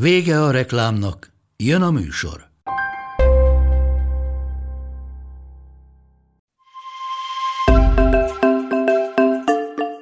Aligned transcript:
Vége 0.00 0.42
a 0.42 0.50
reklámnak, 0.50 1.32
jön 1.56 1.82
a 1.82 1.90
műsor. 1.90 2.46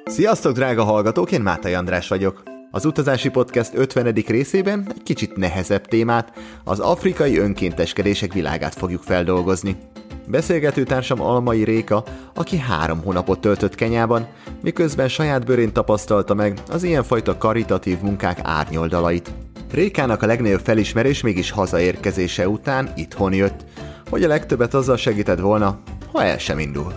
Sziasztok, 0.05 0.53
drága 0.53 0.83
hallgatók, 0.83 1.31
én 1.31 1.41
Mátai 1.41 1.73
András 1.73 2.07
vagyok. 2.07 2.43
Az 2.71 2.85
Utazási 2.85 3.29
Podcast 3.29 3.73
50. 3.73 4.13
részében 4.13 4.87
egy 4.95 5.03
kicsit 5.03 5.35
nehezebb 5.35 5.85
témát, 5.85 6.33
az 6.63 6.79
afrikai 6.79 7.37
önkénteskedések 7.37 8.33
világát 8.33 8.75
fogjuk 8.75 9.03
feldolgozni. 9.03 9.77
Beszélgető 10.27 10.83
társam 10.83 11.21
Almai 11.21 11.63
Réka, 11.63 12.03
aki 12.33 12.57
három 12.57 13.03
hónapot 13.03 13.41
töltött 13.41 13.75
Kenyában, 13.75 14.27
miközben 14.61 15.07
saját 15.07 15.45
bőrén 15.45 15.73
tapasztalta 15.73 16.33
meg 16.33 16.59
az 16.71 16.83
ilyenfajta 16.83 17.37
karitatív 17.37 17.99
munkák 17.99 18.39
árnyoldalait. 18.43 19.33
Rékának 19.71 20.21
a 20.21 20.25
legnagyobb 20.25 20.59
felismerés 20.59 21.21
mégis 21.21 21.51
hazaérkezése 21.51 22.49
után 22.49 22.89
itthon 22.95 23.33
jött, 23.33 23.65
hogy 24.09 24.23
a 24.23 24.27
legtöbbet 24.27 24.73
azzal 24.73 24.97
segített 24.97 25.39
volna, 25.39 25.79
ha 26.11 26.23
el 26.23 26.37
sem 26.37 26.59
indul. 26.59 26.93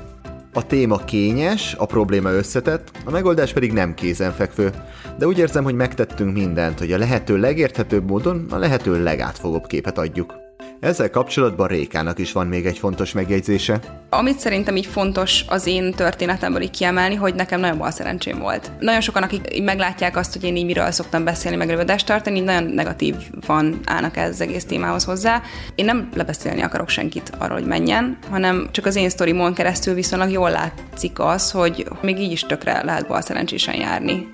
A 0.52 0.66
téma 0.66 0.96
kényes, 0.96 1.74
a 1.78 1.86
probléma 1.86 2.30
összetett, 2.30 2.90
a 3.04 3.10
megoldás 3.10 3.52
pedig 3.52 3.72
nem 3.72 3.94
kézenfekvő, 3.94 4.70
de 5.18 5.26
úgy 5.26 5.38
érzem, 5.38 5.64
hogy 5.64 5.74
megtettünk 5.74 6.32
mindent, 6.32 6.78
hogy 6.78 6.92
a 6.92 6.98
lehető 6.98 7.36
legérthetőbb 7.36 8.08
módon 8.08 8.46
a 8.50 8.56
lehető 8.56 9.02
legátfogóbb 9.02 9.66
képet 9.66 9.98
adjuk. 9.98 10.47
Ezzel 10.80 11.10
kapcsolatban 11.10 11.66
Rékának 11.66 12.18
is 12.18 12.32
van 12.32 12.46
még 12.46 12.66
egy 12.66 12.78
fontos 12.78 13.12
megjegyzése. 13.12 13.80
Amit 14.10 14.38
szerintem 14.38 14.76
így 14.76 14.86
fontos 14.86 15.44
az 15.48 15.66
én 15.66 15.92
történetemből 15.92 16.62
így 16.62 16.70
kiemelni, 16.70 17.14
hogy 17.14 17.34
nekem 17.34 17.60
nagyon 17.60 17.78
bal 17.78 17.90
szerencsém 17.90 18.38
volt. 18.38 18.70
Nagyon 18.80 19.00
sokan, 19.00 19.22
akik 19.22 19.54
így 19.54 19.62
meglátják 19.62 20.16
azt, 20.16 20.32
hogy 20.32 20.44
én 20.44 20.56
így 20.56 20.64
miről 20.64 20.90
szoktam 20.90 21.24
beszélni, 21.24 21.56
meg 21.56 21.70
előadást 21.70 22.06
tartani, 22.06 22.38
így 22.38 22.44
nagyon 22.44 22.64
negatív 22.64 23.14
van 23.46 23.80
állnak 23.84 24.16
ez 24.16 24.30
az 24.30 24.40
egész 24.40 24.64
témához 24.64 25.04
hozzá. 25.04 25.42
Én 25.74 25.84
nem 25.84 26.08
lebeszélni 26.14 26.62
akarok 26.62 26.88
senkit 26.88 27.32
arról, 27.38 27.58
hogy 27.58 27.66
menjen, 27.66 28.18
hanem 28.30 28.68
csak 28.70 28.86
az 28.86 28.96
én 28.96 29.08
sztorimon 29.08 29.54
keresztül 29.54 29.94
viszonylag 29.94 30.30
jól 30.30 30.50
látszik 30.50 31.18
az, 31.18 31.50
hogy 31.50 31.86
még 32.02 32.18
így 32.18 32.32
is 32.32 32.42
tökre 32.42 32.82
lehet 32.84 33.06
bal 33.06 33.20
szerencsésen 33.20 33.74
járni. 33.74 34.28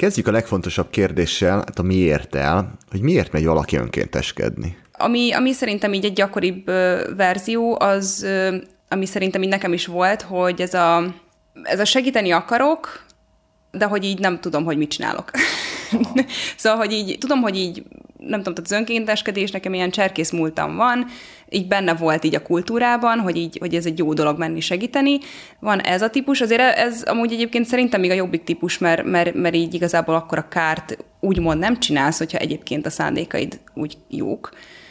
Kezdjük 0.00 0.26
a 0.26 0.30
legfontosabb 0.30 0.90
kérdéssel, 0.90 1.56
hát 1.56 1.78
a 1.78 1.82
miért 1.82 2.34
el, 2.34 2.72
hogy 2.90 3.00
miért 3.00 3.32
megy 3.32 3.44
valaki 3.44 3.76
önkénteskedni. 3.76 4.76
Ami, 4.92 5.32
ami 5.32 5.52
szerintem 5.52 5.92
így 5.92 6.04
egy 6.04 6.12
gyakoribb 6.12 6.66
verzió, 7.16 7.80
az, 7.80 8.26
ami 8.88 9.06
szerintem 9.06 9.42
így 9.42 9.48
nekem 9.48 9.72
is 9.72 9.86
volt, 9.86 10.22
hogy 10.22 10.60
ez 10.60 10.74
a, 10.74 11.14
ez 11.62 11.80
a 11.80 11.84
segíteni 11.84 12.30
akarok, 12.30 13.04
de 13.70 13.84
hogy 13.84 14.04
így 14.04 14.18
nem 14.18 14.40
tudom, 14.40 14.64
hogy 14.64 14.76
mit 14.76 14.90
csinálok. 14.90 15.30
szóval, 16.56 16.78
hogy 16.78 16.92
így 16.92 17.16
tudom, 17.18 17.40
hogy 17.40 17.56
így 17.56 17.82
nem 18.16 18.38
tudom, 18.38 18.54
tehát 18.54 18.70
az 18.70 18.78
önkénteskedés 18.78 19.50
nekem 19.50 19.74
ilyen 19.74 19.90
cserkész 19.90 20.30
múltam 20.30 20.76
van, 20.76 21.06
így 21.48 21.66
benne 21.66 21.94
volt 21.94 22.24
így 22.24 22.34
a 22.34 22.42
kultúrában, 22.42 23.18
hogy, 23.18 23.36
így, 23.36 23.58
hogy 23.60 23.74
ez 23.74 23.86
egy 23.86 23.98
jó 23.98 24.12
dolog 24.12 24.38
menni 24.38 24.60
segíteni. 24.60 25.18
Van 25.60 25.80
ez 25.80 26.02
a 26.02 26.10
típus, 26.10 26.40
azért 26.40 26.60
ez 26.60 27.02
amúgy 27.02 27.32
egyébként 27.32 27.66
szerintem 27.66 28.00
még 28.00 28.10
a 28.10 28.14
jobbik 28.14 28.44
típus, 28.44 28.78
mert, 28.78 29.04
mert, 29.04 29.34
mert 29.34 29.54
így 29.54 29.74
igazából 29.74 30.14
akkor 30.14 30.38
a 30.38 30.48
kárt 30.48 30.96
úgymond 31.20 31.58
nem 31.58 31.78
csinálsz, 31.78 32.18
hogyha 32.18 32.38
egyébként 32.38 32.86
a 32.86 32.90
szándékaid 32.90 33.60
úgy 33.74 33.96
jók. 34.08 34.50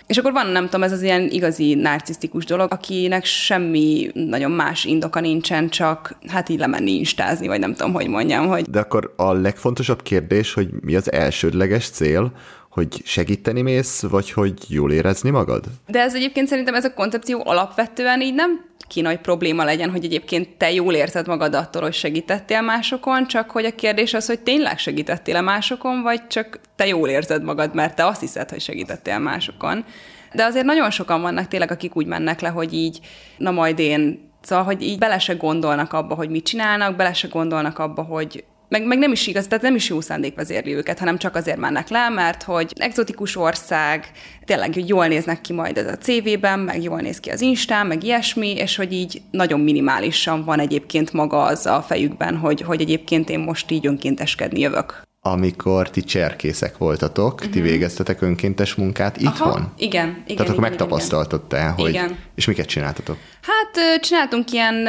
És 0.09 0.17
akkor 0.17 0.31
van, 0.31 0.47
nem 0.47 0.63
tudom, 0.65 0.83
ez 0.83 0.91
az 0.91 1.01
ilyen 1.01 1.27
igazi 1.29 1.75
narcisztikus 1.75 2.45
dolog, 2.45 2.71
akinek 2.73 3.25
semmi 3.25 4.11
nagyon 4.13 4.51
más 4.51 4.85
indoka 4.85 5.19
nincsen, 5.19 5.69
csak 5.69 6.17
hát 6.27 6.49
így 6.49 6.59
lemenni 6.59 6.91
instázni, 6.91 7.47
vagy 7.47 7.59
nem 7.59 7.73
tudom, 7.73 7.93
hogy 7.93 8.07
mondjam, 8.07 8.47
hogy... 8.47 8.63
De 8.63 8.79
akkor 8.79 9.13
a 9.15 9.33
legfontosabb 9.33 10.01
kérdés, 10.01 10.53
hogy 10.53 10.69
mi 10.81 10.95
az 10.95 11.11
elsődleges 11.11 11.89
cél, 11.89 12.31
hogy 12.79 13.01
segíteni 13.05 13.61
mész, 13.61 14.01
vagy 14.01 14.31
hogy 14.31 14.53
jól 14.67 14.91
érezni 14.91 15.29
magad? 15.29 15.65
De 15.87 15.99
ez 15.99 16.15
egyébként 16.15 16.47
szerintem 16.47 16.73
ez 16.73 16.85
a 16.85 16.93
koncepció 16.93 17.41
alapvetően 17.45 18.21
így 18.21 18.33
nem 18.33 18.67
ki 18.87 19.01
nagy 19.01 19.19
probléma 19.19 19.63
legyen, 19.63 19.89
hogy 19.89 20.03
egyébként 20.03 20.57
te 20.57 20.71
jól 20.71 20.93
érzed 20.93 21.27
magad 21.27 21.55
attól, 21.55 21.81
hogy 21.81 21.93
segítettél 21.93 22.61
másokon, 22.61 23.27
csak 23.27 23.51
hogy 23.51 23.65
a 23.65 23.75
kérdés 23.75 24.13
az, 24.13 24.27
hogy 24.27 24.39
tényleg 24.39 24.77
segítettél 24.77 25.35
a 25.35 25.41
másokon, 25.41 26.01
vagy 26.01 26.27
csak 26.27 26.59
te 26.75 26.87
jól 26.87 27.09
érzed 27.09 27.43
magad, 27.43 27.75
mert 27.75 27.95
te 27.95 28.05
azt 28.05 28.19
hiszed, 28.19 28.49
hogy 28.49 28.61
segítettél 28.61 29.19
másokon. 29.19 29.85
De 30.33 30.43
azért 30.43 30.65
nagyon 30.65 30.91
sokan 30.91 31.21
vannak 31.21 31.47
tényleg, 31.47 31.71
akik 31.71 31.95
úgy 31.95 32.05
mennek 32.05 32.39
le, 32.41 32.49
hogy 32.49 32.73
így, 32.73 32.99
na 33.37 33.51
majd 33.51 33.79
én 33.79 34.27
Szóval, 34.41 34.63
hogy 34.63 34.81
így 34.81 34.97
bele 34.97 35.19
se 35.19 35.33
gondolnak 35.33 35.93
abba, 35.93 36.15
hogy 36.15 36.29
mit 36.29 36.45
csinálnak, 36.45 36.95
bele 36.95 37.13
se 37.13 37.27
gondolnak 37.27 37.79
abba, 37.79 38.01
hogy 38.01 38.43
meg, 38.69 38.85
meg 38.85 38.97
nem 38.97 39.11
is 39.11 39.27
igaz, 39.27 39.47
tehát 39.47 39.63
nem 39.63 39.75
is 39.75 39.89
jó 39.89 40.01
szándék 40.01 40.35
vezérli 40.35 40.73
őket, 40.73 40.99
hanem 40.99 41.17
csak 41.17 41.35
azért 41.35 41.57
mennek 41.57 41.89
le, 41.89 42.09
mert 42.09 42.43
hogy 42.43 42.73
exotikus 42.75 43.35
ország, 43.35 44.11
tényleg, 44.45 44.73
hogy 44.73 44.87
jól 44.87 45.07
néznek 45.07 45.41
ki 45.41 45.53
majd 45.53 45.77
ez 45.77 45.87
a 45.87 45.97
CV-ben, 45.97 46.59
meg 46.59 46.83
jól 46.83 46.99
néz 46.99 47.19
ki 47.19 47.29
az 47.29 47.41
Instán, 47.41 47.87
meg 47.87 48.03
ilyesmi, 48.03 48.55
és 48.55 48.75
hogy 48.75 48.93
így 48.93 49.21
nagyon 49.31 49.59
minimálisan 49.59 50.43
van 50.43 50.59
egyébként 50.59 51.13
maga 51.13 51.43
az 51.43 51.65
a 51.65 51.81
fejükben, 51.81 52.37
hogy, 52.37 52.61
hogy 52.61 52.81
egyébként 52.81 53.29
én 53.29 53.39
most 53.39 53.71
így 53.71 53.87
önkénteskedni 53.87 54.59
jövök 54.59 55.07
amikor 55.31 55.89
ti 55.89 56.01
cserkészek 56.01 56.77
voltatok, 56.77 57.33
uh-huh. 57.33 57.49
ti 57.49 57.59
mhm. 57.59 57.67
végeztetek 57.67 58.21
önkéntes 58.21 58.75
munkát 58.75 59.17
itthon? 59.17 59.47
Aha, 59.47 59.73
igen, 59.77 60.07
igen. 60.07 60.23
Tehát 60.25 60.39
akkor 60.39 60.53
igen, 60.53 60.69
megtapasztaltad 60.69 61.41
te, 61.41 61.67
hogy... 61.67 61.89
Igen. 61.89 62.17
És 62.35 62.45
miket 62.45 62.65
csináltatok? 62.65 63.17
Hát 63.41 64.01
csináltunk 64.01 64.51
ilyen, 64.51 64.87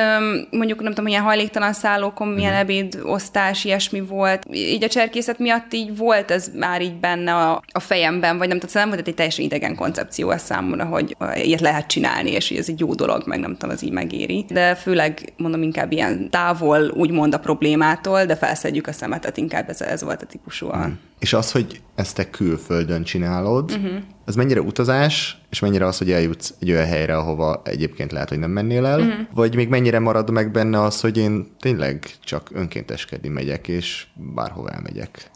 mondjuk 0.50 0.82
nem 0.82 0.92
tudom, 0.92 1.06
ilyen 1.06 1.22
hajléktalan 1.22 1.72
szállókon, 1.72 2.28
milyen 2.28 2.52
uh-huh. 2.52 2.60
ebédosztás, 2.60 3.64
ilyesmi 3.64 4.00
volt. 4.00 4.46
Így 4.52 4.84
a 4.84 4.88
cserkészet 4.88 5.38
miatt 5.38 5.72
így 5.72 5.96
volt 5.96 6.30
ez 6.30 6.50
már 6.58 6.82
így 6.82 6.94
benne 6.94 7.34
a, 7.34 7.62
a 7.72 7.80
fejemben, 7.80 8.38
vagy 8.38 8.48
nem 8.48 8.58
tudom, 8.58 8.74
nem 8.74 8.88
volt 8.88 9.08
egy 9.08 9.14
teljesen 9.14 9.44
idegen 9.44 9.74
koncepció 9.74 10.30
ez 10.30 10.42
számomra, 10.42 10.84
hogy 10.84 11.16
ilyet 11.34 11.60
lehet 11.60 11.86
csinálni, 11.86 12.30
és 12.30 12.48
hogy 12.48 12.56
ez 12.56 12.68
egy 12.68 12.80
jó 12.80 12.94
dolog, 12.94 13.22
meg 13.26 13.38
nem 13.40 13.52
tudom, 13.52 13.70
az 13.70 13.84
így 13.84 13.92
megéri. 13.92 14.44
De 14.48 14.74
főleg 14.74 15.32
mondom 15.36 15.62
inkább 15.62 15.92
ilyen 15.92 16.30
távol, 16.30 16.90
úgymond 16.90 17.34
a 17.34 17.38
problémától, 17.38 18.24
de 18.24 18.36
felszedjük 18.36 18.86
a 18.86 18.92
szemetet, 18.92 19.36
inkább 19.36 19.68
ez, 19.68 19.80
ez 19.80 20.02
volt 20.02 20.22
a 20.22 20.26
típusúan. 20.30 20.82
Hmm. 20.82 20.98
És 21.18 21.32
az, 21.32 21.52
hogy 21.52 21.80
ezt 21.94 22.16
te 22.16 22.30
külföldön 22.30 23.02
csinálod, 23.02 23.70
uh-huh. 23.70 24.02
az 24.24 24.34
mennyire 24.34 24.60
utazás, 24.60 25.40
és 25.50 25.60
mennyire 25.60 25.86
az, 25.86 25.98
hogy 25.98 26.10
eljutsz 26.10 26.54
egy 26.60 26.70
olyan 26.70 26.86
helyre, 26.86 27.16
ahova 27.16 27.62
egyébként 27.64 28.12
lehet, 28.12 28.28
hogy 28.28 28.38
nem 28.38 28.50
mennél 28.50 28.86
el, 28.86 29.00
uh-huh. 29.00 29.26
vagy 29.34 29.54
még 29.54 29.68
mennyire 29.68 29.98
marad 29.98 30.30
meg 30.30 30.50
benne 30.50 30.82
az, 30.82 31.00
hogy 31.00 31.16
én 31.16 31.46
tényleg 31.58 32.04
csak 32.24 32.50
önkénteskedni 32.52 33.28
megyek, 33.28 33.68
és 33.68 34.06
bárhova 34.34 34.68
elmegyek? 34.68 35.30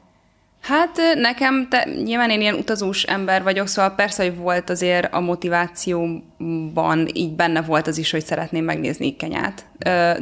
Hát 0.64 0.98
nekem, 1.14 1.69
te, 1.69 1.88
nyilván 2.04 2.30
én 2.30 2.41
ilyen 2.41 2.54
utazós 2.54 3.02
ember 3.02 3.42
vagyok, 3.42 3.66
szóval 3.66 3.91
persze, 3.91 4.22
hogy 4.22 4.36
volt 4.36 4.70
azért 4.70 5.14
a 5.14 5.20
motivációban 5.20 7.08
így 7.12 7.32
benne 7.32 7.62
volt 7.62 7.86
az 7.86 7.98
is, 7.98 8.10
hogy 8.10 8.25
szeretném 8.25 8.64
megnézni 8.64 9.16
Kenyát. 9.16 9.66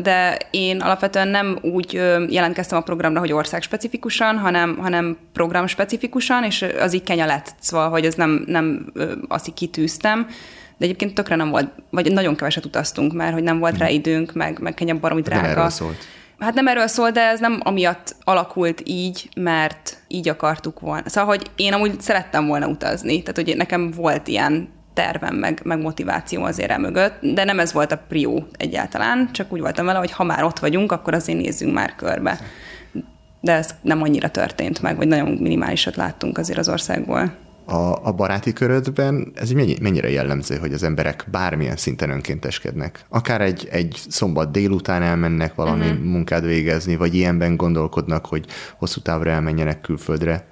De 0.02 0.38
én 0.50 0.80
alapvetően 0.80 1.28
nem 1.28 1.58
úgy 1.60 1.92
jelentkeztem 2.28 2.78
a 2.78 2.82
programra, 2.82 3.20
hogy 3.20 3.32
ország 3.32 3.62
specifikusan, 3.62 4.38
hanem, 4.38 4.78
hanem 4.78 5.16
program 5.32 5.66
specifikusan, 5.66 6.44
és 6.44 6.66
az 6.80 6.94
így 6.94 7.02
Kenya 7.02 7.26
lett, 7.26 7.54
szóval, 7.60 7.90
hogy 7.90 8.04
ez 8.04 8.14
nem, 8.14 8.44
nem 8.46 8.92
azt 9.28 9.48
így 9.48 9.54
kitűztem. 9.54 10.26
De 10.76 10.84
egyébként 10.84 11.14
tökre 11.14 11.36
nem 11.36 11.50
volt, 11.50 11.70
vagy 11.90 12.12
nagyon 12.12 12.36
keveset 12.36 12.64
utaztunk, 12.64 13.12
mert 13.12 13.32
hogy 13.32 13.42
nem 13.42 13.58
volt 13.58 13.78
rá 13.78 13.86
mhm. 13.86 13.94
időnk, 13.94 14.32
meg, 14.32 14.58
meg 14.58 14.74
Kenya 14.74 14.98
baromi 14.98 15.20
drága. 15.20 15.42
De 15.42 15.48
erről 15.48 15.70
szólt. 15.70 16.06
Hát 16.42 16.54
nem 16.54 16.68
erről 16.68 16.86
szól, 16.86 17.10
de 17.10 17.20
ez 17.20 17.40
nem 17.40 17.60
amiatt 17.62 18.16
alakult 18.24 18.82
így, 18.84 19.28
mert 19.36 19.96
így 20.08 20.28
akartuk 20.28 20.80
volna. 20.80 21.08
Szóval, 21.08 21.36
hogy 21.36 21.50
én 21.56 21.72
amúgy 21.72 22.00
szerettem 22.00 22.46
volna 22.46 22.66
utazni, 22.66 23.22
tehát 23.22 23.36
hogy 23.36 23.56
nekem 23.56 23.90
volt 23.90 24.28
ilyen 24.28 24.68
tervem, 24.94 25.34
meg, 25.34 25.60
meg 25.64 25.80
motiváció 25.80 26.42
azért 26.42 26.78
mögött, 26.78 27.18
de 27.20 27.44
nem 27.44 27.58
ez 27.58 27.72
volt 27.72 27.92
a 27.92 28.02
prió 28.08 28.46
egyáltalán, 28.56 29.28
csak 29.32 29.52
úgy 29.52 29.60
voltam 29.60 29.86
vele, 29.86 29.98
hogy 29.98 30.10
ha 30.10 30.24
már 30.24 30.44
ott 30.44 30.58
vagyunk, 30.58 30.92
akkor 30.92 31.14
azért 31.14 31.38
nézzünk 31.38 31.74
már 31.74 31.94
körbe. 31.94 32.38
De 33.40 33.52
ez 33.52 33.74
nem 33.80 34.02
annyira 34.02 34.30
történt 34.30 34.82
meg, 34.82 34.96
vagy 34.96 35.08
nagyon 35.08 35.28
minimálisat 35.28 35.96
láttunk 35.96 36.38
azért 36.38 36.58
az 36.58 36.68
országból 36.68 37.32
a, 37.64 38.06
a 38.06 38.12
baráti 38.12 38.52
körödben 38.52 39.32
ez 39.34 39.50
mennyire 39.80 40.10
jellemző, 40.10 40.56
hogy 40.56 40.72
az 40.72 40.82
emberek 40.82 41.26
bármilyen 41.30 41.76
szinten 41.76 42.10
önkénteskednek? 42.10 43.04
Akár 43.08 43.40
egy, 43.40 43.68
egy 43.70 44.00
szombat 44.08 44.50
délután 44.50 45.02
elmennek 45.02 45.54
valami 45.54 45.86
uh-huh. 45.86 46.04
munkát 46.04 46.42
végezni, 46.42 46.96
vagy 46.96 47.14
ilyenben 47.14 47.56
gondolkodnak, 47.56 48.26
hogy 48.26 48.46
hosszú 48.78 49.00
távra 49.00 49.30
elmenjenek 49.30 49.80
külföldre. 49.80 50.46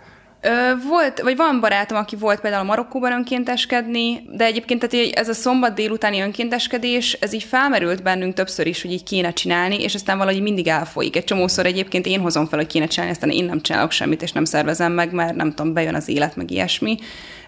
Volt, 0.89 1.21
vagy 1.21 1.37
van 1.37 1.61
barátom, 1.61 1.99
aki 1.99 2.17
volt 2.17 2.41
például 2.41 2.65
Marokkóban 2.65 3.13
önkénteskedni, 3.13 4.23
de 4.33 4.45
egyébként 4.45 4.89
tehát 4.89 5.15
ez 5.15 5.29
a 5.29 5.33
szombat 5.33 5.75
délutáni 5.75 6.21
önkénteskedés, 6.21 7.13
ez 7.13 7.33
így 7.33 7.43
felmerült 7.43 8.03
bennünk 8.03 8.35
többször 8.35 8.67
is, 8.67 8.83
hogy 8.83 8.93
így 8.93 9.03
kéne 9.03 9.33
csinálni, 9.33 9.83
és 9.83 9.95
aztán 9.95 10.19
valahogy 10.19 10.43
mindig 10.43 10.67
elfolyik. 10.67 11.17
Egy 11.17 11.25
csomószor 11.25 11.67
egyébként 11.67 12.07
én 12.07 12.21
hozom 12.21 12.47
fel, 12.47 12.59
hogy 12.59 12.69
kéne 12.69 12.87
csinálni, 12.87 13.13
aztán 13.13 13.31
én 13.31 13.45
nem 13.45 13.61
csinálok 13.61 13.91
semmit, 13.91 14.23
és 14.23 14.33
nem 14.33 14.45
szervezem 14.45 14.93
meg, 14.93 15.13
mert 15.13 15.35
nem 15.35 15.55
tudom, 15.55 15.73
bejön 15.73 15.95
az 15.95 16.09
élet, 16.09 16.37
meg 16.37 16.51
ilyesmi. 16.51 16.99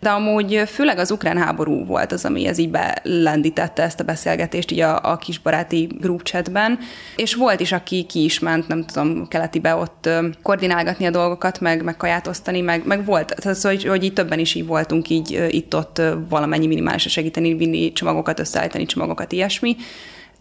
De 0.00 0.10
amúgy 0.10 0.62
főleg 0.66 0.98
az 0.98 1.10
ukrán 1.10 1.38
háború 1.38 1.84
volt 1.84 2.12
az, 2.12 2.24
ami 2.24 2.46
ez 2.46 2.58
így 2.58 2.70
belendítette 2.70 3.82
ezt 3.82 4.00
a 4.00 4.04
beszélgetést 4.04 4.70
így 4.70 4.80
a, 4.80 5.10
a 5.10 5.16
kisbaráti 5.16 5.88
group 6.00 6.22
chatben, 6.22 6.78
és 7.16 7.34
volt 7.34 7.60
is, 7.60 7.72
aki 7.72 8.04
ki 8.04 8.24
is 8.24 8.38
ment, 8.38 8.68
nem 8.68 8.84
tudom, 8.84 9.28
keletibe 9.28 9.74
ott 9.74 10.08
koordinálgatni 10.42 11.06
a 11.06 11.10
dolgokat, 11.10 11.60
meg, 11.60 11.82
meg 11.82 11.96
kaját 11.96 12.26
osztani, 12.26 12.60
meg, 12.60 12.81
meg 12.84 13.05
volt, 13.05 13.34
tehát 13.37 13.58
szóval, 13.58 13.76
hogy, 13.76 13.87
hogy 13.87 14.05
így 14.05 14.12
többen 14.12 14.38
is 14.38 14.55
így 14.55 14.67
voltunk 14.67 15.08
így 15.08 15.46
itt-ott 15.50 16.02
valamennyi 16.29 16.67
minimálisra 16.67 17.11
segíteni, 17.11 17.55
vinni 17.55 17.93
csomagokat, 17.93 18.40
összeállítani 18.40 18.87
csomagokat, 18.87 19.32
ilyesmi 19.32 19.76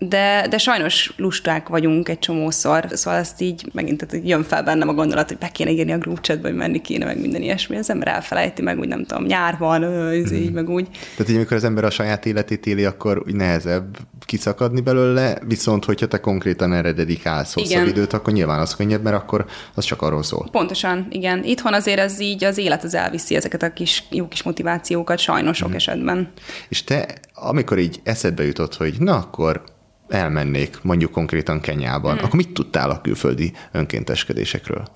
de, 0.08 0.48
de 0.50 0.58
sajnos 0.58 1.14
lusták 1.18 1.68
vagyunk 1.68 2.10
egy 2.10 2.20
csomószor, 2.20 2.86
szóval 2.92 3.20
ezt 3.20 3.42
így 3.42 3.70
megint 3.74 4.06
tehát 4.06 4.28
jön 4.28 4.44
fel 4.44 4.64
bennem 4.64 4.90
a 4.90 4.94
gondolat, 4.94 5.28
hogy 5.28 5.38
be 5.38 5.48
kéne 5.48 5.72
írni 5.72 5.92
a 5.92 5.98
group 5.98 6.22
chatba, 6.22 6.48
hogy 6.48 6.58
menni 6.58 6.82
kéne, 6.82 7.06
meg 7.06 7.20
minden 7.20 7.42
ilyesmi, 7.42 7.78
az 7.78 7.90
ember 7.90 8.08
elfelejti, 8.08 8.62
meg 8.62 8.80
úgy 8.80 8.88
nem 8.88 9.06
tudom, 9.06 9.26
nyár 9.26 9.58
van, 9.58 9.84
ez 9.84 10.32
mm. 10.32 10.36
így, 10.36 10.52
meg 10.52 10.70
úgy. 10.70 10.88
Tehát 11.16 11.32
így, 11.32 11.36
amikor 11.36 11.58
az 11.58 11.64
ember 11.64 11.84
a 11.84 11.90
saját 11.90 12.26
életét 12.26 12.66
éli, 12.66 12.86
akkor 12.86 13.24
úgy 13.26 13.36
nehezebb 13.36 13.98
kiszakadni 14.25 14.81
belőle, 14.81 15.38
viszont 15.47 15.85
hogyha 15.85 16.07
te 16.07 16.19
konkrétan 16.19 16.73
erre 16.73 16.91
dedikálsz 16.91 17.53
hosszabb 17.53 17.71
igen. 17.71 17.88
időt, 17.88 18.13
akkor 18.13 18.33
nyilván 18.33 18.59
az 18.59 18.75
könnyebb, 18.75 19.03
mert 19.03 19.15
akkor 19.15 19.45
az 19.73 19.83
csak 19.83 20.01
arról 20.01 20.23
szól. 20.23 20.47
Pontosan, 20.51 21.07
igen. 21.09 21.44
Itthon 21.44 21.73
azért 21.73 22.00
ez 22.00 22.19
így 22.19 22.44
az 22.44 22.57
élet 22.57 22.83
az 22.83 22.94
elviszi 22.94 23.35
ezeket 23.35 23.63
a 23.63 23.73
kis, 23.73 24.03
jó 24.09 24.27
kis 24.27 24.44
motivációkat, 24.44 25.19
sajnos 25.19 25.57
sok 25.57 25.69
mm. 25.69 25.73
esetben. 25.73 26.31
És 26.69 26.83
te, 26.83 27.07
amikor 27.33 27.79
így 27.79 28.00
eszedbe 28.03 28.45
jutott, 28.45 28.75
hogy 28.75 28.94
na 29.00 29.15
akkor 29.15 29.63
elmennék 30.09 30.77
mondjuk 30.81 31.12
konkrétan 31.12 31.59
Kenyában, 31.59 32.15
hmm. 32.15 32.23
akkor 32.23 32.35
mit 32.35 32.53
tudtál 32.53 32.89
a 32.89 33.01
külföldi 33.01 33.53
önkénteskedésekről? 33.71 34.88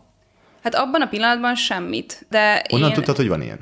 Hát 0.64 0.76
abban 0.76 1.02
a 1.02 1.08
pillanatban 1.08 1.56
semmit. 1.56 2.26
De 2.30 2.66
Honnan 2.70 2.90
én... 2.90 2.96
tudtad, 2.96 3.16
hogy 3.16 3.28
van 3.28 3.42
ilyen? 3.42 3.60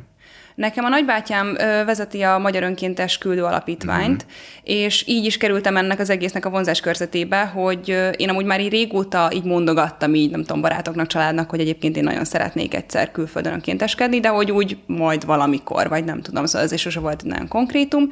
Nekem 0.56 0.86
a 0.86 0.90
nagybátyám 0.90 1.54
vezeti 1.86 2.22
a 2.22 2.38
Magyar 2.38 2.64
Önkéntes 2.64 3.18
Küldő 3.18 3.44
Alapítványt, 3.44 4.26
mm. 4.26 4.28
és 4.64 5.04
így 5.08 5.26
is 5.26 5.38
kerültem 5.38 5.78
ennek 5.78 6.00
az 6.00 6.10
egésznek 6.10 6.46
a 6.46 6.50
vonzás 6.50 6.80
körzetébe, 6.80 7.46
hogy 7.46 7.90
én 8.18 8.30
amúgy 8.30 8.46
már 8.46 8.62
így 8.62 8.72
régóta 8.72 9.30
így 9.34 9.44
mondogattam 9.44 10.14
így, 10.14 10.32
nem 10.32 10.42
tudom, 10.42 10.62
barátoknak, 10.62 11.08
családnak, 11.08 11.50
hogy 11.50 11.60
egyébként 11.60 11.98
én 11.98 12.04
nagyon 12.04 12.26
szeretnék 12.26 12.74
egyszer 12.74 13.12
külföldön 13.12 13.54
önkénteskedni, 13.54 14.20
de 14.20 14.28
hogy 14.28 14.52
úgy 14.52 14.78
majd 14.86 15.26
valamikor, 15.26 15.90
vagy 15.90 16.04
nem 16.04 16.22
tudom, 16.22 16.46
szóval 16.46 16.68
ez 16.68 16.72
is 16.72 16.82
sose 16.82 17.00
volt 17.00 17.22
egy 17.22 17.30
nagyon 17.30 17.48
konkrétum. 17.48 18.10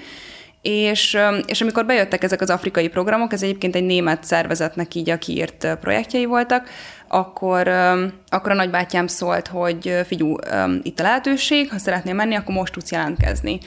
És, 0.61 1.17
és 1.45 1.61
amikor 1.61 1.85
bejöttek 1.85 2.23
ezek 2.23 2.41
az 2.41 2.49
afrikai 2.49 2.87
programok, 2.87 3.33
ez 3.33 3.43
egyébként 3.43 3.75
egy 3.75 3.85
német 3.85 4.23
szervezetnek 4.23 4.95
így 4.95 5.09
a 5.09 5.17
kiírt 5.17 5.77
projektjei 5.79 6.25
voltak, 6.25 6.69
akkor, 7.07 7.67
akkor 8.27 8.51
a 8.51 8.55
nagybátyám 8.55 9.07
szólt, 9.07 9.47
hogy 9.47 10.01
figyú, 10.05 10.35
itt 10.81 10.99
a 10.99 11.03
lehetőség, 11.03 11.69
ha 11.69 11.77
szeretnél 11.77 12.13
menni, 12.13 12.35
akkor 12.35 12.55
most 12.55 12.73
tudsz 12.73 12.91
jelentkezni. 12.91 13.59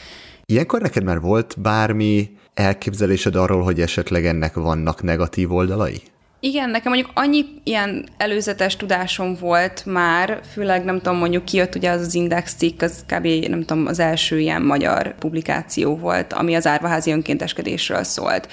Ilyenkor 0.46 0.80
neked 0.80 1.04
már 1.04 1.20
volt 1.20 1.54
bármi 1.58 2.30
elképzelésed 2.54 3.34
arról, 3.34 3.62
hogy 3.62 3.80
esetleg 3.80 4.26
ennek 4.26 4.54
vannak 4.54 5.02
negatív 5.02 5.52
oldalai? 5.52 6.02
Igen, 6.44 6.70
nekem 6.70 6.92
mondjuk 6.92 7.10
annyi 7.14 7.44
ilyen 7.62 8.08
előzetes 8.16 8.76
tudásom 8.76 9.34
volt 9.34 9.86
már, 9.86 10.40
főleg 10.52 10.84
nem 10.84 10.96
tudom, 10.96 11.18
mondjuk 11.18 11.44
kijött 11.44 11.74
ugye 11.74 11.90
az 11.90 12.00
az 12.00 12.14
Index 12.14 12.54
cikk, 12.54 12.82
az 12.82 13.04
kb. 13.06 13.26
nem 13.26 13.64
tudom, 13.64 13.86
az 13.86 13.98
első 13.98 14.40
ilyen 14.40 14.62
magyar 14.62 15.14
publikáció 15.18 15.96
volt, 15.96 16.32
ami 16.32 16.54
az 16.54 16.66
árvaházi 16.66 17.10
önkénteskedésről 17.10 18.02
szólt. 18.02 18.48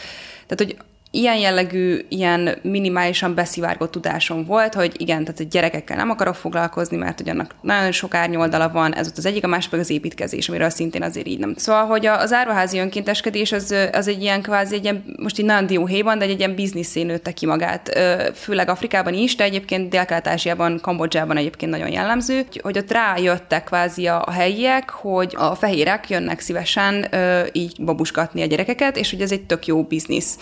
Tehát, 0.47 0.57
hogy 0.57 0.77
ilyen 1.13 1.37
jellegű, 1.37 2.05
ilyen 2.09 2.57
minimálisan 2.61 3.35
beszivárgott 3.35 3.91
tudásom 3.91 4.45
volt, 4.45 4.73
hogy 4.73 5.01
igen, 5.01 5.23
tehát 5.23 5.39
a 5.39 5.43
gyerekekkel 5.49 5.97
nem 5.97 6.09
akarok 6.09 6.35
foglalkozni, 6.35 6.97
mert 6.97 7.17
hogy 7.19 7.29
annak 7.29 7.55
nagyon 7.61 7.91
sok 7.91 8.13
árnyoldala 8.13 8.69
van, 8.69 8.95
ez 8.95 9.07
ott 9.07 9.17
az 9.17 9.25
egyik, 9.25 9.43
a 9.43 9.47
másik 9.47 9.73
az 9.73 9.89
építkezés, 9.89 10.49
amiről 10.49 10.69
szintén 10.69 11.03
azért 11.03 11.27
így 11.27 11.39
nem. 11.39 11.53
Szóval, 11.55 11.85
hogy 11.85 12.05
az 12.05 12.33
árvaházi 12.33 12.77
önkénteskedés 12.77 13.51
az, 13.51 13.75
az 13.91 14.07
egy 14.07 14.21
ilyen 14.21 14.41
kvázi, 14.41 14.75
egy 14.75 14.83
ilyen, 14.83 15.03
most 15.17 15.39
így 15.39 15.45
nagyon 15.45 15.65
dióhéjban, 15.65 16.19
de 16.19 16.25
egy 16.25 16.39
ilyen 16.39 16.55
bizniszé 16.55 17.03
nőtte 17.03 17.31
ki 17.31 17.45
magát, 17.45 17.99
főleg 18.35 18.69
Afrikában 18.69 19.13
is, 19.13 19.35
de 19.35 19.43
egyébként 19.43 19.89
Dél-Kelet-Ázsiában, 19.89 20.79
Kambodzsában 20.81 21.37
egyébként 21.37 21.71
nagyon 21.71 21.91
jellemző, 21.91 22.45
hogy 22.61 22.77
ott 22.77 22.91
rájöttek 22.91 23.63
kvázi 23.63 24.07
a 24.07 24.31
helyiek, 24.31 24.89
hogy 24.89 25.33
a 25.37 25.55
fehérek 25.55 26.09
jönnek 26.09 26.39
szívesen 26.39 27.07
így 27.51 27.83
babuskatni 27.83 28.41
a 28.41 28.45
gyerekeket, 28.45 28.97
és 28.97 29.11
hogy 29.11 29.21
ez 29.21 29.31
egy 29.31 29.45
tök 29.45 29.65
jó 29.65 29.83
biznisz 29.83 30.37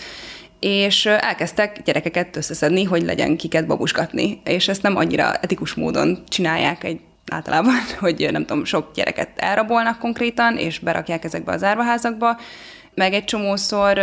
és 0.60 1.06
elkezdtek 1.06 1.82
gyerekeket 1.82 2.36
összeszedni, 2.36 2.84
hogy 2.84 3.02
legyen 3.02 3.36
kiket 3.36 3.66
babuskatni. 3.66 4.40
És 4.44 4.68
ezt 4.68 4.82
nem 4.82 4.96
annyira 4.96 5.34
etikus 5.34 5.74
módon 5.74 6.22
csinálják 6.28 6.84
egy 6.84 7.00
általában, 7.30 7.74
hogy 8.00 8.28
nem 8.32 8.46
tudom, 8.46 8.64
sok 8.64 8.90
gyereket 8.94 9.28
elrabolnak 9.36 9.98
konkrétan, 9.98 10.56
és 10.56 10.78
berakják 10.78 11.24
ezekbe 11.24 11.52
az 11.52 11.62
árvaházakba, 11.62 12.38
meg 12.94 13.12
egy 13.12 13.24
csomószor 13.24 14.00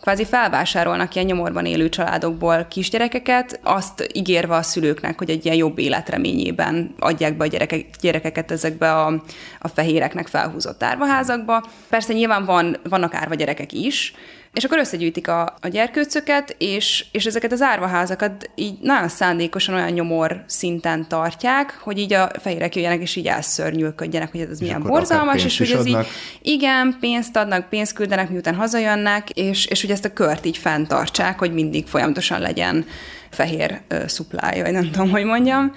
kvázi 0.00 0.24
felvásárolnak 0.24 1.14
ilyen 1.14 1.26
nyomorban 1.26 1.66
élő 1.66 1.88
családokból 1.88 2.66
kisgyerekeket, 2.70 3.60
azt 3.62 4.08
ígérve 4.12 4.54
a 4.54 4.62
szülőknek, 4.62 5.18
hogy 5.18 5.30
egy 5.30 5.44
ilyen 5.44 5.56
jobb 5.56 5.78
életreményében 5.78 6.94
adják 6.98 7.36
be 7.36 7.44
a 7.44 7.46
gyerekek, 7.46 7.86
gyerekeket 8.00 8.50
ezekbe 8.50 8.94
a, 8.94 9.22
a 9.60 9.68
fehéreknek 9.68 10.26
felhúzott 10.26 10.82
árvaházakba. 10.82 11.64
Persze 11.88 12.12
nyilván 12.12 12.44
van, 12.44 12.76
vannak 12.88 13.14
árva 13.14 13.34
gyerekek 13.34 13.72
is, 13.72 14.14
és 14.52 14.64
akkor 14.64 14.78
összegyűjtik 14.78 15.28
a, 15.28 15.54
a 15.60 15.68
gyerkőcöket, 15.68 16.54
és, 16.58 17.06
és 17.12 17.26
ezeket 17.26 17.52
az 17.52 17.62
árvaházakat 17.62 18.50
így 18.54 18.78
nagyon 18.80 19.08
szándékosan 19.08 19.74
olyan 19.74 19.90
nyomor 19.90 20.44
szinten 20.46 21.08
tartják, 21.08 21.78
hogy 21.80 21.98
így 21.98 22.12
a 22.12 22.30
fehérek 22.40 22.74
jöjjenek, 22.74 23.00
és 23.00 23.16
így 23.16 23.26
elszörnyűködjenek, 23.26 24.30
hogy 24.30 24.40
ez 24.40 24.50
és 24.50 24.58
milyen 24.58 24.82
borzalmas, 24.82 25.44
és 25.44 25.58
hogy 25.58 25.70
ez 25.70 25.86
így, 25.86 26.06
igen, 26.42 26.96
pénzt 27.00 27.36
adnak, 27.36 27.68
pénzt 27.68 27.92
küldenek, 27.92 28.30
miután 28.30 28.54
hazajönnek, 28.54 29.30
és, 29.30 29.66
és 29.66 29.80
hogy 29.80 29.90
ezt 29.90 30.04
a 30.04 30.12
kört 30.12 30.44
így 30.44 30.56
fenntartsák, 30.56 31.38
hogy 31.38 31.52
mindig 31.52 31.86
folyamatosan 31.86 32.40
legyen 32.40 32.86
fehér 33.30 33.80
uh, 33.90 34.06
supply, 34.06 34.60
vagy 34.60 34.72
nem 34.72 34.90
tudom, 34.90 35.10
hogy 35.10 35.24
mondjam. 35.24 35.72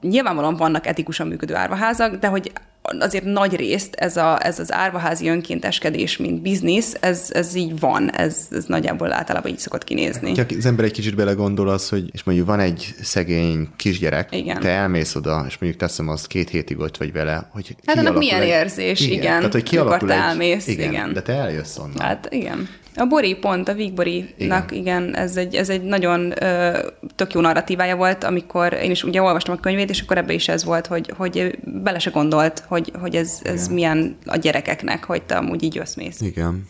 Nyilvánvalóan 0.00 0.56
vannak 0.56 0.86
etikusan 0.86 1.26
működő 1.26 1.54
árvaházak, 1.54 2.16
de 2.16 2.26
hogy 2.26 2.52
azért 2.98 3.24
nagy 3.24 3.56
részt 3.56 3.94
ez, 3.94 4.16
a, 4.16 4.46
ez 4.46 4.58
az 4.58 4.72
árvaházi 4.72 5.28
önkénteskedés, 5.28 6.16
mint 6.16 6.42
biznisz, 6.42 6.94
ez, 7.00 7.28
ez 7.32 7.54
így 7.54 7.80
van, 7.80 8.10
ez, 8.10 8.36
ez 8.50 8.64
nagyjából 8.64 9.12
általában 9.12 9.50
így 9.50 9.58
szokott 9.58 9.84
kinézni. 9.84 10.34
Ha 10.36 10.42
az 10.58 10.66
ember 10.66 10.84
egy 10.84 10.92
kicsit 10.92 11.14
belegondol 11.14 11.68
az, 11.68 11.88
hogy 11.88 12.10
és 12.12 12.22
mondjuk 12.22 12.46
van 12.46 12.60
egy 12.60 12.94
szegény 13.02 13.68
kisgyerek, 13.76 14.36
igen. 14.36 14.60
te 14.60 14.68
elmész 14.68 15.14
oda, 15.14 15.44
és 15.48 15.58
mondjuk 15.58 15.82
teszem 15.82 16.08
azt 16.08 16.26
két 16.26 16.48
hétig 16.50 16.78
ott 16.78 16.96
vagy 16.96 17.12
vele, 17.12 17.48
hogy 17.52 17.76
Hát 17.86 17.98
annak 17.98 18.18
milyen 18.18 18.40
egy... 18.40 18.48
érzés, 18.48 19.00
igen. 19.00 19.12
igen. 19.12 19.36
Tehát, 19.36 19.52
hogy 19.52 19.62
kialakul 19.62 20.12
egy... 20.12 20.18
elmész, 20.18 20.66
igen, 20.66 20.92
igen. 20.92 21.12
De 21.12 21.22
te 21.22 21.32
eljössz 21.32 21.78
onnan. 21.78 22.00
Hát 22.00 22.28
igen. 22.30 22.68
A 22.96 23.04
Bori 23.04 23.34
pont, 23.34 23.68
a 23.68 23.74
Vígborinak, 23.74 24.36
igen. 24.38 24.68
igen, 24.70 25.16
ez 25.16 25.36
egy, 25.36 25.54
ez 25.54 25.68
egy 25.68 25.82
nagyon 25.82 26.42
ö, 26.42 26.78
tök 27.14 27.32
jó 27.32 27.40
narratívája 27.40 27.96
volt, 27.96 28.24
amikor 28.24 28.72
én 28.72 28.90
is 28.90 29.04
ugye 29.04 29.22
olvastam 29.22 29.54
a 29.54 29.60
könyvét, 29.60 29.90
és 29.90 30.00
akkor 30.00 30.18
ebbe 30.18 30.32
is 30.32 30.48
ez 30.48 30.64
volt, 30.64 30.86
hogy, 30.86 31.12
hogy 31.16 31.58
bele 31.64 31.98
se 31.98 32.10
gondolt, 32.10 32.64
hogy, 32.68 32.92
hogy 33.00 33.16
ez, 33.16 33.40
ez 33.42 33.68
milyen 33.68 34.16
a 34.26 34.36
gyerekeknek, 34.36 35.04
hogy 35.04 35.22
te 35.22 35.36
amúgy 35.36 35.62
így 35.62 35.78
összmész. 35.78 36.20
Igen. 36.20 36.68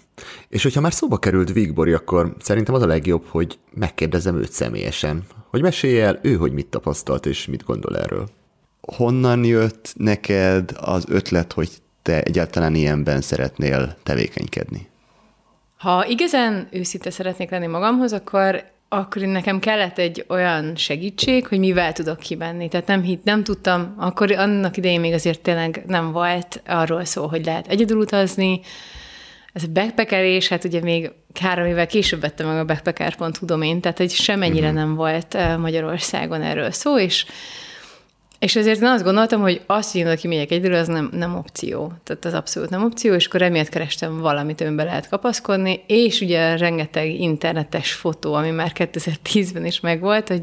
És 0.48 0.62
hogyha 0.62 0.80
már 0.80 0.92
szóba 0.92 1.18
került 1.18 1.52
Vígbori, 1.52 1.92
akkor 1.92 2.34
szerintem 2.40 2.74
az 2.74 2.82
a 2.82 2.86
legjobb, 2.86 3.26
hogy 3.28 3.58
megkérdezem 3.74 4.36
őt 4.36 4.52
személyesen, 4.52 5.22
hogy 5.50 5.62
mesélj 5.62 6.00
el 6.00 6.18
ő, 6.22 6.34
hogy 6.34 6.52
mit 6.52 6.66
tapasztalt 6.66 7.26
és 7.26 7.46
mit 7.46 7.64
gondol 7.64 7.98
erről. 7.98 8.28
Honnan 8.80 9.44
jött 9.44 9.92
neked 9.96 10.70
az 10.80 11.04
ötlet, 11.08 11.52
hogy 11.52 11.70
te 12.02 12.22
egyáltalán 12.22 12.74
ilyenben 12.74 13.20
szeretnél 13.20 13.96
tevékenykedni? 14.02 14.92
Ha 15.84 16.06
igazán 16.06 16.68
őszinte 16.70 17.10
szeretnék 17.10 17.50
lenni 17.50 17.66
magamhoz, 17.66 18.12
akkor 18.12 18.72
akkor 18.88 19.22
nekem 19.22 19.58
kellett 19.58 19.98
egy 19.98 20.24
olyan 20.28 20.76
segítség, 20.76 21.46
hogy 21.46 21.58
mivel 21.58 21.92
tudok 21.92 22.18
kibenni. 22.18 22.68
Tehát 22.68 22.86
nem 22.86 23.02
hit, 23.02 23.24
nem 23.24 23.44
tudtam, 23.44 23.94
akkor 23.98 24.32
annak 24.32 24.76
idején 24.76 25.00
még 25.00 25.12
azért 25.12 25.40
tényleg 25.40 25.82
nem 25.86 26.12
volt 26.12 26.62
arról 26.66 27.04
szó, 27.04 27.26
hogy 27.26 27.44
lehet 27.44 27.66
egyedül 27.66 28.00
utazni. 28.00 28.60
Ez 29.52 29.62
a 29.62 29.72
backpackerés, 29.72 30.48
hát 30.48 30.64
ugye 30.64 30.80
még 30.80 31.10
három 31.40 31.66
évvel 31.66 31.86
később 31.86 32.20
vettem 32.20 32.46
meg 32.46 32.58
a 32.58 32.64
backpacker.hu 32.64 33.46
domént, 33.46 33.80
tehát 33.80 33.98
hogy 33.98 34.10
semennyire 34.10 34.68
uh-huh. 34.68 34.82
nem 34.82 34.94
volt 34.94 35.36
Magyarországon 35.58 36.42
erről 36.42 36.70
szó, 36.70 36.98
és 36.98 37.26
és 38.44 38.56
ezért 38.56 38.80
én 38.80 38.88
azt 38.88 39.04
gondoltam, 39.04 39.40
hogy 39.40 39.60
azt, 39.66 39.92
hogy 39.92 40.00
én 40.00 40.16
kimegyek 40.16 40.50
egyedül, 40.50 40.74
az 40.74 40.86
nem, 40.86 41.08
nem 41.12 41.36
opció. 41.36 41.92
Tehát 42.02 42.24
az 42.24 42.34
abszolút 42.34 42.70
nem 42.70 42.84
opció, 42.84 43.14
és 43.14 43.26
akkor 43.26 43.42
emiatt 43.42 43.68
kerestem 43.68 44.20
valamit, 44.20 44.60
önbe 44.60 44.84
lehet 44.84 45.08
kapaszkodni, 45.08 45.84
és 45.86 46.20
ugye 46.20 46.56
rengeteg 46.56 47.20
internetes 47.20 47.92
fotó, 47.92 48.34
ami 48.34 48.50
már 48.50 48.72
2010-ben 48.74 49.66
is 49.66 49.80
megvolt, 49.80 50.28
hogy 50.28 50.42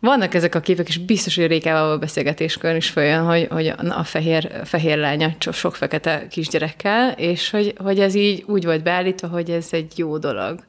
vannak 0.00 0.34
ezek 0.34 0.54
a 0.54 0.60
képek, 0.60 0.88
és 0.88 0.98
biztos, 0.98 1.34
hogy 1.34 1.44
a 1.44 1.48
Rékával 1.48 1.98
beszélgetéskör 1.98 2.76
is 2.76 2.88
följön, 2.88 3.24
hogy, 3.24 3.46
hogy 3.50 3.66
a 3.88 4.04
fehér, 4.04 4.60
fehér 4.64 4.98
lánya 4.98 5.34
sok 5.52 5.76
fekete 5.76 6.26
kisgyerekkel, 6.30 7.10
és 7.10 7.50
hogy, 7.50 7.74
hogy 7.76 8.00
ez 8.00 8.14
így 8.14 8.44
úgy 8.46 8.64
volt 8.64 8.82
beállítva, 8.82 9.28
hogy 9.28 9.50
ez 9.50 9.68
egy 9.70 9.92
jó 9.98 10.18
dolog. 10.18 10.64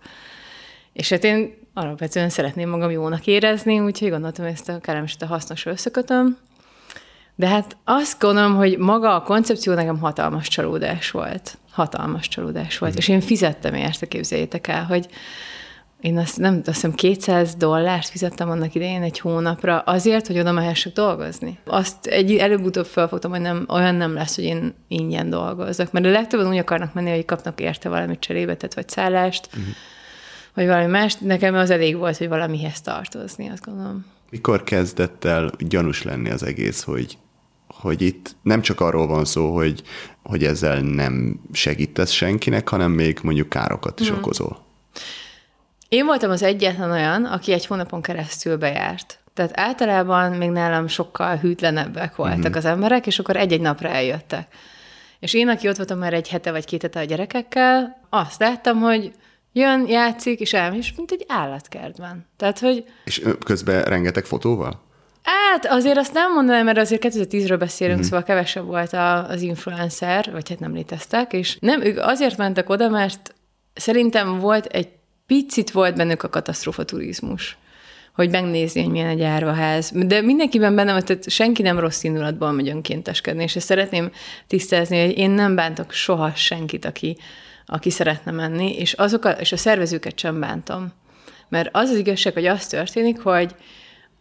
És 0.94 1.10
hát 1.10 1.24
én 1.24 1.65
alapvetően 1.78 2.30
szeretném 2.30 2.70
magam 2.70 2.92
jónak 2.92 3.28
érezni, 3.28 3.80
úgyhogy 3.80 4.10
gondoltam, 4.10 4.46
ezt 4.46 4.70
a 4.70 4.80
kellemes, 4.80 5.16
a 5.20 5.26
hasznos 5.26 5.66
összekötöm. 5.66 6.38
De 7.36 7.48
hát 7.48 7.78
azt 7.84 8.20
gondolom, 8.20 8.56
hogy 8.56 8.78
maga 8.78 9.16
a 9.16 9.22
koncepció 9.22 9.74
nekem 9.74 10.00
hatalmas 10.00 10.48
csalódás 10.48 11.12
volt. 11.12 11.58
Hatalmas 11.72 12.28
csalódás 12.28 12.78
volt. 12.78 12.94
Mm. 12.94 12.98
És 12.98 13.08
én 13.08 13.22
fizettem 13.22 13.74
érte, 13.74 14.06
képzeljétek 14.06 14.68
el, 14.68 14.84
hogy 14.84 15.08
én 16.00 16.18
azt 16.18 16.38
nem 16.38 16.56
azt 16.56 16.66
hiszem 16.66 16.94
200 16.94 17.56
dollárt 17.56 18.08
fizettem 18.08 18.50
annak 18.50 18.76
idején 18.76 19.02
egy 19.02 19.20
hónapra 19.20 19.80
azért, 19.80 20.28
hogy 20.28 20.40
oda 20.40 20.52
mehessek 20.52 20.94
dolgozni. 20.94 21.60
Azt 21.66 22.06
egy 22.06 22.36
előbb-utóbb 22.36 22.86
felfogtam, 22.86 23.32
hogy 23.32 23.42
nem, 23.42 23.66
olyan 23.70 23.96
nem 23.96 24.14
lesz, 24.14 24.36
hogy 24.36 24.44
én 24.44 24.74
ingyen 24.88 25.30
dolgozok. 25.30 25.92
Mert 25.92 26.06
a 26.06 26.10
legtöbben 26.10 26.48
úgy 26.48 26.58
akarnak 26.58 26.94
menni, 26.94 27.10
hogy 27.10 27.26
kapnak 27.26 27.62
érte 27.62 27.90
valamit 27.90 28.20
cserébe, 28.20 28.56
tehát 28.56 28.76
vagy 28.76 28.90
szállást, 28.90 29.48
uh-huh. 29.48 29.74
Vagy 30.56 30.66
valami 30.66 30.86
más. 30.86 31.16
Nekem 31.16 31.56
az 31.56 31.70
elég 31.70 31.98
volt, 31.98 32.18
hogy 32.18 32.28
valamihez 32.28 32.82
tartozni, 32.82 33.50
azt 33.50 33.66
gondolom. 33.66 34.06
Mikor 34.30 34.64
kezdett 34.64 35.24
el 35.24 35.52
gyanús 35.58 36.04
lenni 36.04 36.30
az 36.30 36.44
egész, 36.44 36.84
hogy 36.84 37.18
hogy 37.68 38.02
itt 38.02 38.36
nem 38.42 38.62
csak 38.62 38.82
arról 38.82 39.08
van 39.08 39.26
szó, 39.26 39.54
hogy, 39.54 39.84
hogy 40.24 40.44
ezzel 40.44 40.80
nem 40.80 41.40
segítesz 41.52 42.12
senkinek, 42.12 42.70
hanem 42.70 42.92
még 42.92 43.20
mondjuk 43.24 43.50
károkat 43.50 44.00
is 44.00 44.08
hmm. 44.08 44.18
okozol. 44.18 44.66
Én 45.90 46.06
voltam 46.06 46.32
az 46.32 46.44
egyetlen 46.44 46.92
olyan, 46.92 47.26
aki 47.26 47.52
egy 47.52 47.66
hónapon 47.66 48.02
keresztül 48.02 48.58
bejárt. 48.58 49.20
Tehát 49.34 49.60
általában 49.60 50.32
még 50.32 50.50
nálam 50.50 50.88
sokkal 50.88 51.36
hűtlenebbek 51.36 52.16
voltak 52.16 52.38
mm-hmm. 52.38 52.58
az 52.58 52.66
emberek, 52.66 53.08
és 53.08 53.20
akkor 53.20 53.36
egy-egy 53.36 53.62
napra 53.62 53.90
eljöttek. 53.90 54.48
És 55.20 55.34
én, 55.34 55.48
aki 55.48 55.68
ott 55.68 55.76
voltam 55.76 55.98
már 55.98 56.14
egy 56.14 56.30
hete 56.30 56.52
vagy 56.52 56.66
két 56.66 56.82
hete 56.82 57.00
a 57.00 57.04
gyerekekkel, 57.04 58.02
azt 58.10 58.40
láttam, 58.40 58.80
hogy 58.80 59.12
jön, 59.56 59.88
játszik, 59.88 60.40
és 60.40 60.54
elmegy, 60.54 60.78
és 60.78 60.94
mint 60.98 61.12
egy 61.12 61.26
állatkertben. 61.28 62.26
Tehát, 62.38 62.60
hogy... 62.60 62.84
És 63.06 63.22
közben 63.46 63.84
rengeteg 63.84 64.26
fotóval? 64.26 64.84
Hát 65.24 65.66
azért 65.66 65.98
azt 65.98 66.14
nem 66.14 66.34
mondanám, 66.34 66.66
mert 66.66 66.78
azért 66.78 67.06
2010-ről 67.06 67.56
beszélünk, 67.60 67.98
mm-hmm. 67.98 68.08
szóval 68.08 68.24
kevesebb 68.24 68.66
volt 68.66 68.94
a, 68.94 69.30
az 69.30 69.42
influencer, 69.42 70.32
vagy 70.32 70.50
hát 70.50 70.60
nem 70.60 70.74
léteztek, 70.74 71.34
és 71.34 71.58
nem, 71.60 71.82
ők 71.82 71.98
azért 72.00 72.38
mentek 72.38 72.70
oda, 72.70 72.90
mert 72.90 73.34
szerintem 73.74 74.40
volt 74.40 74.66
egy 74.66 74.90
picit 75.28 75.72
volt 75.72 75.96
bennük 75.96 76.24
a 76.24 76.30
katasztrófa 76.30 76.84
turizmus 76.84 77.58
hogy 78.16 78.30
megnézni, 78.30 78.82
hogy 78.82 78.92
milyen 78.92 79.08
egy 79.08 79.22
árvaház. 79.22 79.92
De 79.94 80.22
mindenkiben 80.22 80.76
benne 80.76 80.92
van, 80.92 81.04
tehát 81.04 81.30
senki 81.30 81.62
nem 81.62 81.80
rossz 81.80 82.04
indulatból 82.04 82.52
megy 82.52 82.70
önkénteskedni, 82.70 83.44
és 83.44 83.56
ezt 83.56 83.66
szeretném 83.66 84.12
tisztázni, 84.48 85.06
hogy 85.06 85.18
én 85.18 85.30
nem 85.30 85.56
bántok 85.56 85.92
soha 85.92 86.32
senkit, 86.36 86.86
aki, 86.86 87.18
aki 87.66 87.90
szeretne 87.90 88.32
menni, 88.32 88.78
és, 88.78 88.94
azok 88.94 89.26
a, 89.26 89.30
és 89.30 89.52
a 89.52 89.58
szervezőket 89.58 90.20
sem 90.20 90.40
bántom. 90.40 90.94
Mert 91.50 91.70
az 91.72 91.90
az 91.90 91.98
igazság, 91.98 92.34
hogy 92.34 92.46
az 92.46 92.68
történik, 92.68 93.20
hogy 93.20 93.56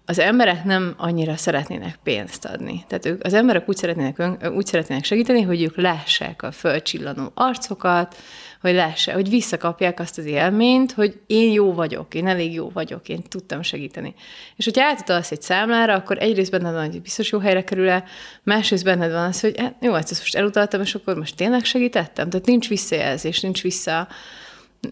az 0.06 0.18
emberek 0.18 0.64
nem 0.64 0.94
annyira 0.96 1.36
szeretnének 1.36 1.98
pénzt 2.02 2.44
adni. 2.44 2.84
Tehát 2.88 3.06
ők, 3.06 3.24
az 3.24 3.34
emberek 3.34 3.68
úgy 3.68 3.76
szeretnének, 3.76 4.22
úgy 4.54 4.66
szeretnének 4.66 5.04
segíteni, 5.04 5.42
hogy 5.42 5.62
ők 5.62 5.76
lássák 5.76 6.42
a 6.42 6.52
fölcsillanó 6.52 7.30
arcokat, 7.34 8.16
hogy 8.64 8.74
lássa, 8.74 9.12
hogy 9.12 9.28
visszakapják 9.28 10.00
azt 10.00 10.18
az 10.18 10.24
élményt, 10.24 10.92
hogy 10.92 11.20
én 11.26 11.52
jó 11.52 11.72
vagyok, 11.72 12.14
én 12.14 12.26
elég 12.26 12.52
jó 12.52 12.70
vagyok, 12.70 13.08
én 13.08 13.22
tudtam 13.22 13.62
segíteni. 13.62 14.14
És 14.56 14.64
hogyha 14.64 14.84
átadsz 14.84 15.30
egy 15.30 15.42
számlára, 15.42 15.94
akkor 15.94 16.18
egyrészt 16.18 16.50
benned 16.50 16.72
van, 16.72 16.90
hogy 16.90 17.02
biztos 17.02 17.30
jó 17.30 17.38
helyre 17.38 17.64
kerül 17.64 17.88
el, 17.88 18.04
másrészt 18.42 18.84
benned 18.84 19.12
van 19.12 19.24
az, 19.24 19.40
hogy 19.40 19.60
hát, 19.60 19.74
jó, 19.80 19.94
ezt 19.94 20.08
most 20.08 20.34
elutaltam, 20.34 20.80
és 20.80 20.94
akkor 20.94 21.16
most 21.16 21.36
tényleg 21.36 21.64
segítettem. 21.64 22.30
Tehát 22.30 22.46
nincs 22.46 22.68
visszajelzés, 22.68 23.40
nincs 23.40 23.62
vissza, 23.62 24.08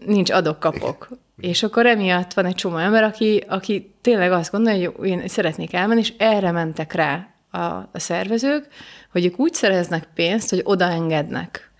nincs 0.05 0.29
adok-kapok. 0.29 1.09
És 1.37 1.63
akkor 1.63 1.85
emiatt 1.85 2.33
van 2.33 2.45
egy 2.45 2.55
csomó 2.55 2.77
ember, 2.77 3.03
aki, 3.03 3.43
aki 3.47 3.93
tényleg 4.01 4.31
azt 4.31 4.51
gondolja, 4.51 4.91
hogy 4.95 5.07
én 5.07 5.27
szeretnék 5.27 5.73
elmenni, 5.73 5.99
és 5.99 6.13
erre 6.17 6.51
mentek 6.51 6.93
rá 6.93 7.27
a, 7.51 7.57
a 7.57 7.89
szervezők, 7.93 8.67
hogy 9.11 9.25
ők 9.25 9.39
úgy 9.39 9.53
szereznek 9.53 10.07
pénzt, 10.13 10.49
hogy 10.49 10.61
odaengednek 10.63 11.71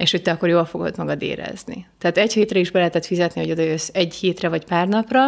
és 0.00 0.10
hogy 0.10 0.22
te 0.22 0.30
akkor 0.30 0.48
jól 0.48 0.64
fogod 0.64 0.96
magad 0.96 1.22
érezni. 1.22 1.86
Tehát 1.98 2.16
egy 2.16 2.32
hétre 2.32 2.58
is 2.58 2.70
be 2.70 2.78
lehetett 2.78 3.06
fizetni, 3.06 3.40
hogy 3.40 3.50
oda 3.50 3.62
jössz 3.62 3.88
egy 3.92 4.14
hétre 4.14 4.48
vagy 4.48 4.64
pár 4.64 4.88
napra. 4.88 5.26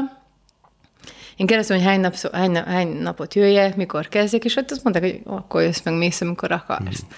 Én 1.36 1.46
kérdeztem, 1.46 1.76
hogy 1.76 1.86
hány, 1.86 2.00
nap, 2.00 2.14
hány, 2.32 2.56
hány 2.56 2.88
napot 2.88 3.34
jöjjek, 3.34 3.76
mikor 3.76 4.08
kezdjek, 4.08 4.44
és 4.44 4.56
ott 4.56 4.70
azt 4.70 4.84
mondták, 4.84 5.04
hogy 5.04 5.20
akkor 5.24 5.62
jössz 5.62 5.82
meg, 5.84 5.94
mész, 5.94 6.20
amikor 6.20 6.52
akarsz. 6.52 7.02
Mm. 7.04 7.08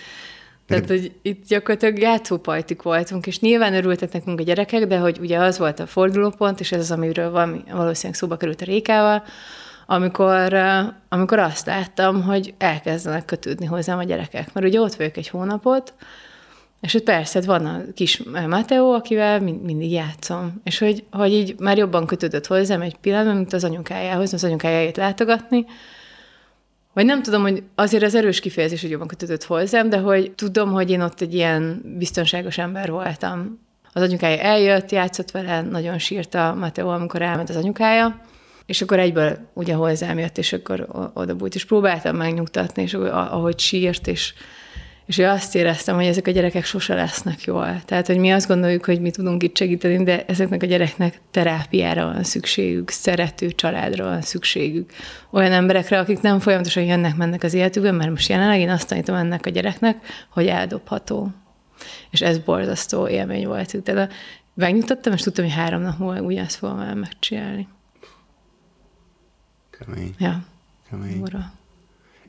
Tehát, 0.66 0.87
hogy 0.87 1.12
itt 1.23 1.46
gyakorlatilag 1.46 1.99
játszópajtik 1.99 2.82
voltunk, 2.82 3.26
és 3.26 3.40
nyilván 3.40 3.75
örültek 3.75 4.12
nekünk 4.12 4.40
a 4.40 4.42
gyerekek, 4.42 4.87
de 4.87 4.99
hogy 4.99 5.18
ugye 5.20 5.38
az 5.38 5.58
volt 5.58 5.80
a 5.80 5.87
fordulópont, 5.87 6.61
és 6.61 6.73
ez 6.73 6.80
az, 6.80 6.90
amiről 6.90 7.30
van, 7.30 7.64
valószínűleg 7.70 8.18
szóba 8.18 8.37
került 8.37 8.61
a 8.61 8.64
Rékával, 8.64 9.23
amikor, 9.87 10.54
amikor 11.08 11.38
azt 11.38 11.66
láttam, 11.66 12.23
hogy 12.23 12.54
elkezdenek 12.58 13.25
kötődni 13.25 13.66
hozzám 13.66 13.99
a 13.99 14.04
gyerekek. 14.04 14.52
Mert 14.52 14.66
ugye 14.66 14.80
ott 14.80 14.94
vagyok 14.94 15.16
egy 15.16 15.28
hónapot, 15.28 15.94
és 16.85 16.93
hogy 16.93 17.03
persze, 17.03 17.38
hát 17.38 17.47
van 17.47 17.67
a 17.67 17.83
kis 17.95 18.23
Mateo, 18.49 18.95
akivel 18.95 19.41
mindig 19.41 19.91
játszom. 19.91 20.61
És 20.64 20.79
hogy, 20.79 21.05
hogy 21.11 21.33
így 21.33 21.55
már 21.59 21.79
jobban 21.79 22.07
kötődött 22.07 22.47
hozzám 22.47 22.81
egy 22.81 22.97
pillanatban, 22.97 23.37
mint 23.37 23.53
az 23.53 23.64
anyukájához, 23.64 24.33
az 24.33 24.45
anyukájáit 24.45 24.97
látogatni. 24.97 25.67
Vagy 26.93 27.05
nem 27.05 27.23
tudom, 27.23 27.43
hogy 27.43 27.62
azért 27.75 28.03
az 28.03 28.14
erős 28.14 28.41
kifejezés, 28.41 28.81
hogy 28.81 28.91
jobban 28.91 29.07
kötődött 29.07 29.45
hozzám, 29.45 29.88
de 29.88 29.99
hogy 29.99 30.33
tudom, 30.33 30.73
hogy 30.73 30.91
én 30.91 31.00
ott 31.00 31.21
egy 31.21 31.35
ilyen 31.35 31.83
biztonságos 31.99 32.59
ember 32.59 32.91
voltam. 32.91 33.59
Az 33.93 34.03
anyukája 34.03 34.43
eljött, 34.43 34.91
játszott 34.91 35.31
vele, 35.31 35.61
nagyon 35.61 35.99
sírta 35.99 36.55
Mateo, 36.55 36.88
amikor 36.88 37.23
elment 37.23 37.50
az 37.50 37.57
anyukája, 37.57 38.21
és 38.67 38.83
akkor 38.83 38.99
egyből 38.99 39.38
ugye 39.53 39.75
hozzám 39.75 40.19
jött, 40.19 40.38
és 40.38 40.53
akkor 40.53 40.88
oda 41.14 41.35
bújt, 41.35 41.55
és 41.55 41.64
próbáltam 41.64 42.17
megnyugtatni, 42.17 42.83
és 42.83 42.95
ahogy 42.95 43.59
sírt, 43.59 44.07
és 44.07 44.35
és 45.06 45.18
én 45.18 45.28
azt 45.28 45.54
éreztem, 45.54 45.94
hogy 45.94 46.04
ezek 46.04 46.26
a 46.26 46.30
gyerekek 46.30 46.64
sose 46.64 46.94
lesznek 46.94 47.42
jól. 47.42 47.82
Tehát, 47.84 48.06
hogy 48.06 48.18
mi 48.18 48.30
azt 48.30 48.49
gondoljuk, 48.49 48.84
hogy 48.84 49.00
mi 49.00 49.11
tudunk 49.11 49.42
itt 49.42 49.56
segíteni, 49.56 50.04
de 50.04 50.25
ezeknek 50.25 50.62
a 50.62 50.66
gyereknek 50.66 51.20
terápiára 51.30 52.04
van 52.04 52.23
szükségük, 52.23 52.90
szerető 52.90 53.50
családra 53.50 54.04
van 54.04 54.23
szükségük. 54.23 54.92
Olyan 55.30 55.52
emberekre, 55.52 55.99
akik 55.99 56.20
nem 56.20 56.40
folyamatosan 56.40 56.82
jönnek, 56.82 57.16
mennek 57.16 57.42
az 57.42 57.54
életükben, 57.54 57.94
mert 57.94 58.11
most 58.11 58.28
jelenleg 58.28 58.61
én 58.61 58.70
azt 58.70 58.88
tanítom 58.88 59.14
ennek 59.14 59.46
a 59.46 59.50
gyereknek, 59.50 59.96
hogy 60.30 60.46
eldobható. 60.46 61.30
És 62.11 62.20
ez 62.20 62.38
borzasztó 62.38 63.08
élmény 63.08 63.46
volt. 63.46 63.82
Tehát 63.82 64.12
megnyugtattam, 64.54 65.12
és 65.12 65.20
tudtam, 65.20 65.44
hogy 65.44 65.54
három 65.54 65.82
nap 65.82 65.99
múlva 65.99 66.20
ugyanezt 66.20 66.56
fogom 66.56 66.78
el 66.78 66.94
megcsinálni. 66.94 67.68
Kemény. 69.70 70.14
Ja. 70.18 70.44
Kemény. 70.90 71.20
Ura 71.20 71.52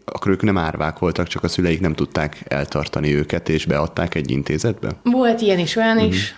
akkor 0.06 0.32
ők 0.32 0.42
nem 0.42 0.58
árvák 0.58 1.00
voltak, 1.00 1.28
csak 1.28 1.44
a 1.44 1.48
szüleik 1.48 1.80
nem 1.80 1.94
tudták 1.94 2.44
eltartani 2.48 3.16
őket, 3.16 3.50
és 3.50 3.66
beadták 3.66 4.16
egy 4.16 4.32
intézetbe? 4.32 4.90
Volt 5.04 5.42
ilyen 5.42 5.60
is, 5.60 5.76
olyan 5.76 5.98
uh-huh. 5.98 6.14
is. 6.14 6.36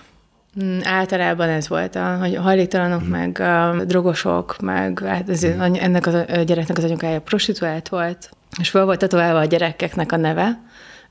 Mm, 0.63 0.79
általában 0.83 1.49
ez 1.49 1.67
volt, 1.67 1.95
a, 1.95 2.17
hogy 2.17 2.35
hajléktalanok, 2.35 3.01
uh-huh. 3.01 3.17
meg 3.17 3.39
a 3.39 3.83
drogosok, 3.85 4.55
meg 4.61 4.99
hát 4.99 5.29
ez, 5.29 5.43
uh-huh. 5.43 5.83
ennek 5.83 6.07
a 6.07 6.41
gyereknek 6.41 6.77
az 6.77 6.83
anyukája 6.83 7.21
prostituált 7.21 7.89
volt, 7.89 8.29
és 8.59 8.69
fel 8.69 8.85
volt 8.85 8.99
tetoválva 8.99 9.39
a 9.39 9.45
gyerekeknek 9.45 10.11
a 10.11 10.17
neve, 10.17 10.59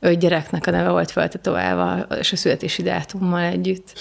öt 0.01 0.19
gyereknek 0.19 0.67
a 0.67 0.71
neve 0.71 0.91
volt 0.91 1.11
feltetoválva, 1.11 2.07
és 2.19 2.33
a 2.33 2.37
születési 2.37 2.83
dátummal 2.83 3.43
együtt. 3.43 3.93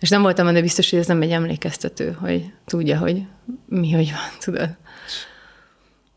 És 0.00 0.08
nem 0.08 0.22
voltam 0.22 0.52
de 0.52 0.60
biztos, 0.60 0.90
hogy 0.90 0.98
ez 0.98 1.06
nem 1.06 1.22
egy 1.22 1.30
emlékeztető, 1.30 2.16
hogy 2.20 2.52
tudja, 2.64 2.98
hogy 2.98 3.22
mi 3.66 3.92
hogy 3.92 4.10
van, 4.10 4.38
tudod. 4.40 4.76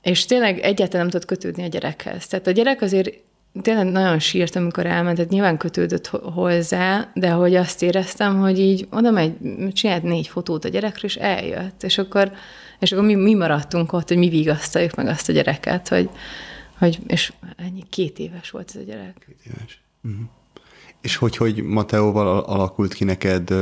És 0.02 0.26
tényleg 0.26 0.60
egyáltalán 0.60 1.02
nem 1.02 1.10
tudott 1.10 1.28
kötődni 1.28 1.64
a 1.64 1.68
gyerekhez. 1.68 2.28
Tehát 2.28 2.48
a 2.48 2.52
gyerek 2.52 2.82
azért 2.82 3.14
tényleg 3.62 3.86
nagyon 3.86 4.20
sírt, 4.20 4.56
amikor 4.56 4.86
elment, 4.86 5.16
tehát 5.16 5.32
nyilván 5.32 5.58
kötődött 5.58 6.08
hozzá, 6.08 7.12
de 7.14 7.30
hogy 7.30 7.56
azt 7.56 7.82
éreztem, 7.82 8.40
hogy 8.40 8.60
így 8.60 8.88
oda 8.92 9.12
megy, 9.12 9.34
csinált 9.74 10.04
négy 10.04 10.28
fotót 10.28 10.66
a 10.66 10.70
gyerekről, 10.70 11.10
és 11.10 11.16
eljött. 11.16 11.84
És 11.84 11.98
akkor, 11.98 12.32
és 12.80 12.92
akkor 12.92 13.06
mi, 13.06 13.16
mi 13.16 13.34
maradtunk 13.34 13.94
ott, 13.94 14.08
hogy 14.08 14.18
mi 14.18 14.30
vigasztaljuk 14.30 14.96
meg 14.96 15.08
azt 15.08 15.30
a 15.30 15.34
gyereket, 15.34 15.88
hogy, 15.88 16.10
hogy 16.78 17.00
és 17.08 17.34
ennyi, 17.56 17.84
két 17.90 18.20
éves 18.20 18.50
volt 18.50 18.72
ez 18.76 18.82
a 18.82 18.84
gyerek. 18.84 19.26
Két 19.28 19.54
éves. 19.54 19.82
Uh-huh. 20.04 20.28
És 21.02 21.16
hogy, 21.16 21.38
hogy 21.38 21.64
Mateóval 21.64 22.40
alakult 22.40 22.94
ki 22.94 23.04
neked 23.04 23.54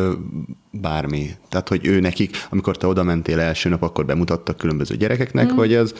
bármi? 0.71 1.29
Tehát, 1.49 1.67
hogy 1.67 1.85
ő 1.85 1.99
nekik, 1.99 2.45
amikor 2.49 2.77
te 2.77 2.87
oda 2.87 3.03
mentél 3.03 3.39
első 3.39 3.69
nap, 3.69 3.81
akkor 3.81 4.05
bemutattak 4.05 4.57
különböző 4.57 4.95
gyerekeknek, 4.95 5.51
mm. 5.51 5.55
vagy 5.55 5.75
az 5.75 5.93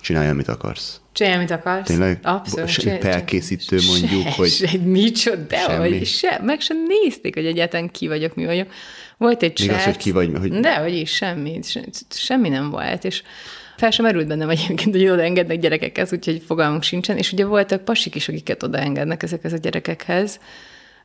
csinálj, 0.00 0.28
amit 0.28 0.48
akarsz. 0.48 1.00
Csinálj, 1.12 1.36
amit 1.36 1.50
akarsz. 1.50 1.86
Tényleg? 1.86 2.18
Abszolút. 2.22 2.68
Se, 2.68 2.98
felkészítő 2.98 3.78
mondjuk, 3.86 4.22
se, 4.22 4.30
hogy... 4.30 4.48
Se, 4.48 4.78
micsoda, 4.84 5.36
de 5.36 5.58
semmi. 5.58 5.88
hogy 5.88 6.06
se, 6.06 6.40
meg 6.42 6.60
sem 6.60 6.76
nézték, 6.86 7.34
hogy 7.34 7.46
egyáltalán 7.46 7.90
ki 7.90 8.08
vagyok, 8.08 8.34
mi 8.34 8.44
vagyok. 8.44 8.72
Volt 9.16 9.42
egy 9.42 9.60
Még 9.60 9.70
az, 9.70 9.84
hogy 9.84 9.96
ki 9.96 10.10
vagy, 10.10 10.30
hogy... 10.38 10.52
De, 10.52 10.74
hogy 10.74 10.94
is, 10.94 11.14
semmi, 11.14 11.60
semmi 12.08 12.48
nem 12.48 12.70
volt, 12.70 13.04
és 13.04 13.22
fel 13.76 13.90
sem 13.90 14.04
merült 14.04 14.26
bennem 14.26 14.48
egyébként, 14.48 14.94
hogy 14.96 15.08
oda 15.08 15.22
engednek 15.22 15.58
gyerekekhez, 15.58 16.12
úgyhogy 16.12 16.42
fogalmunk 16.46 16.82
sincsen. 16.82 17.16
És 17.16 17.32
ugye 17.32 17.44
voltak 17.44 17.84
pasik 17.84 18.14
is, 18.14 18.28
akiket 18.28 18.62
odaengednek 18.62 19.22
ezekhez 19.22 19.52
a 19.52 19.56
gyerekekhez. 19.56 20.40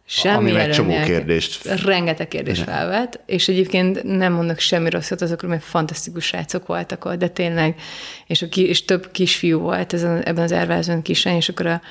Semmi 0.08 0.38
Amivel 0.38 0.62
egy 0.62 0.72
csomó 0.72 1.04
kérdést- 1.04 1.84
Rengeteg 1.84 2.28
kérdést 2.28 2.64
felvet, 2.64 3.20
és 3.26 3.48
egyébként 3.48 4.04
nem 4.04 4.34
mondok 4.34 4.60
semmi 4.60 4.90
rosszat 4.90 5.22
azokról, 5.22 5.52
mert 5.52 5.64
fantasztikus 5.64 6.26
srácok 6.26 6.68
voltak 6.68 7.06
ott, 7.06 7.18
de 7.18 7.28
tényleg, 7.28 7.80
és, 8.28 8.42
a 8.42 8.48
ki, 8.50 8.68
és 8.68 8.86
több 8.86 9.12
kisfiú 9.12 9.60
volt 9.60 9.94
ezen, 9.94 10.24
ebben 10.24 10.44
az 10.44 10.52
ervázban 10.52 11.02
kislány, 11.02 11.36
és 11.36 11.50
akkor 11.50 11.66
a, 11.66 11.82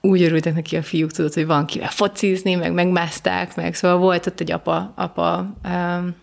úgy 0.00 0.22
örültek 0.22 0.54
neki 0.54 0.76
a 0.76 0.82
fiúk, 0.82 1.10
tudod, 1.10 1.34
hogy 1.34 1.46
van 1.46 1.66
kivel 1.66 1.90
focizni, 1.90 2.54
meg 2.54 2.72
megmászták, 2.72 3.56
meg 3.56 3.74
szóval 3.74 3.98
volt 3.98 4.26
ott 4.26 4.40
egy 4.40 4.52
apa, 4.52 4.92
apa 4.96 5.54
um, 5.64 6.14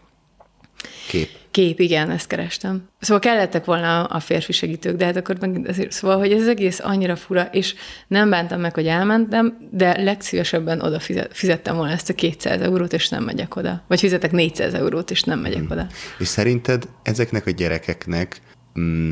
Kép. 1.08 1.30
Kép, 1.52 1.80
igen, 1.80 2.10
ezt 2.10 2.28
kerestem. 2.28 2.88
Szóval 3.00 3.20
kellettek 3.20 3.66
volna 3.66 4.04
a 4.04 4.20
férfi 4.20 4.52
segítők, 4.52 4.96
de 4.96 5.06
hát 5.06 5.16
akkor 5.16 5.38
meg 5.40 5.66
azért, 5.68 5.92
szóval, 5.92 6.18
hogy 6.18 6.32
ez 6.32 6.48
egész 6.48 6.80
annyira 6.80 7.16
fura, 7.16 7.42
és 7.52 7.76
nem 8.08 8.30
bántam 8.30 8.60
meg, 8.60 8.74
hogy 8.74 8.88
elmentem, 8.88 9.58
de 9.72 10.02
legszívesebben 10.02 10.82
oda 10.82 11.00
fizet, 11.00 11.38
fizettem 11.38 11.76
volna 11.76 11.92
ezt 11.92 12.10
a 12.10 12.14
200 12.14 12.62
eurót, 12.62 12.94
és 12.94 13.10
nem 13.10 13.24
megyek 13.24 13.56
oda. 13.56 13.82
Vagy 13.88 14.00
fizetek 14.00 14.32
400 14.32 14.74
eurót, 14.74 15.12
és 15.12 15.24
nem 15.24 15.40
megyek 15.40 15.72
oda. 15.72 15.88
És 16.20 16.28
szerinted 16.28 16.88
ezeknek 17.04 17.46
a 17.46 17.52
gyerekeknek, 17.52 18.42
mm, 18.80 19.12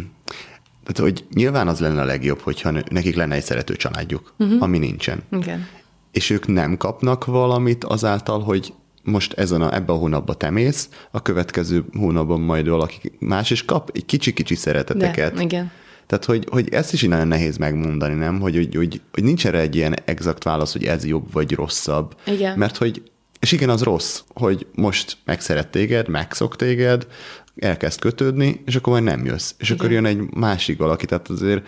tehát, 0.84 1.12
hogy 1.12 1.26
nyilván 1.34 1.68
az 1.68 1.80
lenne 1.80 2.02
a 2.02 2.06
legjobb, 2.06 2.40
hogyha 2.40 2.72
nekik 2.72 3.16
lenne 3.16 3.36
egy 3.36 3.44
szerető 3.44 3.76
családjuk, 3.76 4.34
uh-huh. 4.38 4.64
ami 4.64 4.78
nincsen. 4.78 5.24
Igen. 5.32 5.68
És 6.12 6.30
ők 6.30 6.48
nem 6.48 6.78
kapnak 6.78 7.26
valamit 7.26 7.84
azáltal, 7.84 8.40
hogy 8.40 8.74
most 9.10 9.34
ezen 9.34 9.62
a, 9.62 9.76
ebben 9.76 9.96
a 9.96 10.00
hónapban 10.00 10.38
te 10.38 10.50
mész, 10.50 10.90
a 11.12 11.22
következő 11.22 11.86
hónapban 11.98 12.42
majd 12.42 12.68
valaki 12.68 13.12
más 13.20 13.50
is 13.50 13.66
kap 13.66 13.90
egy 13.94 14.06
kicsi-kicsi 14.06 14.56
szereteteket. 14.56 15.34
De, 15.34 15.42
igen. 15.42 15.72
Tehát, 16.10 16.26
hogy, 16.26 16.48
hogy 16.50 16.70
ezt 16.70 16.94
is 16.94 17.02
így 17.02 17.10
nagyon 17.10 17.28
nehéz 17.28 17.58
megmondani, 17.58 18.14
nem? 18.14 18.40
Hogy, 18.40 18.56
hogy, 18.56 18.76
hogy, 18.76 19.02
hogy 19.14 19.24
nincs 19.24 19.46
erre 19.46 19.60
egy 19.60 19.76
ilyen 19.76 19.96
exakt 20.06 20.44
válasz, 20.44 20.72
hogy 20.72 20.84
ez 20.84 21.06
jobb 21.06 21.32
vagy 21.32 21.52
rosszabb. 21.52 22.16
Igen. 22.26 22.58
Mert 22.58 22.78
hogy, 22.78 23.12
és 23.40 23.52
igen, 23.52 23.70
az 23.70 23.84
rossz, 23.84 24.22
hogy 24.34 24.68
most 24.76 25.18
megszeret 25.26 25.68
téged, 25.68 26.08
megszok 26.08 26.56
téged, 26.56 27.08
elkezd 27.56 28.00
kötődni, 28.00 28.62
és 28.66 28.76
akkor 28.76 28.94
majd 28.94 29.06
nem 29.06 29.26
jössz. 29.26 29.54
És 29.58 29.70
igen. 29.70 29.80
akkor 29.80 29.92
jön 29.92 30.06
egy 30.06 30.20
másik 30.34 30.78
valaki, 30.78 31.06
tehát 31.06 31.30
azért 31.30 31.68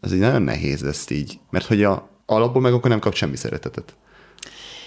az 0.00 0.12
így 0.12 0.18
nagyon 0.18 0.42
nehéz 0.42 0.82
ezt 0.82 1.10
így. 1.10 1.38
Mert 1.50 1.66
hogy 1.66 1.82
a, 1.82 2.08
alapból 2.26 2.62
meg 2.62 2.72
akkor 2.72 2.90
nem 2.90 2.98
kap 2.98 3.14
semmi 3.14 3.36
szeretetet. 3.36 3.96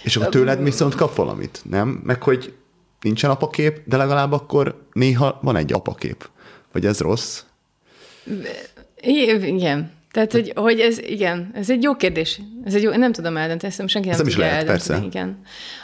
És 0.03 0.15
akkor 0.15 0.29
tőled 0.29 0.63
viszont 0.63 0.96
kap 0.96 1.15
valamit, 1.15 1.62
nem? 1.70 2.01
Meg 2.03 2.24
hogy 2.24 2.53
nincsen 3.01 3.29
apakép, 3.29 3.81
de 3.86 3.98
legalább 3.98 4.31
akkor 4.31 4.88
néha 4.93 5.39
van 5.41 5.55
egy 5.55 5.74
apakép. 5.74 6.29
Vagy 6.72 6.86
ez 6.86 7.00
rossz? 7.00 7.43
Igen. 9.01 9.91
Tehát, 10.12 10.31
hogy, 10.31 10.51
hogy 10.55 10.79
ez, 10.79 11.00
igen, 11.00 11.51
ez 11.53 11.70
egy 11.70 11.84
jó 11.84 11.96
kérdés. 11.96 12.41
Ez 12.65 12.75
egy 12.75 12.81
jó, 12.81 12.91
nem 12.91 13.12
tudom 13.12 13.38
eldönteni, 13.38 13.74
ezt 13.77 13.89
senki 13.89 14.08
nem, 14.08 14.17
nem 14.17 14.27
is 14.27 14.34
tudja 14.34 14.50
lehet, 14.50 14.67
eldönteni. 14.67 15.00
persze. 15.00 15.20
Igen. 15.20 15.41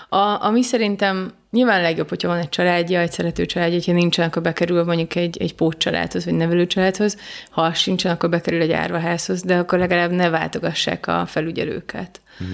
A, 0.10 0.46
ami 0.46 0.64
szerintem 0.64 1.34
nyilván 1.52 1.82
legjobb, 1.82 2.10
hogyha 2.10 2.28
van 2.28 2.38
egy 2.38 2.50
családja, 2.50 3.00
egy 3.00 3.12
szerető 3.12 3.46
családja, 3.46 3.76
hogyha 3.76 3.92
nincsen, 3.92 4.28
akkor 4.28 4.42
bekerül 4.42 4.84
mondjuk 4.84 5.16
egy, 5.16 5.38
egy 5.38 5.56
pótcsaládhoz, 5.56 6.26
vagy 6.26 6.34
nevelőcsaládhoz. 6.34 7.18
Ha 7.50 7.62
az 7.62 7.78
sincsen, 7.78 8.12
akkor 8.12 8.30
bekerül 8.30 8.62
egy 8.62 8.72
árvaházhoz, 8.72 9.42
de 9.42 9.58
akkor 9.58 9.80
legalább 9.80 10.12
ne 10.12 10.30
váltogassák 10.30 11.08
a 11.08 11.26
felügyelőket. 11.26 12.22
Mhm. 12.38 12.50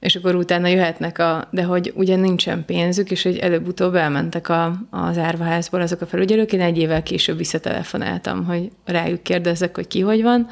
És 0.00 0.16
akkor 0.16 0.34
utána 0.34 0.66
jöhetnek 0.68 1.18
a, 1.18 1.48
de 1.50 1.62
hogy 1.62 1.92
ugye 1.94 2.16
nincsen 2.16 2.64
pénzük, 2.64 3.10
és 3.10 3.22
hogy 3.22 3.36
előbb-utóbb 3.36 3.94
elmentek 3.94 4.48
a, 4.48 4.86
az 4.90 5.18
árvaházból 5.18 5.80
azok 5.80 6.00
a 6.00 6.06
felügyelők, 6.06 6.52
én 6.52 6.60
egy 6.60 6.78
évvel 6.78 7.02
később 7.02 7.36
visszatelefonáltam, 7.36 8.44
hogy 8.44 8.70
rájuk 8.84 9.22
kérdezzek, 9.22 9.74
hogy 9.74 9.86
ki 9.86 10.00
hogy 10.00 10.22
van, 10.22 10.46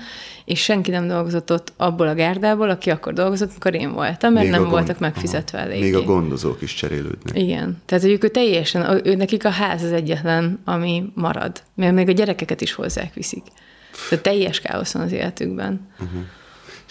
és 0.45 0.63
senki 0.63 0.91
nem 0.91 1.09
dolgozott 1.09 1.53
ott 1.53 1.73
abból 1.77 2.09
a 2.09 2.15
gárdából, 2.15 2.71
aki 2.71 2.91
akkor 2.91 3.13
dolgozott, 3.13 3.51
amikor 3.51 3.75
én 3.75 3.93
voltam, 3.93 4.33
mert 4.33 4.45
Még 4.45 4.55
nem 4.55 4.61
gond- 4.61 4.73
voltak 4.73 4.99
megfizetve 4.99 5.59
Aha. 5.59 5.67
eléggé. 5.67 5.85
Még 5.85 5.95
a 5.95 6.03
gondozók 6.03 6.63
is 6.63 6.75
cserélődnek. 6.75 7.39
Igen. 7.39 7.83
Tehát, 7.87 8.05
hogy 8.05 8.13
ők 8.13 8.31
teljesen, 8.31 9.01
ő, 9.07 9.15
nekik 9.15 9.45
a 9.45 9.51
ház 9.51 9.83
az 9.83 9.93
egyetlen, 9.93 10.61
ami 10.65 11.05
marad. 11.15 11.63
Mert 11.75 11.95
még 11.95 12.09
a 12.09 12.13
gyerekeket 12.13 12.61
is 12.61 12.73
hozzák 12.73 13.15
viszik. 13.15 13.43
Tehát 14.09 14.25
teljes 14.25 14.61
káosz 14.61 14.93
van 14.93 15.03
az 15.03 15.13
életükben. 15.13 15.89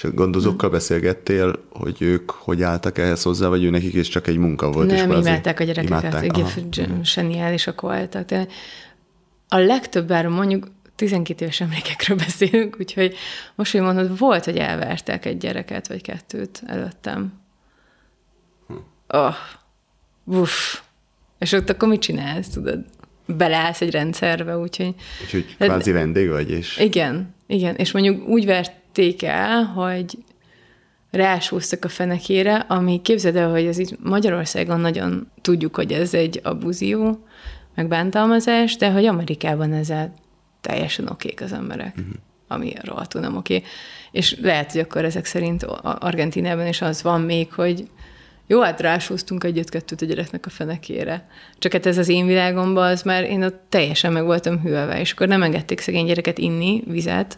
És 0.04 0.10
a 0.10 0.13
gondozókkal 0.13 0.70
beszélgettél, 0.70 1.66
hogy 1.70 1.98
ők 2.00 2.32
hogy 2.32 2.62
álltak 2.62 2.98
ehhez 2.98 3.24
hozzá, 3.24 3.48
vagy 3.48 3.63
ő 3.63 3.70
nekik 3.70 3.94
is 3.94 4.08
csak 4.08 4.28
egy 4.28 4.38
munka 4.38 4.72
volt? 4.72 4.92
és 4.92 5.00
Nem, 5.00 5.10
kvázi 5.10 5.28
imádták 5.30 5.60
a 5.60 5.63
gyerekeket. 5.63 6.24
Igen, 6.24 6.48
g- 6.70 7.06
zseniálisak 7.06 7.82
voltak. 7.82 8.26
De 8.26 8.48
a 9.48 9.58
legtöbb 9.58 10.08
bár 10.08 10.28
mondjuk 10.28 10.68
12 10.96 11.44
éves 11.44 11.62
emlékekről 11.62 12.18
beszélünk, 12.26 12.76
úgyhogy 12.80 13.16
most, 13.56 13.72
hogy 13.72 13.82
mondod, 13.82 14.18
volt, 14.18 14.46
hogy 14.46 14.58
elvertek 14.58 15.26
egy 15.26 15.38
gyereket, 15.38 15.88
vagy 15.88 16.02
kettőt 16.02 16.63
előttem. 16.66 17.34
Oh, 19.08 19.36
uff. 20.24 20.80
És 21.39 21.52
ott 21.52 21.70
akkor 21.70 21.88
mit 21.88 22.02
csinálsz, 22.02 22.50
tudod? 22.50 22.86
Beleállsz 23.26 23.82
egy 23.82 23.92
rendszerbe, 23.92 24.58
úgyhogy... 24.58 24.96
Úgyhogy 25.24 25.56
kvázi 25.56 25.92
vendég 25.92 26.30
vagy, 26.30 26.52
és 26.52 26.78
Igen, 26.78 27.36
igen. 27.48 27.76
És 27.76 27.92
mondjuk 27.92 28.28
úgy 28.28 28.46
verték 28.93 29.23
el, 29.23 29.63
hogy 29.63 30.17
rásúztak 31.12 31.86
a 31.86 31.89
fenekére, 31.89 32.56
ami 32.56 33.01
képzeld 33.01 33.36
el, 33.36 33.49
hogy 33.49 33.65
ez 33.65 33.77
itt 33.77 34.03
Magyarországon 34.03 34.79
nagyon 34.79 35.32
tudjuk, 35.41 35.75
hogy 35.75 35.91
ez 35.91 36.13
egy 36.13 36.39
abúzió, 36.43 37.27
meg 37.75 37.88
bántalmazás, 37.88 38.75
de 38.75 38.91
hogy 38.91 39.06
Amerikában 39.06 39.73
ezzel 39.73 40.13
teljesen 40.62 41.08
okék 41.08 41.41
az 41.41 41.53
emberek, 41.53 41.93
uh-huh. 41.97 42.13
ami 42.47 42.73
rohadtul 42.82 43.21
nem 43.21 43.36
oké. 43.36 43.63
És 44.12 44.38
lehet, 44.41 44.71
hogy 44.71 44.82
akkor 44.82 45.06
ezek 45.06 45.25
szerint 45.25 45.63
Argentinában 45.82 46.67
is 46.67 46.82
az 46.82 47.03
van 47.03 47.21
még, 47.21 47.53
hogy 47.53 47.88
jó, 48.47 48.62
hát 48.62 48.82
rásúztunk 48.82 49.43
egyet-kettőt 49.43 50.01
a 50.01 50.06
gyereknek 50.06 50.45
a 50.45 50.49
fenekére. 50.49 51.27
Csak 51.60 51.71
hát 51.71 51.86
ez 51.86 51.97
az 51.97 52.10
én 52.10 52.25
világomban, 52.25 52.91
az 52.91 53.01
már 53.01 53.23
én 53.23 53.43
ott 53.43 53.62
teljesen 53.69 54.12
meg 54.12 54.23
voltam 54.23 54.62
hűlve, 54.62 54.99
és 54.99 55.12
akkor 55.12 55.27
nem 55.27 55.43
engedték 55.43 55.79
szegény 55.79 56.06
gyereket 56.06 56.38
inni 56.38 56.84
vizet, 56.88 57.38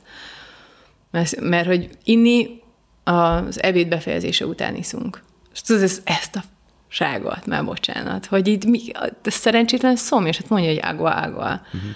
mert, 1.15 1.39
mert 1.39 1.67
hogy 1.67 1.89
inni 2.03 2.61
az 3.03 3.63
ebéd 3.63 3.87
befejezése 3.87 4.45
után 4.45 4.75
iszunk. 4.75 5.21
És 5.53 5.61
tudod, 5.61 5.81
ez, 5.81 6.01
ezt 6.03 6.35
a 6.35 6.43
ságot, 6.87 7.45
már 7.45 7.65
bocsánat, 7.65 8.25
hogy 8.25 8.47
itt 8.47 8.65
mi, 8.65 8.81
ez 9.23 9.33
szerencsétlen 9.33 9.95
szom, 9.95 10.25
és 10.25 10.37
hát 10.37 10.49
mondja, 10.49 10.69
hogy 10.69 10.79
ágva, 10.79 11.09
ágva. 11.09 11.61
Uh-huh. 11.65 11.89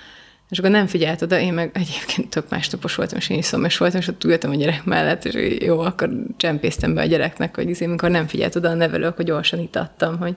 És 0.49 0.59
akkor 0.59 0.71
nem 0.71 0.87
figyelt 0.87 1.21
oda, 1.21 1.39
én 1.39 1.53
meg 1.53 1.71
egyébként 1.73 2.29
tök 2.29 2.49
másnapos 2.49 2.95
voltam, 2.95 3.17
és 3.17 3.29
én 3.29 3.37
is 3.37 3.45
szomjas 3.45 3.77
voltam, 3.77 3.99
és 3.99 4.07
ott 4.07 4.23
ültem 4.23 4.51
a 4.51 4.55
gyerek 4.55 4.83
mellett, 4.83 5.25
és 5.25 5.57
jó, 5.65 5.79
akkor 5.79 6.09
csempésztem 6.37 6.93
be 6.93 7.01
a 7.01 7.05
gyereknek, 7.05 7.55
hogy 7.55 7.69
izé, 7.69 7.85
amikor 7.85 8.09
nem 8.09 8.27
figyelt 8.27 8.55
oda 8.55 8.69
a 8.69 8.73
nevelő, 8.73 9.05
akkor 9.05 9.25
gyorsan 9.25 9.59
itattam, 9.59 10.17
hogy 10.17 10.35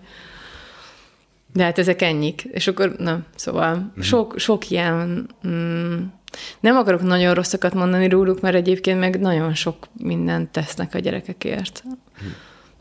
de 1.53 1.64
hát 1.64 1.79
ezek 1.79 2.03
ennyik. 2.03 2.42
És 2.42 2.66
akkor, 2.66 2.95
na, 2.99 3.21
szóval 3.35 3.92
sok, 4.01 4.38
sok 4.38 4.71
ilyen, 4.71 5.29
mm, 5.47 6.03
nem 6.61 6.77
akarok 6.77 7.03
nagyon 7.03 7.35
rosszakat 7.35 7.75
mondani 7.75 8.09
róluk, 8.09 8.40
mert 8.40 8.55
egyébként 8.55 8.99
meg 8.99 9.21
nagyon 9.21 9.55
sok 9.55 9.88
mindent 9.99 10.51
tesznek 10.51 10.95
a 10.95 10.99
gyerekekért. 10.99 11.83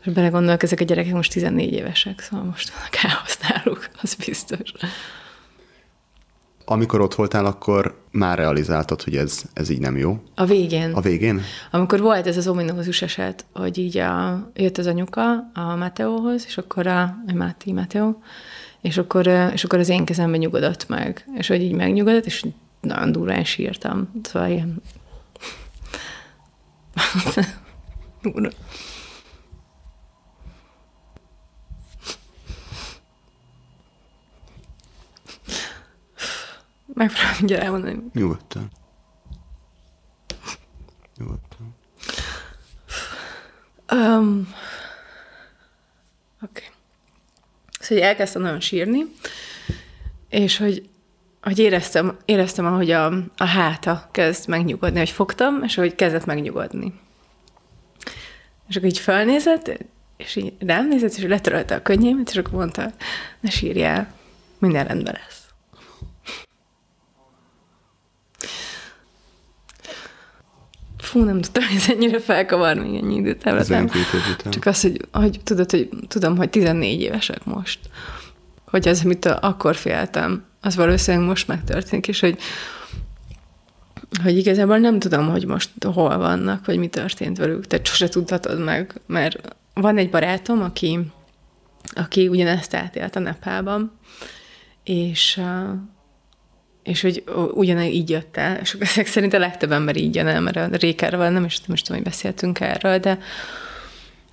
És 0.04 0.12
belegondolok, 0.12 0.62
ezek 0.62 0.80
a 0.80 0.84
gyerekek 0.84 1.12
most 1.12 1.32
14 1.32 1.72
évesek, 1.72 2.20
szóval 2.20 2.46
most 2.46 2.72
van 2.72 2.82
a 2.86 2.88
káosz 2.90 3.38
náluk, 3.48 3.88
az 4.02 4.14
biztos. 4.14 4.72
amikor 6.64 7.00
ott 7.00 7.14
voltál, 7.14 7.46
akkor 7.46 8.00
már 8.10 8.38
realizáltad, 8.38 9.02
hogy 9.02 9.16
ez, 9.16 9.42
ez 9.52 9.68
így 9.68 9.80
nem 9.80 9.96
jó. 9.96 10.22
A 10.34 10.44
végén. 10.44 10.92
A 10.92 11.00
végén? 11.00 11.40
Amikor 11.70 12.00
volt 12.00 12.26
ez 12.26 12.36
az 12.36 12.48
ominózus 12.48 13.02
eset, 13.02 13.44
hogy 13.52 13.78
így 13.78 13.98
a, 13.98 14.50
jött 14.54 14.78
az 14.78 14.86
anyuka 14.86 15.50
a 15.54 15.76
Mateóhoz, 15.76 16.44
és 16.46 16.58
akkor 16.58 16.86
a, 16.86 17.02
a 17.02 17.32
Máté 17.34 17.72
Mateó, 17.72 18.22
és 18.80 18.98
akkor, 18.98 19.26
és 19.52 19.64
akkor 19.64 19.78
az 19.78 19.88
én 19.88 20.04
kezemben 20.04 20.40
nyugodott 20.40 20.88
meg. 20.88 21.24
És 21.36 21.48
hogy 21.48 21.62
így 21.62 21.72
megnyugodott, 21.72 22.26
és 22.26 22.44
nagyon 22.82 23.12
durván 23.12 23.44
sírtam. 23.44 24.10
Szóval 24.22 24.50
ilyen... 24.50 24.82
Durva. 28.22 28.48
Megpróbálom 36.94 37.38
ugye 37.42 37.60
elmondani. 37.60 38.02
Nyugodtan. 38.12 38.70
Nyugodtan. 41.16 41.74
Um, 43.92 44.54
Oké. 46.42 46.62
Okay. 46.64 46.74
Szóval 47.80 48.04
elkezdtem 48.04 48.42
nagyon 48.42 48.60
sírni, 48.60 49.04
és 50.28 50.56
hogy, 50.56 50.88
hogy 51.42 51.58
éreztem, 51.58 52.16
éreztem, 52.24 52.66
ahogy 52.66 52.90
a, 52.90 53.06
a 53.36 53.44
háta 53.44 54.08
kezd 54.10 54.48
megnyugodni, 54.48 54.98
hogy 54.98 55.10
fogtam, 55.10 55.62
és 55.62 55.74
hogy 55.74 55.94
kezdett 55.94 56.24
megnyugodni. 56.24 56.94
És 58.68 58.76
akkor 58.76 58.88
így 58.88 58.98
felnézett, 58.98 59.78
és 60.16 60.36
így 60.36 60.52
rám 60.58 60.88
nézett, 60.88 61.14
és 61.14 61.22
letörölte 61.22 61.74
a 61.74 61.82
könnyémet, 61.82 62.30
és 62.30 62.36
akkor 62.36 62.52
mondta, 62.52 62.92
ne 63.40 63.50
sírjál, 63.50 64.12
minden 64.58 64.84
rendben 64.84 65.18
lesz. 65.26 65.42
fú, 71.12 71.24
nem 71.24 71.40
tudtam, 71.40 71.64
hogy 71.64 71.76
ez 71.76 71.88
ennyire 71.88 72.20
felkavar 72.20 72.76
még 72.76 72.94
ennyi 72.94 73.22
kultúr 73.86 74.20
után. 74.32 74.52
Csak 74.52 74.66
az, 74.66 74.80
hogy, 74.80 75.00
hogy 75.12 75.40
tudod, 75.44 75.70
hogy 75.70 75.88
tudom, 76.08 76.36
hogy 76.36 76.50
14 76.50 77.00
évesek 77.00 77.44
most. 77.44 77.78
Hogy 78.66 78.88
az, 78.88 79.04
amit 79.04 79.26
akkor 79.26 79.76
féltem, 79.76 80.44
az 80.62 80.76
valószínűleg 80.76 81.26
most 81.26 81.48
megtörténik, 81.48 82.08
és 82.08 82.20
hogy, 82.20 82.38
hogy 84.22 84.36
igazából 84.36 84.78
nem 84.78 84.98
tudom, 84.98 85.30
hogy 85.30 85.46
most 85.46 85.70
hol 85.84 86.18
vannak, 86.18 86.66
vagy 86.66 86.78
mi 86.78 86.86
történt 86.86 87.38
velük. 87.38 87.66
Tehát 87.66 87.86
sose 87.86 88.08
tudhatod 88.08 88.64
meg, 88.64 89.00
mert 89.06 89.56
van 89.74 89.98
egy 89.98 90.10
barátom, 90.10 90.62
aki, 90.62 90.98
aki 91.94 92.28
ugyanezt 92.28 92.74
átélt 92.74 93.16
a 93.16 93.20
Nepálban, 93.20 93.98
és, 94.84 95.40
és 96.82 97.00
hogy 97.02 97.24
ugyanígy 97.54 97.94
így 97.94 98.10
jött 98.10 98.36
el, 98.36 98.56
és 98.56 98.76
ezek 98.80 99.06
szerint 99.06 99.34
a 99.34 99.38
legtöbb 99.38 99.72
ember 99.72 99.96
így 99.96 100.14
jön 100.14 100.26
el, 100.26 100.40
mert 100.40 100.56
a 100.56 100.76
Rékerrel 100.76 101.30
nem 101.30 101.44
is, 101.44 101.60
nem 101.60 101.74
is 101.74 101.82
tudom, 101.82 102.02
hogy 102.02 102.10
beszéltünk 102.10 102.60
erről, 102.60 102.98
de 102.98 103.18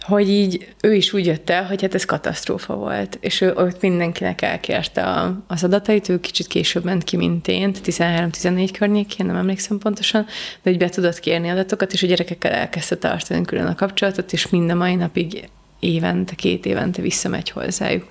hogy 0.09 0.29
így 0.29 0.73
ő 0.81 0.93
is 0.93 1.13
úgy 1.13 1.25
jött 1.25 1.49
el, 1.49 1.65
hogy 1.65 1.81
hát 1.81 1.95
ez 1.95 2.05
katasztrófa 2.05 2.75
volt, 2.75 3.17
és 3.21 3.41
ő 3.41 3.53
ott 3.53 3.81
mindenkinek 3.81 4.41
elkérte 4.41 5.03
a, 5.03 5.43
az 5.47 5.63
adatait, 5.63 6.09
ő 6.09 6.19
kicsit 6.19 6.47
később 6.47 6.83
ment 6.83 7.03
ki, 7.03 7.17
mint 7.17 7.47
én, 7.47 7.73
13-14 7.83 8.69
környékén, 8.77 9.25
nem 9.25 9.35
emlékszem 9.35 9.77
pontosan, 9.77 10.25
de 10.61 10.69
hogy 10.69 10.77
be 10.77 10.89
tudott 10.89 11.19
kérni 11.19 11.49
adatokat, 11.49 11.93
és 11.93 12.03
a 12.03 12.07
gyerekekkel 12.07 12.51
elkezdte 12.51 12.97
tartani 12.97 13.45
külön 13.45 13.65
a 13.65 13.75
kapcsolatot, 13.75 14.33
és 14.33 14.49
mind 14.49 14.69
a 14.69 14.75
mai 14.75 14.95
napig 14.95 15.49
évente, 15.79 16.35
két 16.35 16.65
évente 16.65 17.01
visszamegy 17.01 17.49
hozzájuk. 17.49 18.07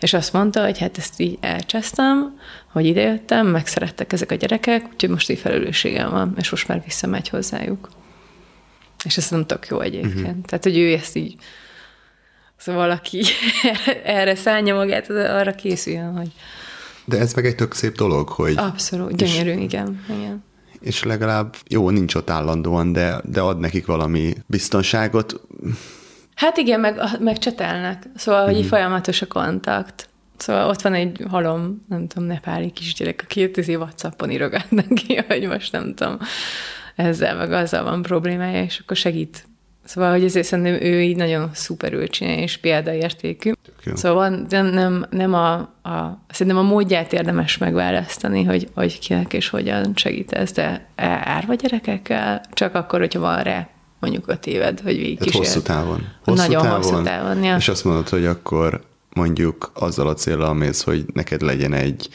És 0.00 0.12
azt 0.12 0.32
mondta, 0.32 0.64
hogy 0.64 0.78
hát 0.78 0.98
ezt 0.98 1.20
így 1.20 1.38
elcsesztem, 1.40 2.40
hogy 2.72 2.86
idejöttem, 2.86 3.46
megszerettek 3.46 4.12
ezek 4.12 4.30
a 4.30 4.34
gyerekek, 4.34 4.86
úgyhogy 4.92 5.10
most 5.10 5.30
így 5.30 5.38
felelősségem 5.38 6.10
van, 6.10 6.34
és 6.38 6.50
most 6.50 6.68
már 6.68 6.82
visszamegy 6.84 7.28
hozzájuk. 7.28 7.88
És 9.04 9.16
ez 9.16 9.28
nem 9.28 9.46
tök 9.46 9.66
jó 9.68 9.80
egyébként. 9.80 10.16
Uh-huh. 10.16 10.44
Tehát, 10.44 10.64
hogy 10.64 10.78
ő 10.78 10.92
ezt 10.92 11.16
így, 11.16 11.36
szóval 12.56 12.86
valaki 12.86 13.22
erre 14.04 14.34
szállja 14.34 14.74
magát, 14.74 15.10
arra 15.10 15.52
készüljön, 15.52 16.16
hogy... 16.16 16.32
De 17.04 17.18
ez 17.18 17.32
meg 17.32 17.46
egy 17.46 17.54
tök 17.54 17.74
szép 17.74 17.96
dolog, 17.96 18.28
hogy... 18.28 18.54
Abszolút, 18.56 19.16
gyönyörű, 19.16 19.50
és, 19.50 19.62
igen, 19.62 20.04
igen. 20.08 20.44
És 20.80 21.02
legalább 21.02 21.56
jó, 21.68 21.90
nincs 21.90 22.14
ott 22.14 22.30
állandóan, 22.30 22.92
de, 22.92 23.20
de 23.24 23.40
ad 23.40 23.58
nekik 23.58 23.86
valami 23.86 24.34
biztonságot. 24.46 25.40
Hát 26.34 26.56
igen, 26.56 26.80
meg, 26.80 27.00
meg 27.20 27.38
csetelnek. 27.38 28.02
Szóval, 28.16 28.44
hogy 28.44 28.54
uh-huh. 28.54 28.68
folyamatos 28.68 29.22
a 29.22 29.26
kontakt. 29.26 30.08
Szóval 30.36 30.68
ott 30.68 30.80
van 30.80 30.94
egy 30.94 31.24
halom, 31.28 31.84
nem 31.88 32.06
tudom, 32.06 32.28
nepáli 32.28 32.70
kisgyerek, 32.70 33.20
aki 33.24 33.42
itt 33.42 33.68
WhatsAppon 33.68 34.30
írogat 34.30 34.70
neki, 34.88 35.14
hogy 35.28 35.46
most 35.46 35.72
nem 35.72 35.94
tudom, 35.94 36.18
ezzel 36.96 37.36
meg 37.36 37.52
azzal 37.52 37.84
van 37.84 38.02
problémája, 38.02 38.62
és 38.62 38.78
akkor 38.78 38.96
segít. 38.96 39.46
Szóval, 39.84 40.10
hogy 40.10 40.24
ezért 40.24 40.46
szerintem 40.46 40.74
ő 40.74 41.02
így 41.02 41.16
nagyon 41.16 41.50
szuperül 41.52 42.08
csinálja, 42.08 42.42
és 42.42 42.56
példaértékű. 42.56 43.52
Szóval 43.94 44.28
nem, 44.48 44.66
nem, 44.66 45.06
nem 45.10 45.34
a, 45.34 45.54
a, 45.82 46.24
szerintem 46.28 46.62
a 46.62 46.68
módját 46.68 47.12
érdemes 47.12 47.58
megválasztani, 47.58 48.44
hogy, 48.44 48.68
hogy 48.74 48.98
kinek 48.98 49.32
és 49.32 49.48
hogyan 49.48 49.92
segít 49.94 50.32
ez, 50.32 50.52
de 50.52 50.88
árva 51.24 51.54
gyerekekkel, 51.54 52.40
csak 52.52 52.74
akkor, 52.74 52.98
hogyha 52.98 53.20
van 53.20 53.42
rá 53.42 53.68
mondjuk 54.00 54.28
öt 54.28 54.46
éved, 54.46 54.80
hogy 54.80 54.96
végig 54.96 55.32
hosszú 55.32 55.60
távon. 55.60 56.06
Hosszú 56.24 56.42
Nagyon 56.42 56.62
távon, 56.62 56.82
hosszú 56.82 57.02
távon, 57.02 57.42
ja. 57.42 57.56
És 57.56 57.68
azt 57.68 57.84
mondod, 57.84 58.08
hogy 58.08 58.26
akkor 58.26 58.84
mondjuk 59.12 59.70
azzal 59.74 60.08
a 60.08 60.14
célral 60.14 60.54
mész, 60.54 60.82
hogy 60.82 61.04
neked 61.12 61.40
legyen 61.40 61.72
egy, 61.72 62.08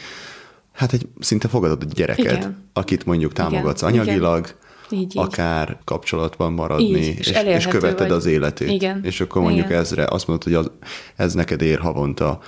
hát 0.72 0.94
egy 0.94 1.08
szinte 1.20 1.48
fogadott 1.48 1.94
gyereket, 1.94 2.38
Igen. 2.38 2.70
akit 2.74 3.06
mondjuk 3.06 3.34
támogatsz 3.34 3.82
Igen. 3.82 3.94
anyagilag, 3.94 4.46
Igen 4.46 4.60
így, 4.92 5.14
akár 5.16 5.78
kapcsolatban 5.84 6.54
maradni, 6.54 6.86
így, 6.86 7.20
és, 7.20 7.28
és, 7.28 7.42
és 7.46 7.68
követed 7.68 8.08
vagy. 8.08 8.18
az 8.18 8.26
életét. 8.26 8.70
Igen. 8.70 9.04
És 9.04 9.22
akkor 9.22 9.42
mondjuk 9.42 9.66
Igen. 9.66 9.80
ezre 9.80 10.06
azt 10.10 10.28
mondod, 10.28 10.44
hogy 10.44 10.54
az, 10.54 10.72
ez 11.16 11.34
neked 11.34 11.62
ér 11.62 11.80
havonta 11.80 12.40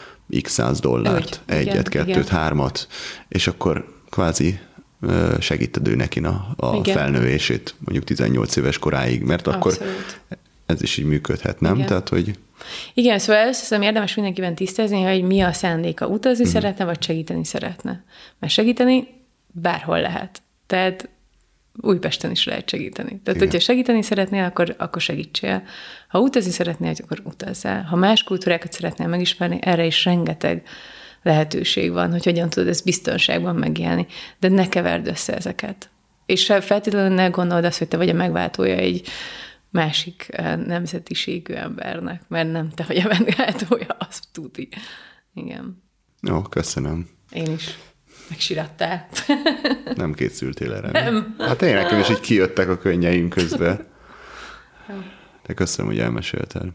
x 0.41 0.51
száz 0.51 0.79
dollárt, 0.79 1.41
Úgy. 1.49 1.55
egyet, 1.55 1.67
Igen. 1.73 1.83
kettőt, 1.83 2.25
Igen. 2.25 2.37
hármat, 2.39 2.87
és 3.27 3.47
akkor 3.47 3.87
kvázi 4.09 4.59
segíted 5.39 5.87
ő 5.87 5.95
neki 5.95 6.19
a, 6.19 6.55
a 6.57 6.83
felnővését 6.83 7.75
mondjuk 7.79 8.03
18 8.03 8.55
éves 8.55 8.79
koráig, 8.79 9.21
mert 9.21 9.47
akkor 9.47 9.71
Abszolút. 9.71 10.21
ez 10.65 10.81
is 10.81 10.97
így 10.97 11.05
működhet, 11.05 11.59
nem? 11.59 11.75
Igen. 11.75 11.87
Tehát, 11.87 12.09
hogy 12.09 12.37
igen, 12.93 13.19
szóval 13.19 13.41
először 13.41 13.81
érdemes 13.81 14.15
mindenkiben 14.15 14.55
tisztázni, 14.55 15.01
hogy 15.01 15.23
mi 15.23 15.41
a 15.41 15.53
szándéka, 15.53 16.07
utazni 16.07 16.43
uh-huh. 16.43 16.61
szeretne, 16.61 16.85
vagy 16.85 17.01
segíteni 17.03 17.45
szeretne. 17.45 18.03
Mert 18.39 18.53
segíteni 18.53 19.07
bárhol 19.51 20.01
lehet. 20.01 20.41
Tehát 20.67 21.09
Újpesten 21.81 22.31
is 22.31 22.45
lehet 22.45 22.69
segíteni. 22.69 23.09
Tehát, 23.09 23.25
Igen. 23.25 23.39
hogyha 23.39 23.59
segíteni 23.59 24.01
szeretnél, 24.01 24.43
akkor, 24.43 24.75
akkor 24.77 25.01
segítsél. 25.01 25.63
Ha 26.07 26.19
utazni 26.19 26.51
szeretnél, 26.51 26.93
akkor 27.03 27.21
utazzál. 27.23 27.83
Ha 27.83 27.95
más 27.95 28.23
kultúrákat 28.23 28.73
szeretnél 28.73 29.07
megismerni, 29.07 29.59
erre 29.61 29.85
is 29.85 30.05
rengeteg 30.05 30.67
lehetőség 31.23 31.91
van, 31.91 32.11
hogy 32.11 32.23
hogyan 32.23 32.49
tudod 32.49 32.69
ezt 32.69 32.83
biztonságban 32.83 33.55
megélni. 33.55 34.07
De 34.39 34.47
ne 34.47 34.69
keverd 34.69 35.07
össze 35.07 35.35
ezeket. 35.35 35.89
És 36.25 36.53
feltétlenül 36.61 37.15
ne 37.15 37.27
gondold 37.27 37.65
azt, 37.65 37.77
hogy 37.77 37.87
te 37.87 37.97
vagy 37.97 38.09
a 38.09 38.13
megváltója 38.13 38.75
egy 38.75 39.07
másik 39.69 40.27
eh, 40.29 40.55
nemzetiségű 40.55 41.53
embernek, 41.53 42.21
mert 42.27 42.51
nem 42.51 42.69
te 42.69 42.83
vagy 42.87 42.97
a 42.97 43.07
megváltója, 43.19 43.95
azt 43.99 44.25
tudni. 44.31 44.67
Igen. 45.33 45.83
Jó, 46.21 46.41
köszönöm. 46.41 47.09
Én 47.31 47.51
is. 47.51 47.77
Megsirattál. 48.29 49.07
nem 49.95 50.13
készültél 50.13 50.73
erre. 50.73 50.91
Nem. 50.91 51.35
Hát 51.39 51.61
én 51.61 51.73
nekem 51.73 51.99
is 51.99 52.09
így 52.09 52.19
kijöttek 52.19 52.69
a 52.69 52.77
könnyeim 52.77 53.29
közben. 53.29 53.85
De 55.47 55.53
köszönöm, 55.53 55.91
hogy 55.91 55.99
elmesélted. 55.99 56.67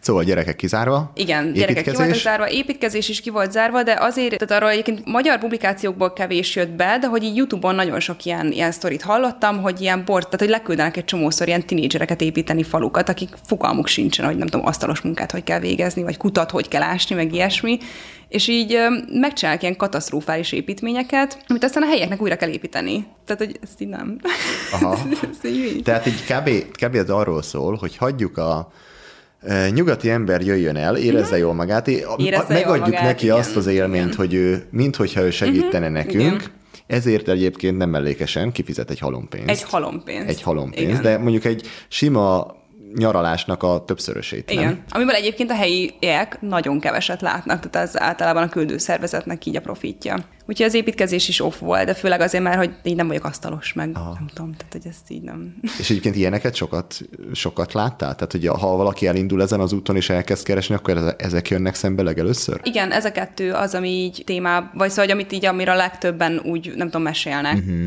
Szóval 0.00 0.24
gyerekek 0.24 0.56
kizárva? 0.56 1.12
Igen, 1.14 1.52
gyerekek 1.52 1.84
ki 1.84 1.90
voltak 1.90 2.14
zárva, 2.14 2.50
építkezés 2.50 3.08
is 3.08 3.20
ki 3.20 3.30
volt 3.30 3.52
zárva, 3.52 3.82
de 3.82 3.96
azért, 3.98 4.38
tehát 4.38 4.62
arról 4.62 4.70
egyébként 4.70 5.04
magyar 5.04 5.38
publikációkból 5.38 6.12
kevés 6.12 6.56
jött 6.56 6.70
be, 6.70 6.98
de 7.00 7.06
hogy 7.06 7.22
így 7.22 7.36
YouTube-on 7.36 7.74
nagyon 7.74 8.00
sok 8.00 8.24
ilyen, 8.24 8.52
ilyen 8.52 8.72
sztorit 8.72 9.02
hallottam, 9.02 9.62
hogy 9.62 9.80
ilyen 9.80 10.04
bort, 10.04 10.24
tehát 10.24 10.40
hogy 10.40 10.48
leküldenek 10.48 10.96
egy 10.96 11.04
csomószor 11.04 11.46
ilyen 11.46 11.66
tinédzsereket 11.66 12.20
építeni 12.20 12.62
falukat, 12.62 13.08
akik 13.08 13.28
fogalmuk 13.46 13.86
sincsen, 13.86 14.26
hogy 14.26 14.36
nem 14.36 14.46
tudom, 14.46 14.66
asztalos 14.66 15.00
munkát 15.00 15.30
hogy 15.30 15.44
kell 15.44 15.60
végezni, 15.60 16.02
vagy 16.02 16.16
kutat 16.16 16.50
hogy 16.50 16.68
kell 16.68 16.82
ásni, 16.82 17.14
meg 17.14 17.34
ilyesmi, 17.34 17.78
és 18.30 18.48
így 18.48 18.78
megcsinálják 19.12 19.62
ilyen 19.62 19.76
katasztrofális 19.76 20.52
építményeket, 20.52 21.44
amit 21.48 21.64
aztán 21.64 21.82
a 21.82 21.86
helyeknek 21.86 22.22
újra 22.22 22.36
kell 22.36 22.48
építeni. 22.48 23.06
Tehát, 23.24 23.44
hogy 23.44 23.58
ezt 23.62 23.80
így 23.80 23.88
nem. 23.88 24.18
Aha. 24.72 24.98
ez 25.42 25.50
így 25.50 25.82
Tehát 25.82 26.06
így 26.06 26.24
kb, 26.24 26.76
kb. 26.84 26.94
ez 26.94 27.10
arról 27.10 27.42
szól, 27.42 27.74
hogy 27.74 27.96
hagyjuk 27.96 28.38
a 28.38 28.72
nyugati 29.70 30.10
ember 30.10 30.40
jöjjön 30.40 30.76
el, 30.76 30.96
érezze 30.96 31.38
jól 31.38 31.54
magát, 31.54 31.88
érezze 31.88 32.52
megadjuk 32.52 32.66
jól 32.66 32.78
magát, 32.78 33.02
neki 33.02 33.24
igen, 33.24 33.36
azt 33.36 33.56
az 33.56 33.66
élményt, 33.66 34.04
igen. 34.04 34.16
hogy 34.16 34.34
ő, 34.34 34.66
minthogyha 34.70 35.20
ő 35.20 35.30
segítene 35.30 35.88
uh-huh, 35.88 36.04
nekünk, 36.04 36.40
igen. 36.40 36.50
ezért 36.86 37.28
egyébként 37.28 37.76
nem 37.76 37.90
mellékesen 37.90 38.52
kifizet 38.52 38.90
egy 38.90 38.98
halompénzt. 38.98 39.48
Egy 39.48 39.62
halompénzt. 39.62 40.28
Egy 40.28 40.42
halompénzt, 40.42 41.00
igen. 41.00 41.02
de 41.02 41.18
mondjuk 41.18 41.44
egy 41.44 41.66
sima 41.88 42.58
nyaralásnak 42.94 43.62
a 43.62 43.84
többszörösét. 43.86 44.50
Igen, 44.50 44.64
nem? 44.64 44.84
amiből 44.88 45.14
egyébként 45.14 45.50
a 45.50 45.54
helyiek 45.54 46.40
nagyon 46.40 46.80
keveset 46.80 47.20
látnak, 47.20 47.70
tehát 47.70 47.88
ez 47.88 48.00
általában 48.00 48.42
a 48.42 48.48
küldőszervezetnek 48.48 49.46
így 49.46 49.56
a 49.56 49.60
profitja. 49.60 50.16
Úgyhogy 50.46 50.66
az 50.66 50.74
építkezés 50.74 51.28
is 51.28 51.40
off 51.40 51.58
volt, 51.58 51.86
de 51.86 51.94
főleg 51.94 52.20
azért, 52.20 52.42
mert 52.42 52.56
hogy 52.56 52.70
így 52.82 52.96
nem 52.96 53.06
vagyok 53.06 53.24
asztalos, 53.24 53.72
meg 53.72 53.90
Aha. 53.94 54.12
nem 54.18 54.26
tudom, 54.34 54.52
tehát 54.52 54.72
hogy 54.72 54.86
ezt 54.86 55.10
így 55.10 55.22
nem. 55.22 55.54
És 55.78 55.90
egyébként 55.90 56.16
ilyeneket 56.16 56.54
sokat, 56.54 57.00
sokat 57.32 57.72
láttál? 57.72 58.14
Tehát, 58.14 58.32
hogy 58.32 58.46
ha 58.46 58.76
valaki 58.76 59.06
elindul 59.06 59.42
ezen 59.42 59.60
az 59.60 59.72
úton 59.72 59.96
és 59.96 60.10
elkezd 60.10 60.44
keresni, 60.44 60.74
akkor 60.74 61.14
ezek 61.18 61.48
jönnek 61.48 61.74
szembe 61.74 62.02
legelőször? 62.02 62.60
Igen, 62.62 62.92
ez 62.92 63.04
a 63.04 63.12
kettő 63.12 63.52
az, 63.52 63.74
ami 63.74 63.88
így 63.88 64.22
témá, 64.26 64.70
vagy 64.74 64.88
szóval, 64.88 65.04
hogy 65.04 65.14
amit 65.14 65.32
így, 65.32 65.44
amire 65.44 65.72
a 65.72 65.76
legtöbben 65.76 66.40
úgy, 66.44 66.72
nem 66.76 66.86
tudom, 66.86 67.02
mesélnek. 67.02 67.56
Uh-huh. 67.56 67.86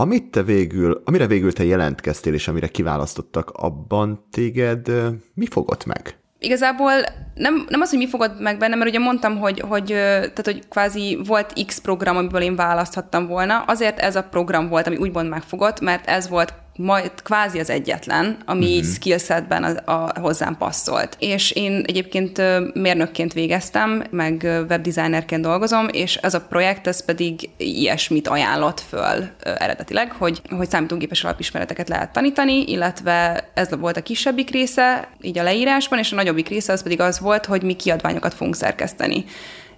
Amit 0.00 0.30
te 0.30 0.42
végül, 0.42 1.02
amire 1.04 1.26
végül 1.26 1.52
te 1.52 1.64
jelentkeztél, 1.64 2.34
és 2.34 2.48
amire 2.48 2.68
kiválasztottak, 2.68 3.50
abban 3.50 4.26
téged 4.30 4.90
mi 5.34 5.46
fogott 5.46 5.84
meg? 5.84 6.18
Igazából 6.38 6.92
nem, 7.34 7.66
nem 7.68 7.80
az, 7.80 7.90
hogy 7.90 7.98
mi 7.98 8.08
fogod 8.08 8.40
meg 8.40 8.58
benne, 8.58 8.74
mert 8.74 8.90
ugye 8.90 8.98
mondtam, 8.98 9.38
hogy, 9.38 9.60
hogy, 9.60 9.86
tehát, 9.86 10.44
hogy 10.44 10.68
kvázi 10.68 11.18
volt 11.26 11.64
X 11.66 11.80
program, 11.80 12.16
amiből 12.16 12.40
én 12.40 12.56
választhattam 12.56 13.26
volna. 13.26 13.58
Azért 13.58 13.98
ez 13.98 14.16
a 14.16 14.22
program 14.22 14.68
volt, 14.68 14.86
ami 14.86 14.96
úgymond 14.96 15.28
megfogott, 15.28 15.80
mert 15.80 16.06
ez 16.06 16.28
volt 16.28 16.54
majd 16.80 17.10
kvázi 17.22 17.58
az 17.58 17.70
egyetlen, 17.70 18.36
ami 18.44 18.78
uh-huh. 18.78 18.92
skillsetben 18.92 19.64
a, 19.64 19.92
a, 19.92 20.20
hozzám 20.20 20.56
passzolt. 20.56 21.16
És 21.18 21.50
én 21.50 21.84
egyébként 21.86 22.42
mérnökként 22.74 23.32
végeztem, 23.32 24.04
meg 24.10 24.40
webdesignerként 24.68 25.42
dolgozom, 25.42 25.88
és 25.92 26.16
ez 26.16 26.34
a 26.34 26.40
projekt, 26.40 26.86
ez 26.86 27.04
pedig 27.04 27.50
ilyesmit 27.56 28.28
ajánlott 28.28 28.80
föl 28.80 29.28
eredetileg, 29.42 30.12
hogy, 30.12 30.42
hogy 30.50 30.68
számítógépes 30.68 31.24
alapismereteket 31.24 31.88
lehet 31.88 32.12
tanítani, 32.12 32.62
illetve 32.66 33.48
ez 33.54 33.68
volt 33.78 33.96
a 33.96 34.02
kisebbik 34.02 34.50
része, 34.50 35.08
így 35.20 35.38
a 35.38 35.42
leírásban, 35.42 35.98
és 35.98 36.12
a 36.12 36.14
nagyobbik 36.14 36.48
része 36.48 36.72
az 36.72 36.82
pedig 36.82 37.00
az 37.00 37.20
volt, 37.20 37.46
hogy 37.46 37.62
mi 37.62 37.72
kiadványokat 37.72 38.34
fogunk 38.34 38.56
szerkeszteni 38.56 39.24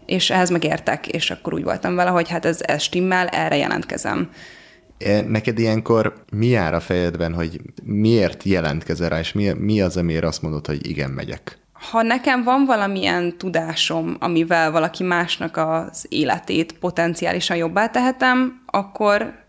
és 0.06 0.30
ehhez 0.30 0.50
megértek, 0.50 1.08
és 1.08 1.30
akkor 1.30 1.54
úgy 1.54 1.62
voltam 1.62 1.94
vele, 1.94 2.10
hogy 2.10 2.28
hát 2.28 2.44
ez, 2.44 2.58
ez 2.62 2.82
stimmel, 2.82 3.26
erre 3.26 3.56
jelentkezem 3.56 4.30
Neked 5.28 5.58
ilyenkor 5.58 6.14
mi 6.32 6.46
jár 6.46 6.74
a 6.74 6.80
fejedben, 6.80 7.34
hogy 7.34 7.60
miért 7.82 8.42
jelentkezel 8.42 9.08
rá, 9.08 9.18
és 9.18 9.32
mi, 9.32 9.52
mi 9.52 9.80
az, 9.80 9.96
amiért 9.96 10.24
azt 10.24 10.42
mondod, 10.42 10.66
hogy 10.66 10.86
igen, 10.88 11.10
megyek? 11.10 11.58
Ha 11.90 12.02
nekem 12.02 12.42
van 12.42 12.64
valamilyen 12.64 13.38
tudásom, 13.38 14.16
amivel 14.20 14.70
valaki 14.70 15.02
másnak 15.02 15.56
az 15.56 16.06
életét 16.08 16.72
potenciálisan 16.72 17.56
jobbá 17.56 17.88
tehetem, 17.88 18.62
akkor 18.66 19.40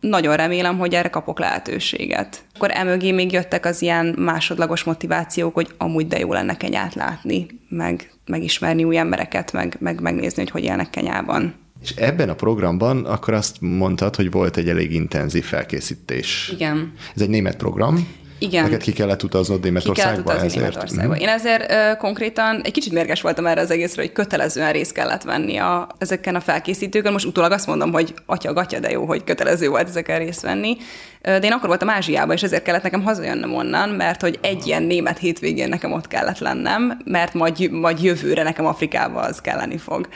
nagyon 0.00 0.36
remélem, 0.36 0.78
hogy 0.78 0.94
erre 0.94 1.08
kapok 1.10 1.38
lehetőséget. 1.38 2.44
Akkor 2.54 2.70
emögé 2.72 3.10
még 3.10 3.32
jöttek 3.32 3.66
az 3.66 3.82
ilyen 3.82 4.14
másodlagos 4.18 4.84
motivációk, 4.84 5.54
hogy 5.54 5.74
amúgy 5.78 6.06
de 6.06 6.18
jó 6.18 6.32
lenne 6.32 6.56
Kenyát 6.56 6.94
látni, 6.94 7.46
meg 7.68 8.10
megismerni 8.26 8.84
új 8.84 8.96
embereket, 8.96 9.52
meg, 9.52 9.76
meg 9.80 10.00
megnézni, 10.00 10.42
hogy 10.42 10.50
hogy 10.50 10.64
élnek 10.64 10.90
Kenyában. 10.90 11.54
És 11.82 11.90
ebben 11.96 12.28
a 12.28 12.34
programban 12.34 13.04
akkor 13.04 13.34
azt 13.34 13.56
mondtad, 13.60 14.16
hogy 14.16 14.30
volt 14.30 14.56
egy 14.56 14.68
elég 14.68 14.92
intenzív 14.92 15.44
felkészítés. 15.44 16.50
Igen. 16.52 16.92
Ez 17.14 17.22
egy 17.22 17.28
német 17.28 17.56
program. 17.56 18.20
Igen. 18.42 18.62
Neked 18.62 18.82
ki 18.82 18.92
kellett 18.92 19.22
utaznod 19.22 19.60
Ki 19.60 19.62
kellett 19.62 19.82
Németországba 19.84 20.30
utazni 20.30 20.46
ezért? 20.46 20.60
Németországba. 20.60 21.12
Mhm. 21.12 21.22
Én 21.22 21.28
ezért 21.28 21.70
ö, 21.70 21.96
konkrétan 21.96 22.60
egy 22.62 22.72
kicsit 22.72 22.92
mérges 22.92 23.20
voltam 23.20 23.46
erre 23.46 23.60
az 23.60 23.70
egészre, 23.70 24.02
hogy 24.02 24.12
kötelezően 24.12 24.72
részt 24.72 24.92
kellett 24.92 25.22
venni 25.22 25.56
a, 25.56 25.88
ezeken 25.98 26.34
a 26.34 26.40
felkészítőkön. 26.40 27.12
Most 27.12 27.24
utólag 27.24 27.52
azt 27.52 27.66
mondom, 27.66 27.92
hogy 27.92 28.14
atya, 28.26 28.52
gatya, 28.52 28.78
de 28.78 28.90
jó, 28.90 29.04
hogy 29.04 29.24
kötelező 29.24 29.68
volt 29.68 29.88
ezeken 29.88 30.18
részt 30.18 30.40
venni. 30.40 30.76
De 31.20 31.38
én 31.38 31.52
akkor 31.52 31.68
voltam 31.68 31.88
Ázsiában, 31.88 32.34
és 32.34 32.42
ezért 32.42 32.62
kellett 32.62 32.82
nekem 32.82 33.02
hazajönnöm 33.02 33.54
onnan, 33.54 33.88
mert 33.88 34.20
hogy 34.20 34.38
egy 34.40 34.66
ilyen 34.66 34.82
német 34.82 35.18
hétvégén 35.18 35.68
nekem 35.68 35.92
ott 35.92 36.08
kellett 36.08 36.38
lennem, 36.38 37.00
mert 37.04 37.34
majd, 37.34 37.70
majd 37.70 38.02
jövőre 38.02 38.42
nekem 38.42 38.66
Afrikába 38.66 39.20
az 39.20 39.40
kelleni 39.40 39.76
fog. 39.76 40.08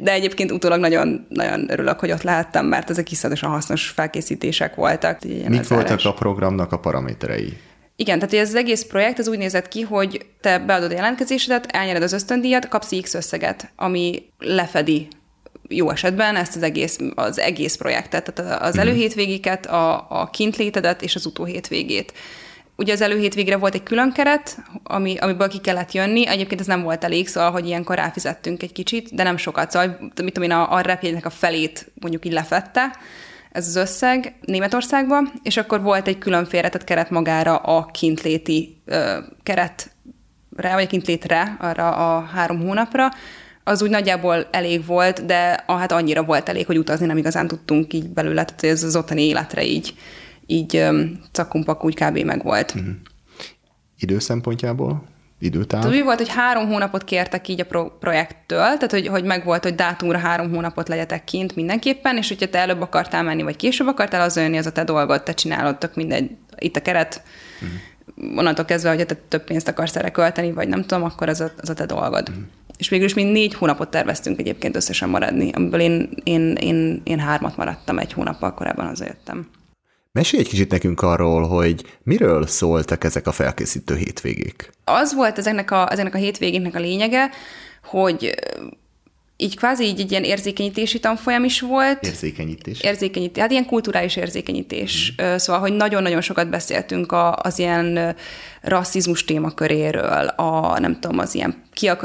De 0.00 0.12
egyébként 0.12 0.50
utólag 0.52 0.80
nagyon, 0.80 1.26
nagyon 1.28 1.70
örülök, 1.70 2.00
hogy 2.00 2.12
ott 2.12 2.22
lehettem, 2.22 2.66
mert 2.66 2.90
ezek 2.90 3.10
iszonyatosan 3.10 3.50
hasznos 3.50 3.88
felkészítések 3.88 4.74
voltak. 4.74 5.18
Mik 5.48 5.68
voltak 5.68 6.00
a 6.04 6.12
programnak 6.12 6.72
a 6.72 6.78
paraméterei? 6.78 7.56
igen, 8.00 8.18
tehát 8.18 8.34
ez 8.34 8.48
az 8.48 8.54
egész 8.54 8.82
projekt 8.82 9.18
az 9.18 9.28
úgy 9.28 9.38
nézett 9.38 9.68
ki, 9.68 9.80
hogy 9.80 10.26
te 10.40 10.58
beadod 10.58 10.90
a 10.90 10.94
jelentkezésedet, 10.94 11.66
elnyered 11.66 12.02
az 12.02 12.12
ösztöndíjat, 12.12 12.68
kapsz 12.68 13.00
X 13.02 13.14
összeget, 13.14 13.72
ami 13.76 14.22
lefedi 14.38 15.08
jó 15.68 15.90
esetben 15.90 16.36
ezt 16.36 16.56
az 16.56 16.62
egész, 16.62 16.98
az 17.14 17.38
egész 17.38 17.76
projektet, 17.76 18.32
tehát 18.34 18.62
az 18.62 18.78
előhétvégiket, 18.78 19.66
a, 19.66 20.06
a 20.08 20.30
kintlétedet 20.30 21.02
és 21.02 21.14
az 21.14 21.26
utóhétvégét. 21.26 22.12
Ugye 22.80 22.92
az 22.92 23.00
előhétvégre 23.00 23.56
volt 23.56 23.74
egy 23.74 23.82
külön 23.82 24.12
keret, 24.12 24.56
ami, 24.82 25.16
amiből 25.16 25.48
ki 25.48 25.58
kellett 25.58 25.92
jönni. 25.92 26.26
Egyébként 26.26 26.60
ez 26.60 26.66
nem 26.66 26.82
volt 26.82 27.04
elég, 27.04 27.28
szóval, 27.28 27.50
hogy 27.50 27.66
ilyenkor 27.66 27.96
ráfizettünk 27.96 28.62
egy 28.62 28.72
kicsit, 28.72 29.14
de 29.14 29.22
nem 29.22 29.36
sokat. 29.36 29.70
Szóval, 29.70 29.96
mit 30.00 30.14
tudom 30.14 30.42
én, 30.42 30.56
a, 30.56 30.72
a 30.72 30.80
repjegynek 30.80 31.26
a 31.26 31.30
felét 31.30 31.90
mondjuk 31.94 32.24
így 32.24 32.32
lefette, 32.32 32.96
ez 33.52 33.66
az 33.66 33.76
összeg 33.76 34.34
Németországba, 34.40 35.22
és 35.42 35.56
akkor 35.56 35.82
volt 35.82 36.08
egy 36.08 36.18
külön 36.18 36.44
félretett 36.44 36.84
keret 36.84 37.10
magára 37.10 37.56
a 37.56 37.86
kintléti 37.86 38.80
ö, 38.84 39.18
keretre, 39.42 39.90
vagy 40.56 40.84
a 40.84 40.86
kintlétre, 40.86 41.56
arra 41.60 42.16
a 42.16 42.20
három 42.20 42.60
hónapra, 42.60 43.08
az 43.64 43.82
úgy 43.82 43.90
nagyjából 43.90 44.48
elég 44.50 44.86
volt, 44.86 45.26
de 45.26 45.64
ah, 45.66 45.78
hát 45.78 45.92
annyira 45.92 46.22
volt 46.22 46.48
elég, 46.48 46.66
hogy 46.66 46.78
utazni 46.78 47.06
nem 47.06 47.16
igazán 47.16 47.48
tudtunk 47.48 47.92
így 47.92 48.08
belőle, 48.08 48.44
tehát 48.44 48.64
ez 48.64 48.82
az 48.82 48.96
ottani 48.96 49.22
életre 49.22 49.64
így, 49.64 49.94
így 50.50 50.84
cakumpak 51.32 51.84
úgy 51.84 51.94
kb. 51.94 52.18
meg 52.18 52.42
volt. 52.42 52.74
Mm. 52.80 52.90
Idő 53.98 54.18
szempontjából? 54.18 55.04
Időtáv? 55.40 55.80
Tehát 55.80 55.96
úgy 55.96 56.04
volt, 56.04 56.18
hogy 56.18 56.28
három 56.28 56.66
hónapot 56.66 57.04
kértek 57.04 57.48
így 57.48 57.60
a 57.60 57.64
pro- 57.64 57.92
projekttől, 57.98 58.58
tehát 58.58 58.90
hogy, 58.90 59.06
hogy 59.06 59.24
meg 59.24 59.44
volt, 59.44 59.62
hogy 59.62 59.74
dátumra 59.74 60.18
három 60.18 60.50
hónapot 60.50 60.88
legyetek 60.88 61.24
kint 61.24 61.56
mindenképpen, 61.56 62.16
és 62.16 62.28
hogyha 62.28 62.48
te 62.48 62.58
előbb 62.58 62.80
akartál 62.80 63.22
menni, 63.22 63.42
vagy 63.42 63.56
később 63.56 63.86
akartál, 63.86 64.20
az 64.20 64.36
jönni, 64.36 64.58
az 64.58 64.66
a 64.66 64.72
te 64.72 64.84
dolgod, 64.84 65.22
te 65.22 65.34
csinálod, 65.34 65.78
tök 65.78 65.94
mindegy, 65.94 66.30
itt 66.58 66.76
a 66.76 66.82
keret, 66.82 67.22
uh-huh. 67.60 68.38
onnantól 68.38 68.64
kezdve, 68.64 68.94
hogy 68.94 69.06
te 69.06 69.14
több 69.28 69.44
pénzt 69.44 69.68
akarsz 69.68 69.96
erre 69.96 70.10
költeni, 70.10 70.52
vagy 70.52 70.68
nem 70.68 70.80
tudom, 70.80 71.04
akkor 71.04 71.28
az 71.28 71.40
a, 71.40 71.50
az 71.60 71.68
a 71.68 71.74
te 71.74 71.86
dolgod. 71.86 72.28
Uh-huh. 72.28 72.44
És 72.78 72.88
végül 72.88 73.06
is 73.06 73.14
mi 73.14 73.22
négy 73.22 73.54
hónapot 73.54 73.90
terveztünk 73.90 74.38
egyébként 74.38 74.76
összesen 74.76 75.08
maradni, 75.08 75.50
amiből 75.52 75.80
én, 75.80 76.10
én, 76.24 76.52
én, 76.52 77.00
én 77.04 77.18
hármat 77.18 77.56
maradtam 77.56 77.98
egy 77.98 78.12
hónappal 78.12 78.54
korábban 78.54 78.86
hazajöttem. 78.86 79.48
Mesélj 80.18 80.42
egy 80.42 80.48
kicsit 80.48 80.70
nekünk 80.70 81.02
arról, 81.02 81.46
hogy 81.46 81.84
miről 82.02 82.46
szóltak 82.46 83.04
ezek 83.04 83.26
a 83.26 83.32
felkészítő 83.32 83.96
hétvégék. 83.96 84.70
az 84.84 85.14
volt 85.14 85.38
ezeknek 85.38 85.70
a, 85.70 85.92
ezeknek 85.92 86.14
a 86.14 86.18
hétvégéknek 86.18 86.74
a 86.74 86.78
lényege, 86.78 87.30
hogy 87.84 88.34
így 89.36 89.56
kvázi 89.56 89.84
így 89.84 90.00
egy 90.00 90.10
ilyen 90.10 90.24
érzékenyítési 90.24 91.00
tanfolyam 91.00 91.44
is 91.44 91.60
volt. 91.60 92.06
Érzékenyítés. 92.06 92.80
Érzékenyítés, 92.80 93.42
hát 93.42 93.50
ilyen 93.50 93.66
kulturális 93.66 94.16
érzékenyítés. 94.16 95.14
Mm. 95.22 95.36
Szóval, 95.36 95.60
hogy 95.60 95.72
nagyon-nagyon 95.72 96.20
sokat 96.20 96.50
beszéltünk 96.50 97.12
a, 97.12 97.36
az 97.36 97.58
ilyen 97.58 98.16
rasszizmus 98.60 99.24
témaköréről, 99.24 100.26
a 100.26 100.78
nem 100.78 101.00
tudom, 101.00 101.18
az 101.18 101.34
ilyen 101.34 101.62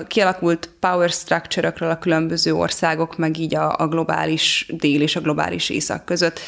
kialakult 0.08 0.70
power 0.80 1.10
structure-ökről 1.10 1.90
a 1.90 2.00
különböző 2.00 2.54
országok, 2.54 3.18
meg 3.18 3.38
így 3.38 3.56
a, 3.56 3.76
a 3.78 3.88
globális 3.88 4.66
dél 4.70 5.02
és 5.02 5.16
a 5.16 5.22
globális 5.22 5.70
észak 5.70 6.06
között. 6.06 6.40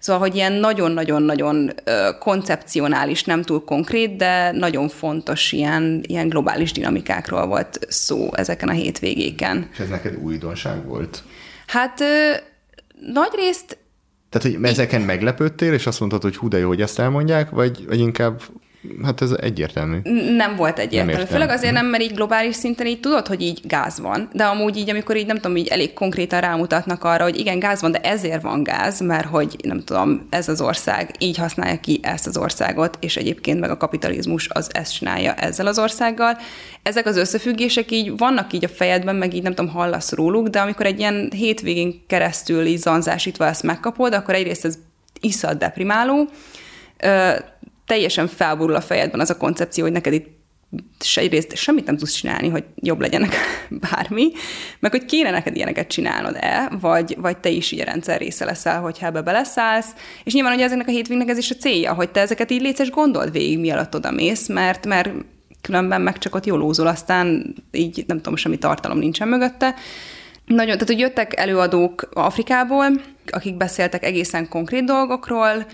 Szóval, 0.00 0.20
hogy 0.20 0.34
ilyen 0.34 0.52
nagyon-nagyon-nagyon 0.52 1.70
koncepcionális, 2.18 3.24
nem 3.24 3.42
túl 3.42 3.64
konkrét, 3.64 4.16
de 4.16 4.50
nagyon 4.50 4.88
fontos 4.88 5.52
ilyen, 5.52 6.00
ilyen 6.06 6.28
globális 6.28 6.72
dinamikákról 6.72 7.46
volt 7.46 7.78
szó 7.88 8.28
ezeken 8.34 8.68
a 8.68 8.72
hétvégéken. 8.72 9.68
És 9.72 9.78
ez 9.78 9.88
neked 9.88 10.16
újdonság 10.16 10.86
volt? 10.86 11.22
Hát 11.66 12.00
nagy 13.12 13.32
részt 13.34 13.78
Tehát, 14.30 14.56
hogy 14.56 14.64
ezeken 14.64 15.00
meglepődtél, 15.00 15.72
és 15.72 15.86
azt 15.86 16.00
mondtad, 16.00 16.22
hogy 16.22 16.36
hú, 16.36 16.48
de 16.48 16.58
jó, 16.58 16.68
hogy 16.68 16.80
ezt 16.80 16.98
elmondják, 16.98 17.50
vagy, 17.50 17.86
vagy 17.86 17.98
inkább, 17.98 18.42
hát 19.04 19.20
ez 19.20 19.30
egyértelmű. 19.30 19.98
nem 20.36 20.56
volt 20.56 20.78
egyértelmű. 20.78 21.10
értem. 21.10 21.26
Főleg 21.26 21.48
azért 21.48 21.72
nem, 21.72 21.86
mert 21.86 22.02
így 22.02 22.14
globális 22.14 22.54
szinten 22.54 22.86
így 22.86 23.00
tudod, 23.00 23.26
hogy 23.26 23.42
így 23.42 23.60
gáz 23.64 24.00
van, 24.00 24.28
de 24.32 24.44
amúgy 24.44 24.76
így, 24.76 24.90
amikor 24.90 25.16
így 25.16 25.26
nem 25.26 25.36
tudom, 25.36 25.56
így 25.56 25.68
elég 25.68 25.92
konkrétan 25.92 26.40
rámutatnak 26.40 27.04
arra, 27.04 27.22
hogy 27.22 27.38
igen, 27.38 27.58
gáz 27.58 27.80
van, 27.80 27.92
de 27.92 28.00
ezért 28.00 28.42
van 28.42 28.62
gáz, 28.62 29.00
mert 29.00 29.26
hogy 29.26 29.56
nem 29.62 29.84
tudom, 29.84 30.26
ez 30.30 30.48
az 30.48 30.60
ország 30.60 31.10
így 31.18 31.36
használja 31.36 31.80
ki 31.80 32.00
ezt 32.02 32.26
az 32.26 32.36
országot, 32.36 32.98
és 33.00 33.16
egyébként 33.16 33.60
meg 33.60 33.70
a 33.70 33.76
kapitalizmus 33.76 34.48
az 34.48 34.70
ezt 34.72 34.94
csinálja 34.94 35.34
ezzel 35.34 35.66
az 35.66 35.78
országgal. 35.78 36.38
Ezek 36.82 37.06
az 37.06 37.16
összefüggések 37.16 37.90
így 37.90 38.16
vannak 38.16 38.52
így 38.52 38.64
a 38.64 38.68
fejedben, 38.68 39.16
meg 39.16 39.34
így 39.34 39.42
nem 39.42 39.54
tudom, 39.54 39.70
hallasz 39.70 40.12
róluk, 40.12 40.48
de 40.48 40.60
amikor 40.60 40.86
egy 40.86 40.98
ilyen 40.98 41.30
hétvégén 41.34 42.02
keresztül 42.06 42.66
így 42.66 42.78
zanzásítva 42.78 43.46
ezt 43.46 43.62
megkapod, 43.62 44.14
akkor 44.14 44.34
egyrészt 44.34 44.64
ez 44.64 44.78
iszad 45.20 45.58
deprimáló, 45.58 46.28
teljesen 47.90 48.26
felborul 48.26 48.74
a 48.74 48.80
fejedben 48.80 49.20
az 49.20 49.30
a 49.30 49.36
koncepció, 49.36 49.82
hogy 49.84 49.92
neked 49.92 50.12
itt 50.12 50.28
se 51.00 51.20
egyrészt 51.20 51.56
semmit 51.56 51.86
nem 51.86 51.96
tudsz 51.96 52.12
csinálni, 52.12 52.48
hogy 52.48 52.64
jobb 52.74 53.00
legyenek 53.00 53.34
bármi, 53.90 54.32
meg 54.80 54.90
hogy 54.90 55.04
kéne 55.04 55.30
neked 55.30 55.56
ilyeneket 55.56 55.88
csinálnod-e, 55.88 56.70
vagy, 56.80 57.16
vagy 57.20 57.38
te 57.38 57.48
is 57.48 57.70
így 57.70 57.80
a 57.80 57.84
rendszer 57.84 58.18
része 58.18 58.44
leszel, 58.44 58.80
hogyha 58.80 59.06
ebbe 59.06 59.22
beleszállsz. 59.22 59.94
És 60.24 60.32
nyilván 60.32 60.54
ugye 60.54 60.64
ezeknek 60.64 60.88
a 60.88 60.90
hétvégnek 60.90 61.28
ez 61.28 61.38
is 61.38 61.50
a 61.50 61.54
célja, 61.54 61.94
hogy 61.94 62.10
te 62.10 62.20
ezeket 62.20 62.50
így 62.50 62.60
létszes 62.60 62.90
gondold 62.90 63.32
végig, 63.32 63.58
mielőtt 63.58 63.94
oda 63.94 64.10
mész, 64.10 64.48
mert, 64.48 64.86
mert 64.86 65.10
különben 65.60 66.00
meg 66.00 66.18
csak 66.18 66.34
ott 66.34 66.46
jól 66.46 66.58
lózol, 66.58 66.86
aztán 66.86 67.54
így 67.72 68.04
nem 68.06 68.16
tudom, 68.16 68.36
semmi 68.36 68.58
tartalom 68.58 68.98
nincsen 68.98 69.28
mögötte. 69.28 69.74
Nagyon, 70.44 70.72
tehát 70.72 70.86
hogy 70.88 70.98
jöttek 70.98 71.38
előadók 71.38 72.08
Afrikából, 72.12 72.86
akik 73.30 73.56
beszéltek 73.56 74.04
egészen 74.04 74.48
konkrét 74.48 74.84
dolgokról, 74.84 75.66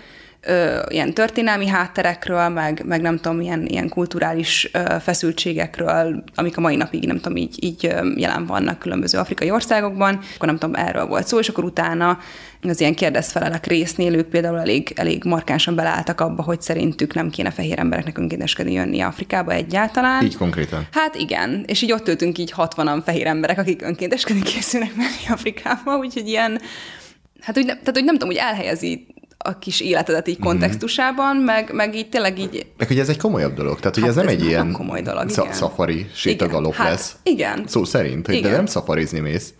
ö, 0.47 0.79
ilyen 0.87 1.13
történelmi 1.13 1.67
hátterekről, 1.67 2.49
meg, 2.49 2.83
meg 2.85 3.01
nem 3.01 3.17
tudom, 3.17 3.41
ilyen, 3.41 3.65
ilyen 3.65 3.89
kulturális 3.89 4.69
ö, 4.73 4.95
feszültségekről, 5.01 6.23
amik 6.35 6.57
a 6.57 6.61
mai 6.61 6.75
napig, 6.75 7.05
nem 7.05 7.19
tudom, 7.19 7.37
így, 7.37 7.63
így 7.63 7.95
jelen 8.15 8.45
vannak 8.45 8.79
különböző 8.79 9.17
afrikai 9.17 9.51
országokban, 9.51 10.19
akkor 10.35 10.47
nem 10.47 10.57
tudom, 10.57 10.75
erről 10.75 11.05
volt 11.05 11.27
szó, 11.27 11.39
és 11.39 11.49
akkor 11.49 11.63
utána 11.63 12.17
az 12.61 12.79
ilyen 12.79 12.95
kérdezfelelek 12.95 13.65
résznél 13.65 14.13
ők 14.13 14.27
például 14.27 14.59
elég, 14.59 14.93
elég 14.95 15.23
markánsan 15.23 15.75
beleálltak 15.75 16.21
abba, 16.21 16.43
hogy 16.43 16.61
szerintük 16.61 17.13
nem 17.13 17.29
kéne 17.29 17.51
fehér 17.51 17.79
embereknek 17.79 18.17
önkénteskedni 18.17 18.73
jönni 18.73 19.01
Afrikába 19.01 19.51
egyáltalán. 19.51 20.23
Így 20.23 20.37
konkrétan. 20.37 20.87
Hát 20.91 21.15
igen, 21.15 21.63
és 21.67 21.81
így 21.81 21.91
ott 21.91 22.07
ültünk 22.07 22.37
így 22.37 22.51
60 22.51 23.01
fehér 23.01 23.27
emberek, 23.27 23.57
akik 23.57 23.81
önkénteskedni 23.81 24.41
készülnek 24.41 24.95
menni 24.95 25.27
Afrikába, 25.29 25.97
úgyhogy 25.97 26.27
ilyen, 26.27 26.61
hát 27.41 27.57
úgy, 27.57 27.65
nem- 27.65 27.79
tehát 27.79 27.95
hogy 27.95 28.03
nem 28.03 28.17
tudom, 28.17 28.29
hogy 28.29 28.37
elhelyezi 28.37 29.07
a 29.37 29.59
kis 29.59 29.79
életedet 29.81 30.27
így 30.27 30.39
kontextusában, 30.39 31.35
meg, 31.35 31.73
meg 31.73 31.95
így 31.95 32.09
tényleg 32.09 32.39
így... 32.39 32.65
Meg 32.77 32.87
hogy 32.87 32.99
ez 32.99 33.09
egy 33.09 33.17
komolyabb 33.17 33.53
dolog, 33.53 33.79
tehát 33.79 33.93
hogy 33.93 34.03
Hát 34.03 34.11
ez 34.11 34.17
nem 34.17 34.27
ez 34.27 34.33
egy 34.33 34.45
ilyen 34.45 34.71
komoly 34.71 35.01
dolog, 35.01 35.29
szafari 35.51 36.07
sétagalop 36.13 36.73
hát 36.73 36.89
lesz. 36.89 37.15
igen. 37.23 37.63
Szó 37.67 37.83
szerint, 37.83 38.25
hogy 38.25 38.35
de 38.35 38.39
Igen. 38.39 38.51
nem 38.51 38.65
szafarizni 38.65 39.19
mész, 39.19 39.53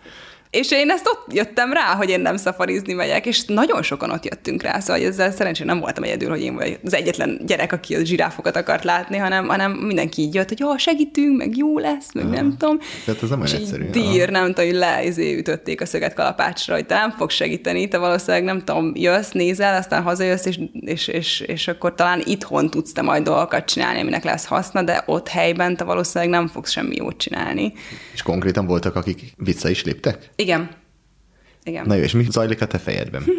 És 0.50 0.70
én 0.70 0.90
ezt 0.90 1.06
ott 1.06 1.32
jöttem 1.32 1.72
rá, 1.72 1.94
hogy 1.94 2.10
én 2.10 2.20
nem 2.20 2.36
szafarizni 2.36 2.92
megyek, 2.92 3.26
és 3.26 3.44
nagyon 3.44 3.82
sokan 3.82 4.10
ott 4.10 4.24
jöttünk 4.24 4.62
rá, 4.62 4.78
szóval 4.80 5.02
ezzel 5.02 5.30
szerencsére 5.30 5.68
nem 5.68 5.80
voltam 5.80 6.02
egyedül, 6.02 6.28
hogy 6.28 6.42
én 6.42 6.54
vagy 6.54 6.78
az 6.84 6.94
egyetlen 6.94 7.40
gyerek, 7.46 7.72
aki 7.72 7.94
a 7.94 8.04
zsiráfokat 8.04 8.56
akart 8.56 8.84
látni, 8.84 9.16
hanem, 9.16 9.46
hanem 9.46 9.72
mindenki 9.72 10.22
így 10.22 10.34
jött, 10.34 10.48
hogy 10.48 10.58
jó, 10.58 10.76
segítünk, 10.76 11.36
meg 11.36 11.56
jó 11.56 11.78
lesz, 11.78 12.12
meg 12.12 12.28
nem 12.28 12.56
tudom. 12.56 12.78
Tehát 13.04 13.22
ez 13.22 13.28
nem 13.28 13.40
olyan 13.40 13.54
egyszerű. 13.54 13.90
Dír, 13.90 14.30
nem 14.30 14.46
tudom, 14.46 14.64
hogy 14.64 14.74
le, 14.74 15.04
izé, 15.04 15.36
ütötték 15.36 15.80
a 15.80 15.86
szöget 15.86 16.14
kalapácsra, 16.14 16.74
hogy 16.74 16.86
te 16.86 16.94
nem 16.94 17.10
fogsz 17.10 17.34
segíteni, 17.34 17.88
te 17.88 17.98
valószínűleg 17.98 18.44
nem 18.44 18.64
tudom, 18.64 18.92
jössz, 18.94 19.30
nézel, 19.30 19.76
aztán 19.76 20.02
hazajössz, 20.02 20.44
és, 20.44 20.58
és, 20.72 21.08
és, 21.08 21.40
és 21.40 21.68
akkor 21.68 21.94
talán 21.94 22.22
itthon 22.24 22.70
tudsz 22.70 22.92
te 22.92 23.02
majd 23.02 23.22
dolgokat 23.22 23.64
csinálni, 23.64 24.00
aminek 24.00 24.24
lesz 24.24 24.44
haszna, 24.44 24.82
de 24.82 25.02
ott 25.06 25.28
helyben 25.28 25.76
te 25.76 25.84
valószínűleg 25.84 26.34
nem 26.34 26.48
fogsz 26.48 26.70
semmi 26.70 26.96
jót 26.96 27.16
csinálni. 27.16 27.72
És 28.12 28.22
konkrétan 28.22 28.66
voltak, 28.66 28.94
akik 28.94 29.32
vissza 29.36 29.68
is 29.68 29.84
léptek? 29.84 30.30
Igen. 30.42 30.70
Igen. 31.64 31.86
Na 31.86 31.94
jó, 31.94 32.02
és 32.02 32.12
mi 32.12 32.26
zajlik 32.30 32.60
a 32.60 32.66
te 32.66 32.78
fejedben? 32.78 33.24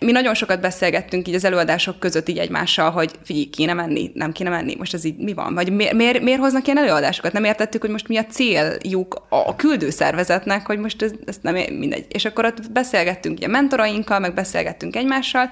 Mi 0.00 0.12
nagyon 0.12 0.34
sokat 0.34 0.60
beszélgettünk 0.60 1.28
így 1.28 1.34
az 1.34 1.44
előadások 1.44 1.98
között 1.98 2.28
így 2.28 2.38
egymással, 2.38 2.90
hogy 2.90 3.10
figyelj, 3.24 3.44
kéne 3.44 3.72
menni, 3.72 4.10
nem 4.14 4.32
kéne 4.32 4.50
menni, 4.50 4.74
most 4.78 4.94
ez 4.94 5.04
így 5.04 5.16
mi 5.16 5.32
van? 5.32 5.54
Vagy 5.54 5.72
miért, 5.72 5.92
miért, 5.92 6.22
miért 6.22 6.40
hoznak 6.40 6.66
ilyen 6.66 6.78
előadásokat? 6.78 7.32
Nem 7.32 7.44
értettük, 7.44 7.80
hogy 7.80 7.90
most 7.90 8.08
mi 8.08 8.16
a 8.16 8.26
céljuk 8.26 9.26
a 9.28 9.56
küldőszervezetnek, 9.56 10.66
hogy 10.66 10.78
most 10.78 11.02
ez, 11.02 11.12
ez 11.26 11.38
nem 11.42 11.54
mindegy. 11.54 12.06
És 12.08 12.24
akkor 12.24 12.44
ott 12.44 12.70
beszélgettünk 12.72 13.36
ugye 13.36 13.48
mentorainkkal, 13.48 14.18
meg 14.18 14.34
beszélgettünk 14.34 14.96
egymással, 14.96 15.50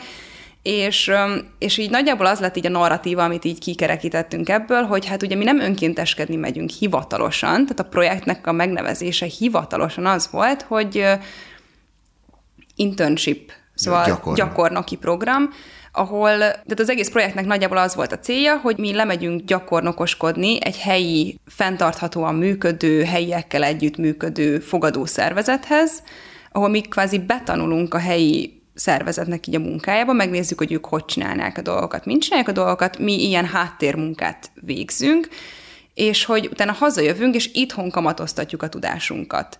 és, 0.62 1.12
és 1.58 1.78
így 1.78 1.90
nagyjából 1.90 2.26
az 2.26 2.40
lett 2.40 2.56
így 2.56 2.66
a 2.66 2.70
narratíva, 2.70 3.24
amit 3.24 3.44
így 3.44 3.58
kikerekítettünk 3.58 4.48
ebből, 4.48 4.82
hogy 4.82 5.06
hát 5.06 5.22
ugye 5.22 5.36
mi 5.36 5.44
nem 5.44 5.60
önkénteskedni 5.60 6.36
megyünk 6.36 6.70
hivatalosan, 6.70 7.52
tehát 7.52 7.80
a 7.80 7.88
projektnek 7.88 8.46
a 8.46 8.52
megnevezése 8.52 9.26
hivatalosan 9.26 10.06
az 10.06 10.28
volt, 10.30 10.62
hogy 10.62 11.06
internship, 12.76 13.52
szóval 13.74 14.04
gyakornok. 14.04 14.36
gyakornoki 14.36 14.96
program, 14.96 15.50
ahol, 15.92 16.38
tehát 16.38 16.78
az 16.80 16.90
egész 16.90 17.10
projektnek 17.10 17.46
nagyjából 17.46 17.76
az 17.76 17.94
volt 17.94 18.12
a 18.12 18.18
célja, 18.18 18.56
hogy 18.56 18.78
mi 18.78 18.94
lemegyünk 18.94 19.44
gyakornokoskodni 19.44 20.64
egy 20.64 20.78
helyi, 20.78 21.38
fenntarthatóan 21.46 22.34
működő, 22.34 23.04
helyiekkel 23.04 23.62
együtt 23.62 23.96
működő 23.96 24.58
fogadó 24.58 25.04
szervezethez, 25.04 26.02
ahol 26.52 26.68
mi 26.68 26.80
kvázi 26.80 27.18
betanulunk 27.18 27.94
a 27.94 27.98
helyi 27.98 28.59
szervezetnek 28.80 29.46
így 29.46 29.54
a 29.54 29.58
munkájába, 29.58 30.12
megnézzük, 30.12 30.58
hogy 30.58 30.72
ők 30.72 30.86
hogy 30.86 31.04
csinálnák 31.04 31.58
a 31.58 31.62
dolgokat, 31.62 32.04
mint 32.04 32.22
csinálják 32.22 32.48
a 32.48 32.52
dolgokat, 32.52 32.98
mi 32.98 33.26
ilyen 33.26 33.46
háttérmunkát 33.46 34.50
végzünk, 34.54 35.28
és 35.94 36.24
hogy 36.24 36.48
utána 36.52 36.72
hazajövünk, 36.72 37.34
és 37.34 37.50
itthon 37.52 37.90
kamatoztatjuk 37.90 38.62
a 38.62 38.68
tudásunkat. 38.68 39.58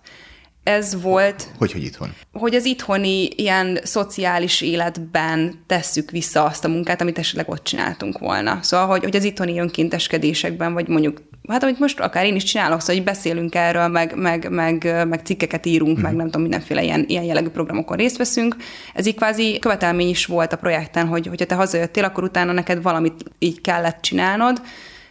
Ez 0.63 1.01
volt 1.01 1.47
Hogy, 1.57 1.71
hogy 1.71 1.83
itthon? 1.83 2.13
hogy 2.31 2.55
az 2.55 2.65
itthoni 2.65 3.27
ilyen 3.35 3.79
szociális 3.83 4.61
életben 4.61 5.63
tesszük 5.67 6.11
vissza 6.11 6.43
azt 6.43 6.65
a 6.65 6.67
munkát, 6.67 7.01
amit 7.01 7.17
esetleg 7.17 7.49
ott 7.49 7.63
csináltunk 7.63 8.19
volna. 8.19 8.59
Szóval, 8.61 8.87
hogy, 8.87 9.03
hogy 9.03 9.15
az 9.15 9.23
itthoni 9.23 9.59
önkénteskedésekben, 9.59 10.73
vagy 10.73 10.87
mondjuk, 10.87 11.21
hát 11.47 11.63
amit 11.63 11.79
most 11.79 11.99
akár 11.99 12.25
én 12.25 12.35
is 12.35 12.43
csinálok, 12.43 12.79
szóval, 12.79 12.95
hogy 12.95 13.03
beszélünk 13.03 13.55
erről, 13.55 13.87
meg, 13.87 14.15
meg, 14.15 14.49
meg, 14.49 15.05
meg 15.07 15.21
cikkeket 15.23 15.65
írunk, 15.65 15.97
mm. 15.97 16.01
meg 16.01 16.15
nem 16.15 16.25
tudom, 16.25 16.41
mindenféle 16.41 16.83
ilyen, 16.83 17.05
ilyen 17.07 17.23
jellegű 17.23 17.47
programokon 17.47 17.97
részt 17.97 18.17
veszünk. 18.17 18.55
Ez 18.93 19.05
így 19.05 19.15
kvázi 19.15 19.59
követelmény 19.59 20.09
is 20.09 20.25
volt 20.25 20.53
a 20.53 20.57
projekten, 20.57 21.07
hogy 21.07 21.27
hogyha 21.27 21.45
te 21.45 21.55
hazajöttél, 21.55 22.03
akkor 22.03 22.23
utána 22.23 22.51
neked 22.51 22.81
valamit 22.81 23.23
így 23.39 23.61
kellett 23.61 24.01
csinálnod, 24.01 24.61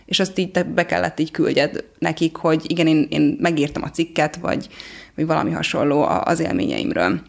és 0.05 0.21
azt 0.21 0.39
így 0.39 0.51
te 0.51 0.63
be 0.63 0.87
kellett 0.87 1.21
így 1.21 1.31
küldjed 1.31 1.85
nekik, 1.99 2.37
hogy 2.37 2.71
igen, 2.71 2.87
én, 2.87 3.07
én 3.11 3.37
megírtam 3.41 3.83
a 3.83 3.91
cikket, 3.91 4.37
vagy, 4.37 4.69
vagy 5.15 5.27
valami 5.27 5.51
hasonló 5.51 6.03
az 6.03 6.41
élményeimről. 6.41 7.21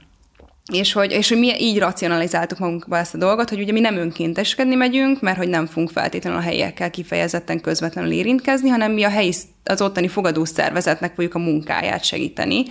És 0.73 0.93
hogy, 0.93 1.11
és 1.11 1.29
hogy 1.29 1.39
mi 1.39 1.59
így 1.59 1.79
racionalizáltuk 1.79 2.57
magunkba 2.57 2.97
ezt 2.97 3.13
a 3.13 3.17
dolgot, 3.17 3.49
hogy 3.49 3.61
ugye 3.61 3.71
mi 3.71 3.79
nem 3.79 3.97
önkénteskedni 3.97 4.75
megyünk, 4.75 5.21
mert 5.21 5.37
hogy 5.37 5.49
nem 5.49 5.65
fogunk 5.65 5.89
feltétlenül 5.89 6.39
a 6.39 6.41
helyiekkel 6.41 6.89
kifejezetten 6.89 7.61
közvetlenül 7.61 8.11
érintkezni, 8.11 8.69
hanem 8.69 8.91
mi 8.91 9.03
a 9.03 9.09
helyi, 9.09 9.33
az 9.63 9.81
ottani 9.81 10.07
fogadó 10.07 10.45
szervezetnek 10.45 11.13
fogjuk 11.13 11.35
a 11.35 11.39
munkáját 11.39 12.03
segíteni, 12.03 12.63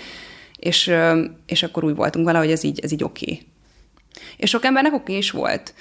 és, 0.57 0.92
és 1.46 1.62
akkor 1.62 1.85
úgy 1.85 1.94
voltunk 1.94 2.26
vele, 2.26 2.38
hogy 2.38 2.50
ez 2.50 2.64
így, 2.64 2.81
ez 2.81 2.92
így 2.92 3.05
oké. 3.05 3.24
Okay. 3.24 3.46
És 4.37 4.50
sok 4.50 4.64
embernek 4.64 4.94
oké 4.94 5.16
is 5.16 5.31
volt. 5.31 5.74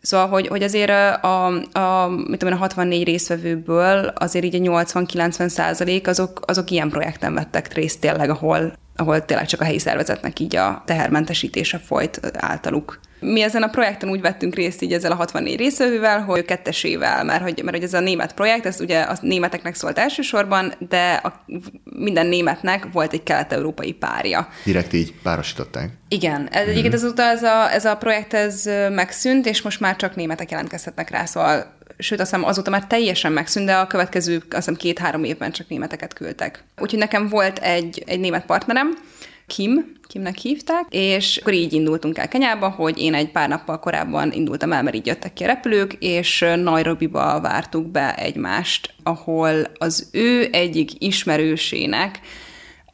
Szóval, 0.00 0.28
hogy, 0.28 0.46
hogy 0.46 0.62
azért 0.62 0.90
a, 1.24 1.46
a, 1.72 2.08
mit 2.08 2.38
tudom 2.38 2.54
a 2.54 2.58
64 2.58 3.04
résztvevőből 3.04 4.12
azért 4.14 4.44
így 4.44 4.68
a 4.68 4.82
80-90 4.82 5.48
százalék 5.48 6.06
azok, 6.06 6.40
azok 6.46 6.70
ilyen 6.70 6.88
projekten 6.88 7.34
vettek 7.34 7.74
részt 7.74 8.00
tényleg, 8.00 8.30
ahol, 8.30 8.72
ahol 8.96 9.24
tényleg 9.24 9.46
csak 9.46 9.60
a 9.60 9.64
helyi 9.64 9.78
szervezetnek 9.78 10.38
így 10.38 10.56
a 10.56 10.82
tehermentesítése 10.86 11.78
folyt 11.78 12.20
általuk. 12.32 13.00
Mi 13.20 13.42
ezen 13.42 13.62
a 13.62 13.68
projekten 13.68 14.08
úgy 14.08 14.20
vettünk 14.20 14.54
részt 14.54 14.82
így 14.82 14.92
ezzel 14.92 15.12
a 15.12 15.14
64 15.14 15.56
részvevővel, 15.56 16.20
hogy 16.20 16.44
kettesével, 16.44 17.24
mert 17.24 17.42
hogy, 17.42 17.60
mert 17.62 17.76
hogy 17.76 17.86
ez 17.86 17.94
a 17.94 18.00
német 18.00 18.34
projekt, 18.34 18.66
ez 18.66 18.80
ugye 18.80 19.00
a 19.00 19.16
németeknek 19.20 19.74
szólt 19.74 19.98
elsősorban, 19.98 20.72
de 20.88 21.12
a, 21.12 21.44
minden 21.84 22.26
németnek 22.26 22.86
volt 22.92 23.12
egy 23.12 23.22
kelet-európai 23.22 23.92
párja. 23.92 24.48
Direkt 24.64 24.92
így 24.92 25.14
párosították. 25.22 25.90
Igen, 26.08 26.48
ez, 26.50 26.68
egyébként 26.68 26.94
ezóta 26.94 27.22
ez 27.22 27.42
a, 27.42 27.72
ez 27.72 27.84
a 27.84 27.96
projekt 27.96 28.34
ez 28.34 28.64
megszűnt, 28.90 29.46
és 29.46 29.62
most 29.62 29.80
már 29.80 29.96
csak 29.96 30.16
németek 30.16 30.50
jelentkezhetnek 30.50 31.10
rá, 31.10 31.24
szóval 31.24 31.74
sőt, 31.98 32.20
azt 32.20 32.30
hiszem 32.30 32.46
azóta 32.48 32.70
már 32.70 32.86
teljesen 32.86 33.32
megszűnt, 33.32 33.66
de 33.66 33.74
a 33.74 33.86
következő, 33.86 34.36
azt 34.36 34.46
hiszem 34.54 34.74
két-három 34.74 35.24
évben 35.24 35.52
csak 35.52 35.68
németeket 35.68 36.12
küldtek. 36.12 36.64
Úgyhogy 36.80 36.98
nekem 36.98 37.28
volt 37.28 37.58
egy, 37.58 38.02
egy 38.06 38.20
német 38.20 38.46
partnerem, 38.46 38.98
Kim, 39.46 39.92
Kimnek 40.06 40.36
hívták, 40.36 40.86
és 40.90 41.36
akkor 41.36 41.52
így 41.52 41.72
indultunk 41.72 42.18
el 42.18 42.28
Kenyába, 42.28 42.68
hogy 42.68 42.98
én 42.98 43.14
egy 43.14 43.30
pár 43.30 43.48
nappal 43.48 43.78
korábban 43.78 44.32
indultam 44.32 44.72
el, 44.72 44.82
mert 44.82 44.96
így 44.96 45.06
jöttek 45.06 45.32
ki 45.32 45.44
a 45.44 45.46
repülők, 45.46 45.96
és 45.98 46.44
Nairobiba 46.56 47.40
vártuk 47.40 47.86
be 47.86 48.14
egymást, 48.14 48.94
ahol 49.02 49.66
az 49.78 50.08
ő 50.12 50.48
egyik 50.52 50.90
ismerősének 50.98 52.20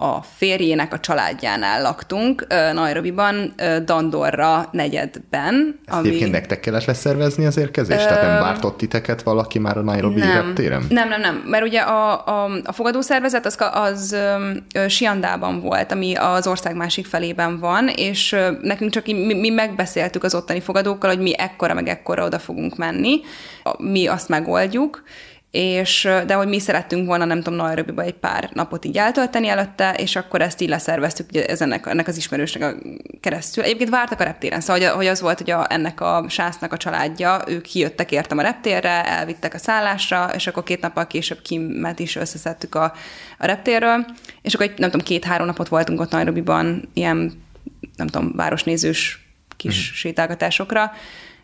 a 0.01 0.23
férjének 0.37 0.93
a 0.93 1.01
családjánál 1.01 1.83
laktunk, 1.83 2.47
ö, 2.49 2.73
Nairobiban, 2.73 3.53
ö, 3.57 3.77
Dandorra 3.85 4.69
negyedben. 4.73 5.79
Ezt 5.87 5.97
ami... 5.97 6.09
egyébként 6.09 6.33
nektek 6.33 6.61
kellett 6.61 6.85
leszervezni 6.85 7.47
az 7.47 7.57
érkezést? 7.57 8.09
Tehát 8.09 8.23
nem 8.23 8.41
vártott 8.41 8.77
titeket 8.77 9.23
valaki 9.23 9.59
már 9.59 9.77
a 9.77 9.81
Nairobi 9.81 10.21
nem. 10.21 10.33
reptéren? 10.33 10.87
Nem, 10.89 11.09
nem, 11.09 11.21
nem, 11.21 11.43
mert 11.47 11.65
ugye 11.65 11.81
a, 11.81 12.27
a, 12.27 12.51
a 12.65 12.73
fogadószervezet 12.73 13.47
az, 13.47 13.59
az 13.73 14.13
ö, 14.13 14.51
ö, 14.75 14.89
Siandában 14.89 15.61
volt, 15.61 15.93
ami 15.93 16.15
az 16.15 16.47
ország 16.47 16.77
másik 16.77 17.07
felében 17.07 17.59
van, 17.59 17.89
és 17.89 18.33
ö, 18.33 18.51
nekünk 18.63 18.91
csak 18.91 19.07
mi, 19.07 19.35
mi 19.35 19.49
megbeszéltük 19.49 20.25
az 20.25 20.35
ottani 20.35 20.61
fogadókkal, 20.61 21.11
hogy 21.11 21.23
mi 21.23 21.39
ekkora 21.39 21.75
meg 21.75 21.89
ekkora 21.89 22.25
oda 22.25 22.39
fogunk 22.39 22.77
menni, 22.77 23.21
mi 23.79 24.07
azt 24.07 24.29
megoldjuk, 24.29 25.03
és, 25.51 26.09
de 26.27 26.35
hogy 26.35 26.49
mi 26.49 26.59
szerettünk 26.59 27.07
volna, 27.07 27.25
nem 27.25 27.43
tudom, 27.43 27.59
Nairobiba 27.59 28.03
egy 28.03 28.15
pár 28.15 28.51
napot 28.53 28.85
így 28.85 28.97
eltölteni 28.97 29.49
előtte, 29.49 29.95
és 29.95 30.17
akkor 30.17 30.41
ezt 30.41 30.61
így 30.61 30.69
leszerveztük 30.69 31.27
ugye 31.29 31.47
ez 31.47 31.61
ennek, 31.61 31.87
ennek 31.87 32.09
az 32.09 32.17
ismerősnek 32.17 32.63
a 32.63 32.79
keresztül. 33.21 33.65
Egyébként 33.65 33.91
vártak 33.91 34.21
a 34.21 34.25
reptéren, 34.25 34.61
szóval 34.61 34.83
hogy, 34.83 34.97
hogy 34.97 35.07
az 35.07 35.21
volt, 35.21 35.39
hogy 35.39 35.51
a, 35.51 35.67
ennek 35.69 36.01
a 36.01 36.25
sásznak 36.29 36.73
a 36.73 36.77
családja, 36.77 37.43
ők 37.47 37.63
kijöttek 37.63 38.13
értem 38.13 38.39
a 38.39 38.43
reptérre, 38.43 39.05
elvittek 39.05 39.55
a 39.55 39.59
szállásra, 39.59 40.31
és 40.35 40.47
akkor 40.47 40.63
két 40.63 40.81
nappal 40.81 41.07
később 41.07 41.43
Kimet 41.43 41.99
is 41.99 42.17
összeszedtük 42.17 42.75
a, 42.75 42.93
a 43.39 43.47
reptérről, 43.47 44.07
és 44.43 44.55
akkor 44.55 44.67
egy, 44.67 44.79
nem 44.79 44.91
tudom, 44.91 45.07
két-három 45.07 45.47
napot 45.47 45.69
voltunk 45.69 46.01
ott 46.01 46.11
Nairobiban, 46.11 46.89
ilyen, 46.95 47.43
nem 47.97 48.07
tudom, 48.07 48.33
városnézős 48.37 49.25
kis 49.57 49.91
mm. 49.91 49.95
sétálgatásokra, 49.95 50.93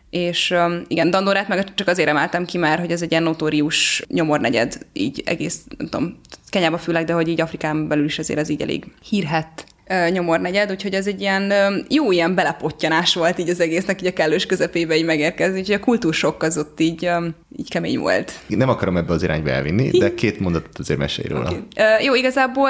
és 0.09 0.51
um, 0.51 0.81
igen, 0.87 1.09
Dandorát 1.09 1.47
meg 1.47 1.73
csak 1.73 1.87
azért 1.87 2.09
emeltem 2.09 2.45
ki 2.45 2.57
már, 2.57 2.79
hogy 2.79 2.91
ez 2.91 3.01
egy 3.01 3.11
ilyen 3.11 3.23
notórius 3.23 4.03
nyomornegyed, 4.07 4.77
így 4.93 5.23
egész, 5.25 5.61
nem 5.77 5.87
tudom, 5.89 6.19
Kenyába 6.49 6.77
főleg, 6.77 7.05
de 7.05 7.13
hogy 7.13 7.27
így 7.27 7.41
Afrikán 7.41 7.87
belül 7.87 8.05
is 8.05 8.19
azért 8.19 8.39
ez 8.39 8.49
így 8.49 8.61
elég 8.61 8.85
hírhet 9.09 9.65
nyomornegyed, 10.09 10.71
úgyhogy 10.71 10.93
ez 10.93 11.07
egy 11.07 11.21
ilyen 11.21 11.53
jó 11.89 12.11
ilyen 12.11 12.35
belepottyanás 12.35 13.13
volt 13.13 13.39
így 13.39 13.49
az 13.49 13.59
egésznek, 13.59 14.01
így 14.01 14.07
a 14.07 14.13
kellős 14.13 14.45
közepébe 14.45 14.95
így 14.95 15.05
megérkezni, 15.05 15.59
úgyhogy 15.59 15.75
a 15.75 15.79
kultúrsokk 15.79 16.43
az 16.43 16.57
ott 16.57 16.79
így, 16.79 17.09
így 17.57 17.69
kemény 17.69 17.99
volt. 17.99 18.39
Nem 18.47 18.69
akarom 18.69 18.97
ebbe 18.97 19.13
az 19.13 19.23
irányba 19.23 19.49
elvinni, 19.49 19.97
de 19.97 20.13
két 20.13 20.39
mondatot 20.39 20.77
azért 20.77 20.99
mesélj 20.99 21.27
róla. 21.27 21.49
Okay. 21.49 22.05
Jó, 22.05 22.15
igazából 22.15 22.69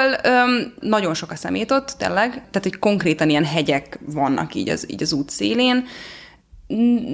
nagyon 0.80 1.14
sok 1.14 1.30
a 1.30 1.36
szemét 1.36 1.70
ott, 1.70 1.94
tényleg, 1.98 2.30
tehát 2.30 2.62
hogy 2.62 2.78
konkrétan 2.78 3.30
ilyen 3.30 3.44
hegyek 3.44 3.98
vannak 4.06 4.54
így 4.54 4.68
az, 4.68 4.86
így 4.90 5.02
az 5.02 5.12
út 5.12 5.30
szélén, 5.30 5.86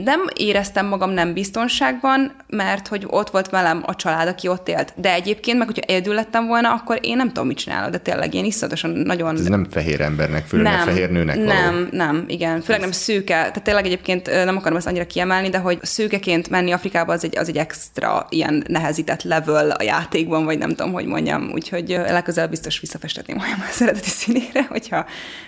nem 0.05 0.21
éreztem 0.37 0.87
magam 0.87 1.11
nem 1.11 1.33
biztonságban, 1.33 2.33
mert 2.47 2.89
hogy 2.89 3.05
ott 3.07 3.31
volt 3.31 3.51
velem 3.51 3.83
a 3.87 3.97
család, 3.97 4.29
aki 4.29 4.49
ott 4.49 4.69
élt. 4.69 4.93
De 4.97 5.13
egyébként, 5.13 5.59
meg 5.59 5.67
hogyha 5.67 5.83
egyedül 5.87 6.15
lettem 6.15 6.47
volna, 6.47 6.73
akkor 6.73 6.99
én 7.03 7.17
nem 7.17 7.27
tudom, 7.27 7.47
mit 7.47 7.57
csinálok, 7.57 7.91
de 7.91 7.99
tényleg 7.99 8.35
én 8.35 8.45
iszonyatosan 8.45 8.91
nagyon... 8.91 9.37
Ez 9.37 9.47
nem 9.47 9.67
fehér 9.71 10.01
embernek, 10.01 10.47
főleg 10.47 10.73
nem, 10.73 10.87
fehér 10.87 11.11
nőnek 11.11 11.37
való. 11.37 11.47
Nem, 11.47 11.89
nem, 11.91 12.25
igen. 12.27 12.61
Főleg 12.61 12.81
nem 12.81 12.93
szőke. 12.93 13.35
Tehát 13.35 13.63
tényleg 13.63 13.87
egyébként 13.87 14.45
nem 14.45 14.57
akarom 14.57 14.77
ezt 14.77 14.87
annyira 14.87 15.07
kiemelni, 15.07 15.49
de 15.49 15.59
hogy 15.59 15.79
szőkeként 15.83 16.51
menni 16.51 16.73
Afrikába 16.73 17.13
az 17.13 17.25
egy, 17.25 17.39
az 17.39 17.49
egy 17.49 17.57
extra 17.57 18.27
ilyen 18.29 18.65
nehezített 18.69 19.23
level 19.23 19.71
a 19.71 19.83
játékban, 19.83 20.45
vagy 20.45 20.59
nem 20.59 20.69
tudom, 20.69 20.93
hogy 20.93 21.07
mondjam. 21.07 21.51
Úgyhogy 21.53 21.89
legközelebb 21.89 22.51
biztos 22.51 22.81
visszafestetném 22.81 23.39
olyan 23.39 23.59
a 23.59 23.73
szereteti 23.81 24.09
színére, 24.09 24.67
hogyha 24.69 25.07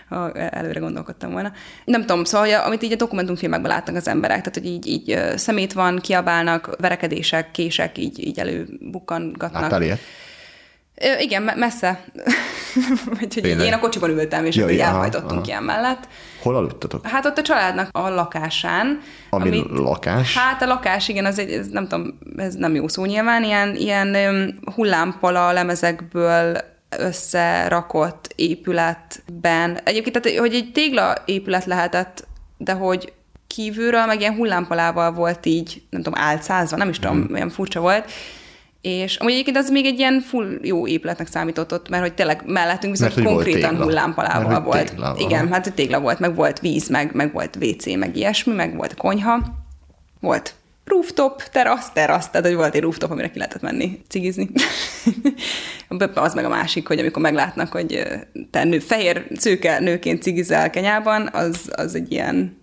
ha 0.08 0.32
előre 0.32 0.80
gondolkodtam 0.80 1.32
volna. 1.32 1.52
Nem 1.84 2.00
tudom, 2.00 2.24
szóval 2.24 2.54
amit 2.54 2.82
így 2.82 2.92
a 2.92 2.96
dokumentumfilmekben 2.96 3.70
látnak 3.96 4.02
az 4.02 4.08
emberek, 4.08 4.38
tehát 4.38 4.54
hogy 4.54 4.66
így, 4.66 4.86
így 4.86 5.38
szemét 5.38 5.72
van, 5.72 5.98
kiabálnak, 5.98 6.76
verekedések, 6.78 7.50
kések 7.50 7.98
így, 7.98 8.26
így 8.26 8.38
előbukkangatnak. 8.38 9.62
Láttál 9.62 9.82
ilyet? 9.82 10.00
Ö, 10.94 11.18
igen, 11.18 11.42
messze. 11.42 12.04
Úgyhogy 13.22 13.46
én 13.46 13.72
a 13.72 13.78
kocsiban 13.78 14.10
ültem, 14.10 14.44
és 14.44 14.56
ja, 14.56 14.68
így 14.68 14.78
elhajtottunk 14.78 15.46
ilyen 15.46 15.62
mellett. 15.62 16.08
Hol 16.42 16.56
aludtatok? 16.56 17.06
Hát 17.06 17.24
ott 17.24 17.38
a 17.38 17.42
családnak 17.42 17.88
a 17.92 18.08
lakásán. 18.08 19.00
Ami 19.30 19.48
amit, 19.48 19.66
lakás? 19.70 20.36
Hát 20.36 20.62
a 20.62 20.66
lakás, 20.66 21.08
igen, 21.08 21.24
az 21.24 21.38
egy, 21.38 21.50
ez 21.50 21.68
nem 21.68 21.88
tudom, 21.88 22.18
ez 22.36 22.54
nem 22.54 22.74
jó 22.74 22.88
szó 22.88 23.04
nyilván, 23.04 23.44
ilyen, 23.44 23.74
ilyen 23.74 24.58
hullámpala 24.74 25.52
lemezekből 25.52 26.58
összerakott 26.98 28.32
épületben. 28.36 29.78
Egyébként, 29.84 30.22
tehát, 30.22 30.38
hogy 30.38 30.54
egy 30.54 30.70
tégla 30.72 31.14
épület 31.24 31.64
lehetett, 31.64 32.26
de 32.56 32.72
hogy 32.72 33.12
kívülről 33.46 34.06
meg 34.06 34.20
ilyen 34.20 34.34
hullámpalával 34.34 35.12
volt 35.12 35.46
így, 35.46 35.82
nem 35.90 36.02
tudom, 36.02 36.20
álcázva, 36.20 36.76
nem 36.76 36.88
is 36.88 36.98
tudom, 36.98 37.16
mm. 37.16 37.34
olyan 37.34 37.50
furcsa 37.50 37.80
volt. 37.80 38.10
És 38.80 39.16
amúgy 39.16 39.32
egyébként 39.32 39.56
az 39.56 39.70
még 39.70 39.84
egy 39.84 39.98
ilyen 39.98 40.20
full 40.20 40.58
jó 40.62 40.86
épületnek 40.86 41.26
számított 41.26 41.72
ott, 41.72 41.88
mert 41.88 42.02
hogy 42.02 42.14
tényleg 42.14 42.42
mellettünk 42.46 42.92
viszont 42.92 43.16
mert, 43.16 43.28
konkrétan 43.28 43.82
hullámpalával 43.82 44.50
mert, 44.50 44.64
volt. 44.64 44.88
Tégla, 44.88 45.14
Igen, 45.18 45.52
hát 45.52 45.74
tégla 45.74 46.00
volt, 46.00 46.18
meg 46.18 46.34
volt 46.34 46.60
víz, 46.60 46.88
meg, 46.88 47.14
meg 47.14 47.32
volt 47.32 47.58
WC, 47.60 47.96
meg 47.96 48.16
ilyesmi, 48.16 48.54
meg 48.54 48.76
volt 48.76 48.94
konyha. 48.94 49.42
Volt 50.20 50.54
rooftop, 50.86 51.42
terasz, 51.42 51.92
terasz, 51.92 52.30
tehát 52.30 52.46
hogy 52.46 52.56
volt 52.56 52.74
egy 52.74 52.80
rooftop, 52.80 53.10
amire 53.10 53.30
ki 53.30 53.38
lehetett 53.38 53.62
menni 53.62 54.02
cigizni. 54.08 54.48
az 56.14 56.34
meg 56.34 56.44
a 56.44 56.48
másik, 56.48 56.86
hogy 56.86 56.98
amikor 56.98 57.22
meglátnak, 57.22 57.72
hogy 57.72 58.04
te 58.50 58.64
nő, 58.64 58.78
fehér 58.78 59.26
szőke 59.36 59.78
nőként 59.78 60.22
cigizel 60.22 60.70
Kenyában, 60.70 61.28
az, 61.32 61.70
az 61.72 61.94
egy 61.94 62.12
ilyen 62.12 62.58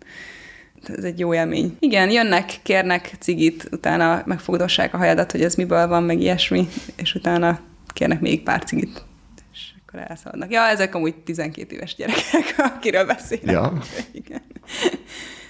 ez 0.90 1.04
egy 1.04 1.20
jó 1.20 1.34
élmény. 1.34 1.78
Igen, 1.80 2.10
jönnek, 2.10 2.60
kérnek 2.64 3.12
cigit, 3.20 3.68
utána 3.72 4.24
megfogdossák 4.26 4.94
a 4.94 4.98
hajadat, 4.98 5.32
hogy 5.32 5.42
ez 5.42 5.56
miből 5.56 5.88
van, 5.88 6.04
meg 6.04 6.22
ilyesmi, 6.22 6.68
és 6.96 7.16
utána 7.16 7.60
kérnek 7.94 8.20
még 8.20 8.44
pár 8.44 8.64
cigit, 8.64 9.04
és 9.54 9.60
akkor 9.86 10.00
elszaladnak. 10.08 10.52
Ja, 10.52 10.62
ezek 10.62 10.96
amúgy 10.96 11.16
12 11.16 11.76
éves 11.76 11.96
gyerekek, 11.96 12.56
akiről 12.76 13.06
beszélek. 13.06 13.52
Ja. 13.52 13.74
Igen. 14.12 14.42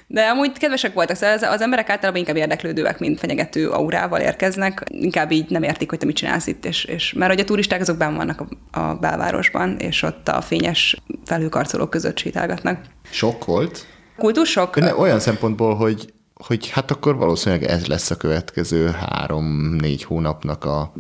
De 0.07 0.21
amúgy 0.23 0.51
kedvesek 0.57 0.93
voltak, 0.93 1.15
szóval 1.15 1.35
az, 1.35 1.41
az 1.41 1.61
emberek 1.61 1.89
általában 1.89 2.19
inkább 2.19 2.35
érdeklődőek, 2.35 2.99
mint 2.99 3.19
fenyegető 3.19 3.69
aurával 3.69 4.19
érkeznek, 4.19 4.83
inkább 4.87 5.31
így 5.31 5.49
nem 5.49 5.63
értik, 5.63 5.89
hogy 5.89 5.99
te 5.99 6.05
mit 6.05 6.15
csinálsz 6.15 6.47
itt, 6.47 6.65
és, 6.65 6.85
és 6.85 7.13
mert 7.13 7.31
hogy 7.31 7.39
a 7.39 7.45
turisták 7.45 7.81
azok 7.81 7.97
benn 7.97 8.15
vannak 8.15 8.41
a, 8.71 8.79
a 8.79 8.95
belvárosban, 8.95 9.77
és 9.77 10.01
ott 10.01 10.27
a 10.27 10.41
fényes 10.41 10.97
felhőkarcolók 11.25 11.89
között 11.89 12.17
sétálgatnak. 12.17 12.79
Sok 13.09 13.45
volt? 13.45 13.85
Kultúrsok? 14.17 14.75
Ne, 14.75 14.95
olyan 14.95 15.19
szempontból, 15.19 15.75
hogy 15.75 16.13
hogy 16.33 16.69
hát 16.69 16.91
akkor 16.91 17.15
valószínűleg 17.15 17.63
ez 17.63 17.85
lesz 17.85 18.11
a 18.11 18.17
következő 18.17 18.87
három-négy 18.87 20.03
hónapnak 20.03 20.65
a 20.65 20.93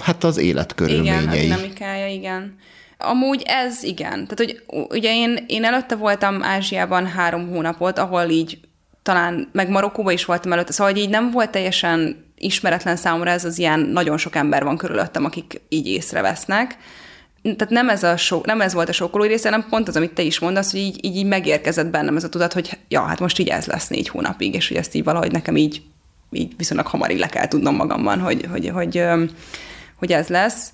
hát 0.00 0.24
az 0.24 0.36
életkörülményei. 0.36 1.22
Igen, 1.22 1.28
a 1.28 1.32
dinamikája, 1.32 2.06
igen. 2.06 2.56
Amúgy 2.98 3.42
ez 3.46 3.82
igen. 3.82 4.26
Tehát, 4.26 4.36
hogy 4.36 4.62
ugye 4.88 5.14
én, 5.14 5.44
én 5.46 5.64
előtte 5.64 5.94
voltam 5.96 6.42
Ázsiában 6.42 7.06
három 7.06 7.48
hónapot, 7.48 7.98
ahol 7.98 8.28
így 8.28 8.58
talán, 9.02 9.48
meg 9.52 9.68
Marokkóban 9.68 10.12
is 10.12 10.24
voltam 10.24 10.52
előtte, 10.52 10.72
szóval 10.72 10.92
hogy 10.92 11.02
így 11.02 11.10
nem 11.10 11.30
volt 11.30 11.50
teljesen 11.50 12.24
ismeretlen 12.36 12.96
számomra 12.96 13.30
ez 13.30 13.44
az 13.44 13.58
ilyen, 13.58 13.80
nagyon 13.80 14.18
sok 14.18 14.36
ember 14.36 14.64
van 14.64 14.76
körülöttem, 14.76 15.24
akik 15.24 15.60
így 15.68 15.86
észrevesznek. 15.86 16.76
Tehát 17.42 17.70
nem 17.70 17.88
ez, 17.88 18.02
a 18.02 18.16
so, 18.16 18.40
nem 18.44 18.60
ez 18.60 18.72
volt 18.72 18.88
a 18.88 18.92
sokkoló 18.92 19.24
része, 19.24 19.50
hanem 19.50 19.66
pont 19.68 19.88
az, 19.88 19.96
amit 19.96 20.12
te 20.12 20.22
is 20.22 20.38
mondasz, 20.38 20.70
hogy 20.70 20.80
így, 20.80 21.04
így, 21.04 21.16
így 21.16 21.26
megérkezett 21.26 21.86
bennem 21.86 22.16
ez 22.16 22.24
a 22.24 22.28
tudat, 22.28 22.52
hogy 22.52 22.78
ja, 22.88 23.00
hát 23.00 23.20
most 23.20 23.38
így 23.38 23.48
ez 23.48 23.66
lesz 23.66 23.88
négy 23.88 24.08
hónapig, 24.08 24.54
és 24.54 24.68
hogy 24.68 24.76
ezt 24.76 24.94
így 24.94 25.04
valahogy 25.04 25.32
nekem 25.32 25.56
így, 25.56 25.82
így 26.30 26.52
viszonylag 26.56 26.86
hamar 26.86 27.10
így 27.10 27.18
le 27.18 27.28
kell 27.28 27.48
tudnom 27.48 27.74
magamban, 27.74 28.20
hogy, 28.20 28.46
hogy, 28.50 28.68
hogy, 28.68 28.98
hogy, 28.98 29.30
hogy 29.98 30.12
ez 30.12 30.28
lesz 30.28 30.72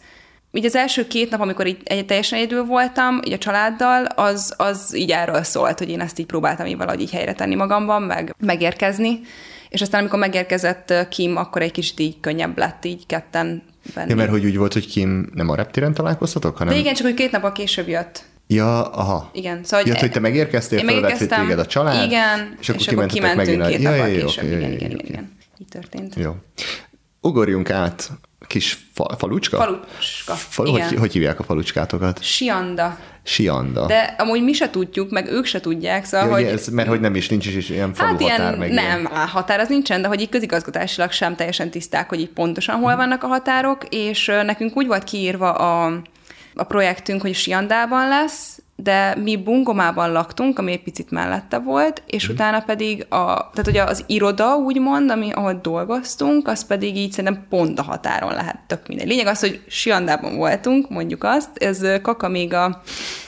így 0.57 0.65
az 0.65 0.75
első 0.75 1.07
két 1.07 1.31
nap, 1.31 1.41
amikor 1.41 1.67
így 1.67 1.81
egy 1.85 2.07
teljesen 2.07 2.39
egyedül 2.39 2.65
voltam, 2.65 3.21
így 3.25 3.33
a 3.33 3.39
családdal, 3.39 4.05
az, 4.05 4.55
az 4.57 4.97
így 4.97 5.11
erről 5.11 5.43
szólt, 5.43 5.79
hogy 5.79 5.89
én 5.89 6.01
ezt 6.01 6.19
így 6.19 6.27
próbáltam 6.27 6.67
így 6.67 6.77
valahogy 6.77 7.01
így 7.01 7.11
helyre 7.11 7.33
tenni 7.33 7.55
magamban, 7.55 8.03
meg 8.03 8.35
megérkezni. 8.39 9.21
És 9.69 9.81
aztán, 9.81 10.01
amikor 10.01 10.19
megérkezett 10.19 11.09
Kim, 11.09 11.37
akkor 11.37 11.63
egy 11.63 11.71
kicsit 11.71 12.01
így 12.01 12.21
könnyebb 12.21 12.59
lett 12.59 12.85
így 12.85 13.07
ketten 13.07 13.63
venni. 13.95 14.11
Ja, 14.11 14.17
mert 14.17 14.31
hogy 14.31 14.45
úgy 14.45 14.57
volt, 14.57 14.73
hogy 14.73 14.87
Kim 14.87 15.31
nem 15.35 15.49
a 15.49 15.55
reptéren 15.55 15.95
találkoztatok, 15.95 16.57
hanem... 16.57 16.75
De 16.75 16.81
igen, 16.81 16.95
csak 16.95 17.07
hogy 17.07 17.15
két 17.15 17.35
a 17.35 17.53
később 17.53 17.89
jött. 17.89 18.25
Ja, 18.47 18.91
aha. 18.91 19.31
Igen. 19.33 19.61
Szóval, 19.65 19.87
ja, 19.87 19.99
hogy 19.99 20.11
te 20.11 20.21
megérkeztél, 20.21 20.79
felvett, 20.79 21.19
hogy 21.19 21.29
téged 21.29 21.59
a 21.59 21.67
család, 21.67 22.07
igen, 22.07 22.57
és 22.61 22.69
akkor, 22.69 22.81
és 22.81 22.89
akkor 22.89 23.07
kimentünk 23.07 23.37
megint. 23.37 23.67
két 23.67 23.81
ja, 23.81 23.91
nappal 23.91 24.07
később. 24.07 24.45
Okay, 24.45 24.57
igen, 24.57 24.73
igen, 24.73 24.91
igen, 24.91 25.07
igen. 25.07 25.33
Így 25.59 25.69
történt. 25.69 26.15
Jó. 26.15 26.37
Ugorjunk 27.21 27.71
át 27.71 28.11
kis 28.47 28.79
fa, 28.93 29.15
falucska? 29.19 29.57
Falucska, 29.57 30.35
Falu, 30.35 30.69
igen. 30.69 30.89
Hogy, 30.89 30.99
hogy 30.99 31.13
hívják 31.13 31.39
a 31.39 31.43
falucskátokat? 31.43 32.23
Sianda. 32.23 32.99
Sianda. 33.27 33.87
De 33.87 34.15
amúgy 34.19 34.43
mi 34.43 34.53
se 34.53 34.71
tudjuk, 34.71 35.11
meg 35.11 35.29
ők 35.29 35.45
se 35.45 35.61
tudják, 35.61 36.05
szóval, 36.05 36.27
ja, 36.27 36.35
hogy... 36.35 36.45
Ez, 36.45 36.69
mert 36.69 36.89
hogy 36.89 37.01
nem 37.01 37.15
is, 37.15 37.29
nincs 37.29 37.47
is 37.47 37.69
ilyen 37.69 37.95
falu 37.95 38.11
hát 38.11 38.21
határ, 38.21 38.39
ilyen, 38.39 38.59
meg 38.59 38.73
Nem, 38.73 39.01
ilyen. 39.01 39.27
határ 39.27 39.61
az 39.61 39.69
nincsen, 39.69 40.03
de 40.03 40.09
hogy 40.09 40.21
így 40.21 40.29
közigazgatásilag 40.29 41.11
sem 41.11 41.37
teljesen 41.37 41.71
tiszták, 41.71 42.09
hogy 42.09 42.21
így 42.21 42.29
pontosan 42.29 42.77
hol 42.77 42.97
vannak 42.97 43.23
a 43.23 43.27
határok, 43.27 43.85
és 43.89 44.27
nekünk 44.45 44.77
úgy 44.77 44.87
volt 44.87 45.05
kiírva 45.05 45.53
a, 45.53 46.03
a 46.55 46.65
projektünk, 46.65 47.21
hogy 47.21 47.35
Siandában 47.35 48.09
lesz, 48.09 48.59
de 48.77 49.17
mi 49.23 49.37
Bungomában 49.37 50.13
laktunk, 50.13 50.59
ami 50.59 50.73
egy 50.73 50.83
picit 50.83 51.11
mellette 51.11 51.59
volt, 51.59 52.03
és 52.07 52.29
mm. 52.29 52.33
utána 52.33 52.61
pedig 52.61 53.07
a, 53.09 53.51
tehát 53.53 53.67
ugye 53.67 53.83
az 53.83 54.05
iroda 54.07 54.57
úgymond, 54.57 55.11
ami, 55.11 55.33
ahol 55.33 55.59
dolgoztunk, 55.63 56.49
az 56.49 56.67
pedig 56.67 56.97
így 56.97 57.13
szerintem 57.13 57.47
pont 57.49 57.79
a 57.79 57.83
határon 57.83 58.33
lehet 58.33 58.59
tök 58.67 58.89
mindegy. 58.89 59.09
Lényeg 59.09 59.27
az, 59.27 59.41
hogy 59.41 59.61
Siandában 59.69 60.37
voltunk, 60.37 60.91
mondjuk 60.91 61.25
azt, 61.25 61.49
ez 61.55 62.01
Kaka 62.03 62.29
még 62.29 62.53
a 62.53 62.83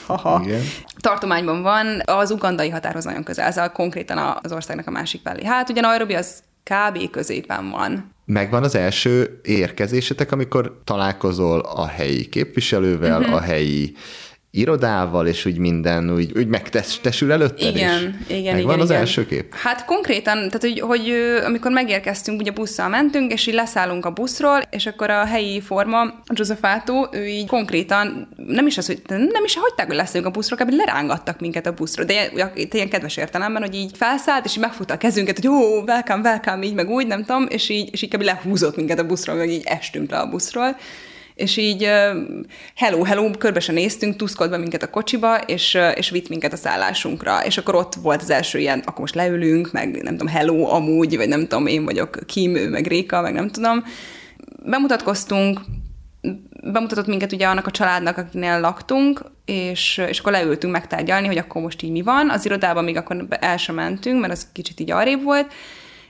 haha, 0.05 0.41
Igen. 0.45 0.61
tartományban 0.99 1.61
van, 1.61 2.01
az 2.05 2.31
ugandai 2.31 2.69
határhoz 2.69 3.03
nagyon 3.03 3.23
közel, 3.23 3.45
ez 3.47 3.57
a 3.57 3.71
konkrétan 3.71 4.37
az 4.41 4.51
országnak 4.51 4.87
a 4.87 4.91
másik 4.91 5.21
felé. 5.23 5.45
Hát 5.45 5.69
ugye 5.69 5.81
Nairobi 5.81 6.13
az 6.13 6.43
kb. 6.63 7.09
középen 7.09 7.69
van. 7.69 8.15
Megvan 8.25 8.63
az 8.63 8.75
első 8.75 9.39
érkezésetek, 9.43 10.31
amikor 10.31 10.81
találkozol 10.83 11.59
a 11.59 11.87
helyi 11.87 12.25
képviselővel, 12.25 13.19
uh-huh. 13.19 13.35
a 13.35 13.41
helyi 13.41 13.95
irodával, 14.51 15.27
és 15.27 15.45
úgy 15.45 15.57
minden 15.57 16.13
úgy, 16.13 16.31
úgy 16.37 16.47
megtestesül 16.47 17.31
előtted 17.31 17.75
Igen, 17.75 18.17
is. 18.27 18.37
igen, 18.37 18.55
Megvan 18.55 18.73
igen. 18.73 18.79
az 18.79 18.89
igen. 18.89 19.01
első 19.01 19.25
kép? 19.25 19.55
Hát 19.55 19.85
konkrétan, 19.85 20.33
tehát 20.33 20.61
hogy, 20.61 20.79
hogy 20.79 21.13
amikor 21.45 21.71
megérkeztünk, 21.71 22.39
ugye 22.39 22.51
busszal 22.51 22.89
mentünk, 22.89 23.31
és 23.31 23.47
így 23.47 23.53
leszállunk 23.53 24.05
a 24.05 24.11
buszról, 24.11 24.61
és 24.69 24.85
akkor 24.85 25.09
a 25.09 25.25
helyi 25.25 25.61
forma, 25.61 26.13
Josephato, 26.33 27.07
ő 27.11 27.27
így 27.27 27.47
konkrétan, 27.47 28.27
nem 28.47 28.67
is 28.67 28.77
az, 28.77 28.85
hogy 28.85 29.01
nem 29.07 29.43
is 29.43 29.55
hagyták, 29.55 29.87
hogy 29.87 29.95
leszünk 29.95 30.25
a 30.25 30.29
buszról, 30.29 30.59
kb. 30.59 30.73
lerángattak 30.73 31.39
minket 31.39 31.65
a 31.65 31.73
buszról, 31.73 32.05
de 32.05 32.13
ilyen, 32.13 32.51
ilyen 32.71 32.89
kedves 32.89 33.17
értelemben, 33.17 33.61
hogy 33.61 33.75
így 33.75 33.91
felszállt, 33.97 34.45
és 34.45 34.55
így 34.55 34.61
megfutta 34.61 34.93
a 34.93 34.97
kezünket, 34.97 35.35
hogy 35.35 35.43
jó, 35.43 35.81
welcome, 35.83 36.21
welcome, 36.21 36.65
így 36.65 36.73
meg 36.73 36.89
úgy, 36.89 37.07
nem 37.07 37.25
tudom, 37.25 37.45
és 37.49 37.69
így, 37.69 37.89
és 37.91 38.01
így 38.01 38.15
kb. 38.15 38.21
lehúzott 38.21 38.75
minket 38.75 38.99
a 38.99 39.05
buszról, 39.05 39.35
meg 39.35 39.49
így 39.49 39.63
estünk 39.65 40.11
le 40.11 40.17
a 40.17 40.29
buszról 40.29 40.75
és 41.39 41.57
így 41.57 41.89
hello, 42.75 43.03
hello, 43.03 43.31
körbe 43.31 43.59
se 43.59 43.71
néztünk, 43.71 44.15
tuszkolt 44.15 44.49
be 44.49 44.57
minket 44.57 44.83
a 44.83 44.89
kocsiba, 44.89 45.37
és, 45.37 45.77
és 45.95 46.09
vitt 46.09 46.29
minket 46.29 46.53
a 46.53 46.57
szállásunkra, 46.57 47.45
és 47.45 47.57
akkor 47.57 47.75
ott 47.75 47.93
volt 47.93 48.21
az 48.21 48.29
első 48.29 48.59
ilyen, 48.59 48.79
akkor 48.79 48.99
most 48.99 49.15
leülünk, 49.15 49.71
meg 49.71 50.01
nem 50.03 50.17
tudom, 50.17 50.33
hello, 50.33 50.69
amúgy, 50.69 51.17
vagy 51.17 51.27
nem 51.27 51.47
tudom, 51.47 51.67
én 51.67 51.85
vagyok 51.85 52.17
Kim, 52.25 52.55
ő 52.55 52.69
meg 52.69 52.87
Réka, 52.87 53.21
meg 53.21 53.33
nem 53.33 53.49
tudom. 53.49 53.83
Bemutatkoztunk, 54.65 55.59
bemutatott 56.63 57.07
minket 57.07 57.31
ugye 57.31 57.47
annak 57.47 57.67
a 57.67 57.71
családnak, 57.71 58.17
akinél 58.17 58.59
laktunk, 58.59 59.21
és, 59.45 60.01
és 60.07 60.19
akkor 60.19 60.31
leültünk 60.31 60.73
megtárgyalni, 60.73 61.27
hogy 61.27 61.37
akkor 61.37 61.61
most 61.61 61.81
így 61.81 61.91
mi 61.91 62.01
van. 62.01 62.29
Az 62.29 62.45
irodában 62.45 62.83
még 62.83 62.97
akkor 62.97 63.25
el 63.29 63.57
sem 63.57 63.75
mentünk, 63.75 64.19
mert 64.19 64.33
az 64.33 64.47
kicsit 64.53 64.79
így 64.79 64.91
arrébb 64.91 65.23
volt, 65.23 65.53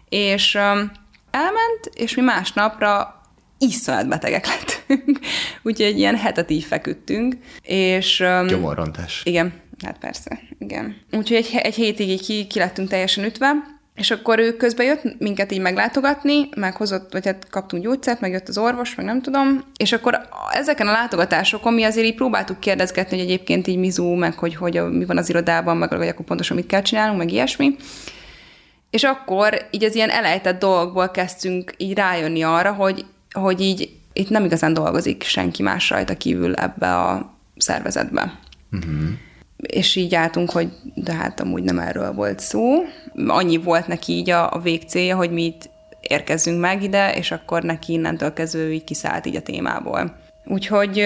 és 0.09 0.55
elment, 1.31 1.89
és 1.93 2.15
mi 2.15 2.21
másnapra 2.21 3.18
iszonyat 3.59 4.07
betegek 4.07 4.47
lettünk, 4.47 5.19
úgyhogy 5.63 5.85
egy 5.85 5.97
ilyen 5.97 6.15
hetet 6.15 6.49
így 6.49 6.63
feküdtünk, 6.63 7.35
és... 7.61 8.19
Um, 8.19 8.47
Gyomorrontás. 8.47 9.21
Igen, 9.25 9.53
hát 9.83 9.97
persze, 9.97 10.39
igen. 10.59 10.95
Úgyhogy 11.11 11.37
egy, 11.37 11.49
egy 11.53 11.75
hétig 11.75 12.09
így 12.09 12.21
ki, 12.21 12.47
ki 12.47 12.59
lettünk 12.59 12.89
teljesen 12.89 13.23
ütve, 13.23 13.77
és 13.99 14.11
akkor 14.11 14.39
ő 14.39 14.55
közben 14.55 14.85
jött 14.85 15.19
minket 15.19 15.51
így 15.51 15.59
meglátogatni, 15.59 16.49
meghozott, 16.55 17.11
vagy 17.11 17.25
hát 17.25 17.49
kaptunk 17.49 17.83
gyógyszert, 17.83 18.21
meg 18.21 18.31
jött 18.31 18.47
az 18.47 18.57
orvos, 18.57 18.95
meg 18.95 19.05
nem 19.05 19.21
tudom, 19.21 19.63
és 19.77 19.91
akkor 19.91 20.21
ezeken 20.51 20.87
a 20.87 20.91
látogatásokon 20.91 21.73
mi 21.73 21.83
azért 21.83 22.05
így 22.05 22.15
próbáltuk 22.15 22.59
kérdezgetni, 22.59 23.17
hogy 23.17 23.25
egyébként 23.25 23.67
így 23.67 23.77
mizú, 23.77 24.13
meg 24.13 24.33
hogy, 24.33 24.55
hogy 24.55 24.91
mi 24.91 25.05
van 25.05 25.17
az 25.17 25.29
irodában, 25.29 25.77
meg 25.77 25.93
hogy 25.93 26.07
akkor 26.07 26.25
pontosan 26.25 26.55
mit 26.55 26.65
kell 26.65 26.81
csinálnunk, 26.81 27.17
meg 27.17 27.31
ilyesmi. 27.31 27.75
És 28.89 29.03
akkor 29.03 29.67
így 29.71 29.83
az 29.83 29.95
ilyen 29.95 30.09
elejtett 30.09 30.59
dolgokból 30.59 31.09
kezdtünk 31.11 31.73
így 31.77 31.93
rájönni 31.93 32.43
arra, 32.43 32.73
hogy, 32.73 33.05
hogy 33.31 33.61
így 33.61 33.89
itt 34.13 34.29
nem 34.29 34.45
igazán 34.45 34.73
dolgozik 34.73 35.23
senki 35.23 35.63
más 35.63 35.89
rajta 35.89 36.17
kívül 36.17 36.53
ebbe 36.53 36.95
a 36.95 37.33
szervezetbe. 37.57 38.39
Uh-huh. 38.71 39.09
És 39.57 39.95
így 39.95 40.15
álltunk, 40.15 40.51
hogy 40.51 40.69
de 40.95 41.13
hát 41.13 41.39
amúgy 41.39 41.63
nem 41.63 41.79
erről 41.79 42.13
volt 42.13 42.39
szó. 42.39 42.83
Annyi 43.27 43.57
volt 43.57 43.87
neki 43.87 44.13
így 44.13 44.29
a, 44.29 44.53
a 44.53 44.59
végcélja, 44.59 45.15
hogy 45.15 45.31
mi 45.31 45.43
itt 45.45 45.69
érkezzünk 46.01 46.59
meg 46.59 46.83
ide, 46.83 47.13
és 47.13 47.31
akkor 47.31 47.63
neki 47.63 47.93
innentől 47.93 48.33
kezdve 48.33 48.71
így 48.71 48.83
kiszállt 48.83 49.25
így 49.25 49.35
a 49.35 49.41
témából. 49.41 50.15
Úgyhogy 50.45 51.05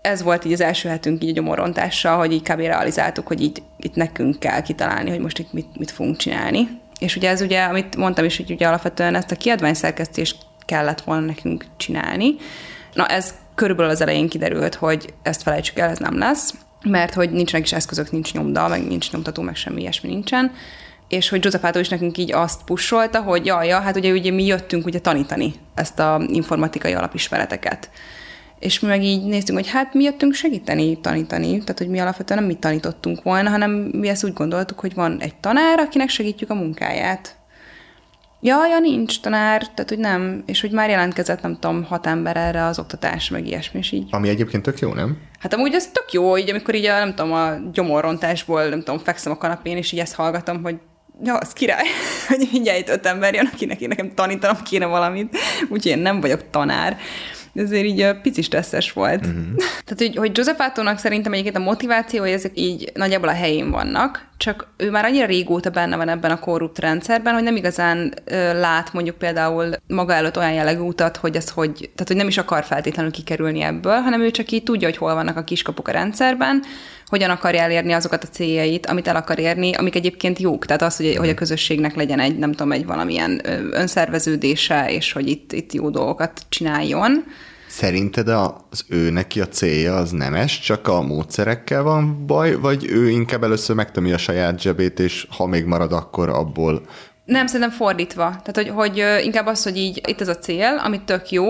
ez 0.00 0.22
volt 0.22 0.44
így 0.44 0.52
az 0.52 0.60
első 0.60 0.88
hetünk 0.88 1.22
így 1.22 1.30
a 1.30 1.32
gyomorontással, 1.32 2.16
hogy 2.16 2.32
így 2.32 2.42
kb. 2.42 2.60
realizáltuk, 2.60 3.26
hogy 3.26 3.42
így, 3.42 3.62
itt 3.76 3.94
nekünk 3.94 4.38
kell 4.38 4.62
kitalálni, 4.62 5.10
hogy 5.10 5.20
most 5.20 5.38
itt 5.38 5.52
mit, 5.52 5.78
mit 5.78 5.90
fogunk 5.90 6.16
csinálni. 6.16 6.68
És 6.98 7.16
ugye 7.16 7.28
ez 7.28 7.40
ugye, 7.40 7.62
amit 7.62 7.96
mondtam 7.96 8.24
is, 8.24 8.36
hogy 8.36 8.50
ugye 8.50 8.66
alapvetően 8.66 9.14
ezt 9.14 9.30
a 9.30 9.36
kiadványszerkesztést 9.36 10.36
kellett 10.64 11.00
volna 11.00 11.26
nekünk 11.26 11.64
csinálni. 11.76 12.34
Na 12.92 13.06
ez 13.06 13.34
körülbelül 13.54 13.90
az 13.90 14.00
elején 14.00 14.28
kiderült, 14.28 14.74
hogy 14.74 15.14
ezt 15.22 15.42
felejtsük 15.42 15.78
el, 15.78 15.90
ez 15.90 15.98
nem 15.98 16.18
lesz, 16.18 16.54
mert 16.84 17.14
hogy 17.14 17.30
nincsenek 17.30 17.66
is 17.66 17.72
eszközök, 17.72 18.10
nincs 18.10 18.32
nyomda, 18.32 18.68
meg 18.68 18.86
nincs 18.86 19.12
nyomtató, 19.12 19.42
meg 19.42 19.56
semmi 19.56 19.80
ilyesmi 19.80 20.08
nincsen 20.08 20.52
és 21.08 21.28
hogy 21.28 21.44
Józsefától 21.44 21.80
is 21.80 21.88
nekünk 21.88 22.18
így 22.18 22.32
azt 22.32 22.64
pusolta, 22.64 23.22
hogy 23.22 23.46
jaj, 23.46 23.66
ja, 23.66 23.80
hát 23.80 23.96
ugye, 23.96 24.12
ugye 24.12 24.30
mi 24.30 24.44
jöttünk 24.44 24.86
ugye 24.86 24.98
tanítani 24.98 25.54
ezt 25.74 25.98
a 25.98 26.22
informatikai 26.26 26.92
alapismereteket. 26.92 27.90
És 28.58 28.80
mi 28.80 28.88
meg 28.88 29.02
így 29.02 29.24
néztünk, 29.24 29.58
hogy 29.58 29.70
hát 29.70 29.94
mi 29.94 30.04
jöttünk 30.04 30.34
segíteni, 30.34 31.00
tanítani, 31.00 31.48
tehát 31.48 31.78
hogy 31.78 31.88
mi 31.88 31.98
alapvetően 31.98 32.38
nem 32.38 32.48
mi 32.48 32.54
tanítottunk 32.54 33.22
volna, 33.22 33.50
hanem 33.50 33.70
mi 33.70 34.08
ezt 34.08 34.24
úgy 34.24 34.32
gondoltuk, 34.32 34.80
hogy 34.80 34.94
van 34.94 35.20
egy 35.20 35.34
tanár, 35.36 35.78
akinek 35.78 36.08
segítjük 36.08 36.50
a 36.50 36.54
munkáját. 36.54 37.36
Ja, 38.46 38.66
ja, 38.66 38.78
nincs 38.78 39.20
tanár, 39.20 39.60
tehát 39.60 39.88
hogy 39.88 39.98
nem, 39.98 40.42
és 40.46 40.60
hogy 40.60 40.70
már 40.70 40.90
jelentkezett, 40.90 41.42
nem 41.42 41.58
tudom, 41.58 41.84
hat 41.84 42.06
ember 42.06 42.36
erre 42.36 42.64
az 42.64 42.78
oktatás, 42.78 43.28
meg 43.28 43.46
ilyesmi, 43.46 43.78
és 43.78 43.92
így. 43.92 44.08
Ami 44.10 44.28
egyébként 44.28 44.62
tök 44.62 44.78
jó, 44.78 44.94
nem? 44.94 45.18
Hát 45.38 45.54
amúgy 45.54 45.74
ez 45.74 45.86
tök 45.86 46.12
jó, 46.12 46.36
így 46.36 46.50
amikor 46.50 46.74
így 46.74 46.84
a, 46.84 46.98
nem 46.98 47.14
tudom, 47.14 47.32
a 47.32 47.52
gyomorrontásból, 47.72 48.64
nem 48.64 48.78
tudom, 48.82 48.98
fekszem 48.98 49.32
a 49.32 49.36
kanapén, 49.36 49.76
és 49.76 49.92
így 49.92 50.00
ezt 50.00 50.14
hallgatom, 50.14 50.62
hogy 50.62 50.76
ja, 51.22 51.36
az 51.36 51.52
király, 51.52 51.86
hogy 52.28 52.48
mindjárt 52.52 52.88
öt 52.88 53.06
ember 53.06 53.34
jön, 53.34 53.50
akinek 53.52 53.80
én 53.80 53.88
nekem 53.88 54.14
tanítanom 54.14 54.62
kéne 54.62 54.86
valamit, 54.86 55.36
úgyhogy 55.62 55.86
én 55.92 55.98
nem 55.98 56.20
vagyok 56.20 56.50
tanár 56.50 56.98
ezért 57.54 57.84
így 57.84 58.20
pici 58.22 58.42
stresszes 58.42 58.92
volt. 58.92 59.26
Uh-huh. 59.26 59.54
Tehát, 59.84 59.98
hogy, 59.98 60.16
hogy 60.16 60.30
Joseph 60.38 60.96
szerintem 60.96 61.32
egyébként 61.32 61.56
a 61.56 61.60
motivációi 61.60 62.32
ezek 62.32 62.52
így 62.54 62.92
nagyjából 62.94 63.28
a 63.28 63.32
helyén 63.32 63.70
vannak, 63.70 64.26
csak 64.36 64.68
ő 64.76 64.90
már 64.90 65.04
annyira 65.04 65.26
régóta 65.26 65.70
benne 65.70 65.96
van 65.96 66.08
ebben 66.08 66.30
a 66.30 66.38
korrupt 66.38 66.78
rendszerben, 66.78 67.34
hogy 67.34 67.42
nem 67.42 67.56
igazán 67.56 68.14
ö, 68.24 68.60
lát 68.60 68.92
mondjuk 68.92 69.16
például 69.16 69.70
maga 69.86 70.12
előtt 70.12 70.36
olyan 70.36 70.52
jellegű 70.52 70.80
utat, 70.80 71.16
hogy 71.16 71.36
ez 71.36 71.50
hogy, 71.50 71.72
tehát 71.72 72.06
hogy 72.06 72.16
nem 72.16 72.28
is 72.28 72.38
akar 72.38 72.64
feltétlenül 72.64 73.10
kikerülni 73.10 73.60
ebből, 73.60 74.00
hanem 74.00 74.20
ő 74.20 74.30
csak 74.30 74.50
így 74.50 74.62
tudja, 74.62 74.88
hogy 74.88 74.96
hol 74.96 75.14
vannak 75.14 75.36
a 75.36 75.44
kiskapuk 75.44 75.88
a 75.88 75.92
rendszerben, 75.92 76.62
hogyan 77.06 77.30
akarja 77.30 77.60
elérni 77.60 77.92
azokat 77.92 78.24
a 78.24 78.28
céljait, 78.28 78.86
amit 78.86 79.08
el 79.08 79.16
akar 79.16 79.38
érni, 79.38 79.72
amik 79.74 79.94
egyébként 79.94 80.38
jók. 80.38 80.66
Tehát 80.66 80.82
az, 80.82 80.96
hogy, 80.96 81.16
hogy 81.16 81.28
a 81.28 81.34
közösségnek 81.34 81.94
legyen 81.94 82.20
egy, 82.20 82.38
nem 82.38 82.50
tudom, 82.50 82.72
egy 82.72 82.86
valamilyen 82.86 83.40
önszerveződése, 83.70 84.90
és 84.90 85.12
hogy 85.12 85.28
itt, 85.28 85.52
itt 85.52 85.72
jó 85.72 85.90
dolgokat 85.90 86.42
csináljon. 86.48 87.24
Szerinted 87.68 88.28
az 88.28 88.84
ő 88.88 89.10
neki 89.10 89.40
a 89.40 89.48
célja 89.48 89.96
az 89.96 90.10
nemes, 90.10 90.60
csak 90.60 90.88
a 90.88 91.02
módszerekkel 91.02 91.82
van 91.82 92.26
baj, 92.26 92.54
vagy 92.54 92.84
ő 92.90 93.08
inkább 93.08 93.42
először 93.42 93.76
megtömi 93.76 94.12
a 94.12 94.18
saját 94.18 94.60
zsebét, 94.60 95.00
és 95.00 95.26
ha 95.30 95.46
még 95.46 95.64
marad, 95.64 95.92
akkor 95.92 96.28
abból... 96.28 96.82
Nem, 97.24 97.46
szerintem 97.46 97.70
fordítva. 97.70 98.22
Tehát, 98.28 98.54
hogy, 98.54 98.68
hogy 98.68 99.24
inkább 99.24 99.46
az, 99.46 99.62
hogy 99.62 99.76
így 99.76 100.00
itt 100.08 100.20
ez 100.20 100.28
a 100.28 100.38
cél, 100.38 100.80
amit 100.84 101.02
tök 101.02 101.30
jó, 101.30 101.46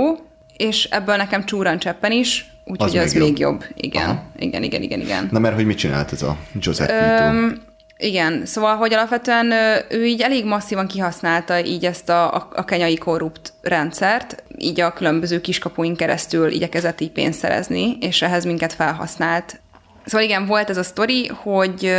és 0.56 0.84
ebből 0.84 1.16
nekem 1.16 1.44
csúran 1.44 1.78
cseppen 1.78 2.12
is, 2.12 2.53
úgyhogy 2.64 2.96
az, 2.96 3.04
az 3.04 3.12
még, 3.12 3.22
még 3.22 3.38
jobb. 3.38 3.60
jobb. 3.60 3.70
Igen, 3.76 4.08
Aha. 4.08 4.22
igen, 4.38 4.62
igen, 4.62 4.82
igen, 4.82 5.00
igen. 5.00 5.28
Na 5.30 5.38
mert 5.38 5.54
hogy 5.54 5.66
mit 5.66 5.78
csinált 5.78 6.12
ez 6.12 6.22
a 6.22 6.36
Joseph 6.60 6.92
Öm, 6.92 7.62
igen, 7.96 8.46
szóval, 8.46 8.76
hogy 8.76 8.92
alapvetően 8.92 9.52
ő 9.90 10.06
így 10.06 10.20
elég 10.20 10.44
masszívan 10.44 10.86
kihasználta 10.86 11.64
így 11.64 11.84
ezt 11.84 12.08
a, 12.08 12.34
a, 12.34 12.48
a 12.52 12.64
kenyai 12.64 12.96
korrupt 12.96 13.52
rendszert, 13.62 14.42
így 14.58 14.80
a 14.80 14.92
különböző 14.92 15.40
kiskapuink 15.40 15.96
keresztül 15.96 16.50
igyekezett 16.50 17.00
így 17.00 17.10
pénzt 17.10 17.38
szerezni, 17.38 17.96
és 18.00 18.22
ehhez 18.22 18.44
minket 18.44 18.72
felhasznált. 18.72 19.60
Szóval 20.04 20.26
igen, 20.26 20.46
volt 20.46 20.70
ez 20.70 20.76
a 20.76 20.82
sztori, 20.82 21.26
hogy, 21.26 21.96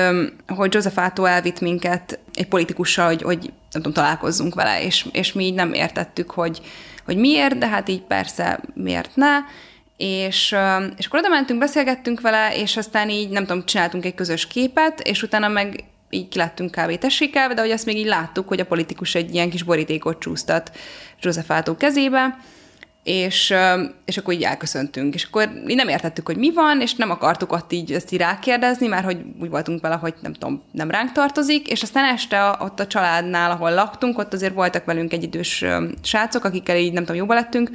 hogy 0.47 0.74
Joseph 0.74 0.99
Átó 0.99 1.26
elvitt 1.26 1.59
minket 1.59 2.20
egy 2.34 2.47
politikussal, 2.47 3.05
hogy, 3.05 3.22
hogy 3.22 3.39
nem 3.72 3.82
tudom, 3.82 3.93
találkozzunk 3.93 4.55
vele, 4.55 4.84
és, 4.84 5.07
és 5.11 5.34
mi 5.34 5.45
így 5.45 5.53
nem 5.53 5.74
értettük, 5.74 6.32
hogy, 6.32 6.61
hogy 7.05 7.18
miért, 7.18 7.57
de 7.57 7.68
hát 7.68 7.89
így 7.89 8.01
persze 8.01 8.59
miért 8.74 9.09
ne, 9.13 9.38
és, 9.97 10.55
és 10.97 11.05
akkor 11.05 11.19
oda 11.19 11.29
mentünk, 11.29 11.59
beszélgettünk 11.59 12.21
vele, 12.21 12.55
és 12.55 12.77
aztán 12.77 13.09
így, 13.09 13.29
nem 13.29 13.45
tudom, 13.45 13.65
csináltunk 13.65 14.05
egy 14.05 14.15
közös 14.15 14.47
képet, 14.47 14.99
és 14.99 15.23
utána 15.23 15.47
meg 15.47 15.83
így 16.09 16.27
kilettünk 16.27 16.71
kb. 16.71 16.97
tessékelve, 16.97 17.53
de 17.53 17.61
hogy 17.61 17.71
azt 17.71 17.85
még 17.85 17.97
így 17.97 18.05
láttuk, 18.05 18.47
hogy 18.47 18.59
a 18.59 18.65
politikus 18.65 19.15
egy 19.15 19.33
ilyen 19.33 19.49
kis 19.49 19.63
borítékot 19.63 20.19
csúsztat 20.19 20.71
József 21.21 21.51
Átó 21.51 21.75
kezébe, 21.75 22.37
és, 23.03 23.53
és 24.05 24.17
akkor 24.17 24.33
így 24.33 24.43
elköszöntünk. 24.43 25.13
És 25.13 25.23
akkor 25.23 25.49
így 25.67 25.75
nem 25.75 25.87
értettük, 25.87 26.25
hogy 26.25 26.37
mi 26.37 26.53
van, 26.53 26.81
és 26.81 26.93
nem 26.93 27.09
akartuk 27.11 27.51
ott 27.51 27.71
így 27.71 27.91
ezt 27.91 28.11
így 28.11 28.19
rákérdezni, 28.19 28.87
mert 28.87 29.05
hogy 29.05 29.17
úgy 29.41 29.49
voltunk 29.49 29.81
vele, 29.81 29.95
hogy 29.95 30.13
nem 30.21 30.33
tudom, 30.33 30.63
nem 30.71 30.91
ránk 30.91 31.11
tartozik, 31.11 31.67
és 31.67 31.81
aztán 31.81 32.13
este 32.13 32.55
ott 32.59 32.79
a 32.79 32.87
családnál, 32.87 33.51
ahol 33.51 33.73
laktunk, 33.73 34.17
ott 34.17 34.33
azért 34.33 34.53
voltak 34.53 34.85
velünk 34.85 35.13
egy 35.13 35.23
idős 35.23 35.65
srácok, 36.03 36.43
akikkel 36.43 36.77
így 36.77 36.93
nem 36.93 37.03
tudom, 37.03 37.19
jóba 37.19 37.33
lettünk, 37.33 37.69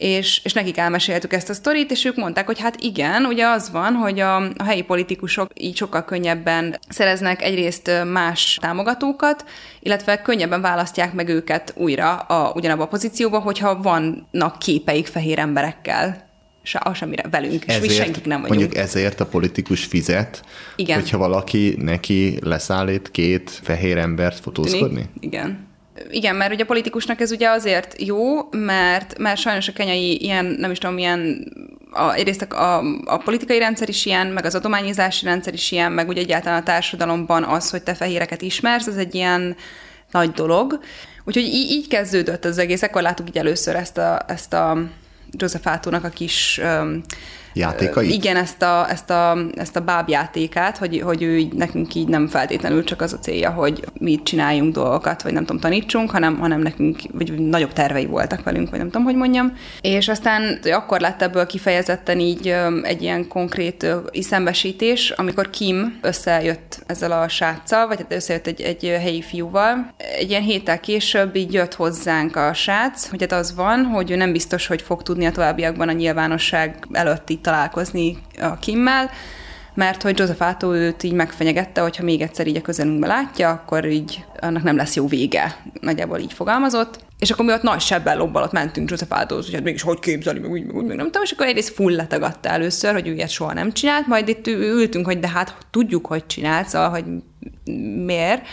és, 0.00 0.40
és 0.44 0.52
nekik 0.52 0.76
elmeséltük 0.76 1.32
ezt 1.32 1.48
a 1.48 1.54
sztorit, 1.54 1.90
és 1.90 2.04
ők 2.04 2.16
mondták, 2.16 2.46
hogy 2.46 2.60
hát 2.60 2.80
igen, 2.80 3.24
ugye 3.24 3.46
az 3.46 3.70
van, 3.70 3.94
hogy 3.94 4.20
a, 4.20 4.36
a 4.36 4.62
helyi 4.64 4.82
politikusok 4.82 5.50
így 5.54 5.76
sokkal 5.76 6.04
könnyebben 6.04 6.78
szereznek 6.88 7.42
egyrészt 7.42 7.90
más 8.12 8.58
támogatókat, 8.60 9.44
illetve 9.80 10.22
könnyebben 10.22 10.60
választják 10.60 11.12
meg 11.12 11.28
őket 11.28 11.72
újra 11.76 12.16
a, 12.16 12.52
ugyanabba 12.54 12.82
a 12.82 12.86
pozícióba, 12.86 13.38
hogyha 13.38 13.82
vannak 13.82 14.58
képeik 14.58 15.06
fehér 15.06 15.38
emberekkel 15.38 16.28
se, 16.62 16.80
az 16.82 16.96
semmire 16.96 17.28
velünk, 17.30 17.62
ezért, 17.66 17.84
és 17.84 17.90
mi 17.90 17.94
senkik 17.94 18.24
nem 18.24 18.40
vagyunk. 18.40 18.58
Mondjuk 18.60 18.82
ezért 18.82 19.20
a 19.20 19.26
politikus 19.26 19.84
fizet, 19.84 20.44
Igen. 20.76 21.00
hogyha 21.00 21.18
valaki 21.18 21.74
neki 21.78 22.38
leszállít 22.42 23.10
két 23.10 23.50
fehér 23.62 23.96
embert 23.96 24.40
fotózkodni? 24.40 25.04
Igen. 25.20 25.68
Igen, 26.10 26.36
mert 26.36 26.52
ugye 26.52 26.62
a 26.62 26.66
politikusnak 26.66 27.20
ez 27.20 27.30
ugye 27.30 27.48
azért 27.48 28.02
jó, 28.02 28.48
mert, 28.50 29.18
mert 29.18 29.40
sajnos 29.40 29.68
a 29.68 29.72
kenyai 29.72 30.22
ilyen, 30.22 30.44
nem 30.44 30.70
is 30.70 30.78
tudom, 30.78 30.94
milyen 30.94 31.52
a, 31.90 32.12
egyrészt 32.12 32.42
a, 32.42 32.78
a 33.04 33.16
politikai 33.16 33.58
rendszer 33.58 33.88
is 33.88 34.06
ilyen, 34.06 34.26
meg 34.26 34.44
az 34.44 34.54
adományozási 34.54 35.24
rendszer 35.24 35.52
is 35.52 35.70
ilyen, 35.70 35.92
meg 35.92 36.08
ugye 36.08 36.20
egyáltalán 36.20 36.60
a 36.60 36.64
társadalomban 36.64 37.44
az, 37.44 37.70
hogy 37.70 37.82
te 37.82 37.94
fehéreket 37.94 38.42
ismersz, 38.42 38.86
az 38.86 38.96
egy 38.96 39.14
ilyen 39.14 39.56
nagy 40.10 40.30
dolog. 40.30 40.80
Úgyhogy 41.24 41.44
így, 41.44 41.70
így 41.70 41.88
kezdődött 41.88 42.44
az 42.44 42.58
egész, 42.58 42.82
akkor 42.82 43.02
láttuk 43.02 43.28
így 43.28 43.38
először 43.38 43.76
ezt 43.76 43.98
a, 43.98 44.22
ezt 44.26 44.52
a 44.52 44.78
Joseph 45.30 45.66
Átónak 45.66 46.04
a 46.04 46.08
kis 46.08 46.60
um, 46.62 47.02
játékait? 47.52 48.12
Igen, 48.12 48.36
ezt 48.36 48.62
a, 48.62 48.90
ezt 48.90 49.10
a, 49.10 49.38
ezt 49.54 49.76
a 49.76 49.80
bábjátékát, 49.80 50.76
hogy, 50.76 51.00
hogy 51.00 51.22
ő 51.22 51.38
így, 51.38 51.52
nekünk 51.52 51.94
így 51.94 52.08
nem 52.08 52.28
feltétlenül 52.28 52.84
csak 52.84 53.00
az 53.00 53.12
a 53.12 53.18
célja, 53.18 53.50
hogy 53.50 53.84
mi 54.00 54.20
csináljunk 54.22 54.74
dolgokat, 54.74 55.22
vagy 55.22 55.32
nem 55.32 55.44
tudom, 55.44 55.60
tanítsunk, 55.60 56.10
hanem, 56.10 56.38
hanem 56.38 56.60
nekünk, 56.60 57.00
vagy 57.12 57.38
nagyobb 57.38 57.72
tervei 57.72 58.06
voltak 58.06 58.42
velünk, 58.42 58.70
vagy 58.70 58.78
nem 58.78 58.90
tudom, 58.90 59.04
hogy 59.04 59.16
mondjam. 59.16 59.56
És 59.80 60.08
aztán 60.08 60.58
akkor 60.72 61.00
lett 61.00 61.22
ebből 61.22 61.46
kifejezetten 61.46 62.20
így 62.20 62.54
egy 62.82 63.02
ilyen 63.02 63.28
konkrét 63.28 63.86
szembesítés, 64.12 65.10
amikor 65.10 65.50
Kim 65.50 65.98
összejött 66.02 66.82
ezzel 66.86 67.12
a 67.12 67.28
sráccal, 67.28 67.86
vagy 67.86 67.98
hát 67.98 68.12
összejött 68.12 68.46
egy, 68.46 68.60
egy 68.60 68.84
helyi 69.00 69.22
fiúval. 69.22 69.94
Egy 70.18 70.30
ilyen 70.30 70.42
héttel 70.42 70.80
később 70.80 71.36
így 71.36 71.52
jött 71.52 71.74
hozzánk 71.74 72.36
a 72.36 72.52
srác, 72.54 73.08
hogy 73.08 73.20
hát 73.20 73.32
az 73.32 73.54
van, 73.54 73.84
hogy 73.84 74.10
ő 74.10 74.16
nem 74.16 74.32
biztos, 74.32 74.66
hogy 74.66 74.82
fog 74.82 75.02
tudni 75.02 75.24
a 75.26 75.30
továbbiakban 75.30 75.88
a 75.88 75.92
nyilvánosság 75.92 76.86
előtti 76.92 77.39
találkozni 77.40 78.18
a 78.40 78.58
Kimmel, 78.58 79.10
mert 79.74 80.02
hogy 80.02 80.18
Joseph 80.18 80.42
Átó 80.42 80.72
őt 80.72 81.02
így 81.02 81.12
megfenyegette, 81.12 81.80
hogyha 81.80 82.04
még 82.04 82.20
egyszer 82.20 82.46
így 82.46 82.56
a 82.56 82.60
közelünkbe 82.60 83.06
látja, 83.06 83.48
akkor 83.50 83.88
így 83.88 84.24
annak 84.40 84.62
nem 84.62 84.76
lesz 84.76 84.94
jó 84.94 85.06
vége. 85.06 85.56
Nagyjából 85.80 86.18
így 86.18 86.32
fogalmazott. 86.32 86.98
És 87.18 87.30
akkor 87.30 87.44
mi 87.44 87.52
ott 87.52 87.62
nagy 87.62 87.80
sebben 87.80 88.16
lobbalott 88.16 88.52
mentünk 88.52 88.90
Joseph 88.90 89.18
Átóhoz, 89.18 89.44
hogy 89.44 89.54
hát 89.54 89.62
mégis 89.62 89.82
hogy 89.82 89.98
képzeli, 89.98 90.38
meg 90.38 90.50
úgy, 90.50 90.64
meg 90.64 90.76
úgy, 90.76 90.84
meg 90.84 90.96
nem 90.96 91.06
tudom, 91.06 91.22
és 91.22 91.30
akkor 91.30 91.46
egyrészt 91.46 91.74
full 91.74 91.94
letagatta 91.94 92.48
először, 92.48 92.92
hogy 92.92 93.08
ő 93.08 93.12
ilyet 93.12 93.28
soha 93.28 93.52
nem 93.52 93.72
csinált, 93.72 94.06
majd 94.06 94.28
itt 94.28 94.46
ültünk, 94.46 95.06
hogy 95.06 95.18
de 95.18 95.28
hát 95.28 95.56
tudjuk, 95.70 96.06
hogy 96.06 96.26
csinált, 96.26 96.68
szóval, 96.68 96.88
hogy 96.90 97.04
miért 98.04 98.46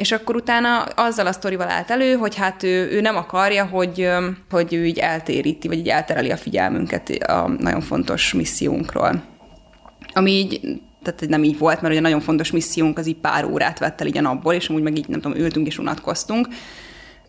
és 0.00 0.12
akkor 0.12 0.36
utána 0.36 0.82
azzal 0.82 1.26
a 1.26 1.32
sztorival 1.32 1.70
állt 1.70 1.90
elő, 1.90 2.12
hogy 2.14 2.34
hát 2.34 2.62
ő, 2.62 2.90
ő 2.90 3.00
nem 3.00 3.16
akarja, 3.16 3.66
hogy, 3.66 4.08
hogy 4.50 4.74
ő 4.74 4.86
így 4.86 4.98
eltéríti, 4.98 5.68
vagy 5.68 5.78
így 5.78 5.88
eltereli 5.88 6.30
a 6.30 6.36
figyelmünket 6.36 7.08
a 7.08 7.48
nagyon 7.58 7.80
fontos 7.80 8.32
missziónkról. 8.32 9.22
Ami 10.12 10.30
így 10.30 10.80
tehát 11.02 11.28
nem 11.28 11.44
így 11.44 11.58
volt, 11.58 11.80
mert 11.80 11.92
ugye 11.92 12.02
nagyon 12.02 12.20
fontos 12.20 12.50
missziónk 12.50 12.98
az 12.98 13.06
így 13.06 13.16
pár 13.16 13.44
órát 13.44 13.78
vett 13.78 14.00
el 14.00 14.06
így 14.06 14.18
a 14.18 14.20
napból, 14.20 14.54
és 14.54 14.68
amúgy 14.68 14.82
meg 14.82 14.98
így 14.98 15.08
nem 15.08 15.20
tudom, 15.20 15.38
ültünk 15.38 15.66
és 15.66 15.78
unatkoztunk. 15.78 16.48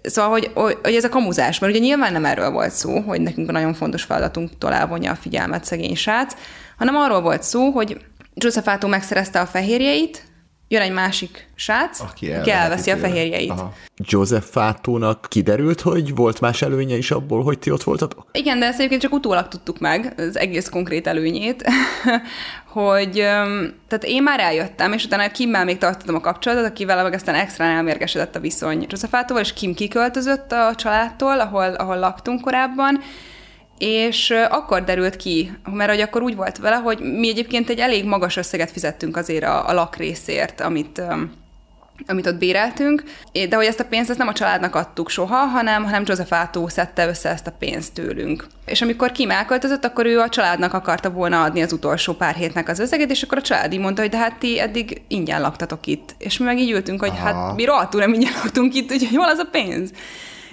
Szóval, 0.02 0.32
hogy, 0.32 0.52
hogy 0.54 0.96
ez 0.96 1.04
a 1.04 1.10
kamuzás, 1.10 1.60
mert 1.60 1.74
ugye 1.74 1.82
nyilván 1.82 2.12
nem 2.12 2.26
erről 2.26 2.52
volt 2.52 2.72
szó, 2.72 3.00
hogy 3.00 3.22
nekünk 3.22 3.50
a 3.50 3.52
nagyon 3.52 3.74
fontos 3.74 4.04
feladatunktól 4.04 4.74
elvonja 4.74 5.12
a 5.12 5.16
figyelmet 5.16 5.66
szegény 5.66 5.96
srác, 5.96 6.34
hanem 6.78 6.96
arról 6.96 7.22
volt 7.22 7.44
szó, 7.44 7.70
hogy 7.70 7.98
Joseph 8.34 8.88
megszerezte 8.88 9.40
a 9.40 9.46
fehérjeit, 9.46 10.31
jön 10.72 10.82
egy 10.82 10.92
másik 10.92 11.48
srác, 11.56 12.00
aki, 12.00 12.32
aki 12.32 12.52
elveszi 12.52 12.92
a 12.92 12.98
fehérjeit. 12.98 13.50
Aha. 13.50 13.74
Joseph 13.98 14.46
Fátónak 14.46 15.26
kiderült, 15.30 15.82
hogy 15.82 16.16
volt 16.16 16.40
más 16.40 16.62
előnye 16.62 16.98
is 16.98 17.12
abból, 17.12 17.44
hogy 17.44 17.60
ti 17.60 17.72
ott 17.72 17.84
voltatok? 17.84 18.26
Igen, 18.32 18.60
de 18.60 18.66
ezt 18.66 18.78
egyébként 18.78 19.02
csak 19.02 19.14
utólag 19.14 19.48
tudtuk 19.48 19.80
meg, 19.80 20.14
az 20.18 20.38
egész 20.38 20.70
konkrét 20.70 21.08
előnyét, 21.08 21.64
hogy 22.74 23.12
tehát 23.88 24.04
én 24.04 24.24
már 24.24 24.40
eljöttem, 24.40 24.94
és 24.94 25.06
utána 25.06 25.32
Kimmel 25.32 25.66
még 25.66 25.78
tartottam 25.78 26.16
a 26.16 26.22
kapcsolatot, 26.22 26.66
akivel 26.66 27.04
meg 27.04 27.14
aztán 27.14 27.36
extra 27.36 27.64
elmérgesedett 27.64 28.36
a 28.36 28.40
viszony 28.40 28.86
Joseph 28.90 29.40
és 29.40 29.54
Kim 29.54 29.74
kiköltözött 29.74 30.52
a 30.52 30.76
családtól, 30.76 31.40
ahol, 31.40 31.74
ahol 31.74 32.00
laktunk 32.00 32.42
korábban, 32.42 33.02
és 33.82 34.34
akkor 34.50 34.84
derült 34.84 35.16
ki, 35.16 35.52
mert 35.72 35.90
hogy 35.90 36.02
akkor 36.02 36.22
úgy 36.22 36.36
volt 36.36 36.58
vele, 36.58 36.76
hogy 36.76 37.00
mi 37.00 37.28
egyébként 37.30 37.70
egy 37.70 37.80
elég 37.80 38.06
magas 38.06 38.38
összeget 38.38 38.72
fizettünk 38.72 39.18
azért 39.18 39.44
a, 39.44 39.68
a 39.68 39.74
lakrészért, 39.74 40.62
amit 40.62 41.02
amit 42.08 42.28
ott 42.28 42.38
béreltünk, 42.38 43.04
de 43.50 43.56
hogy 43.56 43.66
ezt 43.66 43.80
a 43.80 43.86
pénzt 43.86 44.10
ezt 44.10 44.20
nem 44.20 44.28
a 44.28 44.34
családnak 44.34 44.76
adtuk 44.76 45.10
soha, 45.10 45.36
hanem, 45.36 45.84
hanem 45.84 46.04
Joseph 46.06 46.34
Átó 46.34 46.68
szedte 46.68 47.08
össze 47.08 47.30
ezt 47.30 47.48
a 47.48 47.54
pénzt 47.60 47.94
tőlünk. 47.94 48.48
És 48.66 48.82
amikor 48.82 49.12
Kim 49.12 49.32
elköltözött, 49.32 49.86
akkor 49.86 50.06
ő 50.06 50.20
a 50.20 50.30
családnak 50.30 50.74
akarta 50.74 51.10
volna 51.10 51.44
adni 51.44 51.62
az 51.62 51.74
utolsó 51.74 52.14
pár 52.14 52.36
hétnek 52.36 52.70
az 52.70 52.80
összeget, 52.80 53.10
és 53.10 53.22
akkor 53.22 53.38
a 53.38 53.42
család 53.42 53.74
így 53.74 53.80
mondta, 53.80 54.02
hogy 54.02 54.12
de 54.12 54.18
hát 54.18 54.40
ti 54.40 54.60
eddig 54.60 55.02
ingyen 55.08 55.42
laktatok 55.42 55.88
itt. 55.88 56.16
És 56.18 56.38
mi 56.38 56.46
meg 56.46 56.60
így 56.60 56.72
ültünk, 56.72 57.00
hogy 57.00 57.18
hát 57.18 57.34
Aha. 57.34 57.46
hát 57.46 57.56
mi 57.56 57.66
rohadtul 57.66 58.00
nem 58.00 58.14
ingyen 58.14 58.34
laktunk 58.44 58.74
itt, 58.74 58.92
úgyhogy 58.92 59.16
hol 59.16 59.30
az 59.30 59.38
a 59.38 59.48
pénz? 59.52 59.92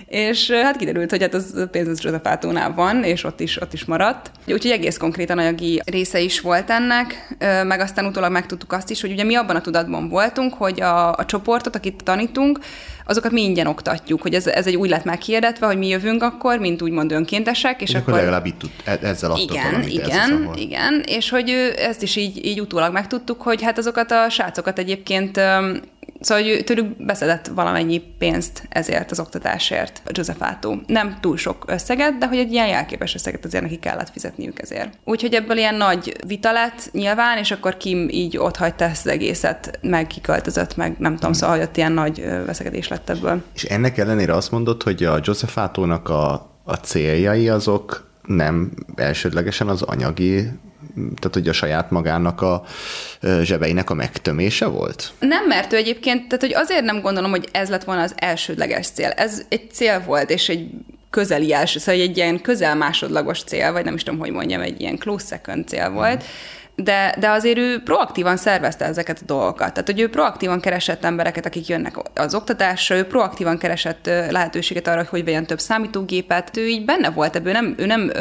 És 0.08 0.50
hát 0.50 0.76
kiderült, 0.76 1.10
hogy 1.10 1.20
hát 1.20 1.34
az 1.34 1.68
pénz 1.70 1.88
az 1.88 2.02
Józsefátónál 2.02 2.74
van, 2.74 3.04
és 3.04 3.24
ott 3.24 3.40
is, 3.40 3.60
ott 3.60 3.72
is 3.72 3.84
maradt. 3.84 4.30
Úgyhogy 4.46 4.70
egész 4.70 4.96
konkrétan 4.96 5.38
anyagi 5.38 5.82
része 5.84 6.20
is 6.20 6.40
volt 6.40 6.70
ennek, 6.70 7.36
meg 7.66 7.80
aztán 7.80 8.06
utólag 8.06 8.32
megtudtuk 8.32 8.72
azt 8.72 8.90
is, 8.90 9.00
hogy 9.00 9.10
ugye 9.10 9.24
mi 9.24 9.34
abban 9.34 9.56
a 9.56 9.60
tudatban 9.60 10.08
voltunk, 10.08 10.54
hogy 10.54 10.80
a, 10.80 11.12
a 11.12 11.24
csoportot, 11.24 11.76
akit 11.76 12.04
tanítunk, 12.04 12.58
azokat 13.04 13.30
mi 13.30 13.42
ingyen 13.42 13.66
oktatjuk, 13.66 14.22
hogy 14.22 14.34
ez, 14.34 14.46
ez 14.46 14.66
egy 14.66 14.76
úgy 14.76 14.88
lett 14.88 15.04
meghirdetve, 15.04 15.66
hogy 15.66 15.78
mi 15.78 15.88
jövünk 15.88 16.22
akkor, 16.22 16.58
mint 16.58 16.82
úgymond 16.82 17.12
önkéntesek, 17.12 17.82
és, 17.82 17.88
és 17.88 17.94
akkor, 17.94 18.08
akkor 18.08 18.18
legalább 18.18 18.46
itt 18.46 18.58
tud, 18.58 18.70
e- 18.84 18.98
ezzel 19.02 19.30
adtok 19.30 19.50
igen, 19.50 19.64
valamit, 19.64 19.92
igen, 19.92 20.50
igen, 20.54 21.02
és 21.06 21.30
hogy 21.30 21.74
ezt 21.78 22.02
is 22.02 22.16
így, 22.16 22.44
így 22.44 22.60
utólag 22.60 22.92
megtudtuk, 22.92 23.42
hogy 23.42 23.62
hát 23.62 23.78
azokat 23.78 24.10
a 24.10 24.28
srácokat 24.28 24.78
egyébként 24.78 25.40
Szóval 26.20 26.44
hogy 26.44 26.64
tőlük 26.64 27.04
beszedett 27.04 27.46
valamennyi 27.46 27.98
pénzt 28.18 28.62
ezért 28.68 29.10
az 29.10 29.20
oktatásért 29.20 30.02
Joseph 30.06 30.40
Nem 30.86 31.18
túl 31.20 31.36
sok 31.36 31.64
összeget, 31.66 32.18
de 32.18 32.26
hogy 32.26 32.38
egy 32.38 32.52
ilyen 32.52 32.66
jelképes 32.66 33.14
összeget 33.14 33.44
azért 33.44 33.62
neki 33.62 33.78
kellett 33.78 34.10
fizetniük 34.10 34.62
ezért. 34.62 34.98
Úgyhogy 35.04 35.34
ebből 35.34 35.56
ilyen 35.56 35.74
nagy 35.74 36.16
vita 36.26 36.52
lett 36.52 36.88
nyilván, 36.92 37.38
és 37.38 37.50
akkor 37.50 37.76
Kim 37.76 38.08
így 38.10 38.38
ott 38.38 38.56
hagyta 38.56 38.84
ezt 38.84 39.06
az 39.06 39.12
egészet, 39.12 39.78
meg 39.82 40.06
kiköltözött, 40.06 40.76
meg 40.76 40.94
nem 40.98 41.14
tudom, 41.14 41.32
szóval 41.32 41.56
hogy 41.56 41.64
ott 41.64 41.76
ilyen 41.76 41.92
nagy 41.92 42.24
veszekedés 42.46 42.88
lett 42.88 43.10
ebből. 43.10 43.42
És 43.54 43.64
ennek 43.64 43.98
ellenére 43.98 44.34
azt 44.34 44.50
mondod, 44.50 44.82
hogy 44.82 45.04
a 45.04 45.20
Joseph 45.22 45.58
a, 46.08 46.32
a 46.64 46.74
céljai 46.74 47.48
azok 47.48 48.06
nem 48.26 48.72
elsődlegesen 48.94 49.68
az 49.68 49.82
anyagi 49.82 50.50
tehát 51.18 51.34
hogy 51.34 51.48
a 51.48 51.52
saját 51.52 51.90
magának 51.90 52.40
a 52.40 52.64
zsebeinek 53.42 53.90
a 53.90 53.94
megtömése 53.94 54.66
volt? 54.66 55.12
Nem, 55.18 55.46
mert 55.46 55.72
ő 55.72 55.76
egyébként, 55.76 56.28
tehát 56.28 56.40
hogy 56.40 56.54
azért 56.54 56.84
nem 56.84 57.00
gondolom, 57.00 57.30
hogy 57.30 57.48
ez 57.52 57.68
lett 57.68 57.84
volna 57.84 58.02
az 58.02 58.14
elsődleges 58.16 58.86
cél. 58.86 59.08
Ez 59.08 59.42
egy 59.48 59.70
cél 59.70 60.02
volt, 60.06 60.30
és 60.30 60.48
egy 60.48 60.70
közeli 61.10 61.52
első, 61.52 61.78
szóval 61.78 62.00
egy 62.00 62.16
ilyen 62.16 62.40
közel 62.40 62.74
másodlagos 62.74 63.42
cél, 63.42 63.72
vagy 63.72 63.84
nem 63.84 63.94
is 63.94 64.02
tudom, 64.02 64.20
hogy 64.20 64.30
mondjam, 64.30 64.60
egy 64.60 64.80
ilyen 64.80 64.98
close 64.98 65.26
second 65.26 65.68
cél 65.68 65.90
volt. 65.90 66.24
De, 66.74 67.14
de 67.18 67.28
azért 67.30 67.58
ő 67.58 67.82
proaktívan 67.82 68.36
szervezte 68.36 68.84
ezeket 68.84 69.18
a 69.18 69.24
dolgokat. 69.26 69.72
Tehát, 69.72 69.86
hogy 69.86 70.00
ő 70.00 70.08
proaktívan 70.08 70.60
keresett 70.60 71.04
embereket, 71.04 71.46
akik 71.46 71.66
jönnek 71.66 71.96
az 72.14 72.34
oktatásra, 72.34 72.96
ő 72.96 73.04
proaktívan 73.04 73.58
keresett 73.58 74.06
lehetőséget 74.06 74.86
arra, 74.86 75.06
hogy 75.10 75.24
vegyen 75.24 75.46
több 75.46 75.60
számítógépet. 75.60 76.56
Ő 76.56 76.66
így 76.66 76.84
benne 76.84 77.10
volt 77.10 77.36
ebből, 77.36 77.52
nem, 77.52 77.74
ő 77.76 77.86
nem 77.86 78.12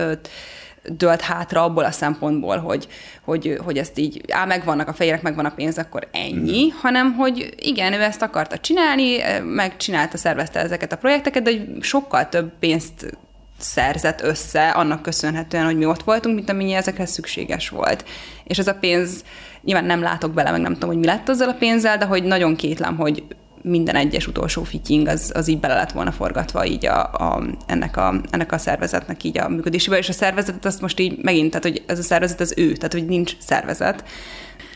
dölt 0.91 1.21
hátra 1.21 1.63
abból 1.63 1.83
a 1.83 1.91
szempontból, 1.91 2.57
hogy, 2.57 2.88
hogy, 3.23 3.57
hogy 3.63 3.77
ezt 3.77 3.97
így, 3.97 4.21
á, 4.31 4.45
megvannak 4.45 4.88
a 4.88 4.93
fejérek, 4.93 5.21
megvan 5.21 5.45
a 5.45 5.53
pénz, 5.55 5.77
akkor 5.77 6.07
ennyi, 6.11 6.65
mm. 6.65 6.77
hanem 6.81 7.13
hogy 7.13 7.53
igen, 7.57 7.93
ő 7.93 8.01
ezt 8.01 8.21
akarta 8.21 8.57
csinálni, 8.57 9.17
megcsinálta, 9.43 10.17
szervezte 10.17 10.59
ezeket 10.59 10.91
a 10.91 10.97
projekteket, 10.97 11.43
de 11.43 11.51
hogy 11.51 11.67
sokkal 11.79 12.29
több 12.29 12.51
pénzt 12.59 13.17
szerzett 13.59 14.21
össze 14.21 14.69
annak 14.69 15.01
köszönhetően, 15.01 15.65
hogy 15.65 15.77
mi 15.77 15.85
ott 15.85 16.03
voltunk, 16.03 16.35
mint 16.35 16.49
amennyi 16.49 16.73
ezekhez 16.73 17.11
szükséges 17.11 17.69
volt. 17.69 18.05
És 18.43 18.57
ez 18.57 18.67
a 18.67 18.75
pénz, 18.75 19.23
nyilván 19.61 19.85
nem 19.85 20.01
látok 20.01 20.33
bele, 20.33 20.51
meg 20.51 20.61
nem 20.61 20.73
tudom, 20.73 20.89
hogy 20.89 20.99
mi 20.99 21.05
lett 21.05 21.29
azzal 21.29 21.49
a 21.49 21.53
pénzzel, 21.53 21.97
de 21.97 22.05
hogy 22.05 22.23
nagyon 22.23 22.55
kétlem, 22.55 22.95
hogy 22.97 23.23
minden 23.62 23.95
egyes 23.95 24.28
utolsó 24.28 24.64
fitying 24.64 25.08
az, 25.08 25.32
az 25.36 25.47
így 25.47 25.60
bele 25.60 25.74
lett 25.74 25.91
volna 25.91 26.12
forgatva 26.12 26.66
így 26.66 26.86
a, 26.86 27.03
a, 27.03 27.43
ennek, 27.66 27.97
a, 27.97 28.22
ennek 28.30 28.51
a 28.51 28.58
szervezetnek 28.58 29.24
így 29.24 29.38
a 29.38 29.49
működésébe, 29.49 29.97
és 29.97 30.10
a 30.10 30.14
szervezetet 30.14 30.66
azt 30.66 30.82
most 30.82 30.99
így 30.99 31.18
megint, 31.22 31.49
tehát 31.49 31.66
hogy 31.66 31.84
ez 31.86 31.99
a 31.99 32.03
szervezet 32.03 32.39
az 32.39 32.53
ő, 32.58 32.74
tehát 32.74 32.93
hogy 32.93 33.05
nincs 33.05 33.36
szervezet. 33.39 34.03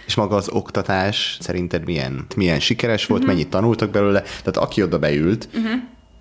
És 0.05 0.15
maga 0.15 0.35
az 0.35 0.49
oktatás 0.49 1.37
szerinted 1.39 1.85
milyen, 1.85 2.25
milyen 2.35 2.59
sikeres 2.59 3.05
volt, 3.05 3.21
uh-huh. 3.21 3.35
mennyit 3.35 3.51
tanultak 3.51 3.89
belőle? 3.91 4.21
Tehát 4.21 4.57
aki 4.57 4.83
oda 4.83 4.99
beült, 4.99 5.47
uh-huh. 5.53 5.71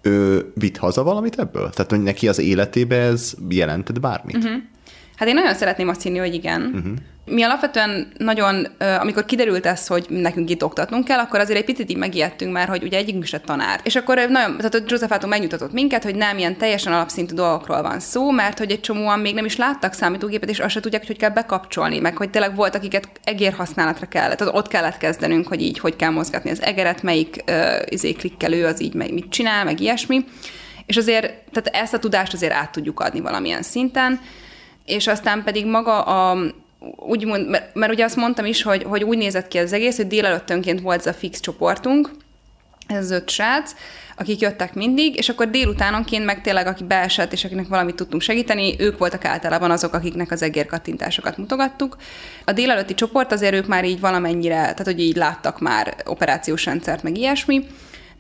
ő 0.03 0.47
vitt 0.55 0.77
haza 0.77 1.03
valamit 1.03 1.39
ebből? 1.39 1.71
Tehát, 1.71 1.91
hogy 1.91 2.03
neki 2.03 2.29
az 2.29 2.39
életébe 2.39 2.97
ez 2.97 3.35
jelentett 3.49 4.01
bármit? 4.01 4.37
Uh-huh. 4.37 4.53
Hát 5.17 5.29
én 5.29 5.35
nagyon 5.35 5.55
szeretném 5.55 5.89
azt 5.89 6.03
hinni, 6.03 6.19
hogy 6.19 6.35
igen. 6.35 6.63
Uh-huh. 6.75 6.93
Mi 7.31 7.43
alapvetően 7.43 8.13
nagyon, 8.19 8.67
amikor 9.01 9.25
kiderült 9.25 9.67
ez, 9.67 9.87
hogy 9.87 10.07
nekünk 10.09 10.51
itt 10.51 10.65
oktatnunk 10.65 11.05
kell, 11.05 11.19
akkor 11.19 11.41
azért 11.41 11.59
egy 11.59 11.65
picit 11.65 11.91
így 11.91 11.97
megijedtünk 11.97 12.53
már, 12.53 12.69
hogy 12.69 12.83
ugye 12.83 12.97
egyikünk 12.97 13.25
se 13.25 13.41
tanár. 13.41 13.81
És 13.83 13.97
akkor 13.97 14.17
nagyon, 14.17 14.57
tehát 14.57 14.83
Joseph 14.87 15.27
megnyugtatott 15.27 15.73
minket, 15.73 16.05
hogy 16.05 16.15
nem 16.15 16.39
ilyen 16.39 16.57
teljesen 16.57 16.93
alapszintű 16.93 17.35
dolgokról 17.35 17.83
van 17.83 18.01
szó, 18.01 18.31
mert 18.31 18.59
hogy 18.59 18.71
egy 18.71 18.81
csomóan 18.81 19.19
még 19.19 19.35
nem 19.35 19.45
is 19.45 19.57
láttak 19.57 19.93
számítógépet, 19.93 20.49
és 20.49 20.59
azt 20.59 20.73
se 20.73 20.81
tudják, 20.81 21.01
hogy 21.01 21.11
hogy 21.11 21.19
kell 21.19 21.31
bekapcsolni, 21.31 21.99
meg 21.99 22.17
hogy 22.17 22.31
tényleg 22.31 22.55
volt, 22.55 22.75
akiket 22.75 23.09
egér 23.25 23.53
használatra 23.53 24.07
kellett. 24.07 24.39
Tehát 24.39 24.55
ott 24.55 24.69
kellett 24.69 24.97
kezdenünk, 24.97 25.49
hogy 25.49 25.63
így 25.63 25.79
hogy 25.79 25.97
kell 25.97 26.11
mozgatni 26.11 26.51
az 26.51 26.63
egeret, 26.63 27.03
melyik 27.03 27.45
uh, 27.49 27.83
izé 27.89 28.13
klikkelő 28.13 28.65
az 28.65 28.83
így 28.83 28.95
meg 28.95 29.13
mit 29.13 29.31
csinál, 29.31 29.65
meg 29.65 29.81
ilyesmi. 29.81 30.25
És 30.87 30.97
azért, 30.97 31.27
tehát 31.53 31.83
ezt 31.83 31.95
a 31.95 31.99
tudást 31.99 32.33
azért 32.33 32.53
át 32.53 32.73
tudjuk 32.73 33.01
adni 33.01 33.21
valamilyen 33.21 33.63
szinten 33.63 34.21
és 34.91 35.07
aztán 35.07 35.43
pedig 35.45 35.67
maga 35.67 36.03
a, 36.03 36.39
úgy 36.97 37.25
mond, 37.25 37.49
mert, 37.49 37.75
mert 37.75 37.93
ugye 37.93 38.05
azt 38.05 38.17
mondtam 38.17 38.45
is, 38.45 38.63
hogy, 38.63 38.83
hogy 38.83 39.03
úgy 39.03 39.19
nézett 39.19 39.49
ki 39.49 39.59
az 39.59 39.73
egész, 39.73 39.97
hogy 39.97 40.07
délelőttönként 40.07 40.81
volt 40.81 40.99
ez 40.99 41.07
a 41.07 41.13
fix 41.13 41.41
csoportunk, 41.41 42.11
ez 42.87 43.05
az 43.05 43.11
öt 43.11 43.31
srác, 43.31 43.73
akik 44.17 44.41
jöttek 44.41 44.75
mindig, 44.75 45.17
és 45.17 45.29
akkor 45.29 45.51
délutánonként 45.51 46.25
meg 46.25 46.41
tényleg, 46.41 46.67
aki 46.67 46.85
beesett, 46.85 47.33
és 47.33 47.45
akinek 47.45 47.69
valamit 47.69 47.95
tudtunk 47.95 48.23
segíteni, 48.23 48.75
ők 48.79 48.99
voltak 48.99 49.25
általában 49.25 49.71
azok, 49.71 49.95
akiknek 49.95 50.31
az 50.31 50.43
egér 50.43 50.67
kattintásokat 50.67 51.37
mutogattuk. 51.37 51.97
A 52.45 52.53
délelőtti 52.53 52.95
csoport 52.95 53.33
azért 53.33 53.55
ők 53.55 53.67
már 53.67 53.85
így 53.85 54.01
valamennyire, 54.01 54.55
tehát 54.55 54.85
hogy 54.85 55.01
így 55.01 55.17
láttak 55.17 55.61
már 55.61 55.97
operációs 56.05 56.65
rendszert, 56.65 57.03
meg 57.03 57.17
ilyesmi, 57.17 57.67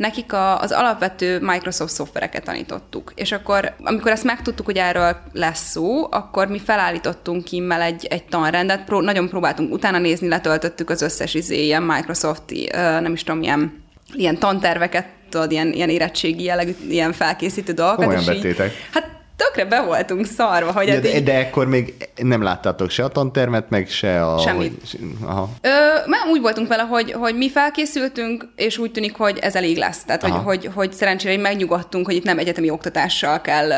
nekik 0.00 0.32
a, 0.32 0.60
az 0.60 0.72
alapvető 0.72 1.38
Microsoft 1.40 1.92
szoftvereket 1.92 2.44
tanítottuk. 2.44 3.12
És 3.14 3.32
akkor, 3.32 3.74
amikor 3.82 4.10
ezt 4.10 4.24
megtudtuk, 4.24 4.66
hogy 4.66 4.76
erről 4.76 5.16
lesz 5.32 5.70
szó, 5.70 6.06
akkor 6.10 6.48
mi 6.48 6.58
felállítottunk 6.58 7.44
kimmel 7.44 7.80
egy, 7.82 8.06
egy 8.10 8.24
tanrendet, 8.24 8.84
pró, 8.84 9.00
nagyon 9.00 9.28
próbáltunk 9.28 9.72
utána 9.72 9.98
nézni, 9.98 10.28
letöltöttük 10.28 10.90
az 10.90 11.02
összes 11.02 11.34
izé, 11.34 11.64
ilyen 11.64 11.82
Microsoft, 11.82 12.42
nem 12.72 13.12
is 13.12 13.22
tudom, 13.22 13.42
ilyen, 13.42 13.82
ilyen 14.12 14.38
tanterveket, 14.38 15.06
tudod, 15.28 15.50
ilyen, 15.50 15.72
ilyen 15.72 15.88
érettségi 15.88 16.44
jellegű, 16.44 16.74
ilyen 16.88 17.12
felkészítő 17.12 17.72
dolgokat. 17.72 18.06
Olyan 18.06 18.34
és 18.34 18.44
így, 18.44 18.72
hát 18.92 19.19
tökre 19.44 19.64
be 19.64 19.80
voltunk 19.82 20.26
szarva, 20.26 20.72
hogy 20.72 20.86
Ja, 20.86 21.00
de, 21.00 21.20
de 21.20 21.34
ekkor 21.34 21.66
még 21.66 21.94
nem 22.16 22.42
láttátok 22.42 22.90
se 22.90 23.04
a 23.04 23.08
tantermet, 23.08 23.70
meg 23.70 23.88
se 23.88 24.26
a... 24.26 24.38
Semmit. 24.38 24.80
Hogy, 24.90 25.00
aha. 25.24 25.48
Ö, 25.60 25.68
már 26.06 26.20
úgy 26.30 26.40
voltunk 26.40 26.68
vele, 26.68 26.82
hogy, 26.82 27.12
hogy 27.12 27.36
mi 27.36 27.50
felkészültünk, 27.50 28.48
és 28.56 28.78
úgy 28.78 28.92
tűnik, 28.92 29.16
hogy 29.16 29.38
ez 29.38 29.54
elég 29.54 29.76
lesz. 29.76 30.04
Tehát, 30.04 30.22
hogy, 30.22 30.30
Aha. 30.30 30.42
hogy, 30.42 30.70
hogy 30.74 30.92
szerencsére 30.92 31.32
így 31.32 31.40
megnyugodtunk, 31.40 32.06
hogy 32.06 32.14
itt 32.14 32.24
nem 32.24 32.38
egyetemi 32.38 32.70
oktatással 32.70 33.40
kell 33.40 33.72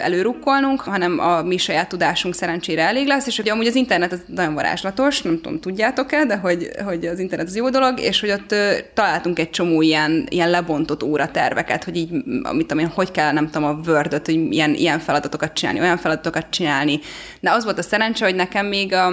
előrukkolnunk, 0.00 0.80
hanem 0.80 1.18
a 1.18 1.42
mi 1.42 1.56
saját 1.56 1.88
tudásunk 1.88 2.34
szerencsére 2.34 2.82
elég 2.82 3.06
lesz, 3.06 3.26
és 3.26 3.36
hogy 3.36 3.48
amúgy 3.48 3.66
az 3.66 3.74
internet 3.74 4.12
az 4.12 4.20
nagyon 4.26 4.54
varázslatos, 4.54 5.22
nem 5.22 5.40
tudom, 5.40 5.60
tudjátok-e, 5.60 6.24
de 6.24 6.36
hogy, 6.36 6.70
hogy 6.84 7.06
az 7.06 7.18
internet 7.18 7.46
az 7.46 7.56
jó 7.56 7.68
dolog, 7.68 8.00
és 8.00 8.20
hogy 8.20 8.30
ott 8.30 8.54
találtunk 8.94 9.38
egy 9.38 9.50
csomó 9.50 9.82
ilyen, 9.82 10.26
ilyen 10.28 10.50
lebontott 10.50 11.02
óraterveket, 11.02 11.84
hogy 11.84 11.96
így, 11.96 12.10
amit 12.42 12.66
tudom 12.66 12.84
én, 12.84 12.90
hogy 12.94 13.10
kell, 13.10 13.32
nem 13.32 13.50
tudom, 13.50 13.64
a 13.68 13.90
word 13.90 14.12
hogy 14.24 14.52
ilyen, 14.52 14.74
ilyen 14.74 14.93
feladatokat 14.98 15.52
csinálni, 15.52 15.80
olyan 15.80 15.96
feladatokat 15.96 16.46
csinálni. 16.50 17.00
De 17.40 17.50
az 17.50 17.64
volt 17.64 17.78
a 17.78 17.82
szerencse, 17.82 18.24
hogy 18.24 18.34
nekem 18.34 18.66
még 18.66 18.92
a, 18.92 19.12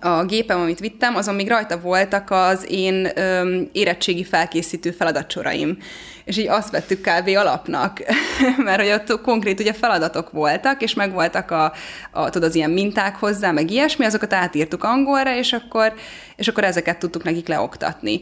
a 0.00 0.24
gépem, 0.24 0.60
amit 0.60 0.78
vittem, 0.78 1.16
azon 1.16 1.34
még 1.34 1.48
rajta 1.48 1.80
voltak 1.80 2.30
az 2.30 2.66
én 2.68 3.08
öm, 3.14 3.68
érettségi 3.72 4.24
felkészítő 4.24 4.90
feladatsoraim. 4.90 5.78
És 6.24 6.36
így 6.36 6.48
azt 6.48 6.70
vettük 6.70 7.00
kb. 7.00 7.28
alapnak, 7.36 7.98
mert 8.64 8.80
hogy 8.80 8.90
ott 8.90 9.20
konkrét 9.20 9.60
ugye 9.60 9.72
feladatok 9.72 10.30
voltak, 10.30 10.82
és 10.82 10.94
meg 10.94 11.12
voltak 11.12 11.50
a, 11.50 11.72
a 12.10 12.30
tudod, 12.30 12.48
az 12.48 12.54
ilyen 12.54 12.70
minták 12.70 13.16
hozzá, 13.16 13.50
meg 13.50 13.70
ilyesmi, 13.70 14.04
azokat 14.04 14.32
átírtuk 14.32 14.84
angolra, 14.84 15.34
és 15.36 15.52
akkor, 15.52 15.94
és 16.36 16.48
akkor 16.48 16.64
ezeket 16.64 16.98
tudtuk 16.98 17.24
nekik 17.24 17.48
leoktatni. 17.48 18.20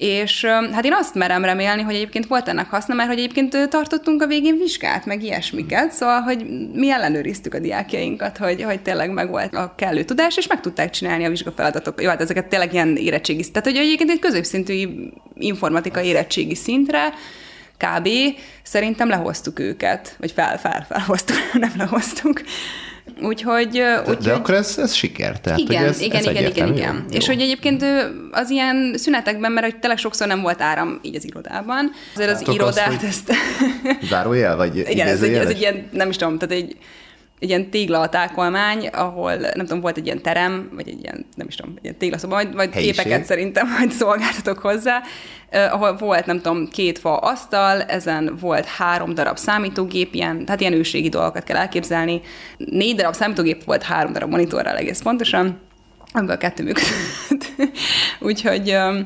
És 0.00 0.44
hát 0.44 0.84
én 0.84 0.92
azt 0.92 1.14
merem 1.14 1.44
remélni, 1.44 1.82
hogy 1.82 1.94
egyébként 1.94 2.26
volt 2.26 2.48
ennek 2.48 2.70
haszna, 2.70 2.94
mert 2.94 3.08
hogy 3.08 3.18
egyébként 3.18 3.68
tartottunk 3.68 4.22
a 4.22 4.26
végén 4.26 4.58
vizsgát, 4.58 5.06
meg 5.06 5.22
ilyesmiket, 5.22 5.92
szóval, 5.92 6.20
hogy 6.20 6.46
mi 6.72 6.90
ellenőriztük 6.90 7.54
a 7.54 7.58
diákjainkat, 7.58 8.38
hogy, 8.38 8.62
hogy 8.62 8.80
tényleg 8.82 9.10
megvolt 9.10 9.54
a 9.54 9.74
kellő 9.76 10.04
tudás, 10.04 10.36
és 10.36 10.46
meg 10.46 10.60
tudták 10.60 10.90
csinálni 10.90 11.24
a 11.24 11.28
vizsgafeladatok. 11.28 12.02
Jó, 12.02 12.08
hát 12.08 12.20
ezeket 12.20 12.46
tényleg 12.46 12.72
ilyen 12.72 12.96
érettségi, 12.96 13.50
tehát 13.50 13.68
hogy 13.68 13.76
egyébként 13.76 14.10
egy 14.10 14.18
középszintű 14.18 14.88
informatika 15.34 16.02
érettségi 16.02 16.54
szintre, 16.54 17.12
kb. 17.76 18.08
szerintem 18.62 19.08
lehoztuk 19.08 19.58
őket, 19.58 20.16
vagy 20.18 20.32
fel, 20.32 20.58
fel, 20.58 20.86
felhoztuk, 20.88 21.36
nem 21.52 21.72
lehoztuk. 21.76 22.42
Úgyhogy, 23.22 23.68
De, 23.68 24.00
úgyhogy 24.00 24.16
de 24.16 24.32
akkor 24.32 24.54
ez, 24.54 24.78
ez 24.78 24.92
siker, 24.92 25.40
tehát 25.40 25.58
igen, 25.58 25.84
ez, 25.84 26.00
igen, 26.00 26.16
ez 26.16 26.24
igen, 26.24 26.44
igen, 26.46 26.74
igen. 26.76 27.06
jó? 27.10 27.16
És 27.16 27.26
hogy 27.26 27.40
egyébként 27.40 27.84
az 28.30 28.50
ilyen 28.50 28.94
szünetekben, 28.96 29.52
mert 29.52 29.66
hogy 29.66 29.78
tényleg 29.78 29.98
sokszor 29.98 30.26
nem 30.26 30.40
volt 30.40 30.60
áram 30.60 30.98
így 31.02 31.14
az 31.14 31.24
irodában, 31.24 31.90
azért 32.14 32.30
az 32.30 32.38
Látok 32.38 32.54
irodát 32.54 32.92
azt, 32.92 33.04
ezt... 33.04 33.32
Zárójel, 34.08 34.56
vagy 34.56 34.76
igen, 34.90 35.06
ez 35.06 35.22
egy, 35.22 35.34
ez 35.34 35.48
egy 35.48 35.60
ilyen, 35.60 35.88
nem 35.92 36.08
is 36.08 36.16
tudom, 36.16 36.38
tehát 36.38 36.54
egy, 36.54 36.76
egy 37.40 37.48
ilyen 37.48 37.70
téglatákolmány, 37.70 38.86
ahol 38.86 39.34
nem 39.36 39.66
tudom, 39.66 39.80
volt 39.80 39.96
egy 39.96 40.06
ilyen 40.06 40.22
terem, 40.22 40.70
vagy 40.74 40.88
egy 40.88 41.02
ilyen, 41.02 41.26
nem 41.34 41.46
is 41.46 41.54
tudom, 41.54 41.72
egy 41.76 41.84
ilyen 41.84 41.96
téglaszoba, 41.98 42.34
majd, 42.34 42.54
majd 42.54 42.72
Helyiség. 42.72 42.94
képeket 42.94 43.24
szerintem 43.24 43.68
majd 43.78 43.90
szolgáltatok 43.90 44.58
hozzá, 44.58 45.02
eh, 45.48 45.74
ahol 45.74 45.96
volt, 45.96 46.26
nem 46.26 46.36
tudom, 46.36 46.68
két 46.68 46.98
fa 46.98 47.16
asztal, 47.16 47.82
ezen 47.82 48.36
volt 48.40 48.64
három 48.64 49.14
darab 49.14 49.36
számítógép, 49.36 50.14
ilyen, 50.14 50.44
tehát 50.44 50.60
ilyen 50.60 50.72
őségi 50.72 51.08
dolgokat 51.08 51.44
kell 51.44 51.56
elképzelni. 51.56 52.20
Négy 52.56 52.96
darab 52.96 53.14
számítógép 53.14 53.64
volt 53.64 53.82
három 53.82 54.12
darab 54.12 54.30
monitorral 54.30 54.76
egész 54.76 55.02
pontosan, 55.02 55.60
amiből 56.12 56.36
kettő 56.38 56.62
működött. 56.62 57.52
Úgyhogy 58.28 58.70
ö, 58.70 58.98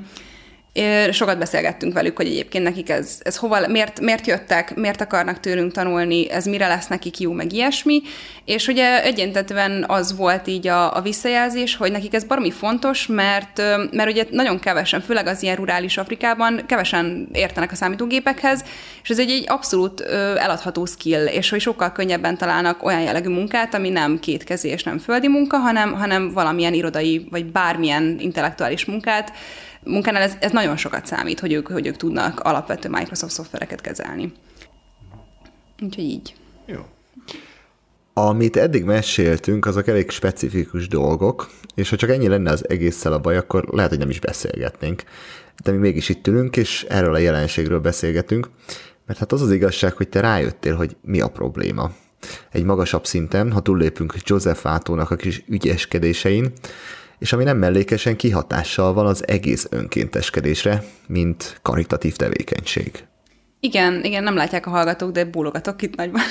sokat 1.10 1.38
beszélgettünk 1.38 1.92
velük, 1.92 2.16
hogy 2.16 2.26
egyébként 2.26 2.64
nekik 2.64 2.90
ez, 2.90 3.18
ez 3.22 3.36
hova, 3.36 3.68
miért, 3.68 4.00
miért 4.00 4.26
jöttek, 4.26 4.74
miért 4.74 5.00
akarnak 5.00 5.40
tőlünk 5.40 5.72
tanulni, 5.72 6.30
ez 6.30 6.44
mire 6.44 6.66
lesz 6.66 6.86
nekik 6.86 7.18
jó, 7.18 7.32
meg 7.32 7.52
ilyesmi. 7.52 8.02
És 8.44 8.66
ugye 8.66 9.02
egyentetően 9.02 9.84
az 9.88 10.16
volt 10.16 10.46
így 10.46 10.66
a, 10.66 10.96
a 10.96 11.00
visszajelzés, 11.00 11.76
hogy 11.76 11.90
nekik 11.90 12.14
ez 12.14 12.24
baromi 12.24 12.50
fontos, 12.50 13.06
mert, 13.06 13.62
mert 13.90 14.10
ugye 14.10 14.24
nagyon 14.30 14.58
kevesen, 14.58 15.00
főleg 15.00 15.26
az 15.26 15.42
ilyen 15.42 15.56
rurális 15.56 15.96
Afrikában, 15.96 16.62
kevesen 16.66 17.28
értenek 17.32 17.72
a 17.72 17.74
számítógépekhez, 17.74 18.64
és 19.02 19.10
ez 19.10 19.18
egy, 19.18 19.30
egy 19.30 19.44
abszolút 19.48 20.00
eladható 20.36 20.84
skill, 20.84 21.24
és 21.24 21.50
hogy 21.50 21.60
sokkal 21.60 21.92
könnyebben 21.92 22.36
találnak 22.36 22.82
olyan 22.82 23.00
jellegű 23.00 23.28
munkát, 23.28 23.74
ami 23.74 23.88
nem 23.88 24.18
kétkezi 24.18 24.68
és 24.68 24.82
nem 24.82 24.98
földi 24.98 25.28
munka, 25.28 25.56
hanem, 25.56 25.92
hanem 25.92 26.32
valamilyen 26.32 26.74
irodai, 26.74 27.26
vagy 27.30 27.44
bármilyen 27.44 28.16
intellektuális 28.20 28.84
munkát, 28.84 29.32
munkánál 29.84 30.22
ez, 30.22 30.36
ez 30.40 30.52
nagyon 30.52 30.76
sokat 30.76 31.06
számít, 31.06 31.40
hogy 31.40 31.52
ők, 31.52 31.66
hogy 31.66 31.86
ők 31.86 31.96
tudnak 31.96 32.40
alapvető 32.40 32.88
Microsoft 32.88 33.32
szoftvereket 33.32 33.80
kezelni. 33.80 34.32
Úgyhogy 35.82 36.04
így. 36.04 36.34
Jó. 36.66 36.86
Amit 38.12 38.56
eddig 38.56 38.84
meséltünk, 38.84 39.66
azok 39.66 39.88
elég 39.88 40.10
specifikus 40.10 40.88
dolgok, 40.88 41.50
és 41.74 41.90
ha 41.90 41.96
csak 41.96 42.10
ennyi 42.10 42.28
lenne 42.28 42.50
az 42.50 42.68
egésszel 42.68 43.12
a 43.12 43.18
baj, 43.18 43.36
akkor 43.36 43.64
lehet, 43.70 43.90
hogy 43.90 43.98
nem 43.98 44.10
is 44.10 44.20
beszélgetnénk. 44.20 45.02
De 45.62 45.70
mi 45.70 45.76
mégis 45.76 46.08
itt 46.08 46.26
ülünk, 46.26 46.56
és 46.56 46.86
erről 46.88 47.14
a 47.14 47.18
jelenségről 47.18 47.80
beszélgetünk, 47.80 48.50
mert 49.06 49.18
hát 49.18 49.32
az 49.32 49.42
az 49.42 49.52
igazság, 49.52 49.92
hogy 49.92 50.08
te 50.08 50.20
rájöttél, 50.20 50.74
hogy 50.74 50.96
mi 51.02 51.20
a 51.20 51.28
probléma. 51.28 51.92
Egy 52.50 52.64
magasabb 52.64 53.06
szinten, 53.06 53.52
ha 53.52 53.60
túllépünk 53.60 54.14
Joseph 54.24 54.66
Átónak 54.66 55.10
a 55.10 55.16
kis 55.16 55.44
ügyeskedésein, 55.48 56.52
és 57.18 57.32
ami 57.32 57.44
nem 57.44 57.56
mellékesen 57.56 58.16
kihatással 58.16 58.92
van 58.92 59.06
az 59.06 59.28
egész 59.28 59.66
önkénteskedésre, 59.70 60.84
mint 61.06 61.58
karitatív 61.62 62.16
tevékenység. 62.16 63.04
Igen, 63.64 64.04
igen, 64.04 64.22
nem 64.22 64.34
látják 64.34 64.66
a 64.66 64.70
hallgatók, 64.70 65.10
de 65.10 65.24
bólogatok 65.24 65.82
itt 65.82 65.96
nagyban. 65.96 66.22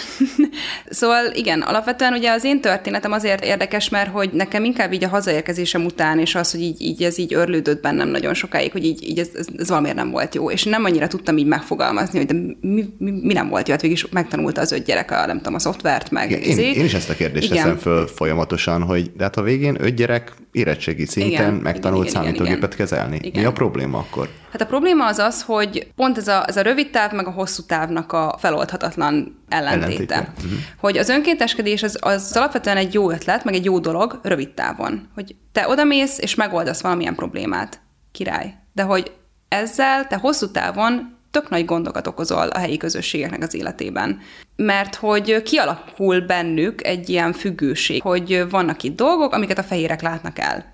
szóval 0.90 1.32
igen, 1.34 1.62
alapvetően 1.62 2.14
ugye 2.14 2.32
az 2.32 2.44
én 2.44 2.62
történetem 2.62 3.12
azért 3.12 3.46
érdekes, 3.46 3.90
mert 3.90 4.12
hogy 4.12 4.30
nekem 4.34 4.64
inkább 4.64 4.94
így 4.94 5.04
a 5.04 5.08
hazaérkezésem 5.08 5.86
után, 5.86 6.20
és 6.20 6.36
az, 6.36 6.52
hogy 6.52 6.62
így, 6.62 6.82
így 6.82 7.04
ez 7.04 7.18
így 7.18 7.34
örlődött 7.34 7.82
bennem 7.82 8.08
nagyon 8.08 8.34
sokáig, 8.34 8.72
hogy 8.72 8.86
így, 8.86 9.04
így 9.10 9.20
ez, 9.20 9.30
ez, 9.36 9.48
ez 9.58 9.70
valamiért 9.70 9.96
nem 9.96 10.12
volt 10.12 10.36
jó, 10.36 10.52
és 10.52 10.64
nem 10.64 10.84
annyira 10.84 11.08
tudtam 11.08 11.38
így 11.38 11.46
megfogalmazni, 11.46 12.18
hogy 12.18 12.28
de 12.28 12.34
mi, 12.62 12.86
mi, 12.98 13.12
mi 13.22 13.34
nem 13.34 13.50
volt 13.50 13.68
jó, 13.68 13.74
hát 13.74 13.82
végig 13.82 13.98
is 13.98 14.08
megtanulta 14.10 14.62
az 14.62 14.72
öt 14.72 14.86
gyerek 14.86 15.12
a, 15.12 15.26
nem 15.26 15.38
tudom, 15.38 15.54
a 15.54 15.60
szoftvert, 15.60 16.12
meg 16.12 16.32
Igen, 16.32 16.60
én, 16.60 16.74
én 16.74 16.84
is 16.84 16.94
ezt 16.94 17.10
a 17.10 17.14
kérdést 17.14 17.52
Igen. 17.52 17.58
teszem 17.64 17.78
föl 17.78 18.08
folyamatosan, 18.08 18.82
hogy 18.82 19.12
de 19.18 19.24
hát 19.24 19.38
a 19.38 19.42
végén 19.42 19.78
öt 19.80 19.96
gyerek 19.96 20.34
érettségi 20.52 21.06
szinten 21.06 21.32
Igen, 21.32 21.54
megtanult 21.54 22.10
igen, 22.10 22.22
számítógépet 22.22 22.74
igen. 22.74 22.78
kezelni. 22.78 23.20
Igen. 23.22 23.42
Mi 23.42 23.48
a 23.48 23.52
probléma 23.52 23.98
akkor? 23.98 24.30
Hát 24.54 24.62
a 24.62 24.66
probléma 24.66 25.06
az 25.06 25.18
az, 25.18 25.42
hogy 25.42 25.88
pont 25.96 26.18
ez 26.18 26.28
a, 26.28 26.44
ez 26.48 26.58
a 26.58 26.62
rövid 26.62 26.90
táv, 26.90 27.12
meg 27.24 27.34
a 27.34 27.38
hosszú 27.38 27.64
távnak 27.64 28.12
a 28.12 28.36
feloldhatatlan 28.40 29.44
ellentéte. 29.50 30.16
Ellentétje. 30.16 30.34
Mhm. 30.44 30.54
Hogy 30.80 30.98
az 30.98 31.10
önkénteskedés 31.10 31.84
az, 31.84 31.98
az 32.02 32.32
alapvetően 32.36 32.78
egy 32.78 32.94
jó 32.94 33.12
ötlet, 33.12 33.44
meg 33.44 33.54
egy 33.54 33.66
jó 33.66 33.80
dolog 33.80 34.20
rövid 34.24 34.50
távon. 34.50 35.08
Hogy 35.16 35.36
te 35.52 35.68
odamész, 35.68 36.18
és 36.18 36.36
megoldasz 36.36 36.82
valamilyen 36.82 37.16
problémát. 37.16 37.82
Király. 38.12 38.54
De 38.74 38.84
hogy 38.84 39.12
ezzel 39.48 40.08
te 40.08 40.16
hosszú 40.16 40.52
távon 40.52 41.18
tök 41.32 41.50
nagy 41.50 41.66
gondokat 41.66 42.08
okozol 42.08 42.48
a 42.48 42.58
helyi 42.58 42.78
közösségeknek 42.78 43.42
az 43.42 43.54
életében. 43.54 44.20
Mert 44.56 44.96
hogy 44.96 45.42
kialakul 45.42 46.22
bennük 46.22 46.86
egy 46.86 47.10
ilyen 47.10 47.34
függőség, 47.34 48.02
hogy 48.02 48.50
vannak 48.50 48.84
itt 48.84 48.96
dolgok, 48.96 49.34
amiket 49.34 49.58
a 49.58 49.64
fehérek 49.64 50.02
látnak 50.02 50.40
el. 50.40 50.74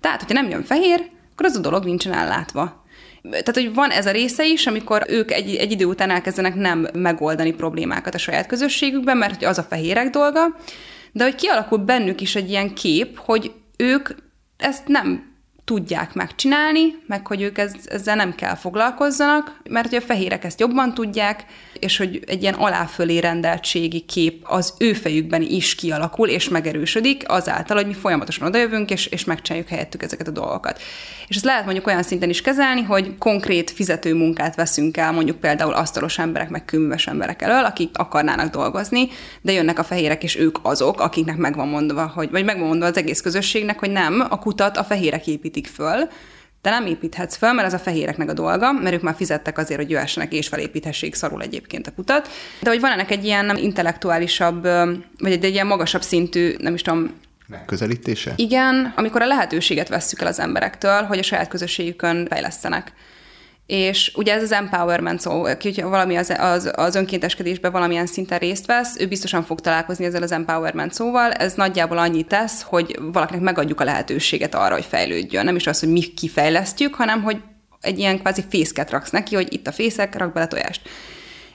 Tehát, 0.00 0.20
hogyha 0.20 0.40
nem 0.40 0.50
jön 0.50 0.62
fehér, 0.62 1.10
akkor 1.32 1.46
az 1.46 1.56
a 1.56 1.60
dolog 1.60 1.84
nincsen 1.84 2.12
ellátva. 2.12 2.79
Tehát, 3.22 3.54
hogy 3.54 3.74
van 3.74 3.90
ez 3.90 4.06
a 4.06 4.10
része 4.10 4.46
is, 4.46 4.66
amikor 4.66 5.04
ők 5.08 5.30
egy, 5.30 5.54
egy 5.54 5.70
idő 5.70 5.84
után 5.84 6.10
elkezdenek 6.10 6.54
nem 6.54 6.88
megoldani 6.92 7.52
problémákat 7.52 8.14
a 8.14 8.18
saját 8.18 8.46
közösségükben, 8.46 9.16
mert 9.16 9.34
hogy 9.34 9.44
az 9.44 9.58
a 9.58 9.62
fehérek 9.62 10.10
dolga, 10.10 10.56
de 11.12 11.24
hogy 11.24 11.34
kialakul 11.34 11.78
bennük 11.78 12.20
is 12.20 12.36
egy 12.36 12.50
ilyen 12.50 12.74
kép, 12.74 13.18
hogy 13.18 13.52
ők 13.76 14.08
ezt 14.56 14.86
nem 14.86 15.28
tudják 15.64 16.14
megcsinálni, 16.14 17.02
meg 17.06 17.26
hogy 17.26 17.42
ők 17.42 17.58
ez, 17.58 17.74
ezzel 17.84 18.16
nem 18.16 18.34
kell 18.34 18.54
foglalkozzanak, 18.54 19.60
mert 19.70 19.88
hogy 19.88 19.98
a 19.98 20.06
fehérek 20.06 20.44
ezt 20.44 20.60
jobban 20.60 20.94
tudják, 20.94 21.44
és 21.80 21.96
hogy 21.96 22.22
egy 22.26 22.42
ilyen 22.42 22.54
aláfölé 22.54 23.18
rendeltségi 23.18 24.00
kép 24.00 24.42
az 24.42 24.74
ő 24.78 24.92
fejükben 24.92 25.42
is 25.42 25.74
kialakul, 25.74 26.28
és 26.28 26.48
megerősödik 26.48 27.22
azáltal, 27.26 27.76
hogy 27.76 27.86
mi 27.86 27.94
folyamatosan 27.94 28.46
odajövünk, 28.46 28.90
és, 28.90 29.06
és 29.06 29.24
megcsináljuk 29.24 29.68
helyettük 29.68 30.02
ezeket 30.02 30.28
a 30.28 30.30
dolgokat. 30.30 30.80
És 31.28 31.36
ezt 31.36 31.44
lehet 31.44 31.64
mondjuk 31.64 31.86
olyan 31.86 32.02
szinten 32.02 32.28
is 32.28 32.40
kezelni, 32.40 32.82
hogy 32.82 33.18
konkrét 33.18 33.70
fizető 33.70 34.14
munkát 34.14 34.54
veszünk 34.54 34.96
el, 34.96 35.12
mondjuk 35.12 35.40
például 35.40 35.72
asztalos 35.72 36.18
emberek, 36.18 36.48
meg 36.48 36.64
kőműves 36.64 37.06
emberek 37.06 37.42
elől, 37.42 37.64
akik 37.64 37.98
akarnának 37.98 38.50
dolgozni, 38.50 39.08
de 39.40 39.52
jönnek 39.52 39.78
a 39.78 39.84
fehérek, 39.84 40.22
és 40.22 40.36
ők 40.36 40.58
azok, 40.62 41.00
akiknek 41.00 41.36
megvan 41.36 41.68
mondva, 41.68 42.12
hogy, 42.14 42.30
vagy 42.30 42.44
megvan 42.44 42.66
mondva 42.66 42.86
az 42.86 42.96
egész 42.96 43.20
közösségnek, 43.20 43.78
hogy 43.78 43.90
nem, 43.90 44.26
a 44.28 44.38
kutat 44.38 44.76
a 44.76 44.84
fehérek 44.84 45.26
építik 45.26 45.66
föl, 45.66 46.08
te 46.60 46.70
nem 46.70 46.86
építhetsz 46.86 47.36
föl, 47.36 47.52
mert 47.52 47.66
ez 47.66 47.74
a 47.74 47.78
fehéreknek 47.78 48.28
a 48.28 48.32
dolga, 48.32 48.72
mert 48.72 48.94
ők 48.94 49.02
már 49.02 49.14
fizettek 49.14 49.58
azért, 49.58 49.80
hogy 49.80 49.90
jöhessenek 49.90 50.32
és 50.32 50.48
felépíthessék 50.48 51.14
szarul 51.14 51.42
egyébként 51.42 51.86
a 51.86 51.94
kutat. 51.94 52.28
De 52.60 52.70
hogy 52.70 52.80
van 52.80 52.90
ennek 52.90 53.10
egy 53.10 53.24
ilyen 53.24 53.56
intellektuálisabb, 53.56 54.62
vagy 55.18 55.32
egy, 55.32 55.44
egy 55.44 55.52
ilyen 55.52 55.66
magasabb 55.66 56.02
szintű, 56.02 56.54
nem 56.58 56.74
is 56.74 56.82
tudom, 56.82 57.14
Megközelítése? 57.46 58.32
igen, 58.36 58.92
amikor 58.96 59.22
a 59.22 59.26
lehetőséget 59.26 59.88
vesszük 59.88 60.20
el 60.20 60.26
az 60.26 60.38
emberektől, 60.38 61.02
hogy 61.02 61.18
a 61.18 61.22
saját 61.22 61.48
közösségükön 61.48 62.26
fejlesztenek. 62.30 62.92
És 63.70 64.12
ugye 64.14 64.34
ez 64.34 64.42
az 64.42 64.52
empowerment 64.52 65.20
szó, 65.20 65.42
hogyha 65.42 65.88
valami 65.88 66.16
az, 66.16 66.34
az, 66.38 66.70
az 66.74 66.94
önkénteskedésben 66.94 67.72
valamilyen 67.72 68.06
szinten 68.06 68.38
részt 68.38 68.66
vesz, 68.66 68.96
ő 68.98 69.06
biztosan 69.06 69.42
fog 69.42 69.60
találkozni 69.60 70.04
ezzel 70.04 70.22
az 70.22 70.32
empowerment 70.32 70.94
szóval. 70.94 71.32
Ez 71.32 71.54
nagyjából 71.54 71.98
annyit 71.98 72.26
tesz, 72.26 72.62
hogy 72.62 72.98
valakinek 73.12 73.42
megadjuk 73.42 73.80
a 73.80 73.84
lehetőséget 73.84 74.54
arra, 74.54 74.74
hogy 74.74 74.84
fejlődjön. 74.84 75.44
Nem 75.44 75.56
is 75.56 75.66
az, 75.66 75.80
hogy 75.80 75.88
mi 75.88 76.00
kifejlesztjük, 76.00 76.94
hanem 76.94 77.22
hogy 77.22 77.36
egy 77.80 77.98
ilyen 77.98 78.18
kvázi 78.18 78.44
fészket 78.48 78.90
raksz 78.90 79.10
neki, 79.10 79.34
hogy 79.34 79.52
itt 79.52 79.66
a 79.66 79.72
fészek, 79.72 80.16
rak 80.16 80.32
bele 80.32 80.46
tojást. 80.46 80.88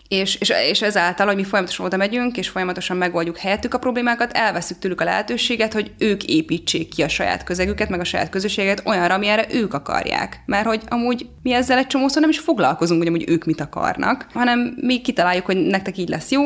És, 0.08 0.36
és, 0.36 0.54
és 0.70 0.82
ezáltal, 0.82 1.26
hogy 1.26 1.36
mi 1.36 1.44
folyamatosan 1.44 1.86
oda 1.86 1.98
megyünk, 1.98 2.38
és 2.38 2.50
folyamatosan 2.50 2.98
megoldjuk 2.98 3.38
helyettük 3.38 3.74
a 3.74 3.80
problémákat, 3.80 4.32
elveszük 4.32 4.80
tőlük 4.80 5.02
a 5.02 5.04
lehetőséget, 5.04 5.74
hogy 5.74 5.92
ők 5.98 6.24
építsék 6.24 6.90
ki 6.90 7.04
a 7.04 7.08
saját 7.08 7.44
közegüket, 7.44 7.90
meg 7.90 8.00
a 8.00 8.04
saját 8.04 8.30
közösséget 8.30 8.82
olyanra, 8.86 9.14
amire 9.14 9.46
ők 9.52 9.74
akarják. 9.74 10.44
Mert 10.46 10.66
hogy 10.66 10.82
amúgy 10.88 11.28
mi 11.44 11.54
ezzel 11.54 11.78
egy 11.78 11.88
csomószor 11.88 12.22
nem 12.22 12.30
is 12.30 12.40
foglalkozunk, 12.40 13.00
hogy 13.00 13.08
amúgy 13.08 13.30
ők 13.30 13.46
mit 13.46 13.62
akarnak, 13.62 14.28
hanem 14.34 14.78
mi 14.82 15.02
kitaláljuk, 15.02 15.46
hogy 15.46 15.58
nektek 15.58 15.98
így 15.98 16.10
lesz 16.10 16.32
jó, 16.32 16.42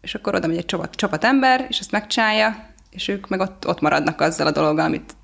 és 0.00 0.14
akkor 0.14 0.34
oda 0.34 0.46
megy 0.46 0.56
egy 0.56 0.66
csapat, 0.66 0.94
csapat 0.94 1.24
ember, 1.24 1.66
és 1.68 1.78
ezt 1.78 1.90
megcsinálja, 1.90 2.66
és 2.90 3.08
ők 3.08 3.28
meg 3.28 3.40
ott, 3.40 3.66
ott 3.66 3.80
maradnak 3.80 4.20
azzal 4.20 4.46
a 4.46 4.50
dologgal, 4.50 4.84
amit 4.84 5.16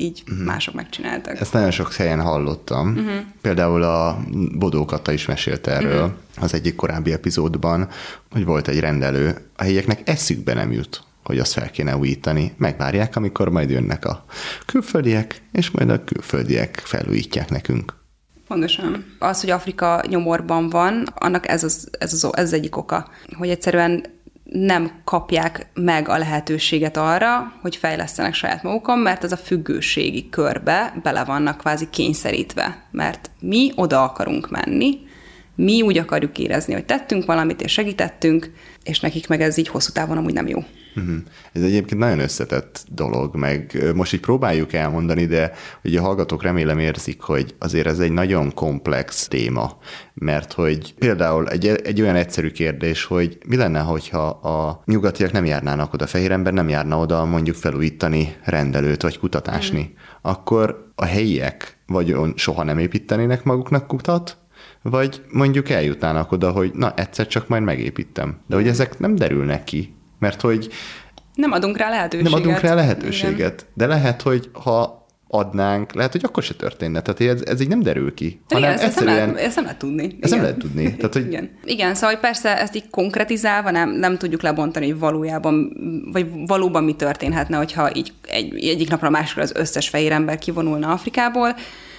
így 0.00 0.22
uh-huh. 0.30 0.46
mások 0.46 0.74
megcsináltak. 0.74 1.40
Ezt 1.40 1.52
nagyon 1.52 1.70
sok 1.70 1.92
helyen 1.92 2.20
hallottam. 2.20 2.88
Uh-huh. 2.88 3.12
Például 3.40 3.82
a 3.82 4.18
Bodó 4.58 4.84
Kata 4.84 5.12
is 5.12 5.26
mesélt 5.26 5.66
erről 5.66 6.02
uh-huh. 6.02 6.42
az 6.44 6.54
egyik 6.54 6.74
korábbi 6.76 7.12
epizódban, 7.12 7.88
hogy 8.30 8.44
volt 8.44 8.68
egy 8.68 8.80
rendelő. 8.80 9.36
A 9.56 9.62
helyieknek 9.62 10.08
eszükbe 10.08 10.54
nem 10.54 10.72
jut, 10.72 11.02
hogy 11.24 11.38
azt 11.38 11.52
fel 11.52 11.70
kéne 11.70 11.96
újítani. 11.96 12.52
Megvárják, 12.56 13.16
amikor 13.16 13.48
majd 13.48 13.70
jönnek 13.70 14.04
a 14.04 14.24
külföldiek, 14.66 15.42
és 15.52 15.70
majd 15.70 15.90
a 15.90 16.04
külföldiek 16.04 16.82
felújítják 16.84 17.50
nekünk. 17.50 17.96
Pontosan. 18.48 19.16
Az, 19.18 19.40
hogy 19.40 19.50
Afrika 19.50 20.02
nyomorban 20.08 20.68
van, 20.68 21.06
annak 21.14 21.48
ez 21.48 21.64
az, 21.64 21.88
ez 21.98 22.12
az, 22.12 22.24
ez 22.24 22.44
az 22.44 22.52
egyik 22.52 22.76
oka, 22.76 23.10
hogy 23.32 23.48
egyszerűen 23.48 24.04
nem 24.52 24.90
kapják 25.04 25.66
meg 25.74 26.08
a 26.08 26.18
lehetőséget 26.18 26.96
arra, 26.96 27.52
hogy 27.60 27.76
fejlesztenek 27.76 28.34
saját 28.34 28.62
magukon, 28.62 28.98
mert 28.98 29.24
ez 29.24 29.32
a 29.32 29.36
függőségi 29.36 30.28
körbe 30.28 30.94
bele 31.02 31.24
vannak 31.24 31.58
kvázi 31.58 31.88
kényszerítve. 31.90 32.82
Mert 32.90 33.30
mi 33.40 33.72
oda 33.74 34.02
akarunk 34.02 34.50
menni, 34.50 34.98
mi 35.54 35.82
úgy 35.82 35.98
akarjuk 35.98 36.38
érezni, 36.38 36.72
hogy 36.72 36.84
tettünk 36.84 37.24
valamit, 37.24 37.62
és 37.62 37.72
segítettünk, 37.72 38.50
és 38.82 39.00
nekik 39.00 39.28
meg 39.28 39.40
ez 39.40 39.56
így 39.56 39.68
hosszú 39.68 39.92
távon 39.92 40.16
amúgy 40.16 40.32
nem 40.32 40.48
jó. 40.48 40.64
Uh-huh. 40.96 41.16
Ez 41.52 41.62
egyébként 41.62 42.00
nagyon 42.00 42.18
összetett 42.18 42.84
dolog, 42.88 43.36
meg 43.36 43.92
most 43.94 44.12
így 44.12 44.20
próbáljuk 44.20 44.72
elmondani, 44.72 45.26
de 45.26 45.52
ugye 45.84 45.98
a 45.98 46.02
hallgatók 46.02 46.42
remélem 46.42 46.78
érzik, 46.78 47.20
hogy 47.20 47.54
azért 47.58 47.86
ez 47.86 47.98
egy 47.98 48.12
nagyon 48.12 48.54
komplex 48.54 49.28
téma, 49.28 49.78
mert 50.14 50.52
hogy 50.52 50.94
például 50.94 51.48
egy, 51.48 51.66
egy 51.66 52.00
olyan 52.00 52.16
egyszerű 52.16 52.50
kérdés, 52.50 53.04
hogy 53.04 53.38
mi 53.46 53.56
lenne, 53.56 53.80
hogyha 53.80 54.26
a 54.28 54.82
nyugatiak 54.84 55.32
nem 55.32 55.44
járnának 55.44 55.92
oda, 55.92 56.06
fehér 56.06 56.30
ember 56.30 56.52
nem 56.52 56.68
járna 56.68 56.98
oda 56.98 57.24
mondjuk 57.24 57.56
felújítani 57.56 58.36
rendelőt, 58.44 59.02
vagy 59.02 59.18
kutatásni, 59.18 59.80
uh-huh. 59.80 60.32
akkor 60.32 60.92
a 60.94 61.04
helyiek 61.04 61.78
vagy 61.86 62.16
soha 62.34 62.62
nem 62.62 62.78
építenének 62.78 63.44
maguknak 63.44 63.86
kutat, 63.86 64.36
vagy 64.82 65.22
mondjuk 65.32 65.68
eljutnának 65.68 66.32
oda, 66.32 66.50
hogy 66.50 66.70
na, 66.74 66.94
egyszer 66.94 67.26
csak 67.26 67.48
majd 67.48 67.62
megépítem. 67.62 68.38
De 68.46 68.54
hogy 68.54 68.68
ezek 68.68 68.98
nem 68.98 69.14
derülnek 69.14 69.64
ki, 69.64 69.96
mert 70.18 70.40
hogy 70.40 70.68
nem 71.34 71.52
adunk 71.52 71.76
rá 71.76 71.90
lehetőséget. 71.90 72.32
Nem 72.32 72.40
adunk 72.40 72.60
rá 72.60 72.74
lehetőséget. 72.74 73.60
Igen. 73.60 73.72
De 73.74 73.86
lehet, 73.86 74.22
hogy 74.22 74.50
ha 74.52 75.06
adnánk, 75.28 75.94
lehet, 75.94 76.12
hogy 76.12 76.24
akkor 76.24 76.42
se 76.42 76.54
történne. 76.54 77.00
Tehát 77.00 77.34
ez, 77.36 77.42
ez 77.46 77.60
így 77.60 77.68
nem 77.68 77.82
derül 77.82 78.14
ki. 78.14 78.40
De 78.48 78.54
hanem 78.54 78.70
igen, 78.70 78.84
ezt, 78.84 78.84
egyszerűen... 78.84 79.16
nem 79.16 79.30
lehet, 79.30 79.46
ezt 79.46 79.54
nem 79.54 79.64
lehet 79.64 79.78
tudni. 79.78 80.02
Ezt 80.02 80.14
igen. 80.16 80.30
nem 80.30 80.40
lehet 80.40 80.58
tudni. 80.58 80.96
Tehát, 80.96 81.12
hogy... 81.12 81.26
igen. 81.26 81.50
igen, 81.64 81.94
szóval 81.94 82.10
hogy 82.10 82.20
persze 82.20 82.60
ezt 82.60 82.76
így 82.76 82.90
konkretizálva 82.90 83.70
nem, 83.70 83.90
nem 83.90 84.18
tudjuk 84.18 84.42
lebontani, 84.42 84.86
hogy 84.88 84.98
valójában, 84.98 85.72
vagy 86.12 86.26
valóban 86.46 86.84
mi 86.84 86.94
történhetne, 86.94 87.56
hogyha 87.56 87.94
így 87.94 88.12
egy, 88.28 88.68
egyik 88.68 88.90
napra 88.90 89.10
másikra 89.10 89.42
az 89.42 89.52
összes 89.54 89.88
fehér 89.88 90.12
ember 90.12 90.38
kivonulna 90.38 90.92
Afrikából. 90.92 91.54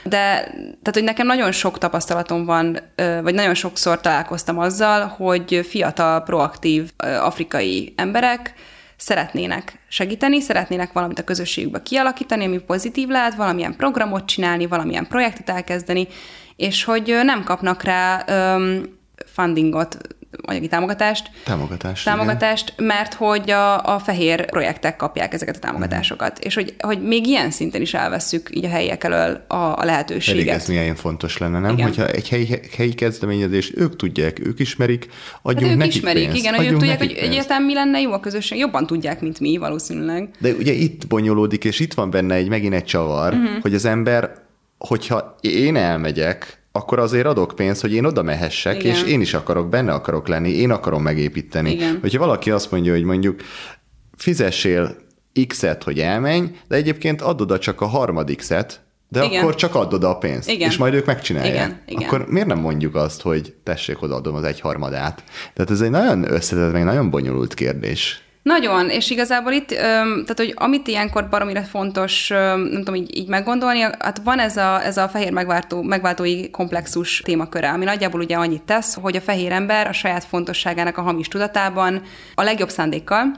De 0.10 0.44
tehát, 0.44 0.94
hogy 0.94 1.04
nekem 1.04 1.26
nagyon 1.26 1.52
sok 1.52 1.78
tapasztalatom 1.78 2.46
van, 2.46 2.80
vagy 2.96 3.34
nagyon 3.34 3.54
sokszor 3.54 4.02
találkoztam 4.02 4.60
azzal, 4.60 5.06
hogy 5.06 5.66
fiatal, 5.70 6.24
proaktív 6.24 6.92
afrikai 7.22 7.94
emberek 7.96 8.54
szeretnének 8.98 9.80
segíteni, 9.88 10.42
szeretnének 10.42 10.92
valamit 10.92 11.20
a 11.20 11.24
közösségükbe 11.24 11.82
kialakítani, 11.82 12.46
ami 12.46 12.58
pozitív 12.58 13.08
lehet, 13.08 13.36
valamilyen 13.36 13.76
programot 13.76 14.26
csinálni, 14.26 14.68
valamilyen 14.68 15.08
projektet 15.08 15.50
elkezdeni, 15.50 16.08
és 16.56 16.84
hogy 16.84 17.20
nem 17.24 17.44
kapnak 17.44 17.84
rá 17.84 18.26
um, 18.28 18.82
fundingot, 19.26 19.98
anyagi 20.42 20.68
támogatást. 20.68 21.32
Támogatást. 21.44 22.06
Támogatást, 22.06 22.74
igen. 22.74 22.86
mert 22.86 23.14
hogy 23.14 23.52
a, 23.52 23.96
a 23.96 24.00
fehér 24.00 24.50
projektek 24.50 24.96
kapják 24.96 25.34
ezeket 25.34 25.56
a 25.56 25.60
támogatásokat. 25.60 26.32
Mm. 26.32 26.42
És 26.46 26.56
hogy, 26.56 26.76
hogy 26.80 27.02
még 27.02 27.28
ilyen 27.28 27.52
szinten 27.52 27.82
is 27.82 27.94
elveszük 27.94 28.50
így 28.54 28.66
a 28.66 28.70
helyiek 28.70 29.04
elől 29.04 29.46
a, 29.48 29.56
a 29.56 29.82
lehetőséget. 29.84 30.46
Pedig 30.46 30.62
ez 30.62 30.68
milyen 30.68 30.96
fontos 30.96 31.38
lenne, 31.38 31.60
nem? 31.60 31.72
Igen. 31.72 31.86
Hogyha 31.86 32.08
egy 32.08 32.30
helyi, 32.30 32.60
helyi 32.78 32.94
kezdeményezés, 32.94 33.72
ők 33.76 33.96
tudják, 33.96 34.40
ők 34.46 34.60
ismerik, 34.60 35.08
adjunk 35.42 35.66
hát 35.66 35.74
ők 35.74 35.78
nekik 35.78 35.96
ismerik, 35.96 36.24
pénzt, 36.24 36.40
igen, 36.40 36.54
hogy 36.54 36.66
ők 36.66 36.78
tudják, 36.78 36.98
hogy 36.98 37.12
egyáltalán 37.12 37.64
mi 37.64 37.74
lenne 37.74 38.00
jó 38.00 38.12
a 38.12 38.20
közösség, 38.20 38.58
jobban 38.58 38.88
tudják, 38.88 39.22
mint 39.22 39.40
mi 39.40 39.58
valószínűleg. 39.58 40.30
De 40.40 40.52
ugye 40.52 40.72
itt 40.72 41.08
bonyolódik, 41.08 41.64
és 41.64 41.80
itt 41.80 41.94
van 41.94 42.10
benne 42.10 42.36
egy 42.36 42.50
megint 42.50 42.74
egy 42.74 42.86
csavar, 42.86 43.36
mm-hmm. 43.36 43.60
hogy 43.62 43.74
az 43.74 43.86
ember, 43.86 44.32
hogyha 44.78 45.36
én 45.42 45.76
elmegyek, 45.76 46.59
akkor 46.72 47.00
azért 47.00 47.26
adok 47.26 47.56
pénzt, 47.56 47.82
hogy 47.82 47.94
én 47.94 48.06
oda 48.06 48.24
mehessek, 48.24 48.84
Igen. 48.84 48.96
és 48.96 49.04
én 49.04 49.22
is 49.22 49.34
akarok, 49.34 49.70
benne 49.70 49.94
akarok 49.94 50.28
lenni, 50.28 50.50
én 50.50 50.72
akarom 50.72 51.02
megépíteni. 51.02 51.72
Igen. 51.72 51.98
Hogyha 52.02 52.20
valaki 52.20 52.52
azt 52.52 52.72
mondja, 52.72 52.94
hogy 52.94 53.04
mondjuk 53.04 53.42
fizessél 54.18 54.96
X-et, 55.48 55.84
hogy 55.84 56.00
elmenj, 56.00 56.52
de 56.68 56.76
egyébként 56.76 57.22
adod 57.22 57.52
a 57.52 57.60
csak 57.60 57.82
a 57.82 57.86
harmadik 57.86 58.42
szet, 58.42 58.82
de 59.08 59.24
Igen. 59.24 59.42
akkor 59.42 59.56
csak 59.56 59.76
adod 59.76 60.04
a 60.04 60.18
pénzt, 60.18 60.50
Igen. 60.50 60.70
és 60.70 60.78
majd 60.78 60.94
ők 60.94 61.06
megcsinálják. 61.06 61.54
Igen. 61.54 61.82
Igen. 61.86 62.08
Akkor 62.08 62.26
miért 62.28 62.48
nem 62.48 62.60
mondjuk 62.60 62.96
azt, 62.96 63.22
hogy 63.22 63.56
tessék, 63.64 64.02
odaadom 64.02 64.36
az 64.36 64.44
egyharmadát? 64.44 65.24
Tehát 65.54 65.72
ez 65.72 65.82
egy 65.82 65.90
nagyon 65.90 66.32
összetett, 66.32 66.72
meg 66.72 66.84
nagyon 66.84 67.10
bonyolult 67.10 67.54
kérdés. 67.54 68.24
Nagyon, 68.42 68.90
és 68.90 69.10
igazából 69.10 69.52
itt, 69.52 69.68
tehát 69.68 70.34
hogy 70.38 70.54
amit 70.56 70.88
ilyenkor 70.88 71.30
baromira 71.30 71.62
fontos, 71.62 72.28
nem 72.28 72.72
tudom, 72.72 72.96
így, 72.96 73.18
így 73.18 73.28
meggondolni, 73.28 73.80
hát 73.80 74.22
van 74.24 74.40
ez 74.40 74.58
a, 74.58 74.86
ez 74.86 74.98
a 74.98 75.10
fehér 75.10 75.32
megváltó, 75.32 75.82
megváltói 75.82 76.50
komplexus 76.50 77.22
témaköre, 77.22 77.70
ami 77.70 77.86
nagyjából 77.86 78.22
ugye 78.22 78.36
annyit 78.36 78.62
tesz, 78.62 78.94
hogy 78.94 79.16
a 79.16 79.22
fehér 79.22 79.52
ember 79.52 79.88
a 79.88 79.94
saját 79.94 80.24
fontosságának 80.24 80.98
a 80.98 81.02
hamis 81.02 81.28
tudatában 81.28 82.02
a 82.36 82.44
legjobb 82.44 82.70
szándékkal, 82.70 83.32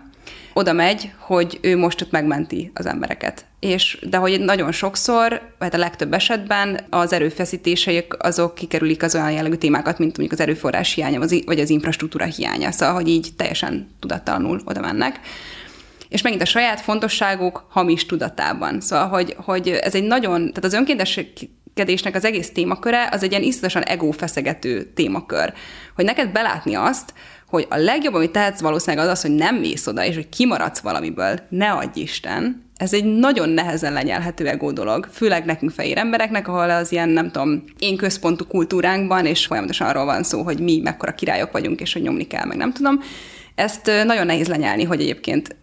oda 0.54 0.74
megy, 0.74 1.12
hogy 1.18 1.60
ő 1.62 1.78
most 1.78 2.02
ott 2.02 2.12
megmenti 2.12 2.72
az 2.74 2.86
embereket. 2.86 3.46
És, 3.62 3.98
de 4.10 4.18
hogy 4.18 4.40
nagyon 4.40 4.72
sokszor, 4.72 5.42
vagy 5.60 5.76
a 5.76 5.78
legtöbb 5.78 6.14
esetben 6.14 6.80
az 6.90 7.14
erőfeszítéseik 7.14 8.24
azok 8.24 8.56
kikerülik 8.56 9.04
az 9.04 9.16
olyan 9.16 9.32
jellegű 9.32 9.56
témákat, 9.56 9.98
mint 9.98 10.18
mondjuk 10.18 10.40
az 10.40 10.46
erőforrás 10.46 10.94
hiánya, 10.94 11.20
vagy 11.46 11.60
az 11.60 11.70
infrastruktúra 11.70 12.26
hiánya. 12.26 12.72
Szóval, 12.72 12.96
hogy 12.96 13.08
így 13.08 13.30
teljesen 13.38 13.90
tudattalanul 14.00 14.62
oda 14.66 14.80
mennek 14.80 15.20
és 16.12 16.22
megint 16.22 16.42
a 16.42 16.46
saját 16.46 16.82
fontosságuk 16.82 17.66
hamis 17.70 18.06
tudatában. 18.06 18.82
Szóval, 18.82 19.08
hogy, 19.08 19.36
hogy 19.38 19.68
ez 19.68 19.96
egy 19.96 20.04
nagyon, 20.04 20.40
tehát 20.40 20.64
az 20.64 20.74
önkénteskedésnek 20.74 22.16
az 22.16 22.26
egész 22.26 22.52
témaköre, 22.52 23.10
az 23.12 23.24
egy 23.24 23.32
ilyen 23.32 23.44
iszonyatosan 23.44 23.84
egófeszegető 23.84 24.84
témakör. 24.84 25.54
Hogy 25.96 26.06
neked 26.06 26.32
belátni 26.32 26.74
azt, 26.76 27.14
hogy 27.48 27.68
a 27.70 27.78
legjobb, 27.78 28.14
amit 28.14 28.32
tehetsz 28.32 28.62
valószínűleg 28.62 29.06
az 29.06 29.12
az, 29.12 29.22
hogy 29.22 29.32
nem 29.32 29.56
mész 29.56 29.88
oda, 29.88 30.06
és 30.06 30.16
hogy 30.16 30.30
kimaradsz 30.30 30.80
valamiből, 30.80 31.40
ne 31.50 31.72
adj 31.72 32.00
Isten. 32.00 32.71
Ez 32.82 32.94
egy 32.94 33.06
nagyon 33.06 33.50
nehezen 33.50 33.94
lenyelhető 33.94 34.48
ego 34.48 34.72
dolog, 34.72 35.08
főleg 35.12 35.46
nekünk 35.46 35.72
fehér 35.72 35.98
embereknek, 35.98 36.48
ahol 36.48 36.70
az 36.70 36.92
ilyen, 36.92 37.10
nem 37.10 37.32
tudom, 37.32 37.64
én 37.80 37.98
központú 37.98 38.46
kultúránkban, 38.46 39.26
és 39.26 39.46
folyamatosan 39.46 39.88
arról 39.88 40.06
van 40.06 40.24
szó, 40.24 40.42
hogy 40.42 40.60
mi 40.60 40.80
mekkora 40.84 41.16
királyok 41.16 41.52
vagyunk, 41.52 41.82
és 41.82 41.94
hogy 41.94 42.02
nyomni 42.02 42.28
kell, 42.28 42.46
meg 42.46 42.58
nem 42.58 42.74
tudom. 42.74 43.00
Ezt 43.56 43.92
nagyon 44.06 44.26
nehéz 44.26 44.48
lenyelni, 44.48 44.84
hogy 44.84 45.02
egyébként 45.02 45.56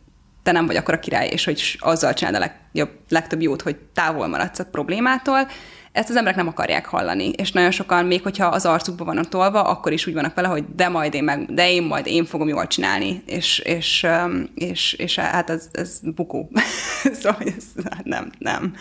te 0.42 0.52
nem 0.52 0.66
vagy 0.66 0.76
akkor 0.76 0.94
a 0.94 0.98
király, 0.98 1.28
és 1.28 1.44
hogy 1.44 1.76
azzal 1.78 2.14
csinálod 2.14 2.42
a 2.42 2.44
legjobb, 2.44 2.90
legtöbb 3.08 3.42
jót, 3.42 3.62
hogy 3.62 3.76
távol 3.94 4.26
maradsz 4.26 4.58
a 4.58 4.64
problémától 4.64 5.48
ezt 5.99 6.11
az 6.11 6.16
emberek 6.16 6.36
nem 6.36 6.49
akarják 6.49 6.86
hallani, 6.86 7.28
és 7.28 7.53
nagyon 7.53 7.70
sokan, 7.70 8.05
még 8.05 8.22
hogyha 8.22 8.46
az 8.46 8.66
arcukba 8.66 9.05
vannak 9.05 9.28
tolva, 9.28 9.62
akkor 9.62 9.92
is 9.92 10.07
úgy 10.07 10.14
vannak 10.14 10.34
vele, 10.34 10.49
hogy 10.49 10.64
de 10.74 10.88
majd 10.88 11.14
én 11.14 11.24
meg, 11.24 11.55
de 11.55 11.70
én 11.70 11.82
majd 11.82 12.07
én 12.07 12.24
fogom 12.24 12.49
jól 12.49 12.66
csinálni, 12.66 13.22
és, 13.26 13.59
és, 13.59 14.07
és, 14.55 14.92
és 14.92 15.18
hát 15.18 15.51
ez, 15.51 15.68
ez 15.72 16.01
bukó. 16.03 16.51
szóval 17.20 17.40
ez, 17.57 17.64
nem, 18.03 18.30
nem. 18.38 18.74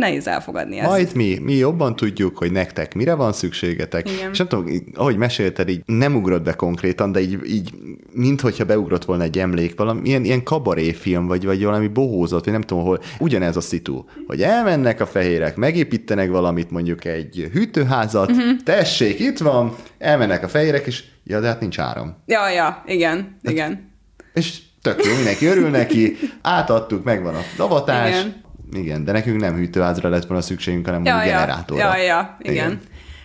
Nehéz 0.00 0.26
elfogadni 0.26 0.78
ezt. 0.78 0.88
Majd 0.88 1.10
mi, 1.14 1.38
mi 1.42 1.54
jobban 1.54 1.96
tudjuk, 1.96 2.38
hogy 2.38 2.52
nektek 2.52 2.94
mire 2.94 3.14
van 3.14 3.32
szükségetek. 3.32 4.10
Igen. 4.10 4.30
És 4.30 4.38
nem 4.38 4.48
tudom, 4.48 4.66
ahogy 4.94 5.16
mesélted, 5.16 5.68
így 5.68 5.82
nem 5.86 6.16
ugrott 6.16 6.42
be 6.42 6.52
konkrétan, 6.52 7.12
de 7.12 7.20
így, 7.20 7.38
így 7.46 7.70
minthogyha 8.12 8.64
beugrott 8.64 9.04
volna 9.04 9.22
egy 9.22 9.38
emlék, 9.38 9.76
valami 9.76 10.08
ilyen, 10.08 10.24
ilyen 10.24 10.42
kabaréfilm, 10.42 11.26
vagy, 11.26 11.44
vagy 11.44 11.64
valami 11.64 11.88
bohózat, 11.88 12.44
vagy 12.44 12.52
nem 12.52 12.62
tudom 12.62 12.84
hol. 12.84 13.00
Ugyanez 13.18 13.56
a 13.56 13.60
szitu, 13.60 14.04
hogy 14.26 14.42
elmennek 14.42 15.00
a 15.00 15.06
fehérek, 15.06 15.56
megépítenek 15.56 16.30
valamit, 16.30 16.70
mondjuk 16.70 17.04
egy 17.04 17.50
hűtőházat, 17.52 18.30
uh-huh. 18.30 18.62
tessék, 18.64 19.18
itt 19.18 19.38
van, 19.38 19.74
elmennek 19.98 20.42
a 20.42 20.48
fehérek, 20.48 20.86
és 20.86 21.04
ja, 21.24 21.40
de 21.40 21.46
hát 21.46 21.60
nincs 21.60 21.78
áram. 21.78 22.16
Ja, 22.26 22.48
ja, 22.48 22.82
igen, 22.86 23.36
igen. 23.42 23.90
És 24.34 24.58
tök 24.82 25.04
jó, 25.04 25.14
mindenki 25.14 25.46
örül 25.46 25.68
neki, 25.68 26.16
átadtuk, 26.42 27.04
megvan 27.04 27.34
a 27.34 27.40
davatás. 27.56 28.08
Igen. 28.08 28.39
Igen, 28.72 29.04
de 29.04 29.12
nekünk 29.12 29.40
nem 29.40 29.54
hűtőházra 29.54 30.08
lett 30.08 30.26
volna 30.26 30.42
szükségünk, 30.42 30.86
hanem 30.86 31.04
Ja, 31.04 31.18
ja, 31.18 31.24
generátorra. 31.24 31.96
ja, 31.96 32.02
ja, 32.02 32.36
igen. 32.40 32.54
igen. 32.54 32.80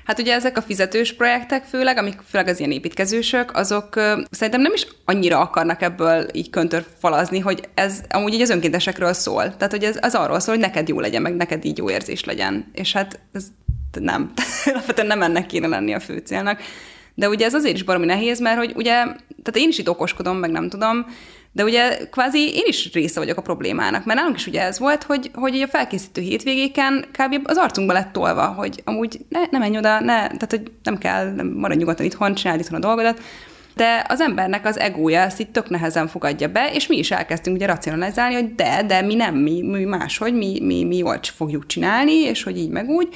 Hát 0.06 0.20
ugye 0.20 0.34
ezek 0.34 0.58
a 0.58 0.62
fizetős 0.62 1.14
projektek 1.14 1.64
főleg, 1.64 1.98
amik 1.98 2.20
főleg 2.30 2.48
az 2.48 2.60
ilyen 2.60 2.72
építkezősök, 2.72 3.52
azok 3.58 3.96
ö, 3.96 4.22
szerintem 4.32 4.62
nem 4.62 4.74
is 4.74 4.88
annyira 5.06 5.40
akarnak 5.40 5.82
ebből 5.82 6.26
így 6.34 6.50
köntörfalazni, 6.50 7.40
hogy 7.40 7.70
ez 7.74 8.02
amúgy 8.10 8.34
így 8.34 8.42
az 8.42 8.50
önkéntesekről 8.50 9.14
szól. 9.14 9.56
Tehát, 9.58 9.72
hogy 9.72 9.84
ez 9.84 9.98
az 10.02 10.16
arról 10.16 10.40
szól, 10.40 10.56
hogy 10.56 10.64
neked 10.64 10.88
jó 10.88 11.00
legyen, 11.00 11.22
meg 11.22 11.36
neked 11.36 11.66
így 11.66 11.78
jó 11.78 11.90
érzés 11.90 12.24
legyen. 12.24 12.66
És 12.74 12.94
hát 12.94 13.20
ez 13.34 13.46
nem. 14.00 14.32
Alapvetően 14.66 15.08
nem 15.08 15.22
ennek 15.22 15.46
kéne 15.46 15.68
lenni 15.68 15.94
a 15.94 16.00
fő 16.00 16.18
célnak. 16.18 16.60
De 17.16 17.30
ugye 17.30 17.46
ez 17.46 17.54
azért 17.54 17.76
is 17.76 17.84
baromi 17.84 18.06
nehéz, 18.06 18.40
mert 18.40 18.58
hogy 18.58 18.74
ugye, 18.76 18.94
tehát 18.94 19.56
én 19.56 19.70
is 19.70 19.78
itt 19.78 19.90
okoskodom, 19.90 20.38
meg 20.38 20.52
nem 20.52 20.70
tudom, 20.70 21.06
de 21.56 21.64
ugye 21.64 21.98
kvázi 22.12 22.54
én 22.54 22.64
is 22.66 22.94
része 22.94 23.20
vagyok 23.20 23.38
a 23.38 23.42
problémának, 23.42 24.06
mert 24.06 24.20
nálunk 24.20 24.38
is 24.38 24.48
ugye 24.48 24.62
ez 24.62 24.80
volt, 24.80 25.04
hogy, 25.04 25.32
hogy 25.34 25.56
így 25.56 25.62
a 25.62 25.68
felkészítő 25.68 26.22
hétvégéken 26.22 27.06
kb. 27.12 27.40
az 27.44 27.58
arcunkba 27.58 27.94
lett 27.94 28.12
tolva, 28.12 28.46
hogy 28.46 28.82
amúgy 28.84 29.26
ne, 29.30 29.40
ne 29.52 29.58
menj 29.58 29.78
oda, 29.78 30.00
ne, 30.00 30.16
tehát 30.16 30.48
hogy 30.50 30.72
nem 30.84 30.98
kell, 30.98 31.32
nem 31.32 31.48
maradj 31.48 31.80
nyugodtan 31.80 32.06
itthon, 32.06 32.34
csináld 32.34 32.60
itthon 32.60 32.78
a 32.78 32.88
dolgodat, 32.88 33.22
de 33.76 34.06
az 34.08 34.22
embernek 34.22 34.66
az 34.66 34.80
egója 34.80 35.20
ezt 35.20 35.40
itt 35.40 35.54
tök 35.54 35.70
nehezen 35.70 36.08
fogadja 36.08 36.48
be, 36.48 36.72
és 36.74 36.88
mi 36.88 36.98
is 36.98 37.12
elkezdtünk 37.12 37.56
ugye 37.56 37.66
racionalizálni, 37.66 38.34
hogy 38.34 38.56
de, 38.56 38.84
de 38.88 39.02
mi 39.02 39.16
nem, 39.16 39.36
mi, 39.36 39.62
mi 39.62 39.84
máshogy, 39.84 40.34
mi, 40.34 40.60
mi, 40.62 40.84
mi 40.84 40.98
jól 40.98 41.20
fogjuk 41.24 41.66
csinálni, 41.66 42.14
és 42.14 42.44
hogy 42.44 42.58
így 42.58 42.70
meg 42.70 42.90
úgy. 42.90 43.08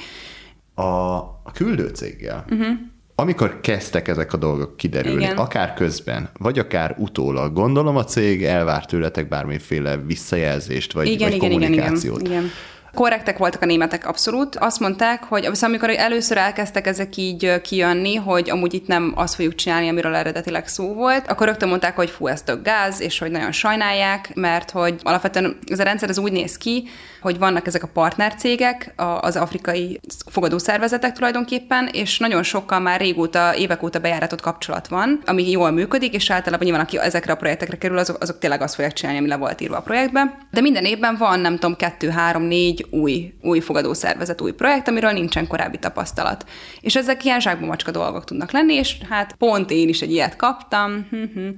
A, 0.74 0.82
a 0.82 1.50
küldőcéggel, 1.54 2.44
uh-huh. 2.50 2.76
Amikor 3.20 3.60
kezdtek 3.60 4.08
ezek 4.08 4.32
a 4.32 4.36
dolgok 4.36 4.76
kiderülni, 4.76 5.22
Igen. 5.22 5.36
akár 5.36 5.74
közben, 5.74 6.30
vagy 6.38 6.58
akár 6.58 6.94
utólag, 6.98 7.52
gondolom 7.52 7.96
a 7.96 8.04
cég 8.04 8.44
elvárt 8.44 8.88
tőletek 8.88 9.28
bármiféle 9.28 9.96
visszajelzést, 9.96 10.92
vagy, 10.92 11.06
igen, 11.06 11.28
vagy 11.28 11.36
igen, 11.36 11.50
igen, 11.50 11.62
igen, 11.62 11.72
kommunikációt. 11.72 12.22
igen. 12.26 12.50
Korrektek 12.94 13.38
voltak 13.38 13.62
a 13.62 13.66
németek 13.66 14.06
abszolút. 14.06 14.56
Azt 14.56 14.80
mondták, 14.80 15.24
hogy 15.24 15.48
viszont 15.48 15.72
amikor 15.72 15.90
először 15.90 16.36
elkezdtek 16.36 16.86
ezek 16.86 17.16
így 17.16 17.60
kijönni, 17.60 18.14
hogy 18.14 18.50
amúgy 18.50 18.74
itt 18.74 18.86
nem 18.86 19.12
azt 19.16 19.34
fogjuk 19.34 19.54
csinálni, 19.54 19.88
amiről 19.88 20.14
eredetileg 20.14 20.68
szó 20.68 20.94
volt, 20.94 21.30
akkor 21.30 21.46
rögtön 21.46 21.68
mondták, 21.68 21.96
hogy 21.96 22.10
fú, 22.10 22.26
ez 22.26 22.42
tök 22.42 22.62
gáz, 22.62 23.00
és 23.00 23.18
hogy 23.18 23.30
nagyon 23.30 23.52
sajnálják, 23.52 24.34
mert 24.34 24.70
hogy 24.70 24.94
alapvetően 25.02 25.58
ez 25.66 25.78
a 25.78 25.82
rendszer 25.82 26.08
ez 26.08 26.18
úgy 26.18 26.32
néz 26.32 26.56
ki, 26.56 26.88
hogy 27.20 27.38
vannak 27.38 27.66
ezek 27.66 27.82
a 27.82 27.90
partnercégek, 27.92 28.94
az 29.20 29.36
afrikai 29.36 30.00
fogadószervezetek 30.26 31.12
tulajdonképpen, 31.12 31.88
és 31.92 32.18
nagyon 32.18 32.42
sokkal 32.42 32.80
már 32.80 33.00
régóta, 33.00 33.54
évek 33.56 33.82
óta 33.82 33.98
bejáratott 33.98 34.40
kapcsolat 34.40 34.88
van, 34.88 35.20
ami 35.24 35.50
jól 35.50 35.70
működik, 35.70 36.14
és 36.14 36.30
általában 36.30 36.66
nyilván, 36.66 36.84
aki 36.84 36.98
ezekre 36.98 37.32
a 37.32 37.36
projektekre 37.36 37.76
kerül, 37.76 37.98
azok, 37.98 38.22
azok 38.22 38.38
tényleg 38.38 38.62
azt 38.62 38.74
fogják 38.74 38.92
csinálni, 38.92 39.18
ami 39.18 39.28
le 39.28 39.36
volt 39.36 39.60
írva 39.60 39.76
a 39.76 39.82
projektbe. 39.82 40.38
De 40.50 40.60
minden 40.60 40.84
évben 40.84 41.16
van, 41.16 41.40
nem 41.40 41.54
tudom, 41.54 41.76
kettő, 41.76 42.08
három, 42.08 42.42
négy 42.42 42.79
új, 42.90 43.34
új 43.42 43.60
fogadószervezet, 43.60 44.40
új 44.40 44.52
projekt, 44.52 44.88
amiről 44.88 45.10
nincsen 45.10 45.46
korábbi 45.46 45.78
tapasztalat. 45.78 46.44
És 46.80 46.96
ezek 46.96 47.24
ilyen 47.24 47.40
zsákba 47.40 47.66
macska 47.66 47.90
dolgok 47.90 48.24
tudnak 48.24 48.50
lenni, 48.50 48.74
és 48.74 48.96
hát 49.08 49.34
pont 49.38 49.70
én 49.70 49.88
is 49.88 50.00
egy 50.00 50.12
ilyet 50.12 50.36
kaptam, 50.36 51.06
hm-hm. 51.10 51.48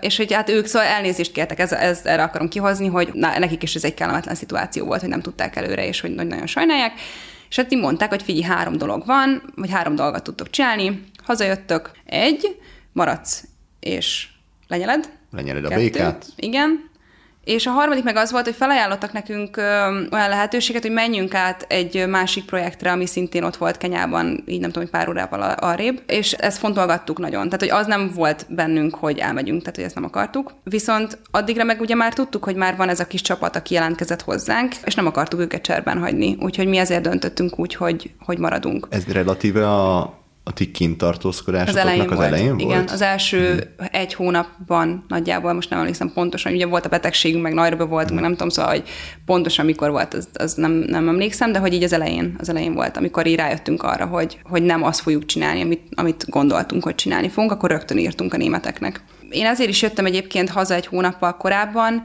és 0.00 0.16
hogy 0.16 0.32
hát 0.32 0.48
ők 0.48 0.66
szóval 0.66 0.88
elnézést 0.88 1.32
kértek, 1.32 1.58
ez, 1.58 1.72
ez, 1.72 2.00
erre 2.04 2.22
akarom 2.22 2.48
kihozni, 2.48 2.86
hogy 2.86 3.10
na, 3.12 3.38
nekik 3.38 3.62
is 3.62 3.74
ez 3.74 3.84
egy 3.84 3.94
kellemetlen 3.94 4.34
szituáció 4.34 4.86
volt, 4.86 5.00
hogy 5.00 5.10
nem 5.10 5.22
tudták 5.22 5.56
előre, 5.56 5.86
és 5.86 6.00
hogy 6.00 6.10
nagyon 6.10 6.46
sajnálják. 6.46 6.92
És 7.48 7.56
hát 7.56 7.72
így 7.72 7.80
mondták, 7.80 8.08
hogy 8.08 8.22
figyelj, 8.22 8.54
három 8.54 8.76
dolog 8.76 9.06
van, 9.06 9.52
vagy 9.54 9.70
három 9.70 9.94
dolgot 9.94 10.22
tudtok 10.22 10.50
csinálni. 10.50 11.04
Hazajöttök, 11.24 11.90
egy, 12.04 12.56
maradsz, 12.92 13.44
és 13.80 14.28
lenyeled. 14.68 15.10
Lenyeled 15.30 15.64
a 15.64 15.68
Kettő. 15.68 15.80
békát. 15.80 16.26
Igen. 16.36 16.90
És 17.44 17.66
a 17.66 17.70
harmadik 17.70 18.04
meg 18.04 18.16
az 18.16 18.30
volt, 18.30 18.44
hogy 18.44 18.54
felajánlottak 18.54 19.12
nekünk 19.12 19.56
olyan 20.12 20.28
lehetőséget, 20.28 20.82
hogy 20.82 20.90
menjünk 20.92 21.34
át 21.34 21.64
egy 21.68 22.08
másik 22.08 22.44
projektre, 22.44 22.90
ami 22.90 23.06
szintén 23.06 23.42
ott 23.42 23.56
volt 23.56 23.76
Kenyában, 23.76 24.42
így 24.46 24.60
nem 24.60 24.70
tudom, 24.70 24.88
hogy 24.88 25.00
pár 25.00 25.08
órával 25.08 25.40
arrébb, 25.40 26.02
és 26.06 26.32
ezt 26.32 26.58
fontolgattuk 26.58 27.18
nagyon. 27.18 27.44
Tehát, 27.44 27.60
hogy 27.60 27.70
az 27.70 27.86
nem 27.86 28.10
volt 28.14 28.46
bennünk, 28.48 28.94
hogy 28.94 29.18
elmegyünk, 29.18 29.60
tehát, 29.60 29.74
hogy 29.74 29.84
ezt 29.84 29.94
nem 29.94 30.04
akartuk. 30.04 30.54
Viszont 30.64 31.18
addigra 31.30 31.64
meg 31.64 31.80
ugye 31.80 31.94
már 31.94 32.12
tudtuk, 32.12 32.44
hogy 32.44 32.56
már 32.56 32.76
van 32.76 32.88
ez 32.88 33.00
a 33.00 33.06
kis 33.06 33.20
csapat, 33.20 33.56
aki 33.56 33.74
jelentkezett 33.74 34.22
hozzánk, 34.22 34.74
és 34.84 34.94
nem 34.94 35.06
akartuk 35.06 35.40
őket 35.40 35.62
cserben 35.62 35.98
hagyni. 35.98 36.36
Úgyhogy 36.40 36.66
mi 36.66 36.76
ezért 36.76 37.02
döntöttünk 37.02 37.58
úgy, 37.58 37.74
hogy, 37.74 38.10
hogy 38.18 38.38
maradunk. 38.38 38.86
Ez 38.90 39.04
relatíve 39.06 39.70
a, 39.70 40.21
a 40.44 40.52
ti 40.52 40.70
kintartózkodásotoknak 40.70 42.10
az 42.10 42.18
elején 42.18 42.48
volt? 42.48 42.60
Igen, 42.60 42.88
az 42.88 43.00
első 43.00 43.52
uh-huh. 43.52 43.86
egy 43.90 44.14
hónapban 44.14 45.04
nagyjából, 45.08 45.52
most 45.52 45.70
nem 45.70 45.78
emlékszem 45.78 46.12
pontosan, 46.14 46.52
ugye 46.52 46.66
volt 46.66 46.86
a 46.86 46.88
betegségünk, 46.88 47.42
meg 47.42 47.54
Nairobi 47.54 47.84
voltunk, 47.84 48.12
meg 48.12 48.22
nem 48.22 48.32
tudom, 48.32 48.48
szóval, 48.48 48.70
hogy 48.70 48.82
pontosan 49.26 49.64
mikor 49.64 49.90
volt, 49.90 50.14
az, 50.14 50.28
az 50.34 50.54
nem, 50.54 50.72
nem 50.72 51.08
emlékszem, 51.08 51.52
de 51.52 51.58
hogy 51.58 51.72
így 51.72 51.82
az 51.82 51.92
elején, 51.92 52.36
az 52.38 52.48
elején 52.48 52.74
volt, 52.74 52.96
amikor 52.96 53.26
így 53.26 53.36
rájöttünk 53.36 53.82
arra, 53.82 54.06
hogy, 54.06 54.38
hogy 54.42 54.62
nem 54.62 54.82
azt 54.82 55.00
fogjuk 55.00 55.24
csinálni, 55.24 55.62
amit, 55.62 55.82
amit 55.94 56.24
gondoltunk, 56.28 56.84
hogy 56.84 56.94
csinálni 56.94 57.28
fogunk, 57.28 57.52
akkor 57.52 57.70
rögtön 57.70 57.98
írtunk 57.98 58.34
a 58.34 58.36
németeknek. 58.36 59.04
Én 59.30 59.46
ezért 59.46 59.70
is 59.70 59.82
jöttem 59.82 60.06
egyébként 60.06 60.50
haza 60.50 60.74
egy 60.74 60.86
hónappal 60.86 61.36
korábban, 61.36 62.02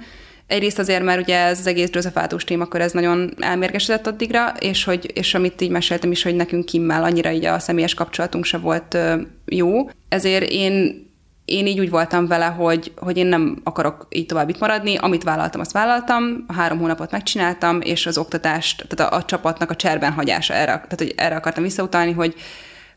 Egyrészt 0.48 0.80
azért, 0.80 1.04
mert 1.04 1.22
ugye 1.22 1.38
ez 1.38 1.60
az 1.60 1.68
egész 1.68 1.90
Józsefátus 1.92 2.44
témakör, 2.44 2.82
ez 2.82 2.92
nagyon 2.92 3.34
elmérgesedett 3.40 4.08
addigra, 4.08 4.54
és, 4.60 4.84
hogy, 4.84 5.12
és 5.14 5.34
amit 5.34 5.62
így 5.62 5.70
meséltem 5.70 6.12
is, 6.12 6.24
hogy 6.24 6.36
nekünk 6.36 6.66
Kimmel 6.66 7.04
annyira 7.04 7.32
így 7.32 7.46
a 7.46 7.60
személyes 7.60 7.94
kapcsolatunk 7.94 8.46
se 8.46 8.58
volt 8.58 8.98
jó, 9.46 9.90
ezért 10.10 10.50
én 10.50 11.06
én 11.46 11.68
így 11.68 11.80
úgy 11.80 11.90
voltam 11.90 12.28
vele, 12.28 12.46
hogy, 12.46 12.92
hogy 12.96 13.18
én 13.18 13.26
nem 13.26 13.62
akarok 13.64 14.08
így 14.10 14.26
tovább 14.26 14.50
itt 14.50 14.60
maradni, 14.60 14.98
amit 14.98 15.24
vállaltam, 15.24 15.62
azt 15.62 15.72
vállaltam, 15.72 16.44
a 16.48 16.54
három 16.54 16.80
hónapot 16.80 17.12
megcsináltam, 17.12 17.82
és 17.82 18.06
az 18.06 18.18
oktatást, 18.18 18.86
tehát 18.88 19.14
a, 19.14 19.16
a 19.16 19.24
csapatnak 19.24 19.70
a 19.70 19.76
cserben 19.76 20.12
hagyása, 20.12 20.54
erre, 20.54 20.66
tehát 20.66 20.98
hogy 20.98 21.14
erre 21.18 21.36
akartam 21.36 21.64
visszautalni, 21.64 22.12
hogy, 22.12 22.36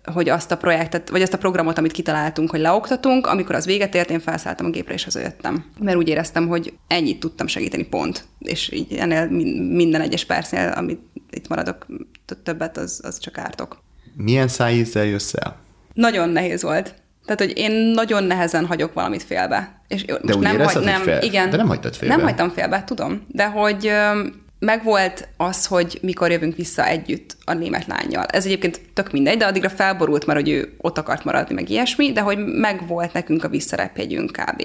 hogy 0.05 0.29
azt 0.29 0.51
a 0.51 0.57
projektet, 0.57 1.09
vagy 1.09 1.23
azt 1.23 1.33
a 1.33 1.39
programot, 1.39 1.79
amit 1.79 1.93
kitaláltunk, 1.93 2.51
hogy 2.51 2.61
leoktatunk, 2.61 3.27
amikor 3.27 3.55
az 3.55 3.67
véget 3.67 3.95
ért, 3.95 4.11
én 4.11 4.21
felszálltam 4.21 4.67
a 4.67 4.71
gépre, 4.71 4.95
és 4.95 5.05
hazajöttem. 5.05 5.65
Mert 5.79 5.97
úgy 5.97 6.09
éreztem, 6.09 6.49
hogy 6.49 6.73
ennyit 6.87 7.21
tudtam 7.21 7.47
segíteni, 7.47 7.85
pont. 7.85 8.25
És 8.39 8.73
így 8.73 8.95
ennél 8.95 9.29
min- 9.29 9.73
minden 9.73 10.01
egyes 10.01 10.25
percnél, 10.25 10.73
amit 10.77 11.01
itt 11.31 11.49
maradok 11.49 11.87
többet, 12.43 12.77
az, 12.77 13.01
az 13.03 13.19
csak 13.19 13.39
ártok. 13.39 13.83
Milyen 14.17 14.49
szájízzel 14.49 15.05
jössz 15.05 15.35
el? 15.35 15.57
Nagyon 15.95 16.29
nehéz 16.29 16.63
volt. 16.63 16.95
Tehát, 17.25 17.41
hogy 17.41 17.59
én 17.59 17.73
nagyon 17.73 18.25
nehezen 18.25 18.67
hagyok 18.67 18.93
valamit 18.93 19.23
félbe. 19.23 19.83
És 19.89 20.05
jó, 20.07 20.17
most 20.23 20.37
úgy 20.37 20.43
nem, 20.43 20.55
érezted, 20.55 20.77
hagy, 20.83 20.93
nem, 20.93 21.03
fél- 21.03 21.23
igen. 21.23 21.51
de 21.51 21.57
nem 21.57 21.67
hagytad 21.69 21.95
félbe? 21.95 22.17
Nem 22.17 22.25
hagytam 22.25 22.51
félbe, 22.51 22.85
tudom. 22.85 23.27
De 23.29 23.47
hogy 23.47 23.91
megvolt 24.61 25.29
az, 25.37 25.67
hogy 25.67 25.99
mikor 26.03 26.31
jövünk 26.31 26.57
vissza 26.57 26.87
együtt 26.87 27.37
a 27.45 27.53
német 27.53 27.87
lányjal. 27.87 28.25
Ez 28.25 28.45
egyébként 28.45 28.81
tök 28.95 29.13
mindegy, 29.13 29.37
de 29.37 29.47
addigra 29.47 29.69
felborult 29.69 30.27
már, 30.27 30.37
hogy 30.37 30.49
ő 30.49 30.75
ott 30.79 30.99
akart 30.99 31.25
maradni, 31.25 31.55
meg 31.55 31.71
ilyesmi, 31.71 32.13
de 32.13 32.21
hogy 32.21 32.39
megvolt 32.39 33.13
nekünk 33.13 33.45
a 33.45 33.49
visszarepjegyünk 33.49 34.33
kb. 34.33 34.63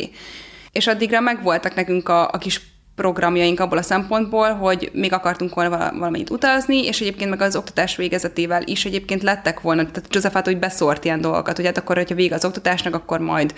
És 0.72 0.88
addigra 0.88 1.20
megvoltak 1.20 1.76
nekünk 1.76 2.10
a, 2.10 2.30
a 2.32 2.38
kis 2.38 2.62
programjaink 2.96 3.60
abból 3.60 3.78
a 3.78 3.82
szempontból, 3.82 4.54
hogy 4.54 4.90
még 4.94 5.14
akartunk 5.14 5.56
volna 5.56 5.70
vala- 5.70 5.94
valamennyit 5.94 6.30
utazni, 6.30 6.86
és 6.86 7.02
egyébként 7.02 7.30
meg 7.30 7.42
az 7.42 7.56
oktatás 7.56 7.96
végezetével 7.96 8.62
is 8.66 8.86
egyébként 8.86 9.24
lettek 9.24 9.62
volna, 9.62 9.86
tehát 9.86 10.14
Józsefát 10.14 10.46
hogy 10.46 10.60
beszórt 10.60 11.06
ilyen 11.06 11.22
dolgokat, 11.22 11.56
hogy 11.56 11.66
hát 11.66 11.78
akkor, 11.78 11.96
hogyha 11.96 12.16
vége 12.16 12.36
az 12.36 12.46
oktatásnak, 12.46 12.96
akkor 12.96 13.20
majd 13.20 13.54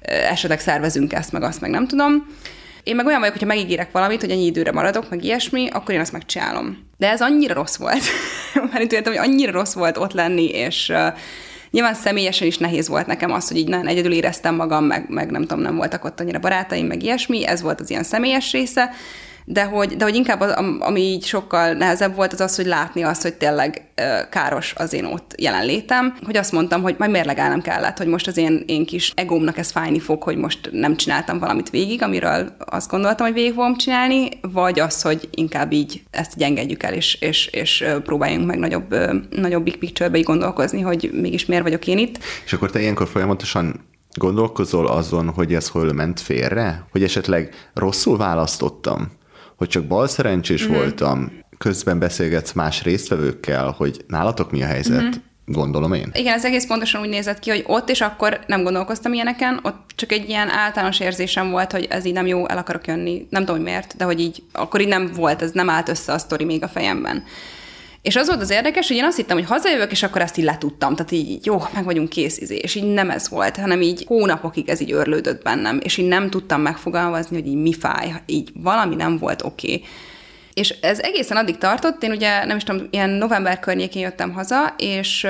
esetleg 0.00 0.60
szervezünk 0.60 1.12
ezt, 1.12 1.32
meg 1.32 1.42
azt, 1.42 1.60
meg 1.60 1.70
nem 1.70 1.86
tudom. 1.86 2.26
Én 2.84 2.96
meg 2.96 3.06
olyan 3.06 3.18
vagyok, 3.18 3.34
hogyha 3.34 3.48
megígérek 3.48 3.90
valamit, 3.92 4.20
hogy 4.20 4.30
ennyi 4.30 4.44
időre 4.44 4.72
maradok, 4.72 5.10
meg 5.10 5.24
ilyesmi, 5.24 5.68
akkor 5.68 5.94
én 5.94 6.00
azt 6.00 6.12
megcsinálom. 6.12 6.90
De 6.96 7.08
ez 7.08 7.20
annyira 7.20 7.54
rossz 7.54 7.76
volt. 7.76 8.02
Mert 8.72 8.92
értem, 8.92 9.12
hogy 9.12 9.28
annyira 9.28 9.52
rossz 9.52 9.74
volt 9.74 9.96
ott 9.96 10.12
lenni, 10.12 10.48
és 10.48 10.92
nyilván 11.70 11.94
személyesen 11.94 12.46
is 12.46 12.58
nehéz 12.58 12.88
volt 12.88 13.06
nekem 13.06 13.32
az, 13.32 13.48
hogy 13.48 13.56
így 13.56 13.68
nagyon 13.68 13.86
egyedül 13.86 14.12
éreztem 14.12 14.54
magam, 14.54 14.84
meg, 14.84 15.04
meg 15.08 15.30
nem 15.30 15.40
tudom, 15.42 15.60
nem 15.60 15.76
voltak 15.76 16.04
ott 16.04 16.20
annyira 16.20 16.38
barátaim, 16.38 16.86
meg 16.86 17.02
ilyesmi, 17.02 17.46
ez 17.46 17.62
volt 17.62 17.80
az 17.80 17.90
ilyen 17.90 18.02
személyes 18.02 18.52
része. 18.52 18.90
De 19.44 19.64
hogy, 19.64 19.96
de 19.96 20.04
hogy 20.04 20.14
inkább 20.14 20.40
az, 20.40 20.50
ami 20.78 21.00
így 21.00 21.24
sokkal 21.24 21.72
nehezebb 21.72 22.14
volt, 22.14 22.32
az 22.32 22.40
az, 22.40 22.56
hogy 22.56 22.66
látni 22.66 23.02
azt, 23.02 23.22
hogy 23.22 23.34
tényleg 23.34 23.86
káros 24.30 24.74
az 24.76 24.92
én 24.92 25.04
ott 25.04 25.34
jelenlétem, 25.38 26.14
hogy 26.24 26.36
azt 26.36 26.52
mondtam, 26.52 26.82
hogy 26.82 26.94
majd 26.98 27.10
mérlegelnem 27.10 27.60
kellett, 27.60 27.98
hogy 27.98 28.06
most 28.06 28.26
az 28.26 28.36
én, 28.36 28.62
én 28.66 28.86
kis 28.86 29.12
egómnak 29.14 29.58
ez 29.58 29.70
fájni 29.70 30.00
fog, 30.00 30.22
hogy 30.22 30.36
most 30.36 30.68
nem 30.72 30.96
csináltam 30.96 31.38
valamit 31.38 31.70
végig, 31.70 32.02
amiről 32.02 32.56
azt 32.58 32.90
gondoltam, 32.90 33.26
hogy 33.26 33.34
végig 33.34 33.52
fogom 33.52 33.76
csinálni, 33.76 34.28
vagy 34.52 34.80
az, 34.80 35.02
hogy 35.02 35.28
inkább 35.30 35.72
így 35.72 36.02
ezt 36.10 36.32
így 36.36 36.42
engedjük 36.42 36.82
el, 36.82 36.92
és, 36.92 37.14
és, 37.14 37.46
és 37.46 37.84
próbáljunk 38.04 38.46
meg 38.46 38.58
nagyobb, 38.58 38.94
nagyobb 39.30 39.62
big 39.62 39.76
picture-be 39.76 40.20
gondolkozni, 40.20 40.80
hogy 40.80 41.10
mégis 41.12 41.46
miért 41.46 41.62
vagyok 41.62 41.86
én 41.86 41.98
itt. 41.98 42.18
És 42.44 42.52
akkor 42.52 42.70
te 42.70 42.80
ilyenkor 42.80 43.08
folyamatosan 43.08 43.90
gondolkozol 44.14 44.86
azon, 44.86 45.28
hogy 45.28 45.54
ez 45.54 45.68
hol 45.68 45.92
ment 45.92 46.20
félre? 46.20 46.86
Hogy 46.90 47.02
esetleg 47.02 47.70
rosszul 47.74 48.16
választottam? 48.16 49.10
Hogy 49.62 49.70
csak 49.70 49.84
bal 49.84 50.08
szerencsés 50.08 50.64
mm-hmm. 50.64 50.74
voltam? 50.74 51.32
Közben 51.58 51.98
beszélgetsz 51.98 52.52
más 52.52 52.82
résztvevőkkel, 52.82 53.74
hogy 53.76 54.04
nálatok 54.06 54.50
mi 54.50 54.62
a 54.62 54.66
helyzet? 54.66 55.00
Mm-hmm. 55.00 55.10
Gondolom 55.44 55.92
én. 55.92 56.10
Igen, 56.14 56.34
ez 56.34 56.44
egész 56.44 56.66
pontosan 56.66 57.00
úgy 57.00 57.08
nézett 57.08 57.38
ki, 57.38 57.50
hogy 57.50 57.64
ott 57.66 57.88
és 57.90 58.00
akkor 58.00 58.40
nem 58.46 58.62
gondolkoztam 58.62 59.12
ilyeneken, 59.12 59.60
ott 59.62 59.90
csak 59.94 60.12
egy 60.12 60.28
ilyen 60.28 60.50
általános 60.50 61.00
érzésem 61.00 61.50
volt, 61.50 61.72
hogy 61.72 61.86
ez 61.90 62.04
így 62.04 62.12
nem 62.12 62.26
jó, 62.26 62.48
el 62.48 62.58
akarok 62.58 62.86
jönni. 62.86 63.26
Nem 63.30 63.40
tudom, 63.44 63.56
hogy 63.56 63.64
miért, 63.64 63.96
de 63.96 64.04
hogy 64.04 64.20
így, 64.20 64.42
akkor 64.52 64.80
így 64.80 64.88
nem 64.88 65.10
volt, 65.14 65.42
ez 65.42 65.50
nem 65.50 65.70
állt 65.70 65.88
össze 65.88 66.12
a 66.12 66.18
sztori 66.18 66.44
még 66.44 66.62
a 66.62 66.68
fejemben. 66.68 67.24
És 68.02 68.16
az 68.16 68.26
volt 68.26 68.40
az 68.40 68.50
érdekes, 68.50 68.88
hogy 68.88 68.96
én 68.96 69.04
azt 69.04 69.16
hittem, 69.16 69.36
hogy 69.36 69.46
hazajövök, 69.46 69.90
és 69.90 70.02
akkor 70.02 70.20
ezt 70.20 70.36
így 70.36 70.44
letudtam. 70.44 70.94
Tehát 70.96 71.12
így, 71.12 71.46
jó, 71.46 71.62
meg 71.74 71.84
vagyunk 71.84 72.08
kész, 72.08 72.38
izé. 72.38 72.56
és 72.56 72.74
így 72.74 72.92
nem 72.92 73.10
ez 73.10 73.28
volt, 73.28 73.56
hanem 73.56 73.82
így 73.82 74.04
hónapokig 74.06 74.68
ez 74.68 74.80
így 74.80 74.92
örlődött 74.92 75.42
bennem, 75.42 75.80
és 75.82 75.96
így 75.96 76.08
nem 76.08 76.30
tudtam 76.30 76.60
megfogalmazni, 76.60 77.36
hogy 77.36 77.46
így 77.46 77.62
mi 77.62 77.72
fáj, 77.72 78.12
így 78.26 78.50
valami 78.54 78.94
nem 78.94 79.18
volt 79.18 79.42
oké. 79.42 79.74
Okay 79.74 79.84
és 80.54 80.70
ez 80.80 80.98
egészen 80.98 81.36
addig 81.36 81.58
tartott, 81.58 82.02
én 82.02 82.10
ugye 82.10 82.44
nem 82.44 82.56
is 82.56 82.62
tudom, 82.64 82.86
ilyen 82.90 83.10
november 83.10 83.58
környékén 83.58 84.02
jöttem 84.02 84.32
haza, 84.32 84.74
és 84.78 85.26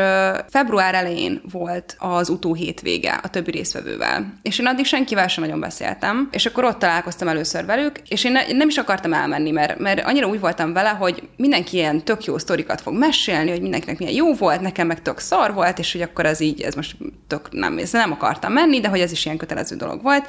február 0.49 0.95
elején 0.95 1.43
volt 1.51 1.97
az 1.99 2.29
utó 2.29 2.55
hétvége 2.55 3.21
a 3.23 3.29
többi 3.29 3.51
részvevővel. 3.51 4.35
És 4.43 4.59
én 4.59 4.67
addig 4.67 4.85
senkivel 4.85 5.29
sem 5.29 5.45
nagyon 5.45 5.61
beszéltem, 5.61 6.29
és 6.33 6.47
akkor 6.47 6.65
ott 6.65 6.79
találkoztam 6.79 7.29
először 7.29 7.65
velük, 7.65 7.99
és 8.09 8.25
én 8.25 8.33
ne, 8.33 8.53
nem 8.53 8.69
is 8.69 8.77
akartam 8.77 9.13
elmenni, 9.13 9.51
mert, 9.51 9.79
mert 9.79 10.05
annyira 10.05 10.27
úgy 10.27 10.41
voltam 10.41 10.73
vele, 10.73 10.89
hogy 10.89 11.29
mindenki 11.37 11.77
ilyen 11.77 12.05
tök 12.05 12.25
jó 12.25 12.39
sztorikat 12.39 12.81
fog 12.81 12.95
mesélni, 12.95 13.51
hogy 13.51 13.61
mindenkinek 13.61 13.99
milyen 13.99 14.15
jó 14.15 14.35
volt, 14.35 14.61
nekem 14.61 14.87
meg 14.87 15.03
tök 15.03 15.19
szar 15.19 15.55
volt, 15.55 15.79
és 15.79 15.93
hogy 15.93 16.03
akkor 16.03 16.27
ez 16.27 16.41
így, 16.41 16.61
ez 16.61 16.75
most 16.75 16.97
tök 17.27 17.49
nem, 17.51 17.79
ez 17.79 17.93
nem 17.93 18.13
akartam 18.13 18.53
menni, 18.53 18.81
de 18.81 18.89
hogy 18.89 19.01
ez 19.01 19.13
is 19.13 19.25
ilyen 19.25 19.37
kötelező 19.37 19.77
dolog 19.77 20.03
volt. 20.03 20.29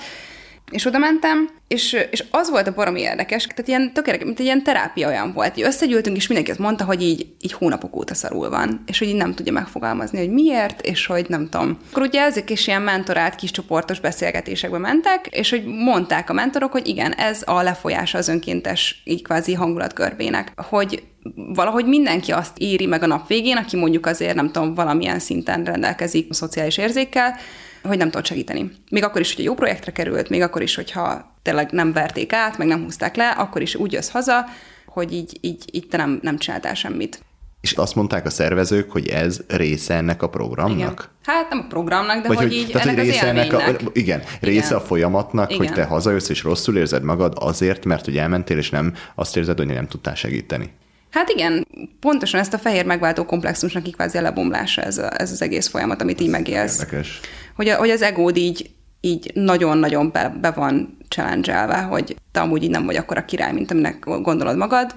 És 0.74 0.86
oda 0.86 0.98
mentem, 0.98 1.50
és, 1.68 1.98
és 2.12 2.24
az 2.32 2.50
volt 2.50 2.68
a 2.68 2.74
baromi 2.74 3.02
érdekes, 3.02 3.44
tehát 3.44 3.68
ilyen 3.68 3.94
tökéletes, 3.94 4.26
mint 4.26 4.40
egy 4.40 4.46
ilyen 4.46 4.64
terápia 4.64 5.08
olyan 5.08 5.34
volt. 5.34 5.58
Így 5.58 5.64
összegyűltünk, 5.64 6.18
és 6.18 6.28
mindenki 6.28 6.52
azt 6.52 6.60
mondta, 6.60 6.86
hogy 6.86 7.02
így, 7.02 7.28
így 7.42 7.54
hónapok 7.54 7.96
óta 7.96 8.14
szarul 8.14 8.50
van, 8.50 8.84
és 8.86 9.00
hogy 9.00 9.08
így 9.08 9.16
nem 9.16 9.34
tudja 9.34 9.52
megfogalmazni, 9.52 10.18
hogy 10.18 10.30
miért, 10.30 10.82
és 10.82 11.06
hogy 11.06 11.26
nem 11.30 11.50
tudom. 11.50 11.78
Akkor 11.90 12.02
ugye 12.02 12.22
ezek 12.22 12.50
is 12.50 12.68
ilyen 12.68 12.82
mentorált 12.82 13.36
kis 13.36 13.52
csoportos 13.52 14.00
beszélgetésekbe 14.00 14.78
mentek, 14.78 15.28
és 15.28 15.50
hogy 15.50 15.66
mondták 15.66 16.30
a 16.30 16.34
mentorok, 16.34 16.72
hogy 16.72 16.88
igen, 16.88 17.12
ez 17.12 17.42
a 17.46 17.62
lefolyása 17.62 18.18
az 18.18 18.28
önkéntes 18.28 19.02
így 19.04 19.24
kvázi 19.24 19.54
hangulatgörbének, 19.54 20.52
hogy 20.56 21.04
valahogy 21.36 21.86
mindenki 21.86 22.32
azt 22.32 22.58
éri 22.58 22.86
meg 22.86 23.04
a 23.04 23.08
nap 23.08 23.28
végén, 23.28 23.58
aki 23.58 23.78
mondjuk 23.78 24.06
azért 24.06 24.36
nem 24.36 24.52
tudom, 24.52 24.74
valamilyen 24.74 25.20
szinten 25.20 25.64
rendelkezik 25.64 26.28
a 26.30 26.34
szociális 26.34 26.78
érzékkel, 26.78 27.36
hogy 27.84 27.98
nem 27.98 28.10
tudott 28.10 28.26
segíteni. 28.26 28.72
Még 28.90 29.04
akkor 29.04 29.22
is, 29.22 29.28
hogyha 29.28 29.44
jó 29.44 29.54
projektre 29.54 29.92
került, 29.92 30.30
még 30.30 30.42
akkor 30.42 30.62
is, 30.62 30.76
hogyha 30.76 31.36
tényleg 31.42 31.72
nem 31.72 31.94
verték 31.94 32.34
át, 32.34 32.58
meg 32.58 32.68
nem 32.68 32.84
húzták 32.84 33.16
le, 33.16 33.30
akkor 33.30 33.62
is 33.62 33.76
úgy 33.76 33.92
jössz 33.92 34.10
haza, 34.10 34.46
hogy 34.86 35.14
így, 35.14 35.38
így, 35.42 35.64
így 35.72 35.88
te 35.88 35.98
nem, 35.98 36.20
nem 36.22 36.38
csináltál 36.38 36.74
semmit. 36.74 37.22
És 37.62 37.72
azt 37.72 37.96
mondták 37.96 38.26
a 38.26 38.30
szervezők, 38.30 38.92
hogy 38.92 39.08
ez 39.08 39.40
része 39.48 39.94
ennek 39.94 40.22
a 40.22 40.30
programnak? 40.30 40.78
Igen. 40.78 40.94
Hát 41.26 41.50
nem 41.50 41.60
a 41.60 41.68
programnak, 41.68 42.22
de 42.22 42.28
Vagy 42.28 42.38
hogy, 42.38 42.46
hogy 42.46 42.56
így 42.56 42.68
tehát, 42.68 42.88
ennek 42.88 43.00
hogy 43.00 43.08
része 43.08 43.22
az 43.22 43.28
ennek 43.28 43.54
a, 43.54 43.90
igen, 43.94 44.24
része 44.42 44.66
igen. 44.66 44.78
a 44.78 44.82
folyamatnak, 44.82 45.52
igen. 45.52 45.66
hogy 45.66 45.76
te 45.76 45.84
hazajössz 45.84 46.30
és 46.30 46.44
rosszul 46.44 46.78
érzed 46.78 47.04
magad 47.04 47.34
azért, 47.40 47.86
mert 47.86 48.06
hogy 48.06 48.18
elmentél, 48.18 48.58
és 48.58 48.70
nem 48.70 48.94
azt 49.16 49.38
érzed, 49.38 49.58
hogy 49.58 49.68
nem 49.68 49.88
tudtál 49.88 50.16
segíteni. 50.16 50.74
Hát 51.14 51.30
igen, 51.30 51.68
pontosan 52.00 52.40
ezt 52.40 52.54
a 52.54 52.58
fehér 52.58 52.86
megváltó 52.86 53.26
komplexusnak 53.26 53.84
kvázi 53.84 54.18
a 54.18 54.22
lebomlása 54.22 54.82
ez, 54.82 54.98
a, 54.98 55.22
ez 55.22 55.32
az 55.32 55.42
egész 55.42 55.68
folyamat, 55.68 56.02
amit 56.02 56.22
így 56.22 56.30
megélsz. 56.30 56.80
Érdekes. 56.80 57.20
Hogy, 57.56 57.68
a, 57.68 57.78
hogy 57.78 57.90
az 57.90 58.02
egód 58.02 58.38
így, 58.38 58.70
így 59.02 59.32
nagyon-nagyon 59.34 60.12
be, 60.12 60.38
be 60.42 60.52
van 60.52 60.98
challenge 61.08 61.84
hogy 61.84 62.16
te 62.32 62.40
amúgy 62.40 62.64
így 62.64 62.70
nem 62.70 62.86
vagy 62.86 62.96
akkor 62.96 63.18
a 63.18 63.26
király, 63.26 63.54
mint 63.54 63.72
aminek 63.72 64.04
gondolod 64.06 64.58
magad, 64.58 64.96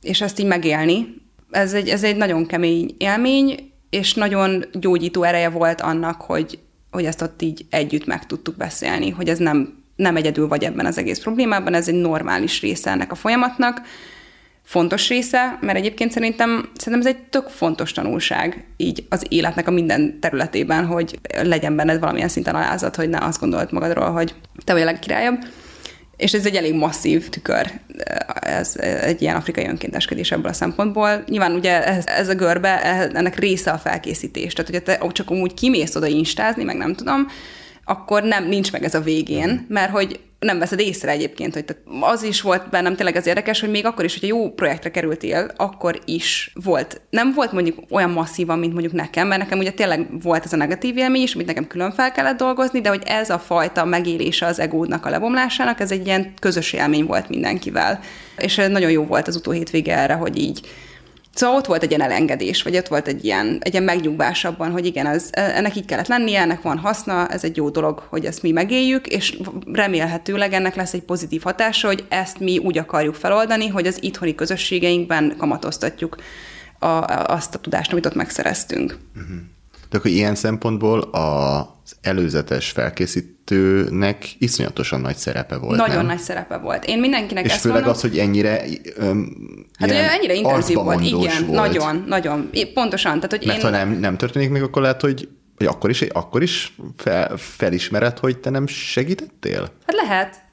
és 0.00 0.20
ezt 0.20 0.38
így 0.38 0.46
megélni, 0.46 1.22
ez 1.50 1.72
egy, 1.72 1.88
ez 1.88 2.04
egy 2.04 2.16
nagyon 2.16 2.46
kemény 2.46 2.94
élmény, 2.98 3.72
és 3.90 4.14
nagyon 4.14 4.64
gyógyító 4.72 5.22
ereje 5.22 5.48
volt 5.48 5.80
annak, 5.80 6.20
hogy, 6.20 6.58
hogy 6.90 7.04
ezt 7.04 7.22
ott 7.22 7.42
így 7.42 7.66
együtt 7.70 8.06
meg 8.06 8.26
tudtuk 8.26 8.56
beszélni, 8.56 9.10
hogy 9.10 9.28
ez 9.28 9.38
nem, 9.38 9.82
nem 9.96 10.16
egyedül 10.16 10.48
vagy 10.48 10.64
ebben 10.64 10.86
az 10.86 10.98
egész 10.98 11.18
problémában, 11.18 11.74
ez 11.74 11.88
egy 11.88 11.94
normális 11.94 12.60
része 12.60 12.90
ennek 12.90 13.12
a 13.12 13.14
folyamatnak, 13.14 13.80
fontos 14.64 15.08
része, 15.08 15.58
mert 15.60 15.78
egyébként 15.78 16.10
szerintem, 16.10 16.70
szerintem 16.76 17.08
ez 17.08 17.16
egy 17.16 17.22
tök 17.22 17.48
fontos 17.48 17.92
tanulság 17.92 18.64
így 18.76 19.06
az 19.08 19.26
életnek 19.28 19.68
a 19.68 19.70
minden 19.70 20.20
területében, 20.20 20.86
hogy 20.86 21.18
legyen 21.42 21.76
benned 21.76 22.00
valamilyen 22.00 22.28
szinten 22.28 22.54
alázat, 22.54 22.96
hogy 22.96 23.08
ne 23.08 23.18
azt 23.18 23.40
gondolod 23.40 23.72
magadról, 23.72 24.10
hogy 24.10 24.34
te 24.64 24.72
vagy 24.72 24.82
a 24.82 24.84
legkirályabb. 24.84 25.38
És 26.16 26.32
ez 26.32 26.46
egy 26.46 26.56
elég 26.56 26.74
masszív 26.74 27.28
tükör, 27.28 27.70
ez 28.40 28.76
egy 28.76 29.22
ilyen 29.22 29.36
afrikai 29.36 29.66
önkénteskedés 29.66 30.32
ebből 30.32 30.50
a 30.50 30.52
szempontból. 30.52 31.24
Nyilván 31.28 31.52
ugye 31.52 31.84
ez, 31.84 32.06
ez 32.06 32.28
a 32.28 32.34
görbe, 32.34 32.82
ennek 33.14 33.38
része 33.38 33.70
a 33.70 33.78
felkészítés. 33.78 34.52
Tehát, 34.52 34.70
hogyha 34.70 35.06
te 35.06 35.12
csak 35.12 35.30
amúgy 35.30 35.54
kimész 35.54 35.94
oda 35.94 36.06
instázni, 36.06 36.64
meg 36.64 36.76
nem 36.76 36.94
tudom, 36.94 37.26
akkor 37.84 38.22
nem 38.22 38.48
nincs 38.48 38.72
meg 38.72 38.84
ez 38.84 38.94
a 38.94 39.00
végén, 39.00 39.66
mert 39.68 39.90
hogy 39.90 40.20
nem 40.44 40.58
veszed 40.58 40.80
észre 40.80 41.10
egyébként, 41.10 41.54
hogy 41.54 41.64
az 42.00 42.22
is 42.22 42.40
volt 42.40 42.70
bennem 42.70 42.96
tényleg 42.96 43.16
az 43.16 43.26
érdekes, 43.26 43.60
hogy 43.60 43.70
még 43.70 43.86
akkor 43.86 44.04
is, 44.04 44.12
hogyha 44.12 44.36
jó 44.36 44.50
projektre 44.50 44.90
kerültél, 44.90 45.50
akkor 45.56 46.00
is 46.04 46.52
volt. 46.64 47.00
Nem 47.10 47.32
volt 47.34 47.52
mondjuk 47.52 47.78
olyan 47.90 48.10
masszívan, 48.10 48.58
mint 48.58 48.72
mondjuk 48.72 48.92
nekem, 48.92 49.28
mert 49.28 49.40
nekem 49.40 49.58
ugye 49.58 49.70
tényleg 49.70 50.22
volt 50.22 50.44
ez 50.44 50.52
a 50.52 50.56
negatív 50.56 50.96
élmény 50.96 51.22
is, 51.22 51.34
amit 51.34 51.46
nekem 51.46 51.66
külön 51.66 51.92
fel 51.92 52.12
kellett 52.12 52.36
dolgozni, 52.36 52.80
de 52.80 52.88
hogy 52.88 53.02
ez 53.06 53.30
a 53.30 53.38
fajta 53.38 53.84
megélése 53.84 54.46
az 54.46 54.58
egódnak 54.58 55.06
a 55.06 55.10
lebomlásának, 55.10 55.80
ez 55.80 55.90
egy 55.90 56.06
ilyen 56.06 56.32
közös 56.40 56.72
élmény 56.72 57.06
volt 57.06 57.28
mindenkivel. 57.28 58.00
És 58.38 58.56
nagyon 58.56 58.90
jó 58.90 59.04
volt 59.04 59.28
az 59.28 59.36
utó 59.36 59.50
hétvége 59.50 59.98
erre, 59.98 60.14
hogy 60.14 60.38
így 60.38 60.60
Szóval 61.34 61.56
ott 61.56 61.66
volt 61.66 61.82
egy 61.82 61.90
ilyen 61.90 62.02
elengedés, 62.02 62.62
vagy 62.62 62.76
ott 62.76 62.88
volt 62.88 63.08
egy 63.08 63.24
ilyen, 63.24 63.58
egy 63.60 63.72
ilyen 63.72 63.84
megnyugvás 63.84 64.44
abban, 64.44 64.70
hogy 64.70 64.86
igen, 64.86 65.06
ez, 65.06 65.28
ennek 65.32 65.76
így 65.76 65.84
kellett 65.84 66.06
lennie, 66.06 66.40
ennek 66.40 66.62
van 66.62 66.78
haszna, 66.78 67.28
ez 67.28 67.44
egy 67.44 67.56
jó 67.56 67.68
dolog, 67.68 68.02
hogy 68.08 68.24
ezt 68.24 68.42
mi 68.42 68.50
megéljük, 68.50 69.06
és 69.06 69.38
remélhetőleg 69.72 70.52
ennek 70.52 70.74
lesz 70.74 70.92
egy 70.92 71.02
pozitív 71.02 71.42
hatása, 71.42 71.86
hogy 71.86 72.04
ezt 72.08 72.38
mi 72.38 72.58
úgy 72.58 72.78
akarjuk 72.78 73.14
feloldani, 73.14 73.68
hogy 73.68 73.86
az 73.86 74.02
itthoni 74.02 74.34
közösségeinkben 74.34 75.34
kamatoztatjuk 75.38 76.16
a, 76.78 76.86
azt 77.32 77.54
a 77.54 77.58
tudást, 77.58 77.92
amit 77.92 78.06
ott 78.06 78.14
megszereztünk. 78.14 78.98
Uh-huh. 79.16 79.36
De 79.94 80.00
akkor 80.00 80.10
ilyen 80.10 80.34
szempontból 80.34 81.00
az 81.00 81.96
előzetes 82.00 82.70
felkészítőnek 82.70 84.34
iszonyatosan 84.38 85.00
nagy 85.00 85.16
szerepe 85.16 85.56
volt. 85.56 85.76
Nagyon 85.76 85.96
nem? 85.96 86.06
nagy 86.06 86.18
szerepe 86.18 86.56
volt. 86.56 86.84
Én 86.84 86.98
mindenkinek 86.98 87.44
És 87.44 87.50
ezt 87.50 87.60
főleg 87.60 87.76
mondom, 87.76 87.94
az, 87.96 88.00
hogy 88.00 88.18
ennyire 88.18 88.62
öm, 88.96 89.36
Hát 89.78 89.90
ugye 89.90 90.10
ennyire 90.10 90.34
intenzív 90.34 90.76
volt, 90.76 91.00
igen, 91.00 91.46
volt. 91.46 91.58
nagyon, 91.58 92.04
nagyon. 92.06 92.50
Pontosan. 92.74 93.14
Tehát, 93.14 93.30
hogy 93.30 93.46
Mert 93.46 93.58
én... 93.58 93.64
ha 93.64 93.70
nem, 93.70 93.90
nem 93.90 94.16
történik 94.16 94.50
még, 94.50 94.62
akkor 94.62 94.82
lehet, 94.82 95.00
hogy 95.00 95.28
hogy 95.56 95.66
akkor 95.66 95.90
is, 95.90 96.00
akkor 96.00 96.42
is 96.42 96.76
fel, 96.96 97.36
felismered, 97.36 98.18
hogy 98.18 98.38
te 98.38 98.50
nem 98.50 98.66
segítettél? 98.66 99.60
Hát 99.60 99.96
lehet. 100.06 100.43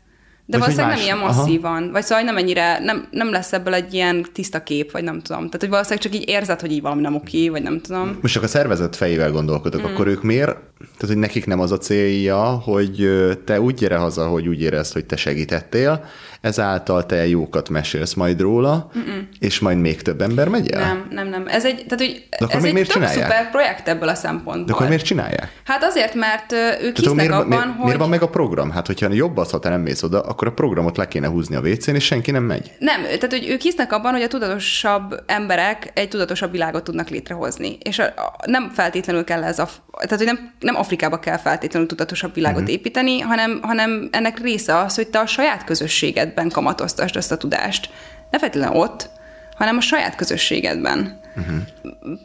De 0.51 0.57
vagy 0.57 0.75
valószínűleg 0.75 0.95
nem 0.95 1.05
ilyen 1.05 1.17
masszívan. 1.17 1.83
Aha. 1.83 1.91
Vagy 1.91 2.03
szóval 2.03 2.23
nem 2.23 2.37
ennyire, 2.37 2.79
nem, 2.79 3.07
nem 3.11 3.31
lesz 3.31 3.53
ebből 3.53 3.73
egy 3.73 3.93
ilyen 3.93 4.25
tiszta 4.33 4.63
kép, 4.63 4.91
vagy 4.91 5.03
nem 5.03 5.21
tudom. 5.21 5.45
Tehát, 5.45 5.59
hogy 5.59 5.69
valószínűleg 5.69 6.03
csak 6.03 6.15
így 6.15 6.29
érzed, 6.29 6.61
hogy 6.61 6.71
így 6.71 6.81
valami 6.81 7.01
nem 7.01 7.15
oké, 7.15 7.49
vagy 7.49 7.63
nem 7.63 7.81
tudom. 7.81 8.17
Most 8.21 8.33
csak 8.33 8.43
a 8.43 8.47
szervezet 8.47 8.95
fejével 8.95 9.31
gondolkodok, 9.31 9.81
mm. 9.81 9.85
akkor 9.85 10.07
ők 10.07 10.23
miért? 10.23 10.57
Tehát, 10.77 11.07
hogy 11.07 11.17
nekik 11.17 11.45
nem 11.45 11.59
az 11.59 11.71
a 11.71 11.77
célja, 11.77 12.43
hogy 12.43 13.09
te 13.45 13.61
úgy 13.61 13.73
gyere 13.73 13.95
haza, 13.95 14.27
hogy 14.27 14.47
úgy 14.47 14.61
érezd, 14.61 14.93
hogy 14.93 15.05
te 15.05 15.15
segítettél, 15.15 16.05
ezáltal 16.41 17.05
te 17.05 17.27
jókat 17.27 17.69
mesélsz 17.69 18.13
majd 18.13 18.39
róla, 18.39 18.91
Mm-mm. 18.97 19.27
és 19.39 19.59
majd 19.59 19.77
még 19.77 20.01
több 20.01 20.21
ember 20.21 20.47
megy 20.47 20.69
el? 20.69 20.81
Nem, 20.81 21.07
nem, 21.09 21.27
nem. 21.27 21.47
Ez 21.47 21.65
egy, 21.65 21.85
tehát, 21.87 22.05
hogy 22.05 22.27
ez 22.49 22.63
egy 22.63 22.87
tök 22.87 23.07
szuper 23.07 23.49
projekt 23.49 23.87
ebből 23.87 24.09
a 24.09 24.15
szempontból. 24.15 24.65
De 24.65 24.73
akkor 24.73 24.87
miért 24.87 25.05
csinálják? 25.05 25.61
Hát 25.65 25.83
azért, 25.83 26.13
mert 26.13 26.51
ők 26.81 26.97
hisznek 26.97 27.15
miért, 27.15 27.31
abban, 27.31 27.47
miért, 27.47 27.63
hogy... 27.63 27.83
Miért 27.83 27.99
van 27.99 28.09
meg 28.09 28.21
a 28.21 28.29
program? 28.29 28.71
Hát, 28.71 28.87
hogyha 28.87 29.13
jobb 29.13 29.37
az, 29.37 29.51
ha 29.51 29.59
te 29.59 29.69
nem 29.69 29.81
mész 29.81 30.03
oda, 30.03 30.21
akkor 30.21 30.47
a 30.47 30.51
programot 30.51 30.97
le 30.97 31.07
kéne 31.07 31.27
húzni 31.27 31.55
a 31.55 31.59
WC-n, 31.59 31.95
és 31.95 32.03
senki 32.03 32.31
nem 32.31 32.43
megy. 32.43 32.71
Nem, 32.79 33.01
tehát 33.03 33.31
hogy 33.31 33.49
ők 33.49 33.61
hisznek 33.61 33.93
abban, 33.93 34.11
hogy 34.11 34.21
a 34.21 34.27
tudatosabb 34.27 35.23
emberek 35.25 35.91
egy 35.93 36.07
tudatosabb 36.07 36.51
világot 36.51 36.83
tudnak 36.83 37.09
létrehozni. 37.09 37.77
És 37.83 37.99
a, 37.99 38.03
a, 38.03 38.33
nem 38.45 38.71
feltétlenül 38.73 39.23
kell 39.23 39.43
ez 39.43 39.59
a... 39.59 39.69
Tehát, 39.91 40.17
hogy 40.17 40.25
nem, 40.25 40.51
nem 40.59 40.75
Afrikába 40.75 41.19
kell 41.19 41.37
feltétlenül 41.37 41.87
tudatosabb 41.87 42.33
világot 42.33 42.59
uh-huh. 42.59 42.73
építeni, 42.73 43.19
hanem, 43.19 43.59
hanem 43.61 44.09
ennek 44.11 44.39
része 44.39 44.77
az, 44.77 44.95
hogy 44.95 45.07
te 45.07 45.19
a 45.19 45.25
saját 45.25 45.63
közösséged 45.63 46.30
közösségedben 46.31 46.49
kamatoztasd 46.49 47.15
ezt 47.15 47.31
a 47.31 47.37
tudást. 47.37 47.89
Ne 48.29 48.39
feltétlenül 48.39 48.77
ott, 48.77 49.09
hanem 49.55 49.77
a 49.77 49.81
saját 49.81 50.15
közösségedben. 50.15 51.19
Uh-huh. 51.35 51.61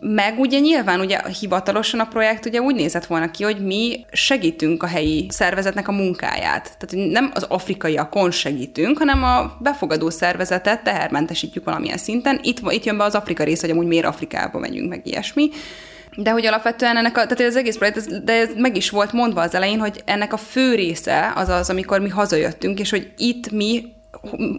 Meg 0.01 0.39
ugye 0.39 0.59
nyilván 0.59 1.01
ugye 1.01 1.21
hivatalosan 1.41 2.01
a 2.01 2.07
projekt 2.07 2.47
ugye 2.47 2.61
úgy 2.61 2.75
nézett 2.75 3.07
volna 3.07 3.31
ki, 3.31 3.45
hogy 3.45 3.65
mi 3.65 4.05
segítünk 4.13 4.83
a 4.83 4.87
helyi 4.87 5.27
szervezetnek 5.31 5.89
a 5.89 5.93
munkáját. 5.93 6.77
Tehát 6.79 7.11
nem 7.11 7.31
az 7.35 7.43
afrikaiakon 7.43 8.31
segítünk, 8.31 8.99
hanem 8.99 9.23
a 9.23 9.57
befogadó 9.61 10.11
szervezetet 10.11 10.83
tehermentesítjük 10.83 11.65
valamilyen 11.65 11.99
szinten. 11.99 12.41
Itt, 12.43 12.59
itt 12.73 12.85
jön 12.85 12.97
be 12.97 13.05
az 13.05 13.15
Afrika 13.15 13.45
rész, 13.45 13.61
hogy 13.61 13.71
amúgy 13.71 13.87
miért 13.87 14.07
Afrikába 14.07 14.59
megyünk, 14.59 14.89
meg 14.89 15.07
ilyesmi. 15.07 15.51
De 16.17 16.31
hogy 16.31 16.47
alapvetően 16.47 16.97
ennek 16.97 17.17
a, 17.17 17.27
tehát 17.27 17.41
az 17.41 17.57
egész 17.57 17.77
projekt, 17.77 17.97
ez, 17.97 18.07
de 18.25 18.33
ez 18.33 18.49
meg 18.57 18.77
is 18.77 18.91
volt 18.91 19.13
mondva 19.13 19.41
az 19.41 19.55
elején, 19.55 19.79
hogy 19.79 20.03
ennek 20.05 20.33
a 20.33 20.37
fő 20.37 20.75
része 20.75 21.33
az 21.35 21.49
az, 21.49 21.71
amikor 21.71 22.01
mi 22.01 22.09
hazajöttünk, 22.09 22.81
és 22.81 22.91
hogy 22.91 23.13
itt 23.17 23.51
mi 23.51 23.96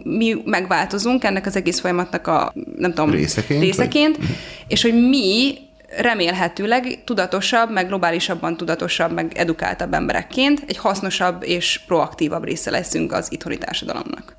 mi 0.02 0.42
megváltozunk 0.44 1.24
ennek 1.24 1.46
az 1.46 1.56
egész 1.56 1.80
folyamatnak 1.80 2.26
a, 2.26 2.52
nem 2.76 2.94
tudom, 2.94 3.10
részeként, 3.10 3.60
részeként 3.60 4.16
vagy? 4.16 4.26
és 4.66 4.82
hogy 4.82 5.08
mi 5.08 5.58
remélhetőleg 5.96 7.02
tudatosabb, 7.04 7.70
meg 7.70 7.86
globálisabban 7.86 8.56
tudatosabb, 8.56 9.12
meg 9.12 9.32
edukáltabb 9.36 9.94
emberekként 9.94 10.62
egy 10.66 10.76
hasznosabb 10.76 11.42
és 11.44 11.80
proaktívabb 11.86 12.44
része 12.44 12.70
leszünk 12.70 13.12
az 13.12 13.32
itthoni 13.32 13.58
társadalomnak. 13.58 14.36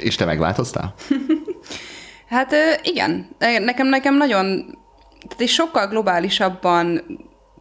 És 0.00 0.14
te 0.14 0.24
megváltoztál? 0.24 0.94
hát 2.34 2.52
igen, 2.82 3.28
nekem, 3.38 3.86
nekem 3.86 4.16
nagyon, 4.16 4.46
tehát 5.28 5.40
egy 5.40 5.48
sokkal 5.48 5.88
globálisabban 5.88 7.02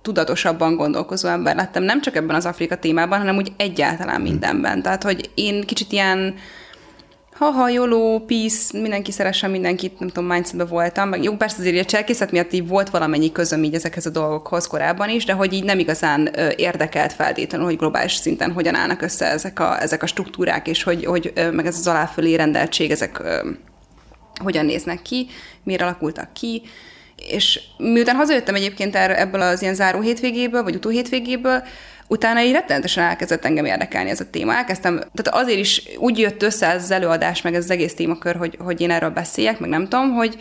tudatosabban 0.04 0.76
gondolkozó 0.76 1.28
ember 1.28 1.56
lettem, 1.56 1.84
nem 1.84 2.02
csak 2.02 2.16
ebben 2.16 2.36
az 2.36 2.46
Afrika 2.46 2.78
témában, 2.78 3.20
hanem 3.20 3.36
úgy 3.36 3.52
egyáltalán 3.58 4.16
hm. 4.16 4.22
mindenben. 4.22 4.82
Tehát, 4.82 5.04
hogy 5.04 5.30
én 5.36 5.62
kicsit 5.62 5.92
ilyen 5.92 6.36
ha-ha, 7.34 7.70
jóló, 7.70 8.24
peace, 8.28 8.80
mindenki 8.80 9.12
szeressen 9.12 9.52
mindenkit, 9.52 10.00
nem 10.00 10.08
tudom, 10.08 10.30
mindsetben 10.30 10.68
voltam, 10.68 11.10
meg 11.10 11.24
jó, 11.24 11.36
persze 11.36 11.56
azért 11.60 11.86
a 11.86 11.86
cselkészet 11.86 12.32
miatt 12.32 12.54
így 12.54 12.68
volt 12.68 12.90
valamennyi 12.90 13.32
közöm 13.32 13.64
így 13.64 13.74
ezekhez 13.74 14.06
a 14.06 14.10
dolgokhoz 14.10 14.68
korábban 14.68 15.10
is, 15.10 15.26
de 15.26 15.34
hogy 15.34 15.54
így 15.54 15.64
nem 15.64 15.80
igazán 15.80 16.30
érdekelt 16.56 17.14
feltétlenül, 17.14 17.68
hogy 17.68 17.78
globális 17.78 18.14
szinten 18.14 18.52
hogyan 18.52 18.76
állnak 18.76 19.02
össze 19.02 19.26
ezek 19.26 19.60
a, 19.60 19.82
ezek 19.82 20.04
a 20.04 20.08
struktúrák, 20.08 20.68
és 20.68 20.84
hogy, 20.84 21.06
hogy 21.06 21.34
meg 21.52 21.66
ez 21.66 21.78
az 21.78 21.88
aláfölé 21.88 22.36
rendeltség, 22.36 22.92
ezek 22.92 23.22
hogyan 24.42 24.66
néznek 24.66 25.02
ki, 25.02 25.28
miért 25.64 25.82
alakultak 25.82 26.34
ki, 26.34 26.62
és 27.28 27.60
miután 27.78 28.16
hazajöttem 28.16 28.56
egyébként 28.56 28.96
ebből 28.96 29.42
az 29.42 29.62
ilyen 29.62 29.76
záró 29.76 30.02
hétvégéből, 30.02 30.64
vagy 30.64 30.76
utó 30.76 30.90
hétvégéből, 30.90 31.64
utána 32.08 32.42
így 32.42 32.52
rettenetesen 32.52 33.04
elkezdett 33.04 33.46
engem 33.46 33.66
érdekelni 33.66 34.10
ez 34.10 34.20
a 34.20 34.30
téma. 34.30 34.54
Elkezdtem, 34.54 34.96
tehát 34.96 35.42
azért 35.42 35.60
is 35.60 35.84
úgy 35.98 36.20
jött 36.20 36.44
össze 36.44 36.68
ez 36.68 36.84
az 36.84 36.92
előadás, 36.92 37.42
meg 37.42 37.56
ez 37.56 37.64
az 37.64 37.72
egész 37.72 37.94
témakör, 37.94 38.36
hogy, 38.36 38.58
hogy 38.60 38.82
én 38.82 38.92
erről 38.92 39.10
beszéljek, 39.10 39.60
meg 39.60 39.70
nem 39.70 39.88
tudom, 39.88 40.14
hogy, 40.14 40.38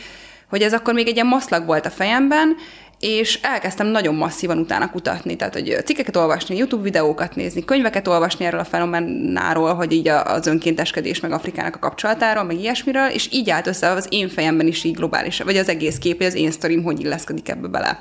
hogy 0.49 0.63
ez 0.63 0.73
akkor 0.73 0.95
még 0.95 1.07
egy 1.09 1.15
ilyen 1.15 1.27
maszlag 1.27 1.67
volt 1.67 1.87
a 1.87 1.91
fejemben, 1.91 2.57
és 3.03 3.39
elkezdtem 3.43 3.87
nagyon 3.87 4.15
masszívan 4.15 4.59
utána 4.59 4.91
kutatni, 4.91 5.37
tehát 5.37 5.55
hogy 5.55 5.77
cikkeket 5.85 6.17
olvasni, 6.17 6.57
YouTube 6.57 6.83
videókat 6.83 7.35
nézni, 7.35 7.65
könyveket 7.65 8.09
olvasni 8.09 8.45
erről 8.45 8.61
a 8.61 8.65
fenomenáról, 8.65 9.75
hogy 9.75 9.93
így 9.93 10.09
az 10.09 10.47
önkénteskedés 10.47 11.21
meg 11.21 11.33
Afrikának 11.33 11.75
a 11.75 11.79
kapcsolatáról, 11.79 12.45
meg 12.45 12.59
ilyesmiről, 12.59 13.07
és 13.07 13.29
így 13.33 13.51
állt 13.51 13.67
össze 13.67 13.91
az 13.91 14.07
én 14.11 14.29
fejemben 14.29 14.67
is 14.67 14.85
így 14.85 14.95
globális, 14.95 15.41
vagy 15.41 15.57
az 15.57 15.69
egész 15.69 15.99
kép, 15.99 16.23
az 16.23 16.35
én 16.35 16.51
sztorim 16.51 16.83
hogy 16.83 17.01
illeszkedik 17.01 17.49
ebbe 17.49 17.69
bele. 17.69 18.01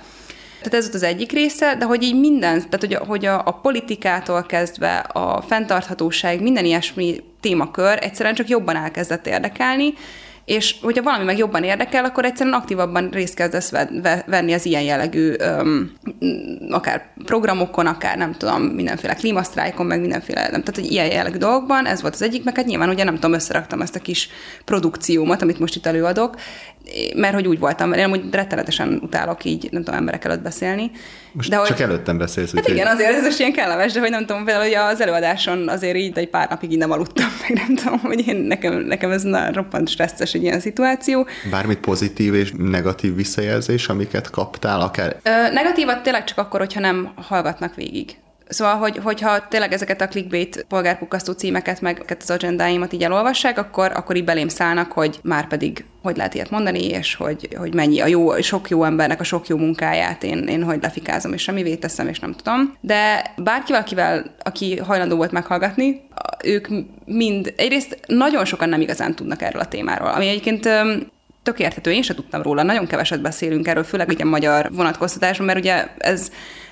Tehát 0.58 0.74
ez 0.74 0.84
volt 0.84 0.96
az 0.96 1.04
egyik 1.04 1.32
része, 1.32 1.76
de 1.76 1.86
hogy 1.86 2.04
így 2.04 2.20
minden, 2.20 2.58
tehát 2.58 2.80
hogy, 2.80 2.94
a, 2.94 3.06
hogy 3.06 3.26
a, 3.26 3.42
a 3.46 3.52
politikától 3.52 4.44
kezdve 4.44 4.98
a 4.98 5.42
fenntarthatóság, 5.42 6.42
minden 6.42 6.66
ilyesmi 6.66 7.24
témakör 7.40 7.98
egyszerűen 8.02 8.36
csak 8.36 8.50
jobban 8.50 8.76
elkezdett 8.76 9.28
érdekelni, 9.28 9.94
és 10.46 10.76
hogyha 10.82 11.04
valami 11.04 11.24
meg 11.24 11.38
jobban 11.38 11.64
érdekel, 11.64 12.06
akkor 12.06 12.26
egyszerűen 12.26 12.56
aktívabban 12.56 13.10
részt 13.10 13.34
kezdesz 13.34 13.72
venni 14.26 14.54
az 14.54 14.66
ilyen 14.66 14.82
jellegű 14.82 15.34
öm, 15.38 15.92
akár 16.70 17.06
programokon, 17.26 17.86
akár 17.86 18.18
nem 18.18 18.34
tudom, 18.38 18.62
mindenféle 18.62 19.14
klímasztrájkon, 19.14 19.86
meg 19.86 20.00
mindenféle, 20.00 20.42
nem, 20.42 20.50
tehát 20.64 20.76
hogy 20.76 20.92
ilyen 20.92 21.12
jellegű 21.12 21.38
dolgokban, 21.38 21.86
ez 21.86 22.02
volt 22.02 22.14
az 22.14 22.22
egyik, 22.22 22.44
meg 22.44 22.56
hát 22.56 22.66
nyilván 22.66 22.90
ugye 22.90 23.04
nem 23.04 23.16
tudom, 23.16 23.34
összeraktam 23.34 23.82
ezt 23.82 23.96
a 23.96 24.00
kis 24.00 24.30
produkciómat, 24.66 25.42
amit 25.42 25.60
most 25.60 25.76
itt 25.76 25.86
előadok, 25.86 26.36
mert 27.16 27.34
hogy 27.34 27.48
úgy 27.48 27.60
voltam, 27.60 27.94
én 27.94 28.04
amúgy 28.04 28.24
rettenetesen 28.32 29.00
utálok 29.04 29.44
így, 29.44 29.68
nem 29.72 29.84
tudom, 29.84 30.00
emberek 30.00 30.26
előtt 30.26 30.42
beszélni. 30.42 30.92
Most 31.32 31.50
de 31.50 31.56
csak 31.56 31.68
hogy, 31.68 31.82
előttem 31.82 32.18
beszélsz. 32.18 32.54
Hát 32.56 32.68
igen, 32.68 32.88
azért 32.88 33.14
ez 33.14 33.26
is 33.26 33.40
ilyen 33.40 33.54
kellemes, 33.54 33.92
de 33.92 34.00
hogy 34.00 34.10
nem 34.10 34.26
tudom, 34.26 34.46
például 34.46 34.66
hogy 34.66 34.74
az 34.74 35.02
előadáson 35.02 35.68
azért 35.68 35.96
így 35.96 36.18
egy 36.18 36.30
pár 36.30 36.50
napig 36.50 36.72
így 36.72 36.78
nem 36.78 36.92
aludtam, 36.92 37.28
meg 37.42 37.58
nem 37.58 37.76
tudom, 37.76 38.00
hogy 38.00 38.28
én, 38.28 38.36
nekem, 38.36 38.74
nekem 38.74 39.12
ez 39.12 39.24
na, 39.24 39.54
roppant 39.54 39.90
stresszes 39.90 40.34
egy 40.34 40.44
ilyen 40.44 40.60
szituáció. 40.60 41.28
Bármit 41.52 41.80
pozitív 41.80 42.34
és 42.34 42.52
negatív 42.58 43.16
visszajelzés, 43.16 43.88
amiket 43.88 44.30
kaptál, 44.30 44.82
akár? 44.82 45.16
Ö, 45.24 45.52
negatívat 45.52 46.04
tényleg 46.04 46.24
csak 46.24 46.38
akkor, 46.38 46.60
hogyha 46.60 46.80
nem 46.80 47.12
hallgatnak 47.16 47.76
végig. 47.76 48.16
Szóval, 48.52 48.76
hogy, 48.76 48.98
hogyha 49.04 49.48
tényleg 49.48 49.74
ezeket 49.74 50.02
a 50.02 50.08
clickbait 50.08 50.66
polgárpukasztó 50.68 51.32
címeket, 51.32 51.82
meg 51.82 52.18
az 52.20 52.30
agendáimat 52.30 52.94
így 52.94 53.04
elolvassák, 53.04 53.58
akkor, 53.58 53.92
akkor 53.96 54.16
így 54.16 54.24
belém 54.24 54.48
szállnak, 54.48 54.92
hogy 54.92 55.20
már 55.24 55.48
pedig 55.48 55.86
hogy 56.02 56.18
lehet 56.18 56.34
ilyet 56.34 56.50
mondani, 56.50 56.88
és 56.88 57.16
hogy, 57.16 57.48
hogy 57.58 57.74
mennyi 57.74 58.00
a 58.00 58.08
jó, 58.08 58.42
sok 58.42 58.70
jó 58.70 58.84
embernek 58.84 59.20
a 59.20 59.24
sok 59.24 59.48
jó 59.48 59.58
munkáját 59.58 60.24
én, 60.24 60.38
én 60.48 60.64
hogy 60.64 60.82
lefikázom, 60.82 61.34
és 61.34 61.42
semmivé 61.42 61.76
teszem, 61.76 62.08
és 62.08 62.20
nem 62.20 62.34
tudom. 62.34 62.78
De 62.82 63.34
bárkivel, 63.38 63.82
akivel, 63.82 64.36
aki 64.44 64.78
hajlandó 64.78 65.16
volt 65.16 65.32
meghallgatni, 65.32 66.02
ők 66.44 66.68
mind, 67.06 67.54
egyrészt 67.58 68.00
nagyon 68.08 68.46
sokan 68.46 68.70
nem 68.70 68.82
igazán 68.82 69.16
tudnak 69.16 69.42
erről 69.42 69.62
a 69.62 69.68
témáról, 69.68 70.08
ami 70.08 70.28
egyébként 70.28 70.70
tök 71.44 71.60
érthető, 71.60 71.92
én 71.92 72.02
sem 72.02 72.16
tudtam 72.16 72.42
róla, 72.42 72.64
nagyon 72.64 72.88
keveset 72.88 73.22
beszélünk 73.22 73.68
erről, 73.68 73.84
főleg 73.84 74.10
ugye 74.10 74.26
magyar 74.26 74.70
vonatkoztatásban, 74.72 75.46
mert 75.46 75.60
ugye 75.60 75.88
ez 75.98 76.32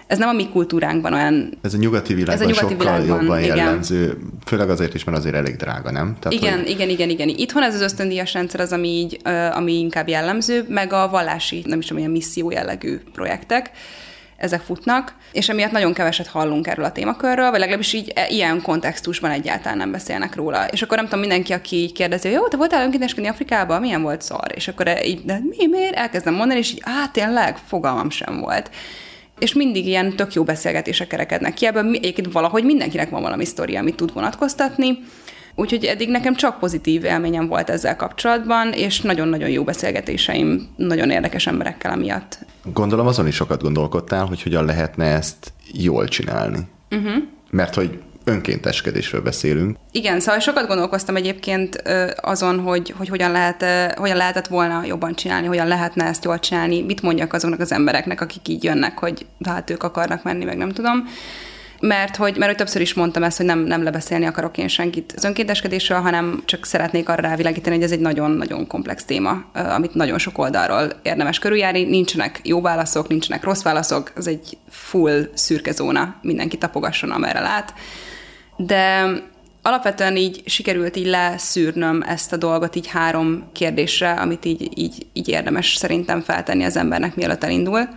ez 0.09 0.17
nem 0.17 0.29
a 0.29 0.33
mi 0.33 0.49
kultúránkban 0.49 1.13
olyan... 1.13 1.57
Ez 1.61 1.73
a 1.73 1.77
nyugati 1.77 2.13
világban 2.13 2.35
ez 2.35 2.41
a 2.41 2.45
nyugati 2.45 2.73
sokkal 2.73 2.97
világban, 2.97 3.21
jobban 3.21 3.43
igen. 3.43 3.55
jellemző, 3.55 4.17
főleg 4.45 4.69
azért 4.69 4.93
is, 4.93 5.03
mert 5.03 5.17
azért 5.17 5.35
elég 5.35 5.55
drága, 5.55 5.91
nem? 5.91 6.15
Tehát, 6.19 6.39
igen, 6.39 6.57
hogy... 6.57 6.69
igen, 6.69 6.89
igen, 6.89 7.09
igen. 7.09 7.27
Itthon 7.27 7.63
ez 7.63 7.73
az 7.73 7.81
ösztöndíjas 7.81 8.33
rendszer 8.33 8.59
az, 8.59 8.71
ami, 8.71 8.87
így, 8.87 9.19
ami 9.51 9.79
inkább 9.79 10.07
jellemző, 10.07 10.65
meg 10.67 10.93
a 10.93 11.09
vallási, 11.09 11.63
nem 11.65 11.79
is 11.79 11.85
tudom, 11.85 11.99
ilyen 11.99 12.11
misszió 12.11 12.51
jellegű 12.51 12.99
projektek 13.13 13.71
ezek 14.37 14.61
futnak, 14.61 15.15
és 15.31 15.49
emiatt 15.49 15.71
nagyon 15.71 15.93
keveset 15.93 16.27
hallunk 16.27 16.67
erről 16.67 16.85
a 16.85 16.91
témakörről, 16.91 17.49
vagy 17.49 17.59
legalábbis 17.59 17.93
így 17.93 18.11
e, 18.15 18.27
ilyen 18.27 18.61
kontextusban 18.61 19.31
egyáltalán 19.31 19.77
nem 19.77 19.91
beszélnek 19.91 20.35
róla. 20.35 20.65
És 20.65 20.81
akkor 20.81 20.97
nem 20.97 21.05
tudom, 21.05 21.19
mindenki, 21.19 21.53
aki 21.53 21.75
így 21.75 21.91
kérdezi, 21.91 22.27
hogy 22.27 22.37
jó, 22.37 22.47
te 22.47 22.57
voltál 22.57 22.83
önkénteskedni 22.83 23.29
Afrikába, 23.29 23.79
milyen 23.79 24.01
volt 24.01 24.21
szar? 24.21 24.51
És 24.55 24.67
akkor 24.67 24.87
így, 25.05 25.25
de 25.25 25.39
mi, 25.49 25.67
miért? 25.67 25.95
Elkezdem 25.95 26.33
mondani, 26.33 26.59
és 26.59 26.71
így, 26.71 26.81
á, 26.83 27.07
tényleg, 27.07 27.57
fogalmam 27.67 28.09
sem 28.09 28.39
volt 28.39 28.69
és 29.39 29.53
mindig 29.53 29.87
ilyen 29.87 30.15
tök 30.15 30.33
jó 30.33 30.43
beszélgetések 30.43 31.07
kerekednek 31.07 31.53
ki. 31.53 31.65
Ebből 31.65 31.93
egyébként 31.93 32.31
valahogy 32.31 32.63
mindenkinek 32.63 33.09
van 33.09 33.21
valami 33.21 33.45
sztoria, 33.45 33.79
amit 33.79 33.95
tud 33.95 34.13
vonatkoztatni. 34.13 34.99
Úgyhogy 35.55 35.85
eddig 35.85 36.09
nekem 36.09 36.35
csak 36.35 36.59
pozitív 36.59 37.03
élményem 37.03 37.47
volt 37.47 37.69
ezzel 37.69 37.95
kapcsolatban, 37.95 38.71
és 38.73 39.01
nagyon-nagyon 39.01 39.49
jó 39.49 39.63
beszélgetéseim 39.63 40.67
nagyon 40.75 41.09
érdekes 41.09 41.47
emberekkel 41.47 41.91
amiatt. 41.91 42.39
Gondolom 42.73 43.07
azon 43.07 43.27
is 43.27 43.35
sokat 43.35 43.61
gondolkodtál, 43.61 44.25
hogy 44.25 44.41
hogyan 44.41 44.65
lehetne 44.65 45.05
ezt 45.05 45.53
jól 45.73 46.07
csinálni. 46.07 46.59
Uh-huh. 46.91 47.23
Mert 47.49 47.75
hogy 47.75 47.99
önkénteskedésről 48.29 49.21
beszélünk. 49.21 49.77
Igen, 49.91 50.19
szóval 50.19 50.39
sokat 50.39 50.67
gondolkoztam 50.67 51.15
egyébként 51.15 51.83
azon, 52.15 52.59
hogy, 52.59 52.93
hogy 52.97 53.09
hogyan, 53.09 53.31
lehet, 53.31 53.65
hogyan 53.97 54.17
lehetett 54.17 54.47
volna 54.47 54.83
jobban 54.85 55.15
csinálni, 55.15 55.47
hogyan 55.47 55.67
lehetne 55.67 56.05
ezt 56.05 56.23
jól 56.23 56.39
csinálni, 56.39 56.81
mit 56.81 57.01
mondjak 57.01 57.33
azoknak 57.33 57.59
az 57.59 57.71
embereknek, 57.71 58.21
akik 58.21 58.47
így 58.47 58.63
jönnek, 58.63 58.97
hogy 58.99 59.25
hát 59.45 59.69
ők 59.69 59.83
akarnak 59.83 60.23
menni, 60.23 60.43
meg 60.45 60.57
nem 60.57 60.69
tudom 60.69 61.07
mert 61.79 62.15
hogy, 62.15 62.37
mert 62.37 62.45
hogy 62.45 62.55
többször 62.55 62.81
is 62.81 62.93
mondtam 62.93 63.23
ezt, 63.23 63.37
hogy 63.37 63.45
nem, 63.45 63.59
nem 63.59 63.83
lebeszélni 63.83 64.25
akarok 64.25 64.57
én 64.57 64.67
senkit 64.67 65.13
az 65.15 65.23
önkénteskedésről, 65.23 65.99
hanem 65.99 66.43
csak 66.45 66.65
szeretnék 66.65 67.09
arra 67.09 67.21
rávilágítani, 67.21 67.75
hogy 67.75 67.83
ez 67.83 67.91
egy 67.91 67.99
nagyon-nagyon 67.99 68.67
komplex 68.67 69.03
téma, 69.03 69.45
amit 69.53 69.93
nagyon 69.93 70.17
sok 70.17 70.37
oldalról 70.37 70.91
érdemes 71.03 71.39
körüljárni. 71.39 71.83
Nincsenek 71.83 72.39
jó 72.43 72.61
válaszok, 72.61 73.07
nincsenek 73.07 73.43
rossz 73.43 73.61
válaszok, 73.61 74.11
ez 74.17 74.27
egy 74.27 74.57
full 74.69 75.29
szürke 75.33 75.71
zóna, 75.71 76.15
mindenki 76.21 76.57
tapogasson, 76.57 77.11
amerre 77.11 77.39
lát 77.39 77.73
de 78.65 79.11
alapvetően 79.61 80.15
így 80.15 80.41
sikerült 80.45 80.95
így 80.95 81.05
leszűrnöm 81.05 82.01
ezt 82.01 82.33
a 82.33 82.37
dolgot 82.37 82.75
így 82.75 82.87
három 82.87 83.49
kérdésre, 83.53 84.11
amit 84.11 84.45
így, 84.45 84.77
így, 84.77 85.05
így 85.13 85.27
érdemes 85.27 85.75
szerintem 85.75 86.21
feltenni 86.21 86.63
az 86.63 86.77
embernek, 86.77 87.15
mielőtt 87.15 87.43
elindul. 87.43 87.87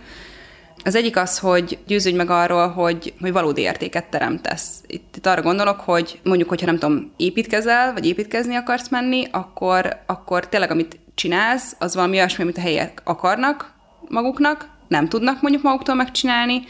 Az 0.83 0.95
egyik 0.95 1.17
az, 1.17 1.39
hogy 1.39 1.77
győződj 1.87 2.15
meg 2.15 2.29
arról, 2.29 2.67
hogy, 2.67 3.13
hogy 3.21 3.31
valódi 3.31 3.61
értéket 3.61 4.05
teremtesz. 4.05 4.81
Itt, 4.87 5.15
itt 5.15 5.25
arra 5.25 5.41
gondolok, 5.41 5.79
hogy 5.79 6.19
mondjuk, 6.23 6.49
hogyha 6.49 6.65
nem 6.65 6.77
tudom, 6.77 7.11
építkezel, 7.17 7.93
vagy 7.93 8.05
építkezni 8.05 8.55
akarsz 8.55 8.89
menni, 8.89 9.27
akkor, 9.31 9.97
akkor 10.05 10.49
tényleg 10.49 10.71
amit 10.71 10.99
csinálsz, 11.15 11.75
az 11.79 11.95
valami 11.95 12.17
olyasmi, 12.17 12.43
amit 12.43 12.57
a 12.57 12.61
helyek 12.61 13.01
akarnak 13.03 13.73
maguknak, 14.09 14.69
nem 14.87 15.07
tudnak 15.07 15.41
mondjuk 15.41 15.63
maguktól 15.63 15.95
megcsinálni, 15.95 16.63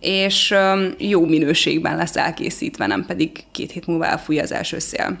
és 0.00 0.54
jó 0.98 1.26
minőségben 1.26 1.96
lesz 1.96 2.16
elkészítve, 2.16 2.86
nem 2.86 3.06
pedig 3.06 3.30
két 3.52 3.72
hét 3.72 3.86
múlva 3.86 4.06
elfújja 4.06 4.42
az 4.42 4.52
első 4.52 4.78
szél. 4.78 5.18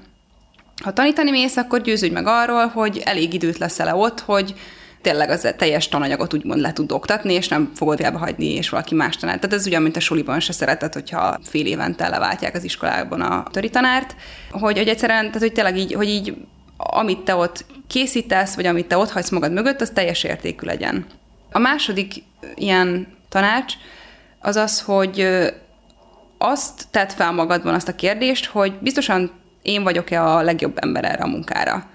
Ha 0.82 0.92
tanítani 0.92 1.30
mész, 1.30 1.56
akkor 1.56 1.80
győződj 1.80 2.12
meg 2.12 2.26
arról, 2.26 2.66
hogy 2.66 3.02
elég 3.04 3.34
időt 3.34 3.58
leszel 3.58 3.96
ott, 3.96 4.20
hogy 4.20 4.54
tényleg 5.02 5.30
az 5.30 5.54
teljes 5.56 5.88
tananyagot 5.88 6.34
úgymond 6.34 6.60
le 6.60 6.72
tud 6.72 6.92
oktatni, 6.92 7.32
és 7.32 7.48
nem 7.48 7.70
fogod 7.74 8.00
elbe 8.00 8.18
hagyni, 8.18 8.54
és 8.54 8.68
valaki 8.68 8.94
más 8.94 9.16
tanár. 9.16 9.38
Tehát 9.38 9.56
ez 9.56 9.66
ugyan, 9.66 9.82
mint 9.82 9.96
a 9.96 10.00
suliban 10.00 10.40
se 10.40 10.52
szeretett, 10.52 10.92
hogyha 10.92 11.38
fél 11.42 11.66
évente 11.66 12.08
leváltják 12.08 12.54
az 12.54 12.64
iskolában 12.64 13.20
a 13.20 13.44
tanárt, 13.70 14.16
hogy, 14.50 14.78
hogy 14.78 14.88
egyszerűen, 14.88 15.26
tehát 15.26 15.40
hogy 15.40 15.52
tényleg 15.52 15.76
így, 15.78 15.92
hogy 15.92 16.08
így 16.08 16.34
amit 16.76 17.18
te 17.18 17.34
ott 17.34 17.64
készítesz, 17.86 18.54
vagy 18.54 18.66
amit 18.66 18.86
te 18.86 18.96
ott 18.96 19.10
hagysz 19.10 19.30
magad 19.30 19.52
mögött, 19.52 19.80
az 19.80 19.90
teljes 19.94 20.24
értékű 20.24 20.66
legyen. 20.66 21.06
A 21.52 21.58
második 21.58 22.14
ilyen 22.54 23.06
tanács 23.28 23.74
az 24.40 24.56
az, 24.56 24.80
hogy 24.80 25.28
azt 26.38 26.86
tett 26.90 27.12
fel 27.12 27.32
magadban 27.32 27.74
azt 27.74 27.88
a 27.88 27.94
kérdést, 27.94 28.46
hogy 28.46 28.78
biztosan 28.80 29.30
én 29.62 29.82
vagyok-e 29.82 30.24
a 30.24 30.42
legjobb 30.42 30.78
ember 30.82 31.04
erre 31.04 31.22
a 31.22 31.28
munkára. 31.28 31.89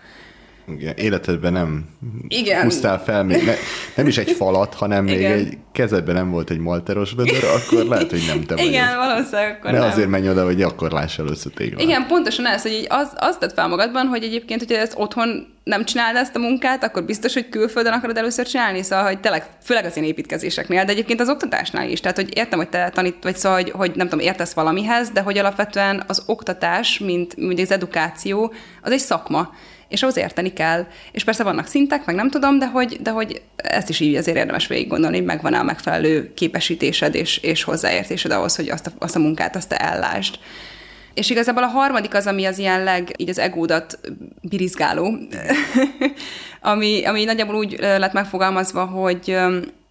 Igen, 0.68 0.94
életedben 0.96 1.54
nem 1.54 1.86
Igen. 2.28 2.62
húztál 2.64 3.04
fel 3.04 3.24
még, 3.24 3.44
ne, 3.46 3.54
nem 3.96 4.08
is 4.08 4.18
egy 4.18 4.32
falat, 4.32 4.74
hanem 4.74 5.08
Igen. 5.08 5.18
még 5.18 5.48
egy 5.48 5.58
kezedben 5.72 6.16
nem 6.16 6.32
volt 6.32 6.50
egy 6.50 6.58
malteros 6.58 7.14
bedör, 7.14 7.44
akkor 7.44 7.86
lehet, 7.86 8.10
hogy 8.10 8.24
nem 8.28 8.44
te 8.44 8.56
vagy. 8.56 8.66
Igen, 8.66 8.96
valószínűleg 8.96 9.58
akkor 9.58 9.72
Ne 9.72 9.80
nem. 9.80 9.90
azért 9.90 10.10
menj 10.10 10.30
oda, 10.30 10.46
hogy 10.46 10.62
akkor 10.62 10.92
láss 10.92 11.20
először 11.20 11.52
tégla. 11.52 11.82
Igen, 11.82 12.08
pontosan 12.08 12.46
ez, 12.46 12.62
hogy 12.62 12.72
így 12.72 12.86
az, 12.90 13.12
azt 13.16 13.40
tett 13.40 13.54
fel 13.54 13.68
magadban, 13.68 14.08
hogy 14.08 14.24
egyébként, 14.24 14.60
hogyha 14.60 14.82
ezt 14.82 14.94
otthon 14.96 15.54
nem 15.64 15.86
csinálod 15.86 16.16
ezt 16.22 16.36
a 16.36 16.40
munkát, 16.40 16.84
akkor 16.84 17.04
biztos, 17.04 17.34
hogy 17.34 17.50
külföldön 17.50 17.94
akarod 17.94 18.18
először 18.18 18.46
csinálni, 18.48 18.84
szóval, 18.84 19.06
hogy 19.06 19.20
tényleg, 19.20 19.46
főleg 19.64 19.86
az 19.86 19.98
én 19.98 20.04
építkezéseknél, 20.04 20.86
de 20.86 20.92
egyébként 20.92 21.20
az 21.20 21.30
oktatásnál 21.30 21.90
is. 21.90 22.00
Tehát, 22.00 22.16
hogy 22.16 22.38
értem, 22.38 22.60
hogy 22.60 22.70
te 22.70 22.90
tanít, 22.94 23.16
vagy 23.22 23.36
szóval, 23.36 23.62
hogy, 23.62 23.72
hogy 23.72 23.92
nem 23.96 24.08
tudom, 24.10 24.26
értesz 24.26 24.54
valamihez, 24.54 25.10
de 25.10 25.22
hogy 25.22 25.38
alapvetően 25.38 26.04
az 26.08 26.24
oktatás, 26.26 27.00
mint, 27.00 27.36
mint 27.36 27.60
az 27.60 27.72
edukáció, 27.72 28.54
az 28.82 28.92
egy 28.92 29.00
szakma 29.00 29.54
és 29.88 30.02
ahhoz 30.02 30.18
érteni 30.18 30.54
kell. 30.54 30.86
És 31.12 31.24
persze 31.24 31.44
vannak 31.44 31.68
szintek, 31.68 32.06
meg 32.06 32.16
nem 32.16 32.30
tudom, 32.30 32.60
de 32.60 32.68
hogy, 32.68 32.98
de 33.02 33.12
hogy 33.12 33.42
ezt 33.56 33.90
is 33.90 34.00
így 34.00 34.16
azért 34.16 34.38
érdemes 34.38 34.68
végig 34.68 34.88
gondolni, 34.88 35.18
hogy 35.18 35.26
megvan-e 35.26 35.60
a 35.60 35.64
megfelelő 35.64 36.34
képesítésed 36.34 37.16
és, 37.16 37.38
és 37.38 37.64
hozzáértésed 37.64 38.32
ahhoz, 38.32 38.56
hogy 38.56 38.70
azt 38.70 38.88
a, 38.88 38.92
azt 39.00 39.16
a 39.16 39.20
munkát 39.20 39.56
azt 39.56 39.70
te 39.70 39.78
ellásd. 39.78 40.40
És 41.14 41.30
igazából 41.30 41.64
a 41.64 41.68
harmadik 41.68 42.14
az, 42.14 42.28
ami 42.28 42.46
az 42.46 42.58
ilyen 42.58 42.84
leg, 42.84 43.14
így 43.18 43.30
az 43.30 43.40
egódat 43.40 44.00
birizgáló, 44.42 45.18
ami, 46.62 47.06
ami 47.06 47.24
nagyjából 47.24 47.56
úgy 47.56 47.78
lett 47.80 48.14
megfogalmazva, 48.14 48.86
hogy, 48.86 49.38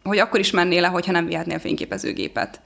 hogy 0.02 0.18
akkor 0.18 0.40
is 0.40 0.50
mennél 0.50 0.80
le, 0.80 0.86
hogyha 0.86 1.12
nem 1.12 1.26
vihetnél 1.26 1.58
fényképezőgépet 1.58 2.60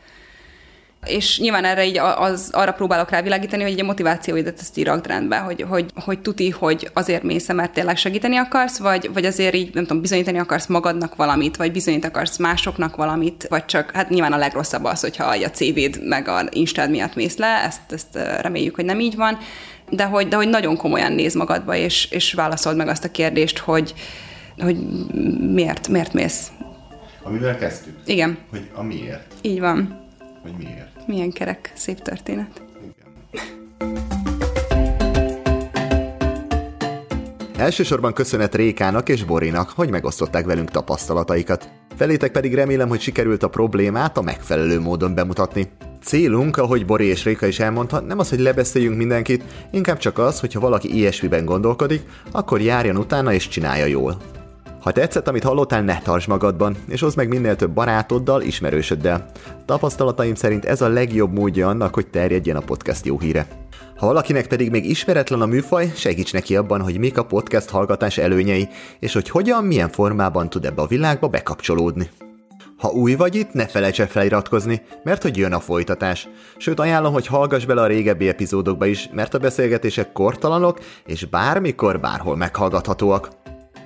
és 1.07 1.39
nyilván 1.39 1.65
erre 1.65 1.85
így 1.85 1.99
az, 1.99 2.49
arra 2.53 2.73
próbálok 2.73 3.11
rávilágítani, 3.11 3.63
hogy 3.63 3.73
egy 3.73 3.81
a 3.81 3.85
motivációidat 3.85 4.61
ezt 4.61 4.79
íragd 4.79 5.07
rendbe, 5.07 5.39
hogy, 5.39 5.63
hogy, 5.69 5.91
hogy 6.05 6.21
tuti, 6.21 6.51
hogy 6.51 6.91
azért 6.93 7.23
mész 7.23 7.53
mert 7.53 7.73
tényleg 7.73 7.97
segíteni 7.97 8.37
akarsz, 8.37 8.79
vagy, 8.79 9.11
vagy 9.13 9.25
azért 9.25 9.55
így, 9.55 9.75
nem 9.75 9.87
tudom, 9.87 10.03
bizonyítani 10.03 10.39
akarsz 10.39 10.67
magadnak 10.67 11.17
valamit, 11.17 11.57
vagy 11.57 11.73
bizonyítani 11.73 12.13
akarsz 12.13 12.37
másoknak 12.37 12.97
valamit, 12.97 13.47
vagy 13.49 13.65
csak, 13.65 13.91
hát 13.91 14.09
nyilván 14.09 14.33
a 14.33 14.37
legrosszabb 14.37 14.85
az, 14.85 15.01
hogyha 15.01 15.25
a 15.25 15.51
CV-d 15.51 16.07
meg 16.07 16.29
a 16.29 16.43
Instád 16.51 16.91
miatt 16.91 17.15
mész 17.15 17.37
le, 17.37 17.63
ezt, 17.65 17.93
ezt 17.93 18.41
reméljük, 18.41 18.75
hogy 18.75 18.85
nem 18.85 19.01
így 19.01 19.17
van, 19.17 19.39
de 19.91 20.05
hogy, 20.05 20.29
de 20.29 20.37
hogy 20.37 20.49
nagyon 20.49 20.77
komolyan 20.77 21.13
néz 21.13 21.35
magadba, 21.35 21.75
és, 21.75 22.11
és 22.11 22.33
válaszold 22.33 22.77
meg 22.77 22.89
azt 22.89 23.05
a 23.05 23.11
kérdést, 23.11 23.59
hogy, 23.59 23.95
hogy 24.59 24.77
miért, 25.53 25.89
miért 25.89 26.13
mész. 26.13 26.53
Amivel 27.23 27.59
kezdtük? 27.59 27.99
Igen. 28.07 28.39
Hogy 28.51 28.71
a 28.75 28.83
miért. 28.83 29.33
Így 29.43 29.61
van. 29.61 30.07
Hogy 30.43 30.53
miért? 30.59 30.88
Milyen 31.09 31.33
kerek, 31.33 31.73
szép 31.75 31.99
történet. 31.99 32.63
Elsősorban 37.57 38.13
köszönet 38.13 38.55
Rékának 38.55 39.09
és 39.09 39.25
Borinak, 39.25 39.71
hogy 39.71 39.91
megosztották 39.91 40.45
velünk 40.45 40.71
tapasztalataikat. 40.71 41.71
Felétek 41.97 42.33
pedig 42.33 42.55
remélem, 42.55 42.89
hogy 42.89 43.01
sikerült 43.01 43.43
a 43.43 43.49
problémát 43.49 44.17
a 44.17 44.23
megfelelő 44.23 44.81
módon 44.81 45.15
bemutatni. 45.15 45.69
Célunk, 46.03 46.57
ahogy 46.57 46.87
Bori 46.87 47.05
és 47.05 47.25
Réka 47.25 47.47
is 47.47 47.59
elmondta, 47.59 48.01
nem 48.01 48.19
az, 48.19 48.29
hogy 48.29 48.41
lebeszéljünk 48.41 48.97
mindenkit, 48.97 49.45
inkább 49.71 49.99
csak 49.99 50.19
az, 50.19 50.41
hogy 50.41 50.53
ha 50.53 50.61
valaki 50.61 50.95
ilyesmiben 50.95 51.45
gondolkodik, 51.45 52.03
akkor 52.31 52.61
járjon 52.61 52.97
utána 52.97 53.33
és 53.33 53.49
csinálja 53.49 53.87
jól. 53.87 54.38
Ha 54.81 54.93
tetszett, 54.93 55.29
amit 55.29 55.43
hallottál, 55.43 55.83
ne 55.83 55.99
tartsd 55.99 56.29
magadban, 56.29 56.77
és 56.89 57.01
hozd 57.01 57.17
meg 57.17 57.29
minél 57.29 57.57
több 57.57 57.71
barátoddal, 57.71 58.43
ismerősöddel. 58.43 59.31
Tapasztalataim 59.65 60.35
szerint 60.35 60.65
ez 60.65 60.81
a 60.81 60.89
legjobb 60.89 61.33
módja 61.33 61.69
annak, 61.69 61.95
hogy 61.95 62.07
terjedjen 62.07 62.57
a 62.57 62.61
podcast 62.61 63.07
jó 63.07 63.19
híre. 63.19 63.47
Ha 63.97 64.07
valakinek 64.07 64.47
pedig 64.47 64.71
még 64.71 64.85
ismeretlen 64.85 65.41
a 65.41 65.47
műfaj, 65.47 65.93
segíts 65.95 66.33
neki 66.33 66.57
abban, 66.57 66.81
hogy 66.81 66.99
mik 66.99 67.19
a 67.19 67.25
podcast 67.25 67.71
hallgatás 67.71 68.19
előnyei, 68.19 68.69
és 68.99 69.13
hogy 69.13 69.29
hogyan, 69.29 69.65
milyen 69.65 69.89
formában 69.89 70.51
tud 70.51 70.65
ebbe 70.65 70.83
a 70.83 70.87
világba 70.87 71.29
bekapcsolódni. 71.29 72.11
Ha 72.79 72.89
új 72.89 73.15
vagy 73.15 73.35
itt, 73.35 73.53
ne 73.53 73.67
felejts 73.67 74.01
el 74.01 74.07
feliratkozni, 74.07 74.83
mert 75.03 75.23
hogy 75.23 75.37
jön 75.37 75.53
a 75.53 75.61
folytatás. 75.61 76.29
Sőt, 76.57 76.81
ajánlom, 76.81 77.13
hogy 77.13 77.27
hallgass 77.27 77.65
bele 77.65 77.81
a 77.81 77.87
régebbi 77.87 78.29
epizódokba 78.29 78.87
is, 78.87 79.09
mert 79.13 79.35
a 79.35 79.39
beszélgetések 79.39 80.13
kortalanok, 80.13 80.79
és 81.07 81.25
bármikor, 81.25 82.01
bárhol 82.01 82.37
meghallgathatóak. 82.37 83.29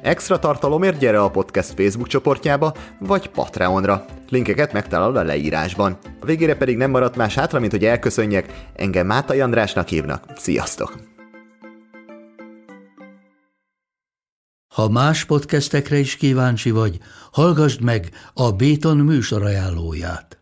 Extra 0.03 0.39
tartalomért 0.39 0.99
gyere 0.99 1.23
a 1.23 1.31
podcast 1.31 1.73
Facebook 1.77 2.07
csoportjába, 2.07 2.75
vagy 2.99 3.29
Patreonra. 3.29 4.05
Linkeket 4.29 4.73
megtalálod 4.73 5.17
a 5.17 5.23
leírásban. 5.23 5.99
A 6.21 6.27
végére 6.27 6.57
pedig 6.57 6.77
nem 6.77 6.91
maradt 6.91 7.17
más 7.17 7.35
hátra, 7.35 7.61
mint 7.61 7.73
hogy 7.73 7.85
elköszönjek. 7.85 8.69
Engem 8.77 9.07
Mátai 9.07 9.41
Andrásnak 9.41 9.89
hívnak. 9.89 10.25
Sziasztok! 10.37 10.99
Ha 14.75 14.89
más 14.89 15.25
podcastekre 15.25 15.99
is 15.99 16.17
kíváncsi 16.17 16.71
vagy, 16.71 16.99
hallgassd 17.33 17.83
meg 17.83 18.09
a 18.35 18.53
Béton 18.53 18.97
műsor 18.97 19.43
ajánlóját. 19.43 20.42